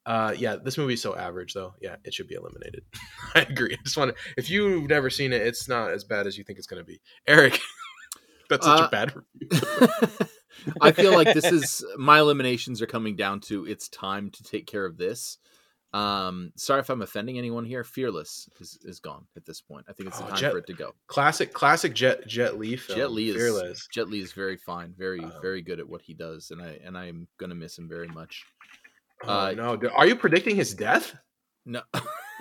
Uh, 0.05 0.35
yeah, 0.37 0.57
this 0.57 0.77
movie's 0.79 1.01
so 1.03 1.15
average 1.15 1.55
though. 1.55 1.75
Yeah, 1.81 1.97
it 2.05 2.13
should 2.13 2.27
be 2.29 2.35
eliminated. 2.35 2.83
I 3.35 3.43
agree. 3.43 3.75
I 3.79 3.83
just 3.85 3.97
want 3.97 4.11
to. 4.17 4.23
If 4.37 4.51
you've 4.51 4.89
never 4.89 5.11
seen 5.11 5.33
it, 5.33 5.43
it's 5.43 5.69
not 5.69 5.91
as 5.93 6.03
bad 6.05 6.27
as 6.27 6.37
you 6.37 6.45
think 6.45 6.59
it's 6.59 6.67
going 6.67 6.81
to 6.81 6.87
be. 6.87 7.01
Eric, 7.27 7.61
that's 8.49 8.67
such 8.67 8.81
Uh, 8.81 8.85
a 8.87 8.91
bad 8.91 9.15
review. 9.41 10.09
I 10.81 10.93
feel 10.93 11.13
like 11.15 11.33
this 11.35 11.45
is 11.51 11.85
my 11.97 12.19
eliminations 12.21 12.83
are 12.83 12.87
coming 12.87 13.17
down 13.17 13.41
to 13.43 13.65
it's 13.67 13.89
time 13.89 14.31
to 14.31 14.43
take 14.43 14.67
care 14.67 14.85
of 14.85 14.97
this. 14.97 15.39
Um, 15.95 16.53
sorry 16.57 16.81
if 16.81 16.89
I'm 16.89 17.03
offending 17.03 17.37
anyone 17.39 17.65
here. 17.67 17.85
Fearless 17.85 18.49
is, 18.61 18.79
is 18.83 18.99
gone 18.99 19.27
at 19.37 19.45
this 19.45 19.61
point. 19.61 19.85
I 19.89 19.93
think 19.93 20.09
it's 20.09 20.19
the 20.19 20.25
Oh, 20.25 20.29
time 20.29 20.39
Jet- 20.39 20.53
for 20.53 20.59
it 20.59 20.67
to 20.69 20.73
go. 20.73 20.95
classic 21.07 21.53
classic 21.53 21.95
Jet 21.95 22.27
Jet 22.27 22.59
Li 22.59 22.77
film. 22.77 22.99
Jet 22.99 23.13
Li 23.13 23.29
is 23.29 23.37
fearless. 23.37 23.87
Jet 23.93 24.09
Li 24.09 24.21
is 24.21 24.33
very 24.33 24.57
fine, 24.57 24.95
very 24.97 25.21
Um, 25.21 25.33
very 25.43 25.61
good 25.63 25.79
at 25.81 25.89
what 25.89 26.01
he 26.03 26.15
does, 26.15 26.51
and 26.51 26.63
I 26.63 26.81
and 26.85 26.97
I'm 26.99 27.29
gonna 27.39 27.55
miss 27.55 27.77
him 27.79 27.89
very 27.89 28.09
much. 28.09 28.43
Oh, 29.25 29.29
uh, 29.33 29.53
no, 29.57 29.89
are 29.95 30.07
you 30.07 30.17
predicting 30.17 30.57
his 30.57 30.75
death? 30.75 31.15
No, 31.65 31.83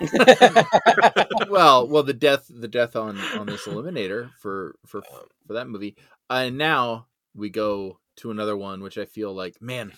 well, 1.48 1.86
well, 1.88 2.02
the 2.02 2.14
death 2.14 2.46
the 2.50 2.68
death 2.68 2.96
on 2.96 3.18
on 3.18 3.46
this 3.46 3.66
eliminator 3.66 4.30
for 4.40 4.74
for 4.86 4.98
Um, 4.98 5.26
for 5.46 5.52
that 5.54 5.68
movie, 5.68 5.96
and 6.30 6.58
now 6.58 7.06
we 7.34 7.50
go 7.50 7.98
to 8.16 8.30
another 8.30 8.56
one, 8.56 8.82
which 8.82 8.98
I 8.98 9.04
feel 9.04 9.32
like, 9.32 9.60
man, 9.60 9.92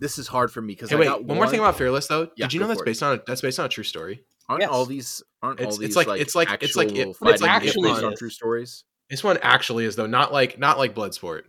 this 0.00 0.18
is 0.18 0.28
hard 0.28 0.50
for 0.52 0.60
me 0.60 0.74
because 0.74 0.90
Hey, 0.90 0.96
wait, 0.96 1.06
got 1.06 1.24
one 1.24 1.36
more 1.36 1.48
thing 1.48 1.60
about 1.60 1.76
Fearless 1.76 2.06
though. 2.06 2.28
Yeah, 2.36 2.46
Did 2.46 2.54
you 2.54 2.60
know 2.60 2.66
that's 2.68 2.78
for 2.80 2.84
it. 2.84 2.86
based 2.86 3.02
on 3.02 3.18
a, 3.18 3.22
that's 3.26 3.40
based 3.40 3.58
on 3.58 3.66
a 3.66 3.70
true 3.70 3.84
story? 3.84 4.24
Aren't 4.48 4.60
Yes. 4.62 4.70
all 4.70 4.84
these 4.86 5.22
aren't 5.42 5.60
It's- 5.60 5.74
all 5.74 5.78
these 5.80 5.88
it's 5.88 5.96
like- 5.96 6.06
like 6.06 6.20
it's 6.20 6.34
like- 6.34 6.62
it's 6.62 6.76
like 6.76 6.92
it- 6.92 7.08
it's 7.08 7.18
fighting 7.18 7.46
actually 7.46 7.90
based 7.90 8.04
on 8.04 8.14
true 8.16 8.30
stories? 8.30 8.84
This 9.10 9.24
one 9.24 9.38
actually 9.42 9.84
is 9.84 9.96
though, 9.96 10.06
not 10.06 10.32
like 10.32 10.58
not 10.58 10.78
like 10.78 10.94
Bloodsport. 10.94 11.42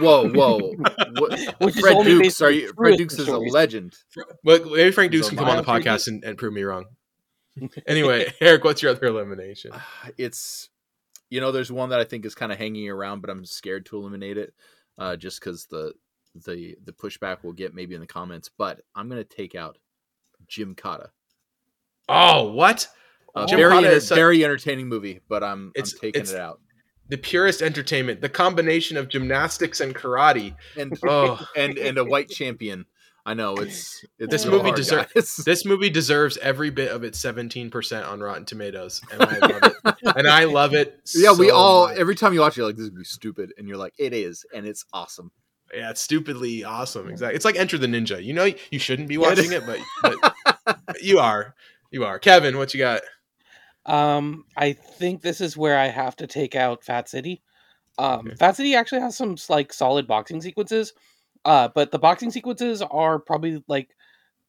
Whoa, 0.00 0.28
whoa! 0.30 0.72
What, 1.18 1.54
Which 1.60 1.76
is 1.76 1.80
Fred 1.80 1.96
only 1.96 2.22
Dukes, 2.22 2.40
are 2.40 2.50
you? 2.50 2.66
true 2.66 2.74
Fred 2.76 2.98
Dukes 2.98 3.18
is 3.18 3.28
a 3.28 3.38
legend. 3.38 3.94
But 4.44 4.66
maybe 4.66 4.90
Frank 4.92 5.12
Dux 5.12 5.28
can 5.28 5.36
come 5.38 5.48
on 5.48 5.56
the 5.56 5.62
podcast 5.62 6.08
and, 6.08 6.24
and 6.24 6.38
prove 6.38 6.52
me 6.52 6.62
wrong. 6.62 6.86
anyway, 7.86 8.32
Eric, 8.40 8.64
what's 8.64 8.82
your 8.82 8.92
other 8.92 9.06
elimination? 9.06 9.72
It's 10.16 10.68
you 11.30 11.40
know, 11.40 11.50
there's 11.50 11.72
one 11.72 11.88
that 11.90 12.00
I 12.00 12.04
think 12.04 12.24
is 12.26 12.34
kind 12.34 12.52
of 12.52 12.58
hanging 12.58 12.88
around, 12.90 13.20
but 13.20 13.30
I'm 13.30 13.44
scared 13.44 13.86
to 13.86 13.96
eliminate 13.96 14.36
it, 14.38 14.52
uh, 14.98 15.16
just 15.16 15.40
because 15.40 15.66
the 15.66 15.92
the 16.46 16.76
the 16.84 16.92
pushback 16.92 17.38
we'll 17.42 17.52
get 17.52 17.74
maybe 17.74 17.94
in 17.94 18.00
the 18.00 18.06
comments. 18.06 18.48
But 18.56 18.80
I'm 18.94 19.08
gonna 19.08 19.24
take 19.24 19.54
out 19.54 19.78
Gymkata. 20.50 21.08
Oh, 22.08 22.52
what? 22.52 22.88
Uh, 23.34 23.46
Jim 23.46 23.58
very 23.58 23.70
Cotta 23.72 23.86
enter- 23.86 23.96
is 23.96 24.06
such- 24.08 24.16
very 24.16 24.44
entertaining 24.44 24.88
movie, 24.88 25.20
but 25.28 25.42
I'm 25.42 25.72
It's- 25.74 25.94
I'm 25.94 26.00
taking 26.00 26.22
it's- 26.22 26.34
it 26.34 26.40
out. 26.40 26.60
The 27.08 27.16
purest 27.18 27.62
entertainment, 27.62 28.20
the 28.20 28.28
combination 28.28 28.96
of 28.96 29.08
gymnastics 29.08 29.80
and 29.80 29.94
karate. 29.94 30.54
and 30.76 30.98
Oh, 31.06 31.44
and 31.56 31.78
and 31.78 31.98
a 31.98 32.04
white 32.04 32.28
champion. 32.28 32.86
I 33.24 33.34
know 33.34 33.54
it's, 33.54 34.04
it's 34.18 34.32
This 34.32 34.46
movie 34.46 34.70
hard, 34.70 34.80
deser- 34.80 35.44
this 35.44 35.64
movie 35.64 35.90
deserves 35.90 36.38
every 36.38 36.70
bit 36.70 36.90
of 36.90 37.04
its 37.04 37.22
17% 37.22 38.04
on 38.08 38.18
Rotten 38.20 38.44
Tomatoes, 38.44 39.00
and 39.12 39.22
I 39.22 39.38
love 39.38 39.62
it. 39.84 39.94
and 40.16 40.26
I 40.26 40.44
love 40.44 40.74
it. 40.74 41.00
yeah, 41.14 41.32
we 41.32 41.48
all 41.52 41.86
much. 41.86 41.98
every 41.98 42.16
time 42.16 42.34
you 42.34 42.40
watch 42.40 42.54
it, 42.54 42.56
you're 42.56 42.66
like 42.66 42.74
this 42.74 42.86
would 42.86 42.96
be 42.96 43.04
stupid, 43.04 43.52
and 43.56 43.68
you're 43.68 43.76
like, 43.76 43.94
it 43.96 44.12
is, 44.12 44.44
and 44.52 44.66
it's 44.66 44.84
awesome. 44.92 45.30
Yeah, 45.72 45.90
it's 45.90 46.00
stupidly 46.00 46.64
awesome. 46.64 47.08
Exactly. 47.08 47.36
It's 47.36 47.44
like 47.44 47.54
Enter 47.56 47.78
the 47.78 47.86
Ninja. 47.86 48.22
You 48.22 48.32
know, 48.34 48.50
you 48.72 48.78
shouldn't 48.80 49.08
be 49.08 49.18
watching 49.18 49.52
it, 49.52 49.62
but, 49.66 50.34
but 50.64 51.00
you 51.00 51.20
are. 51.20 51.54
You 51.92 52.04
are. 52.04 52.18
Kevin, 52.18 52.58
what 52.58 52.74
you 52.74 52.78
got? 52.78 53.02
Um, 53.86 54.44
I 54.56 54.72
think 54.72 55.22
this 55.22 55.40
is 55.40 55.56
where 55.56 55.78
I 55.78 55.88
have 55.88 56.16
to 56.16 56.26
take 56.26 56.54
out 56.54 56.84
Fat 56.84 57.08
City. 57.08 57.42
Um, 57.98 58.26
Okay. 58.26 58.36
Fat 58.36 58.56
City 58.56 58.74
actually 58.74 59.00
has 59.00 59.16
some 59.16 59.36
like 59.48 59.72
solid 59.72 60.06
boxing 60.06 60.40
sequences, 60.40 60.92
uh, 61.44 61.68
but 61.74 61.90
the 61.90 61.98
boxing 61.98 62.30
sequences 62.30 62.80
are 62.82 63.18
probably 63.18 63.62
like 63.68 63.90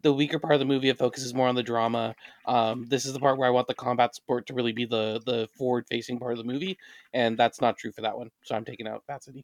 the 0.02 0.14
weaker 0.14 0.38
part 0.38 0.54
of 0.54 0.60
the 0.60 0.66
movie. 0.66 0.90
It 0.90 0.98
focuses 0.98 1.34
more 1.34 1.48
on 1.48 1.56
the 1.56 1.64
drama. 1.64 2.14
Um, 2.46 2.86
this 2.88 3.06
is 3.06 3.14
the 3.14 3.20
part 3.20 3.38
where 3.38 3.48
I 3.48 3.52
want 3.52 3.68
the 3.68 3.74
combat 3.74 4.14
sport 4.16 4.46
to 4.48 4.54
really 4.54 4.72
be 4.74 4.86
the 4.86 5.22
the 5.26 5.48
forward 5.58 5.86
facing 5.90 6.20
part 6.20 6.34
of 6.34 6.38
the 6.38 6.44
movie, 6.44 6.78
and 7.14 7.38
that's 7.38 7.60
not 7.62 7.78
true 7.78 7.92
for 7.92 8.02
that 8.02 8.18
one. 8.18 8.30
So 8.44 8.56
I'm 8.56 8.66
taking 8.66 8.88
out 8.88 9.04
Fat 9.08 9.24
City. 9.24 9.44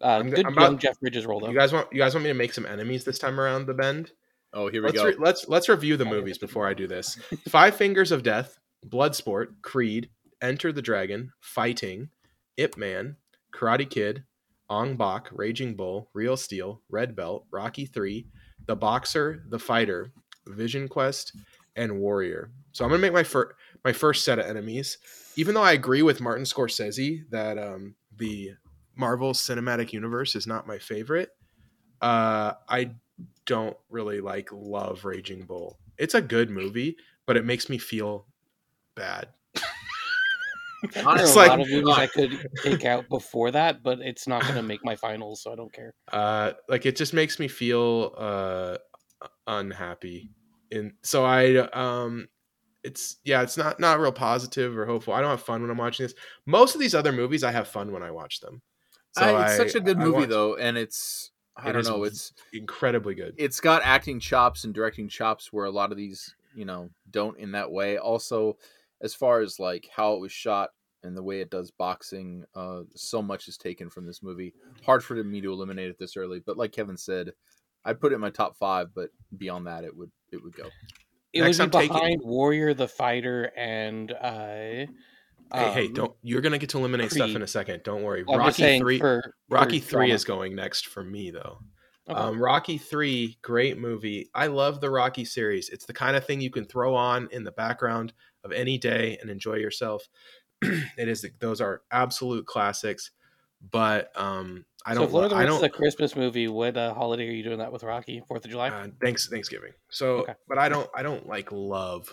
Uh, 0.00 0.06
I'm- 0.06 0.30
good 0.30 0.46
I'm 0.46 0.54
young 0.54 0.64
about- 0.68 0.80
Jeff 0.80 1.00
Bridges 1.00 1.26
role 1.26 1.40
though. 1.40 1.48
You 1.48 1.58
guys 1.58 1.72
want 1.72 1.92
you 1.92 1.98
guys 1.98 2.14
want 2.14 2.22
me 2.24 2.30
to 2.30 2.34
make 2.34 2.54
some 2.54 2.66
enemies 2.66 3.04
this 3.04 3.18
time 3.18 3.40
around 3.40 3.66
the 3.66 3.74
bend? 3.74 4.12
Oh, 4.54 4.68
here 4.68 4.80
we 4.80 4.86
Let's 4.88 4.98
go. 4.98 5.04
re- 5.06 5.16
let's 5.18 5.48
let's 5.48 5.68
review 5.68 5.96
the 5.98 6.04
movies 6.06 6.38
before 6.38 6.66
I 6.68 6.72
do 6.74 6.86
this. 6.86 7.16
Five 7.48 7.74
Fingers 7.74 8.12
of 8.12 8.22
Death, 8.22 8.58
Bloodsport, 8.86 9.48
Creed, 9.62 10.10
Enter 10.40 10.72
the 10.72 10.82
Dragon, 10.82 11.32
Fighting, 11.40 12.10
Ip 12.56 12.76
Man, 12.76 13.16
Karate 13.52 13.88
Kid, 13.88 14.24
Ong 14.70 14.96
Bak, 14.96 15.28
Raging 15.32 15.74
Bull, 15.74 16.10
Real 16.12 16.36
Steel, 16.36 16.82
Red 16.88 17.16
Belt, 17.16 17.46
Rocky 17.50 17.86
3, 17.86 18.26
The 18.66 18.76
Boxer, 18.76 19.44
The 19.48 19.58
Fighter, 19.58 20.12
Vision 20.46 20.88
Quest, 20.88 21.32
and 21.76 21.98
Warrior. 21.98 22.50
So 22.72 22.84
I'm 22.84 22.90
gonna 22.90 23.00
make 23.00 23.12
my 23.12 23.22
first 23.22 23.54
my 23.84 23.92
first 23.92 24.24
set 24.24 24.38
of 24.38 24.46
enemies. 24.46 24.98
Even 25.36 25.54
though 25.54 25.62
I 25.62 25.72
agree 25.72 26.02
with 26.02 26.20
Martin 26.20 26.44
Scorsese 26.44 27.22
that 27.30 27.56
um, 27.58 27.94
the 28.16 28.52
Marvel 28.96 29.32
Cinematic 29.32 29.92
Universe 29.92 30.34
is 30.34 30.46
not 30.46 30.66
my 30.66 30.78
favorite, 30.78 31.30
uh, 32.02 32.54
I 32.68 32.90
don't 33.46 33.76
really 33.88 34.20
like 34.20 34.50
love 34.52 35.04
Raging 35.04 35.42
Bull. 35.42 35.78
It's 35.96 36.14
a 36.14 36.20
good 36.20 36.50
movie, 36.50 36.96
but 37.26 37.36
it 37.36 37.44
makes 37.44 37.68
me 37.68 37.78
feel 37.78 38.26
bad. 38.98 39.28
There 40.94 41.04
are 41.08 41.18
It's 41.20 41.34
a 41.34 41.36
like- 41.38 41.48
lot 41.50 41.60
of 41.60 41.68
movies 41.68 41.94
I 41.96 42.06
could 42.06 42.48
take 42.62 42.84
out 42.84 43.08
before 43.08 43.50
that, 43.50 43.82
but 43.82 43.98
it's 43.98 44.28
not 44.28 44.42
going 44.42 44.54
to 44.54 44.62
make 44.62 44.84
my 44.84 44.94
finals, 44.94 45.42
so 45.42 45.52
I 45.52 45.56
don't 45.56 45.72
care. 45.72 45.92
Uh, 46.12 46.52
like 46.68 46.86
it 46.86 46.94
just 46.94 47.12
makes 47.12 47.40
me 47.40 47.48
feel 47.48 48.14
uh 48.16 48.76
unhappy. 49.48 50.30
And 50.70 50.92
so 51.02 51.24
I 51.24 51.56
um 51.72 52.28
it's 52.84 53.16
yeah, 53.24 53.42
it's 53.42 53.56
not 53.56 53.80
not 53.80 53.98
real 53.98 54.12
positive 54.12 54.76
or 54.78 54.86
hopeful. 54.86 55.14
I 55.14 55.20
don't 55.20 55.30
have 55.30 55.42
fun 55.42 55.62
when 55.62 55.70
I'm 55.70 55.78
watching 55.78 56.04
this. 56.04 56.14
Most 56.46 56.74
of 56.76 56.80
these 56.80 56.94
other 56.94 57.10
movies 57.12 57.42
I 57.42 57.50
have 57.50 57.66
fun 57.66 57.90
when 57.92 58.02
I 58.04 58.10
watch 58.12 58.40
them. 58.40 58.62
So 59.16 59.22
I- 59.24 59.42
it's 59.46 59.52
I- 59.54 59.56
such 59.56 59.74
a 59.74 59.80
good 59.80 59.96
I 59.96 60.04
movie 60.04 60.12
want- 60.18 60.28
though, 60.30 60.56
and 60.56 60.78
it's 60.78 61.32
I 61.56 61.70
It 61.70 61.72
don't 61.72 61.84
know, 61.86 62.04
it's 62.04 62.32
incredibly 62.52 63.16
good. 63.16 63.34
it's 63.36 63.58
got 63.58 63.82
acting 63.82 64.20
chops 64.20 64.62
and 64.62 64.72
directing 64.72 65.08
chops 65.08 65.52
where 65.52 65.64
a 65.64 65.70
lot 65.72 65.90
of 65.90 65.96
these 65.96 66.32
you 66.54 66.64
know 66.64 66.90
don't 67.10 67.36
in 67.38 67.50
that 67.52 67.72
way. 67.72 67.98
Also, 67.98 68.58
as 69.02 69.14
far 69.14 69.40
as 69.40 69.58
like 69.58 69.88
how 69.94 70.14
it 70.14 70.20
was 70.20 70.32
shot 70.32 70.70
and 71.02 71.16
the 71.16 71.22
way 71.22 71.40
it 71.40 71.50
does 71.50 71.70
boxing, 71.70 72.44
uh, 72.56 72.80
so 72.94 73.22
much 73.22 73.46
is 73.48 73.56
taken 73.56 73.88
from 73.88 74.06
this 74.06 74.22
movie. 74.22 74.52
Hard 74.84 75.04
for 75.04 75.14
me 75.22 75.40
to 75.40 75.52
eliminate 75.52 75.88
it 75.90 75.98
this 75.98 76.16
early, 76.16 76.40
but 76.44 76.56
like 76.56 76.72
Kevin 76.72 76.96
said, 76.96 77.32
I'd 77.84 78.00
put 78.00 78.12
it 78.12 78.16
in 78.16 78.20
my 78.20 78.30
top 78.30 78.56
five, 78.56 78.88
but 78.94 79.10
beyond 79.36 79.66
that, 79.68 79.84
it 79.84 79.96
would 79.96 80.10
it 80.32 80.42
would 80.42 80.54
go. 80.56 80.68
It 81.32 81.42
Next, 81.42 81.58
would 81.58 81.64
I'm 81.64 81.70
be 81.70 81.78
taking- 81.88 81.96
behind 81.96 82.20
Warrior 82.24 82.74
the 82.74 82.88
Fighter 82.88 83.52
and 83.56 84.10
uh 84.12 84.86
Hey, 85.54 85.72
hey, 85.72 85.86
um, 85.86 85.92
don't 85.94 86.12
you're 86.22 86.40
gonna 86.42 86.58
get 86.58 86.68
to 86.70 86.78
eliminate 86.78 87.10
stuff 87.10 87.30
in 87.30 87.40
a 87.42 87.46
second. 87.46 87.82
Don't 87.82 88.02
worry. 88.02 88.22
I'm 88.28 88.38
Rocky 88.38 88.78
three 88.78 88.98
for, 88.98 89.34
Rocky 89.48 89.80
for 89.80 89.86
three 89.88 90.06
drama. 90.08 90.14
is 90.14 90.24
going 90.24 90.54
next 90.54 90.88
for 90.88 91.02
me 91.02 91.30
though. 91.30 91.58
Okay. 92.10 92.18
Um, 92.18 92.38
Rocky 92.42 92.76
three, 92.76 93.38
great 93.42 93.78
movie. 93.78 94.28
I 94.34 94.48
love 94.48 94.80
the 94.80 94.90
Rocky 94.90 95.24
series. 95.24 95.68
It's 95.70 95.86
the 95.86 95.92
kind 95.94 96.16
of 96.16 96.26
thing 96.26 96.40
you 96.40 96.50
can 96.50 96.64
throw 96.66 96.94
on 96.94 97.28
in 97.32 97.44
the 97.44 97.52
background 97.52 98.12
of 98.50 98.58
any 98.58 98.78
day 98.78 99.18
and 99.20 99.30
enjoy 99.30 99.54
yourself. 99.54 100.08
it 100.62 101.08
is 101.08 101.24
those 101.38 101.60
are 101.60 101.82
absolute 101.90 102.46
classics. 102.46 103.10
But 103.70 104.10
um, 104.16 104.64
I 104.86 104.94
don't. 104.94 105.04
if 105.04 105.12
Lord 105.12 105.24
of 105.24 105.30
the 105.30 105.36
I 105.36 105.40
Rings 105.40 105.50
don't. 105.50 105.58
is 105.58 105.64
a 105.64 105.68
Christmas 105.68 106.16
movie, 106.16 106.48
what 106.48 106.76
uh, 106.76 106.94
holiday 106.94 107.28
are 107.28 107.32
you 107.32 107.42
doing 107.42 107.58
that 107.58 107.72
with 107.72 107.82
Rocky? 107.82 108.22
Fourth 108.28 108.44
of 108.44 108.50
July? 108.50 108.68
uh, 108.68 108.86
thanks 109.00 109.28
Thanksgiving. 109.28 109.72
So, 109.90 110.18
Okay. 110.18 110.34
but 110.48 110.58
I 110.58 110.68
don't. 110.68 110.88
I 110.94 111.02
don't 111.02 111.26
like 111.26 111.50
love 111.50 112.08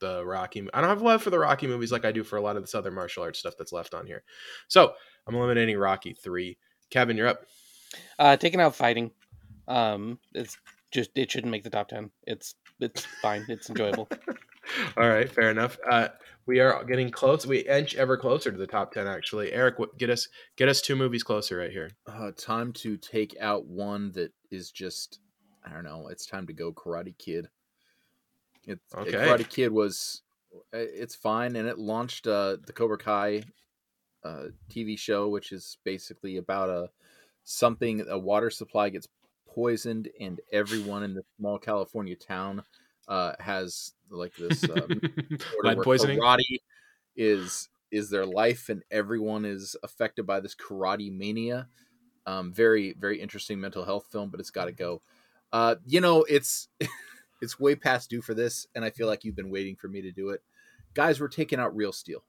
the 0.00 0.24
Rocky. 0.24 0.68
I 0.74 0.80
don't 0.80 0.90
have 0.90 1.00
love 1.02 1.22
for 1.22 1.30
the 1.30 1.38
Rocky 1.38 1.66
movies 1.66 1.92
like 1.92 2.04
I 2.04 2.12
do 2.12 2.22
for 2.22 2.36
a 2.36 2.42
lot 2.42 2.56
of 2.56 2.62
this 2.62 2.74
other 2.74 2.90
martial 2.90 3.22
arts 3.22 3.38
stuff 3.38 3.54
that's 3.58 3.72
left 3.72 3.94
on 3.94 4.06
here. 4.06 4.22
So 4.68 4.92
I'm 5.26 5.34
eliminating 5.34 5.78
Rocky 5.78 6.12
three. 6.12 6.58
Kevin, 6.90 7.16
you're 7.16 7.28
up. 7.28 7.46
Uh, 8.18 8.36
taking 8.36 8.60
out 8.60 8.74
fighting. 8.74 9.12
Um, 9.66 10.18
it's 10.34 10.58
just 10.90 11.10
it 11.14 11.30
shouldn't 11.30 11.50
make 11.50 11.64
the 11.64 11.70
top 11.70 11.88
ten. 11.88 12.10
It's 12.26 12.54
it's 12.80 13.06
fine. 13.22 13.46
It's 13.48 13.70
enjoyable. 13.70 14.08
All 14.96 15.08
right, 15.08 15.30
fair 15.30 15.50
enough. 15.50 15.78
Uh, 15.88 16.08
we 16.46 16.60
are 16.60 16.84
getting 16.84 17.10
close. 17.10 17.46
We 17.46 17.58
inch 17.60 17.94
ever 17.94 18.16
closer 18.16 18.50
to 18.50 18.58
the 18.58 18.66
top 18.66 18.92
ten. 18.92 19.06
Actually, 19.06 19.52
Eric, 19.52 19.78
what, 19.78 19.98
get 19.98 20.10
us 20.10 20.28
get 20.56 20.68
us 20.68 20.80
two 20.80 20.96
movies 20.96 21.22
closer 21.22 21.58
right 21.58 21.70
here. 21.70 21.90
Uh, 22.06 22.32
time 22.36 22.72
to 22.74 22.96
take 22.96 23.36
out 23.40 23.66
one 23.66 24.12
that 24.12 24.32
is 24.50 24.70
just 24.70 25.20
I 25.64 25.72
don't 25.72 25.84
know. 25.84 26.08
It's 26.08 26.26
time 26.26 26.46
to 26.46 26.52
go 26.52 26.72
Karate 26.72 27.16
Kid. 27.18 27.48
It, 28.66 28.78
Okay. 28.96 29.12
Karate 29.12 29.48
Kid 29.48 29.72
was 29.72 30.22
uh, 30.54 30.78
it's 30.78 31.14
fine, 31.14 31.56
and 31.56 31.68
it 31.68 31.78
launched 31.78 32.26
uh, 32.26 32.56
the 32.66 32.72
Cobra 32.72 32.98
Kai 32.98 33.42
uh, 34.24 34.44
TV 34.70 34.98
show, 34.98 35.28
which 35.28 35.52
is 35.52 35.78
basically 35.84 36.36
about 36.36 36.70
a 36.70 36.90
something 37.44 38.04
a 38.08 38.18
water 38.18 38.50
supply 38.50 38.88
gets 38.88 39.08
poisoned, 39.48 40.08
and 40.20 40.40
everyone 40.52 41.02
in 41.02 41.14
the 41.14 41.22
small 41.38 41.58
California 41.58 42.16
town 42.16 42.62
uh, 43.08 43.32
has 43.38 43.92
like 44.10 44.34
this 44.38 44.68
um, 44.68 45.02
order 45.56 45.68
Lead 45.68 45.76
where 45.76 45.84
poisoning. 45.84 46.18
Karate 46.18 46.58
is 47.16 47.68
is 47.90 48.10
their 48.10 48.26
life, 48.26 48.68
and 48.68 48.82
everyone 48.90 49.44
is 49.44 49.76
affected 49.82 50.26
by 50.26 50.40
this 50.40 50.54
karate 50.54 51.12
mania. 51.12 51.68
Um, 52.26 52.52
very 52.52 52.94
very 52.94 53.20
interesting 53.20 53.60
mental 53.60 53.84
health 53.84 54.06
film, 54.10 54.30
but 54.30 54.40
it's 54.40 54.50
got 54.50 54.66
to 54.66 54.72
go. 54.72 55.02
Uh, 55.52 55.76
you 55.86 56.00
know, 56.00 56.22
it's 56.24 56.68
it's 57.42 57.58
way 57.60 57.74
past 57.74 58.10
due 58.10 58.22
for 58.22 58.34
this, 58.34 58.66
and 58.74 58.84
I 58.84 58.90
feel 58.90 59.06
like 59.06 59.24
you've 59.24 59.36
been 59.36 59.50
waiting 59.50 59.76
for 59.76 59.88
me 59.88 60.02
to 60.02 60.12
do 60.12 60.30
it. 60.30 60.42
Guys, 60.94 61.20
we're 61.20 61.28
taking 61.28 61.58
out 61.58 61.74
Real 61.74 61.92
Steel. 61.92 62.24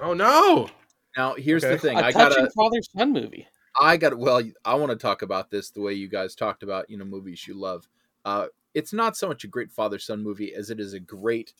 Oh 0.00 0.14
no! 0.14 0.68
Now, 1.16 1.34
here's 1.34 1.64
Okay. 1.64 1.74
the 1.74 1.78
thing: 1.78 1.98
a 1.98 2.02
I 2.02 2.12
touching 2.12 2.44
gotta, 2.44 2.50
father 2.54 2.80
son 2.82 3.12
movie. 3.12 3.48
I 3.80 3.96
got. 3.96 4.16
Well, 4.18 4.42
I 4.64 4.74
want 4.74 4.90
to 4.90 4.96
talk 4.96 5.22
about 5.22 5.50
this 5.50 5.70
the 5.70 5.80
way 5.80 5.92
you 5.92 6.08
guys 6.08 6.34
talked 6.34 6.62
about, 6.62 6.88
you 6.90 6.96
know, 6.96 7.04
movies 7.04 7.46
you 7.46 7.54
love. 7.54 7.88
Uh, 8.24 8.46
it's 8.76 8.92
not 8.92 9.16
so 9.16 9.26
much 9.26 9.42
a 9.42 9.48
great 9.48 9.72
father 9.72 9.98
son 9.98 10.22
movie 10.22 10.54
as 10.54 10.68
it 10.68 10.78
is 10.78 10.92
a 10.92 11.00
great 11.00 11.54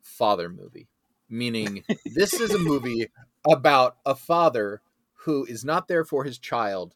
father 0.00 0.48
movie. 0.48 0.88
Meaning, 1.28 1.84
this 2.14 2.32
is 2.32 2.50
a 2.50 2.58
movie 2.58 3.08
about 3.46 3.98
a 4.06 4.14
father 4.14 4.80
who 5.12 5.44
is 5.44 5.66
not 5.66 5.86
there 5.86 6.04
for 6.04 6.24
his 6.24 6.38
child 6.38 6.94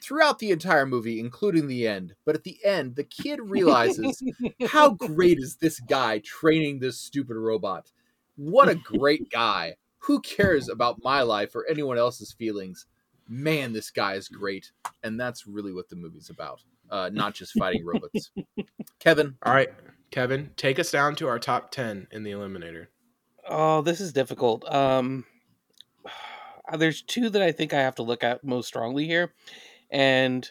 throughout 0.00 0.38
the 0.38 0.52
entire 0.52 0.86
movie, 0.86 1.18
including 1.18 1.66
the 1.66 1.88
end. 1.88 2.14
But 2.24 2.36
at 2.36 2.44
the 2.44 2.58
end, 2.64 2.94
the 2.94 3.02
kid 3.02 3.40
realizes 3.42 4.22
how 4.68 4.90
great 4.90 5.38
is 5.38 5.56
this 5.56 5.80
guy 5.80 6.20
training 6.20 6.78
this 6.78 7.00
stupid 7.00 7.36
robot? 7.36 7.90
What 8.36 8.68
a 8.68 8.76
great 8.76 9.30
guy. 9.30 9.76
Who 9.98 10.20
cares 10.20 10.68
about 10.68 11.02
my 11.02 11.22
life 11.22 11.56
or 11.56 11.66
anyone 11.68 11.98
else's 11.98 12.32
feelings? 12.32 12.86
Man, 13.28 13.72
this 13.72 13.90
guy 13.90 14.14
is 14.14 14.28
great. 14.28 14.70
And 15.02 15.18
that's 15.18 15.46
really 15.46 15.72
what 15.72 15.88
the 15.88 15.96
movie's 15.96 16.30
about. 16.30 16.62
Uh, 16.92 17.08
not 17.10 17.32
just 17.34 17.54
fighting 17.58 17.86
robots. 17.86 18.30
Kevin, 19.00 19.36
All 19.42 19.54
right, 19.54 19.70
Kevin, 20.10 20.50
take 20.56 20.78
us 20.78 20.90
down 20.90 21.14
to 21.16 21.26
our 21.26 21.38
top 21.38 21.70
ten 21.70 22.06
in 22.12 22.22
the 22.22 22.32
Eliminator. 22.32 22.88
Oh, 23.48 23.80
this 23.80 23.98
is 23.98 24.12
difficult. 24.12 24.70
Um, 24.70 25.24
there's 26.76 27.00
two 27.00 27.30
that 27.30 27.40
I 27.40 27.50
think 27.50 27.72
I 27.72 27.80
have 27.80 27.94
to 27.94 28.02
look 28.02 28.22
at 28.22 28.44
most 28.44 28.68
strongly 28.68 29.06
here, 29.06 29.32
and 29.90 30.48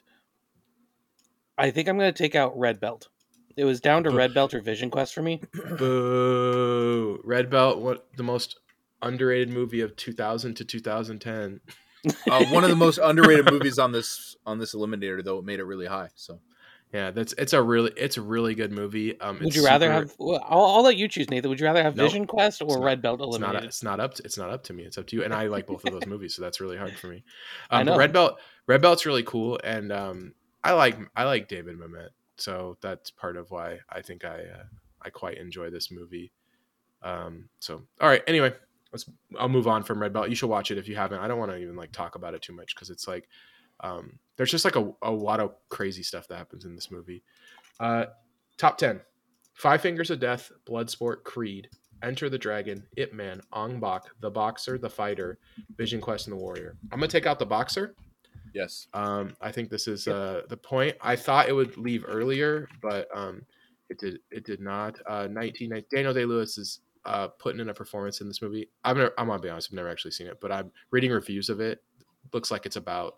I 1.60 1.70
think 1.70 1.88
I'm 1.88 2.00
going 2.00 2.12
to 2.12 2.24
take 2.24 2.34
out 2.34 2.58
Red 2.58 2.80
Belt. 2.80 3.08
It 3.56 3.66
was 3.66 3.80
down 3.80 4.04
to 4.06 4.10
Red 4.10 4.34
Belt 4.34 4.56
or 4.56 4.62
Vision 4.62 4.90
Quest 4.90 5.14
for 5.14 5.22
me. 5.22 5.42
Boo! 5.78 7.22
Red 7.24 7.52
Belt, 7.52 7.82
what 7.82 8.08
the 8.18 8.24
most 8.24 8.60
underrated 9.04 9.50
movie 9.50 9.82
of 9.82 9.96
2000 9.96 10.56
to 10.56 10.66
2010. 10.66 11.60
Uh, 12.30 12.46
one 12.46 12.64
of 12.64 12.70
the 12.70 12.76
most 12.76 13.00
underrated 13.02 13.52
movies 13.52 13.78
on 13.80 13.92
this 13.92 14.36
on 14.46 14.60
this 14.60 14.74
eliminator, 14.76 15.24
though 15.24 15.40
it 15.40 15.46
made 15.46 15.60
it 15.60 15.66
really 15.66 15.86
high. 15.88 16.10
So 16.16 16.40
Yeah, 16.94 17.12
that's 17.12 17.34
it's 17.38 17.54
a 17.54 17.62
really 17.62 17.92
it's 17.96 18.18
a 18.18 18.22
really 18.22 18.56
good 18.56 18.72
movie. 18.72 19.20
Um, 19.22 19.40
Would 19.44 19.56
you 19.56 19.64
rather 19.64 19.86
super- 19.88 19.94
have? 19.94 20.14
Well, 20.20 20.46
I'll, 20.48 20.66
I'll 20.66 20.84
let 20.84 20.98
you 20.98 21.08
choose, 21.08 21.30
Nathan. 21.30 21.50
Would 21.50 21.60
you 21.60 21.66
rather 21.66 21.84
have 21.84 21.96
Nope. 21.96 22.08
Vision 22.10 22.26
Quest 22.28 22.62
or 22.62 22.78
not- 22.78 22.84
Red 22.84 23.02
Belt 23.02 23.22
It's 23.24 23.40
not. 23.40 23.64
It's 23.64 23.84
not 23.84 24.00
up. 24.00 24.16
To, 24.16 24.24
it's 24.24 24.38
not 24.38 24.50
up 24.50 24.64
to 24.66 24.74
me. 24.74 24.84
It's 24.84 24.98
up 24.98 25.08
to 25.08 25.16
you. 25.16 25.24
And 25.24 25.34
I 25.34 25.48
like 25.48 25.68
both 25.68 25.86
of 25.86 25.94
those 25.94 26.06
movies, 26.08 26.36
so 26.36 26.42
that's 26.42 26.60
really 26.60 26.78
hard 26.78 26.94
for 26.98 27.08
me. 27.08 27.24
I 27.70 27.80
Um, 27.80 27.86
but 27.86 27.92
know. 27.94 27.98
Red 27.98 28.14
Belt. 28.14 28.40
Red 28.68 28.82
Belt's 28.82 29.06
really 29.06 29.24
cool, 29.24 29.60
and 29.64 29.92
um, 29.92 30.34
I 30.64 30.74
like 30.74 30.98
I 31.16 31.24
like 31.26 31.48
David 31.48 31.78
Mamet, 31.80 32.10
so 32.38 32.78
that's 32.82 33.12
part 33.12 33.38
of 33.38 33.52
why 33.52 33.80
I 33.90 34.02
think 34.02 34.26
I 34.26 34.40
uh, 34.42 34.64
I 35.02 35.10
quite 35.10 35.38
enjoy 35.38 35.70
this 35.70 35.92
movie. 35.92 36.32
Um, 37.04 37.50
so 37.60 37.82
all 38.00 38.08
right. 38.10 38.22
Anyway, 38.28 38.54
let's. 38.92 39.10
I'll 39.40 39.50
move 39.50 39.68
on 39.68 39.84
from 39.84 40.02
Red 40.02 40.14
Belt. 40.14 40.30
You 40.30 40.36
should 40.36 40.50
watch 40.50 40.72
it 40.72 40.78
if 40.78 40.88
you 40.88 40.96
haven't. 40.96 41.20
I 41.20 41.28
don't 41.28 41.40
want 41.40 41.52
to 41.52 41.58
even 41.58 41.76
like 41.76 41.92
talk 41.92 42.16
about 42.16 42.34
it 42.34 42.42
too 42.42 42.54
much 42.54 42.76
because 42.76 42.90
it's 42.90 43.08
like 43.08 43.28
um, 43.82 44.20
there's 44.38 44.52
just 44.52 44.66
like 44.66 44.76
a, 44.76 44.92
a 45.02 45.12
lot 45.12 45.40
of 45.40 45.56
crazy 45.70 46.04
stuff 46.04 46.28
that 46.28 46.38
happens 46.38 46.66
in 46.66 46.76
this 46.76 46.92
movie. 46.92 47.24
Uh, 47.80 48.06
top 48.58 48.78
ten: 48.78 49.02
Five 49.54 49.82
Fingers 49.82 50.12
of 50.12 50.20
Death, 50.20 50.52
Bloodsport, 50.66 51.24
Creed, 51.24 51.70
Enter 52.04 52.30
the 52.30 52.38
Dragon, 52.38 52.84
Ip 52.98 53.14
Man, 53.14 53.42
Ong 53.54 53.80
Bak, 53.80 54.04
The 54.20 54.30
Boxer, 54.30 54.78
The 54.78 54.90
Fighter, 54.90 55.40
Vision 55.78 56.02
Quest, 56.02 56.28
and 56.28 56.38
The 56.38 56.42
Warrior. 56.42 56.76
I'm 56.92 57.00
gonna 57.00 57.08
take 57.08 57.26
out 57.26 57.40
The 57.40 57.46
Boxer. 57.46 57.96
Yes. 58.54 58.88
Um, 58.94 59.36
I 59.40 59.52
think 59.52 59.70
this 59.70 59.88
is 59.88 60.08
uh, 60.08 60.42
the 60.50 60.58
point. 60.58 60.96
I 61.02 61.16
thought 61.16 61.48
it 61.48 61.54
would 61.54 61.78
leave 61.78 62.04
earlier, 62.08 62.68
but 62.82 63.08
um, 63.16 63.44
it 63.90 64.00
did. 64.00 64.20
It 64.32 64.46
did 64.46 64.60
not. 64.60 65.00
Uh, 65.08 65.28
1990. 65.28 65.88
Daniel 65.90 66.14
Day 66.14 66.26
Lewis 66.26 66.58
is 66.58 66.80
uh, 67.06 67.28
putting 67.28 67.60
in 67.60 67.70
a 67.70 67.74
performance 67.74 68.22
in 68.22 68.28
this 68.28 68.42
movie. 68.42 68.70
I've 68.84 68.98
never, 68.98 69.14
I'm 69.18 69.28
gonna 69.28 69.40
be 69.40 69.50
honest. 69.50 69.70
I've 69.72 69.76
never 69.76 69.90
actually 69.90 70.12
seen 70.12 70.28
it, 70.28 70.40
but 70.40 70.52
I'm 70.52 70.72
reading 70.92 71.12
reviews 71.12 71.50
of 71.50 71.60
it. 71.60 71.84
Looks 72.34 72.52
like 72.52 72.66
it's 72.66 72.76
about 72.76 73.18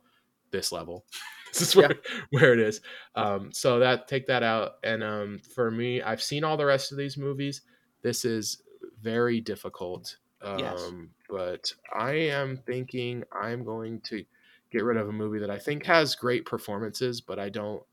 this 0.51 0.71
level. 0.71 1.05
this 1.53 1.61
is 1.61 1.75
where 1.75 1.95
where 2.31 2.53
it 2.53 2.59
is. 2.59 2.81
Um, 3.15 3.51
so 3.51 3.79
that 3.79 4.07
take 4.07 4.27
that 4.27 4.43
out. 4.43 4.73
And 4.83 5.03
um, 5.03 5.39
for 5.53 5.69
me, 5.69 6.01
I've 6.01 6.21
seen 6.21 6.43
all 6.43 6.57
the 6.57 6.65
rest 6.65 6.91
of 6.91 6.97
these 6.97 7.17
movies. 7.17 7.61
This 8.01 8.23
is 8.25 8.61
very 9.01 9.41
difficult. 9.41 10.17
Um, 10.41 10.59
Yes. 10.59 10.91
But 11.29 11.73
I 11.93 12.11
am 12.11 12.57
thinking 12.57 13.23
I'm 13.31 13.63
going 13.63 14.01
to 14.01 14.23
get 14.71 14.83
rid 14.83 14.97
of 14.97 15.09
a 15.09 15.11
movie 15.11 15.39
that 15.39 15.49
I 15.49 15.57
think 15.57 15.85
has 15.85 16.15
great 16.15 16.45
performances, 16.45 17.21
but 17.21 17.39
I 17.39 17.49
don't 17.49 17.83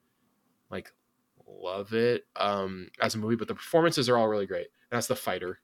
like 0.71 0.93
love 1.47 1.93
it 1.95 2.27
um, 2.37 2.89
as 3.01 3.15
a 3.15 3.19
movie. 3.19 3.37
But 3.37 3.49
the 3.49 3.55
performances 3.55 4.09
are 4.09 4.17
all 4.17 4.29
really 4.29 4.47
great. 4.47 4.67
And 4.91 4.97
that's 4.97 5.07
The 5.07 5.17
Fighter. 5.17 5.61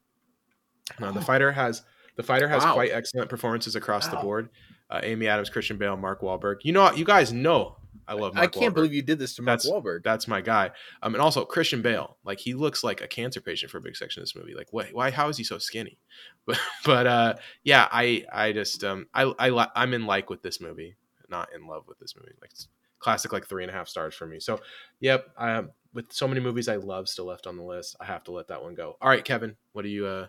Uh, 1.01 1.11
the 1.11 1.19
Oh. 1.19 1.23
Fighter 1.23 1.51
has 1.51 1.83
the 2.15 2.23
Fighter 2.23 2.47
has 2.47 2.63
Wow. 2.63 2.73
quite 2.73 2.91
excellent 2.91 3.29
performances 3.29 3.75
across 3.75 4.07
the 4.07 4.17
board. 4.17 4.49
Uh, 4.89 5.01
Amy 5.03 5.27
Adams, 5.27 5.49
Christian 5.49 5.77
Bale, 5.77 5.95
Mark 5.97 6.21
Wahlberg. 6.21 6.57
You 6.63 6.71
know, 6.71 6.91
you 6.93 7.05
guys 7.05 7.31
know 7.33 7.77
I 8.07 8.13
love. 8.13 8.33
Mark 8.35 8.43
I 8.43 8.47
can't 8.59 8.71
Wahlberg. 8.71 8.75
believe 8.75 8.93
you 8.93 9.01
did 9.01 9.19
this 9.19 9.35
to 9.35 9.41
Mark 9.41 9.59
That's- 9.61 9.69
Wahlberg. 9.71 10.01
That's 10.03 10.27
my 10.29 10.39
guy. 10.41 10.71
Um, 11.03 11.13
and 11.13 11.21
also 11.21 11.43
Christian 11.45 11.81
Bale, 11.81 12.17
like 12.23 12.39
he 12.39 12.53
looks 12.53 12.83
like 12.83 13.01
a 13.01 13.07
cancer 13.07 13.41
patient 13.41 13.69
for 13.71 13.79
a 13.79 13.81
big 13.81 13.97
section 13.97 14.21
of 14.21 14.23
this 14.27 14.35
movie. 14.35 14.55
Like, 14.55 14.67
why? 14.71 14.89
Why? 14.93 15.11
How 15.11 15.27
is 15.29 15.37
he 15.37 15.43
so 15.43 15.57
skinny? 15.57 15.97
But, 16.45 16.57
but 16.85 17.05
uh, 17.07 17.33
yeah, 17.65 17.89
I, 17.91 18.25
I 18.31 18.53
just, 18.53 18.81
um, 18.85 19.07
I, 19.13 19.23
I, 19.37 19.67
I'm 19.75 19.93
in 19.93 20.05
like 20.05 20.29
with 20.29 20.41
this 20.41 20.61
movie, 20.61 20.95
not 21.29 21.49
in 21.53 21.67
love 21.67 21.83
with 21.87 21.99
this 21.99 22.15
movie. 22.15 22.31
Like, 22.41 22.51
it's 22.51 22.69
classic, 22.99 23.33
like 23.33 23.45
three 23.45 23.63
and 23.65 23.69
a 23.69 23.73
half 23.75 23.89
stars 23.89 24.15
for 24.15 24.25
me. 24.25 24.39
So, 24.39 24.61
yep. 25.01 25.27
Um, 25.37 25.71
with 25.93 26.13
so 26.13 26.25
many 26.29 26.39
movies 26.39 26.69
I 26.69 26.77
love 26.77 27.09
still 27.09 27.25
left 27.25 27.45
on 27.47 27.57
the 27.57 27.63
list, 27.63 27.97
I 27.99 28.05
have 28.05 28.23
to 28.25 28.31
let 28.31 28.47
that 28.47 28.63
one 28.63 28.73
go. 28.75 28.95
All 29.01 29.09
right, 29.09 29.25
Kevin, 29.25 29.57
what 29.73 29.83
are 29.83 29.89
you, 29.89 30.05
uh, 30.05 30.27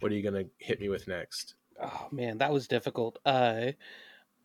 what 0.00 0.12
are 0.12 0.14
you 0.14 0.22
gonna 0.22 0.44
hit 0.58 0.80
me 0.80 0.88
with 0.88 1.08
next? 1.08 1.54
Oh 1.82 2.08
man, 2.12 2.38
that 2.38 2.52
was 2.52 2.68
difficult. 2.68 3.18
Uh, 3.24 3.72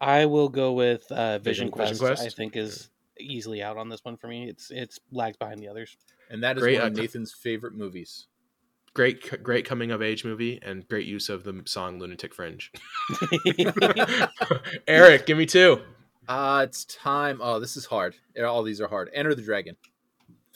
I 0.01 0.26
will 0.26 0.49
go 0.49 0.73
with 0.73 1.11
uh, 1.11 1.39
Vision, 1.39 1.67
Vision- 1.67 1.71
Quest. 1.71 1.91
Vision 1.93 2.07
Quest? 2.07 2.26
I 2.26 2.30
think 2.30 2.55
is 2.55 2.89
easily 3.19 3.61
out 3.61 3.77
on 3.77 3.89
this 3.89 4.03
one 4.03 4.17
for 4.17 4.27
me. 4.27 4.47
It's 4.49 4.71
it's 4.71 4.99
lags 5.11 5.38
behind 5.38 5.59
the 5.59 5.67
others. 5.67 5.97
and 6.30 6.43
that 6.43 6.57
is 6.57 6.63
Great, 6.63 6.80
one 6.80 6.88
of 6.91 6.97
uh, 6.97 7.01
Nathan's 7.01 7.34
favorite 7.34 7.73
movies. 7.76 8.27
Great, 8.95 9.43
great 9.43 9.65
coming 9.65 9.91
of 9.91 10.01
age 10.01 10.26
movie 10.26 10.59
and 10.63 10.88
great 10.88 11.05
use 11.05 11.30
of 11.30 11.43
the 11.43 11.61
song 11.65 11.99
"Lunatic 11.99 12.34
Fringe." 12.34 12.71
Eric, 14.88 15.26
give 15.26 15.38
me 15.38 15.45
two. 15.45 15.81
Uh, 16.27 16.61
it's 16.67 16.85
time. 16.85 17.39
Oh, 17.41 17.59
this 17.59 17.76
is 17.77 17.85
hard. 17.85 18.15
All 18.43 18.63
these 18.63 18.81
are 18.81 18.88
hard. 18.88 19.09
Enter 19.13 19.34
the 19.35 19.41
Dragon. 19.41 19.76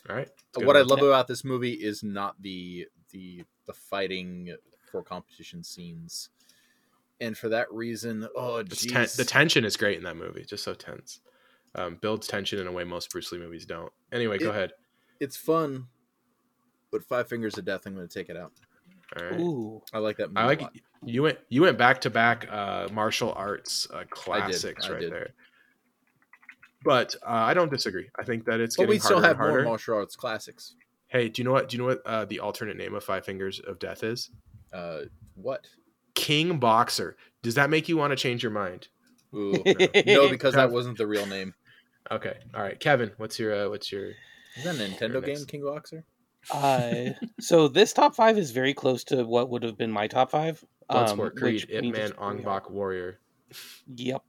All 0.10 0.16
right. 0.16 0.30
Good 0.54 0.66
what 0.66 0.76
I 0.76 0.80
one. 0.82 0.88
love 0.90 1.00
about 1.02 1.28
this 1.28 1.44
movie 1.44 1.74
is 1.74 2.04
not 2.04 2.36
the 2.42 2.88
the 3.12 3.44
the 3.68 3.74
fighting 3.74 4.56
for 4.94 5.02
competition 5.04 5.64
scenes, 5.64 6.30
and 7.20 7.36
for 7.36 7.50
that 7.50 7.72
reason, 7.74 8.28
oh, 8.36 8.58
It's 8.58 8.86
ten- 8.86 9.08
the 9.18 9.26
tension 9.26 9.66
is 9.66 9.76
great 9.76 9.98
in 9.98 10.04
that 10.04 10.16
movie. 10.16 10.46
Just 10.46 10.64
so 10.64 10.76
tense. 10.76 11.20
Um, 11.76 11.96
builds 11.96 12.28
tension 12.28 12.60
in 12.60 12.68
a 12.68 12.72
way 12.72 12.84
most 12.84 13.10
Bruce 13.12 13.32
Lee 13.32 13.40
movies 13.40 13.66
don't. 13.66 13.92
Anyway, 14.12 14.38
go 14.38 14.50
It- 14.50 14.50
ahead. 14.52 14.74
it's 15.20 15.36
fun, 15.36 15.88
but 16.92 17.04
Five 17.04 17.28
Fingers 17.28 17.58
of 17.58 17.66
Death, 17.66 17.88
I'm 17.88 17.96
going 17.96 18.08
to 18.08 18.14
take 18.14 18.30
it 18.30 18.38
out. 18.38 18.52
All 19.20 19.26
right. 19.26 19.40
Ooh, 19.40 19.82
I 19.92 19.98
like 19.98 20.18
that 20.18 20.28
movie. 20.30 20.38
I 20.40 20.44
a 20.44 20.48
like 20.48 20.62
lot. 20.62 20.76
you 21.04 21.24
went 21.24 21.40
you 21.50 21.64
went 21.64 21.78
back 21.80 22.02
to 22.02 22.12
back 22.12 22.48
uh 22.52 22.88
martial 22.92 23.34
arts 23.34 23.88
uh, 23.92 23.98
I 23.98 24.04
classics 24.12 24.88
right 24.90 25.00
did. 25.02 25.12
there. 25.12 25.30
But 26.86 27.16
uh, 27.26 27.30
I 27.30 27.54
don't 27.54 27.72
disagree. 27.72 28.10
I 28.20 28.24
think 28.24 28.46
that 28.46 28.60
it's 28.60 28.76
but 28.76 28.84
getting 28.84 28.96
we 28.96 29.00
still 29.00 29.22
harder 29.22 29.28
have 29.28 29.38
more 29.40 29.64
martial 29.64 29.96
arts 29.96 30.16
classics. 30.16 30.76
hey, 31.08 31.30
do 31.30 31.42
you 31.42 31.46
know 31.46 31.52
what? 31.54 31.70
Do 31.70 31.78
you 31.78 31.82
know 31.84 31.88
what 31.90 32.02
uh, 32.06 32.26
the 32.26 32.40
alternate 32.40 32.76
name 32.78 32.94
of 32.94 33.04
Five 33.04 33.26
Fingers 33.26 33.60
of 33.62 33.80
Death 33.80 34.04
is? 34.04 34.30
Uh, 34.74 35.02
what? 35.36 35.66
King 36.16 36.58
Boxer. 36.60 37.16
Does 37.42 37.56
that 37.56 37.70
make 37.70 37.88
you 37.90 37.98
want 37.98 38.12
to 38.12 38.16
change 38.16 38.42
your 38.44 38.52
mind? 38.52 38.88
Ooh, 39.36 39.62
no, 40.06 40.30
because 40.30 40.54
that 40.56 40.72
wasn't 40.72 40.98
the 40.98 41.08
real 41.08 41.26
name. 41.26 41.54
Okay. 42.12 42.36
All 42.54 42.62
right, 42.62 42.80
Kevin. 42.80 43.12
What's 43.18 43.40
your 43.40 43.66
uh, 43.66 43.70
what's 43.70 43.92
your 43.92 44.10
Is 44.58 44.64
that 44.64 44.76
a 44.76 44.78
Nintendo 44.80 45.26
Next. 45.26 45.40
game, 45.40 45.46
King 45.48 45.64
Boxer? 45.66 46.04
uh, 46.52 47.12
so 47.40 47.68
this 47.68 47.94
top 47.94 48.16
five 48.16 48.38
is 48.38 48.52
very 48.52 48.74
close 48.74 49.04
to 49.06 49.24
what 49.24 49.50
would 49.50 49.64
have 49.64 49.78
been 49.78 49.92
my 49.92 50.08
top 50.08 50.30
five. 50.32 50.64
Bloodsport, 50.92 51.32
um, 51.32 51.36
Creed, 51.38 51.54
which 51.62 51.70
Ip 51.70 51.84
Man, 51.84 51.90
it's 51.96 51.96
pretty 52.12 52.14
Ong. 52.20 52.44
Bak, 52.44 52.70
Warrior? 52.70 53.20
Yep. 53.96 54.22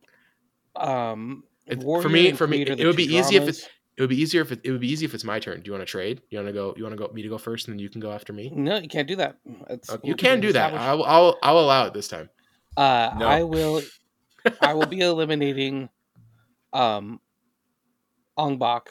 Um, 0.77 1.45
It- 1.67 1.83
for 1.83 2.09
me- 2.09 2.33
for 2.33 2.47
me, 2.47 2.59
Creed 2.65 2.69
are 2.71 2.83
it 2.83 2.87
would 2.87 2.93
two 2.93 2.97
be 3.09 3.17
easy 3.17 3.37
if 3.37 3.43
it's- 3.43 3.69
It 3.97 4.03
would 4.03 4.11
be 4.11 4.21
easier 4.21 4.41
if 4.43 4.51
it, 4.51 4.61
it 4.65 4.73
would 4.73 4.81
be 4.81 4.91
easy 4.91 5.05
if 5.05 5.15
it's 5.15 5.23
my 5.25 5.39
turn. 5.39 5.61
Do 5.61 5.69
you 5.69 5.73
want 5.73 5.83
to 5.87 5.91
trade? 5.91 6.21
You 6.29 6.39
want 6.39 6.49
to 6.49 6.53
go? 6.53 6.75
You 6.77 6.83
want 6.83 6.99
to 6.99 7.07
go 7.07 7.13
me 7.13 7.23
to 7.23 7.29
go 7.29 7.39
first, 7.39 7.69
and 7.69 7.75
then 7.75 7.79
you 7.79 7.89
can 7.89 8.01
go 8.01 8.11
after 8.11 8.33
me? 8.33 8.51
No, 8.55 8.77
you 8.77 8.89
can't 8.89 9.07
do 9.07 9.17
that. 9.17 9.39
That's 9.69 9.89
Uh, 9.91 9.99
you 10.03 10.17
can 10.17 10.41
do 10.41 10.53
that. 10.53 10.75
I'll, 10.75 11.05
I'll 11.05 11.39
I'll 11.43 11.59
allow 11.61 11.87
it 11.87 11.95
this 11.95 12.09
time. 12.09 12.29
Uh, 12.77 13.11
No. 13.19 13.27
I 13.27 13.43
will. 13.45 13.83
I 14.61 14.75
will 14.75 14.87
be 14.87 15.01
eliminating, 15.13 15.89
um, 16.73 17.21
Ong 18.37 18.59
Bak. 18.59 18.91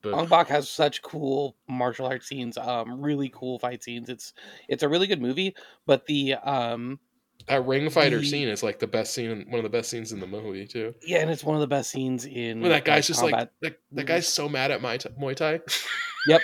But 0.00 0.14
Ong 0.14 0.26
Bak 0.26 0.48
has 0.48 0.68
such 0.68 1.02
cool 1.02 1.56
martial 1.68 2.06
arts 2.06 2.26
scenes. 2.26 2.56
Um, 2.56 3.00
really 3.00 3.28
cool 3.34 3.58
fight 3.58 3.84
scenes. 3.84 4.08
It's 4.08 4.32
it's 4.68 4.82
a 4.82 4.88
really 4.88 5.06
good 5.06 5.20
movie. 5.20 5.54
But 5.86 6.06
the 6.06 6.34
um, 6.34 6.98
that 7.48 7.66
ring 7.66 7.88
fighter 7.90 8.18
the- 8.18 8.26
scene 8.26 8.48
is 8.48 8.62
like 8.62 8.78
the 8.78 8.86
best 8.86 9.14
scene, 9.14 9.46
one 9.48 9.58
of 9.58 9.62
the 9.64 9.68
best 9.76 9.90
scenes 9.90 10.12
in 10.12 10.20
the 10.20 10.26
movie 10.26 10.66
too. 10.66 10.94
yeah, 11.06 11.18
and 11.18 11.30
it's 11.30 11.44
one 11.44 11.54
of 11.56 11.60
the 11.60 11.66
best 11.66 11.90
scenes 11.90 12.24
in. 12.24 12.60
When 12.60 12.70
that 12.70 12.84
guy's 12.84 13.06
just 13.06 13.22
like 13.22 13.48
that, 13.60 13.78
that 13.92 14.06
guy's 14.06 14.26
so 14.28 14.48
mad 14.48 14.70
at 14.70 14.80
my 14.82 14.98
Muay 14.98 15.34
Thai. 15.36 15.60
Yep, 16.24 16.40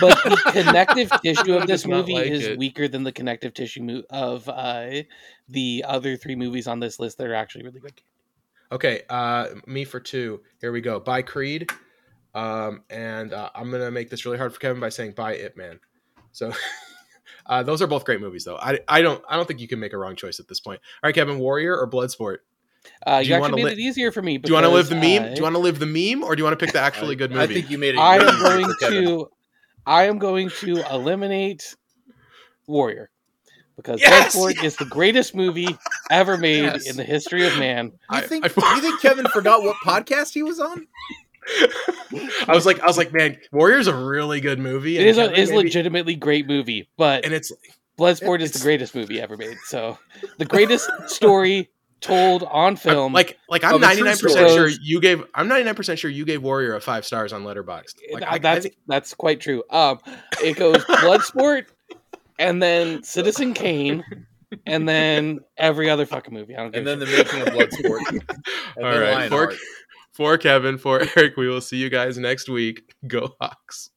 but 0.00 0.20
the 0.24 0.36
connective 0.52 1.08
tissue 1.22 1.54
of 1.54 1.68
this 1.68 1.86
movie 1.86 2.14
like 2.14 2.26
is 2.26 2.44
it. 2.44 2.58
weaker 2.58 2.88
than 2.88 3.04
the 3.04 3.12
connective 3.12 3.54
tissue 3.54 3.80
mo- 3.80 4.02
of 4.10 4.48
uh, 4.48 5.02
the 5.48 5.84
other 5.86 6.16
three 6.16 6.34
movies 6.34 6.66
on 6.66 6.80
this 6.80 6.98
list 6.98 7.18
that 7.18 7.28
are 7.28 7.34
actually 7.34 7.62
really 7.62 7.78
good. 7.78 8.02
Okay, 8.72 9.02
uh, 9.08 9.46
me 9.64 9.84
for 9.84 10.00
two. 10.00 10.40
Here 10.60 10.72
we 10.72 10.80
go. 10.80 10.98
By 10.98 11.22
Creed, 11.22 11.70
um, 12.34 12.82
and 12.90 13.32
uh, 13.32 13.50
I'm 13.54 13.70
gonna 13.70 13.92
make 13.92 14.10
this 14.10 14.24
really 14.26 14.38
hard 14.38 14.52
for 14.52 14.58
Kevin 14.58 14.80
by 14.80 14.88
saying 14.88 15.12
by 15.12 15.34
Ip 15.36 15.56
Man. 15.56 15.78
So, 16.32 16.50
uh, 17.46 17.62
those 17.62 17.82
are 17.82 17.86
both 17.86 18.04
great 18.04 18.20
movies, 18.20 18.44
though. 18.44 18.56
I, 18.56 18.78
I 18.88 19.02
don't 19.02 19.22
I 19.28 19.36
don't 19.36 19.46
think 19.46 19.60
you 19.60 19.68
can 19.68 19.80
make 19.80 19.92
a 19.92 19.98
wrong 19.98 20.16
choice 20.16 20.40
at 20.40 20.48
this 20.48 20.60
point. 20.60 20.80
All 21.02 21.08
right, 21.08 21.14
Kevin, 21.14 21.38
Warrior 21.38 21.76
or 21.76 21.88
Bloodsport? 21.90 22.38
Uh, 23.06 23.20
Do 23.22 23.28
you, 23.28 23.34
you 23.34 23.40
wanna 23.40 23.52
actually 23.54 23.62
made 23.64 23.76
li- 23.76 23.82
it 23.84 23.86
easier 23.86 24.10
for 24.12 24.22
me. 24.22 24.38
Do 24.38 24.48
you 24.48 24.54
want 24.54 24.64
to 24.66 24.70
live 24.70 24.88
the 24.88 24.96
meme? 24.96 25.22
uh, 25.22 25.28
Do 25.28 25.34
you 25.36 25.42
want 25.42 25.54
to 25.54 25.60
live 25.60 25.78
the 25.78 25.86
meme, 25.86 26.24
or 26.24 26.34
do 26.34 26.40
you 26.40 26.44
want 26.44 26.58
to 26.58 26.64
pick 26.64 26.72
the 26.72 26.80
actually 26.88 27.14
good 27.16 27.30
movie? 27.30 27.42
I 27.42 27.46
think 27.46 27.70
you 27.70 27.78
made 27.78 27.94
it. 27.94 27.98
I 27.98 28.16
am 28.16 28.40
going 28.40 28.74
to 28.90 29.28
I 29.86 30.04
am 30.04 30.18
going 30.18 30.50
to 30.60 30.82
eliminate 30.92 31.74
Warrior 32.66 33.10
because 33.76 34.00
Yes! 34.00 34.36
Bloodsport 34.36 34.62
is 34.64 34.76
the 34.76 34.84
greatest 34.84 35.34
movie 35.34 35.76
ever 36.10 36.36
made 36.36 36.62
Yes. 36.64 36.88
in 36.90 36.96
the 36.96 37.04
history 37.04 37.46
of 37.46 37.56
man. 37.58 37.86
You 37.86 37.92
I- 38.10 38.20
think 38.22 38.44
I- 38.62 38.74
you 38.76 38.80
think 38.82 39.00
Kevin 39.00 39.26
forgot 39.28 39.62
what 39.62 39.76
podcast 39.84 40.34
he 40.34 40.42
was 40.42 40.60
on? 40.60 40.86
I 42.48 42.54
was 42.54 42.66
like, 42.66 42.80
I 42.80 42.86
was 42.86 42.96
like, 42.98 43.12
man, 43.12 43.38
Warrior's 43.52 43.86
a 43.86 43.94
really 43.94 44.40
good 44.40 44.58
movie. 44.58 44.98
It 44.98 45.06
is 45.06 45.18
a 45.18 45.32
is 45.32 45.50
maybe- 45.50 45.64
legitimately 45.64 46.14
great 46.16 46.46
movie, 46.46 46.88
but 46.96 47.24
and 47.24 47.32
it's 47.34 47.52
Bloodsport 47.98 48.40
is 48.40 48.52
the 48.52 48.58
greatest 48.60 48.94
movie 48.94 49.20
ever 49.20 49.36
made. 49.36 49.56
So 49.64 49.98
the 50.38 50.44
greatest 50.44 50.90
story 51.06 51.70
told 52.00 52.42
on 52.44 52.64
I'm- 52.64 52.76
film. 52.76 53.12
like 53.12 53.38
like 53.48 53.62
I'm 53.64 53.74
Of 53.76 53.82
a 53.82 53.94
true 53.94 54.04
99 54.04 54.18
percent 54.18 54.50
sure 54.50 54.68
you 54.82 55.00
gave 55.00 55.24
I'm 55.34 55.48
99 55.48 55.74
percent 55.74 55.98
sure 55.98 56.10
you 56.10 56.24
gave 56.24 56.42
Warrior 56.42 56.74
a 56.74 56.80
five 56.80 57.04
stars 57.06 57.32
on 57.32 57.44
Letterboxd. 57.44 57.94
Like 58.12 58.24
I, 58.24 58.32
I 58.34 58.38
that's 58.38 58.62
think, 58.64 58.76
that's 58.86 59.14
quite 59.14 59.40
true. 59.40 59.62
Um, 59.70 59.98
it 60.42 60.56
goes 60.56 60.84
Bloodsport, 60.84 61.66
and 62.38 62.60
then 62.62 63.02
Citizen 63.04 63.54
Kane, 63.54 64.02
and 64.66 64.88
then 64.88 65.40
every 65.56 65.88
other 65.90 66.06
fucking 66.06 66.34
movie. 66.34 66.56
I 66.56 66.60
don't 66.62 66.72
give 66.72 66.78
And 66.78 66.86
then 66.86 66.98
the 66.98 67.06
making 67.06 67.40
of 67.42 67.48
Bloodsport. 67.48 68.36
And 68.74 68.86
all 68.86 68.92
then 68.92 69.14
Lionheart. 69.14 69.54
For 70.12 70.36
Kevin, 70.36 70.76
for 70.78 71.00
Eric, 71.16 71.36
we 71.36 71.48
will 71.48 71.62
see 71.62 71.78
you 71.78 71.88
guys 71.88 72.18
next 72.18 72.48
week. 72.48 72.94
Go 73.06 73.34
Hawks. 73.40 73.91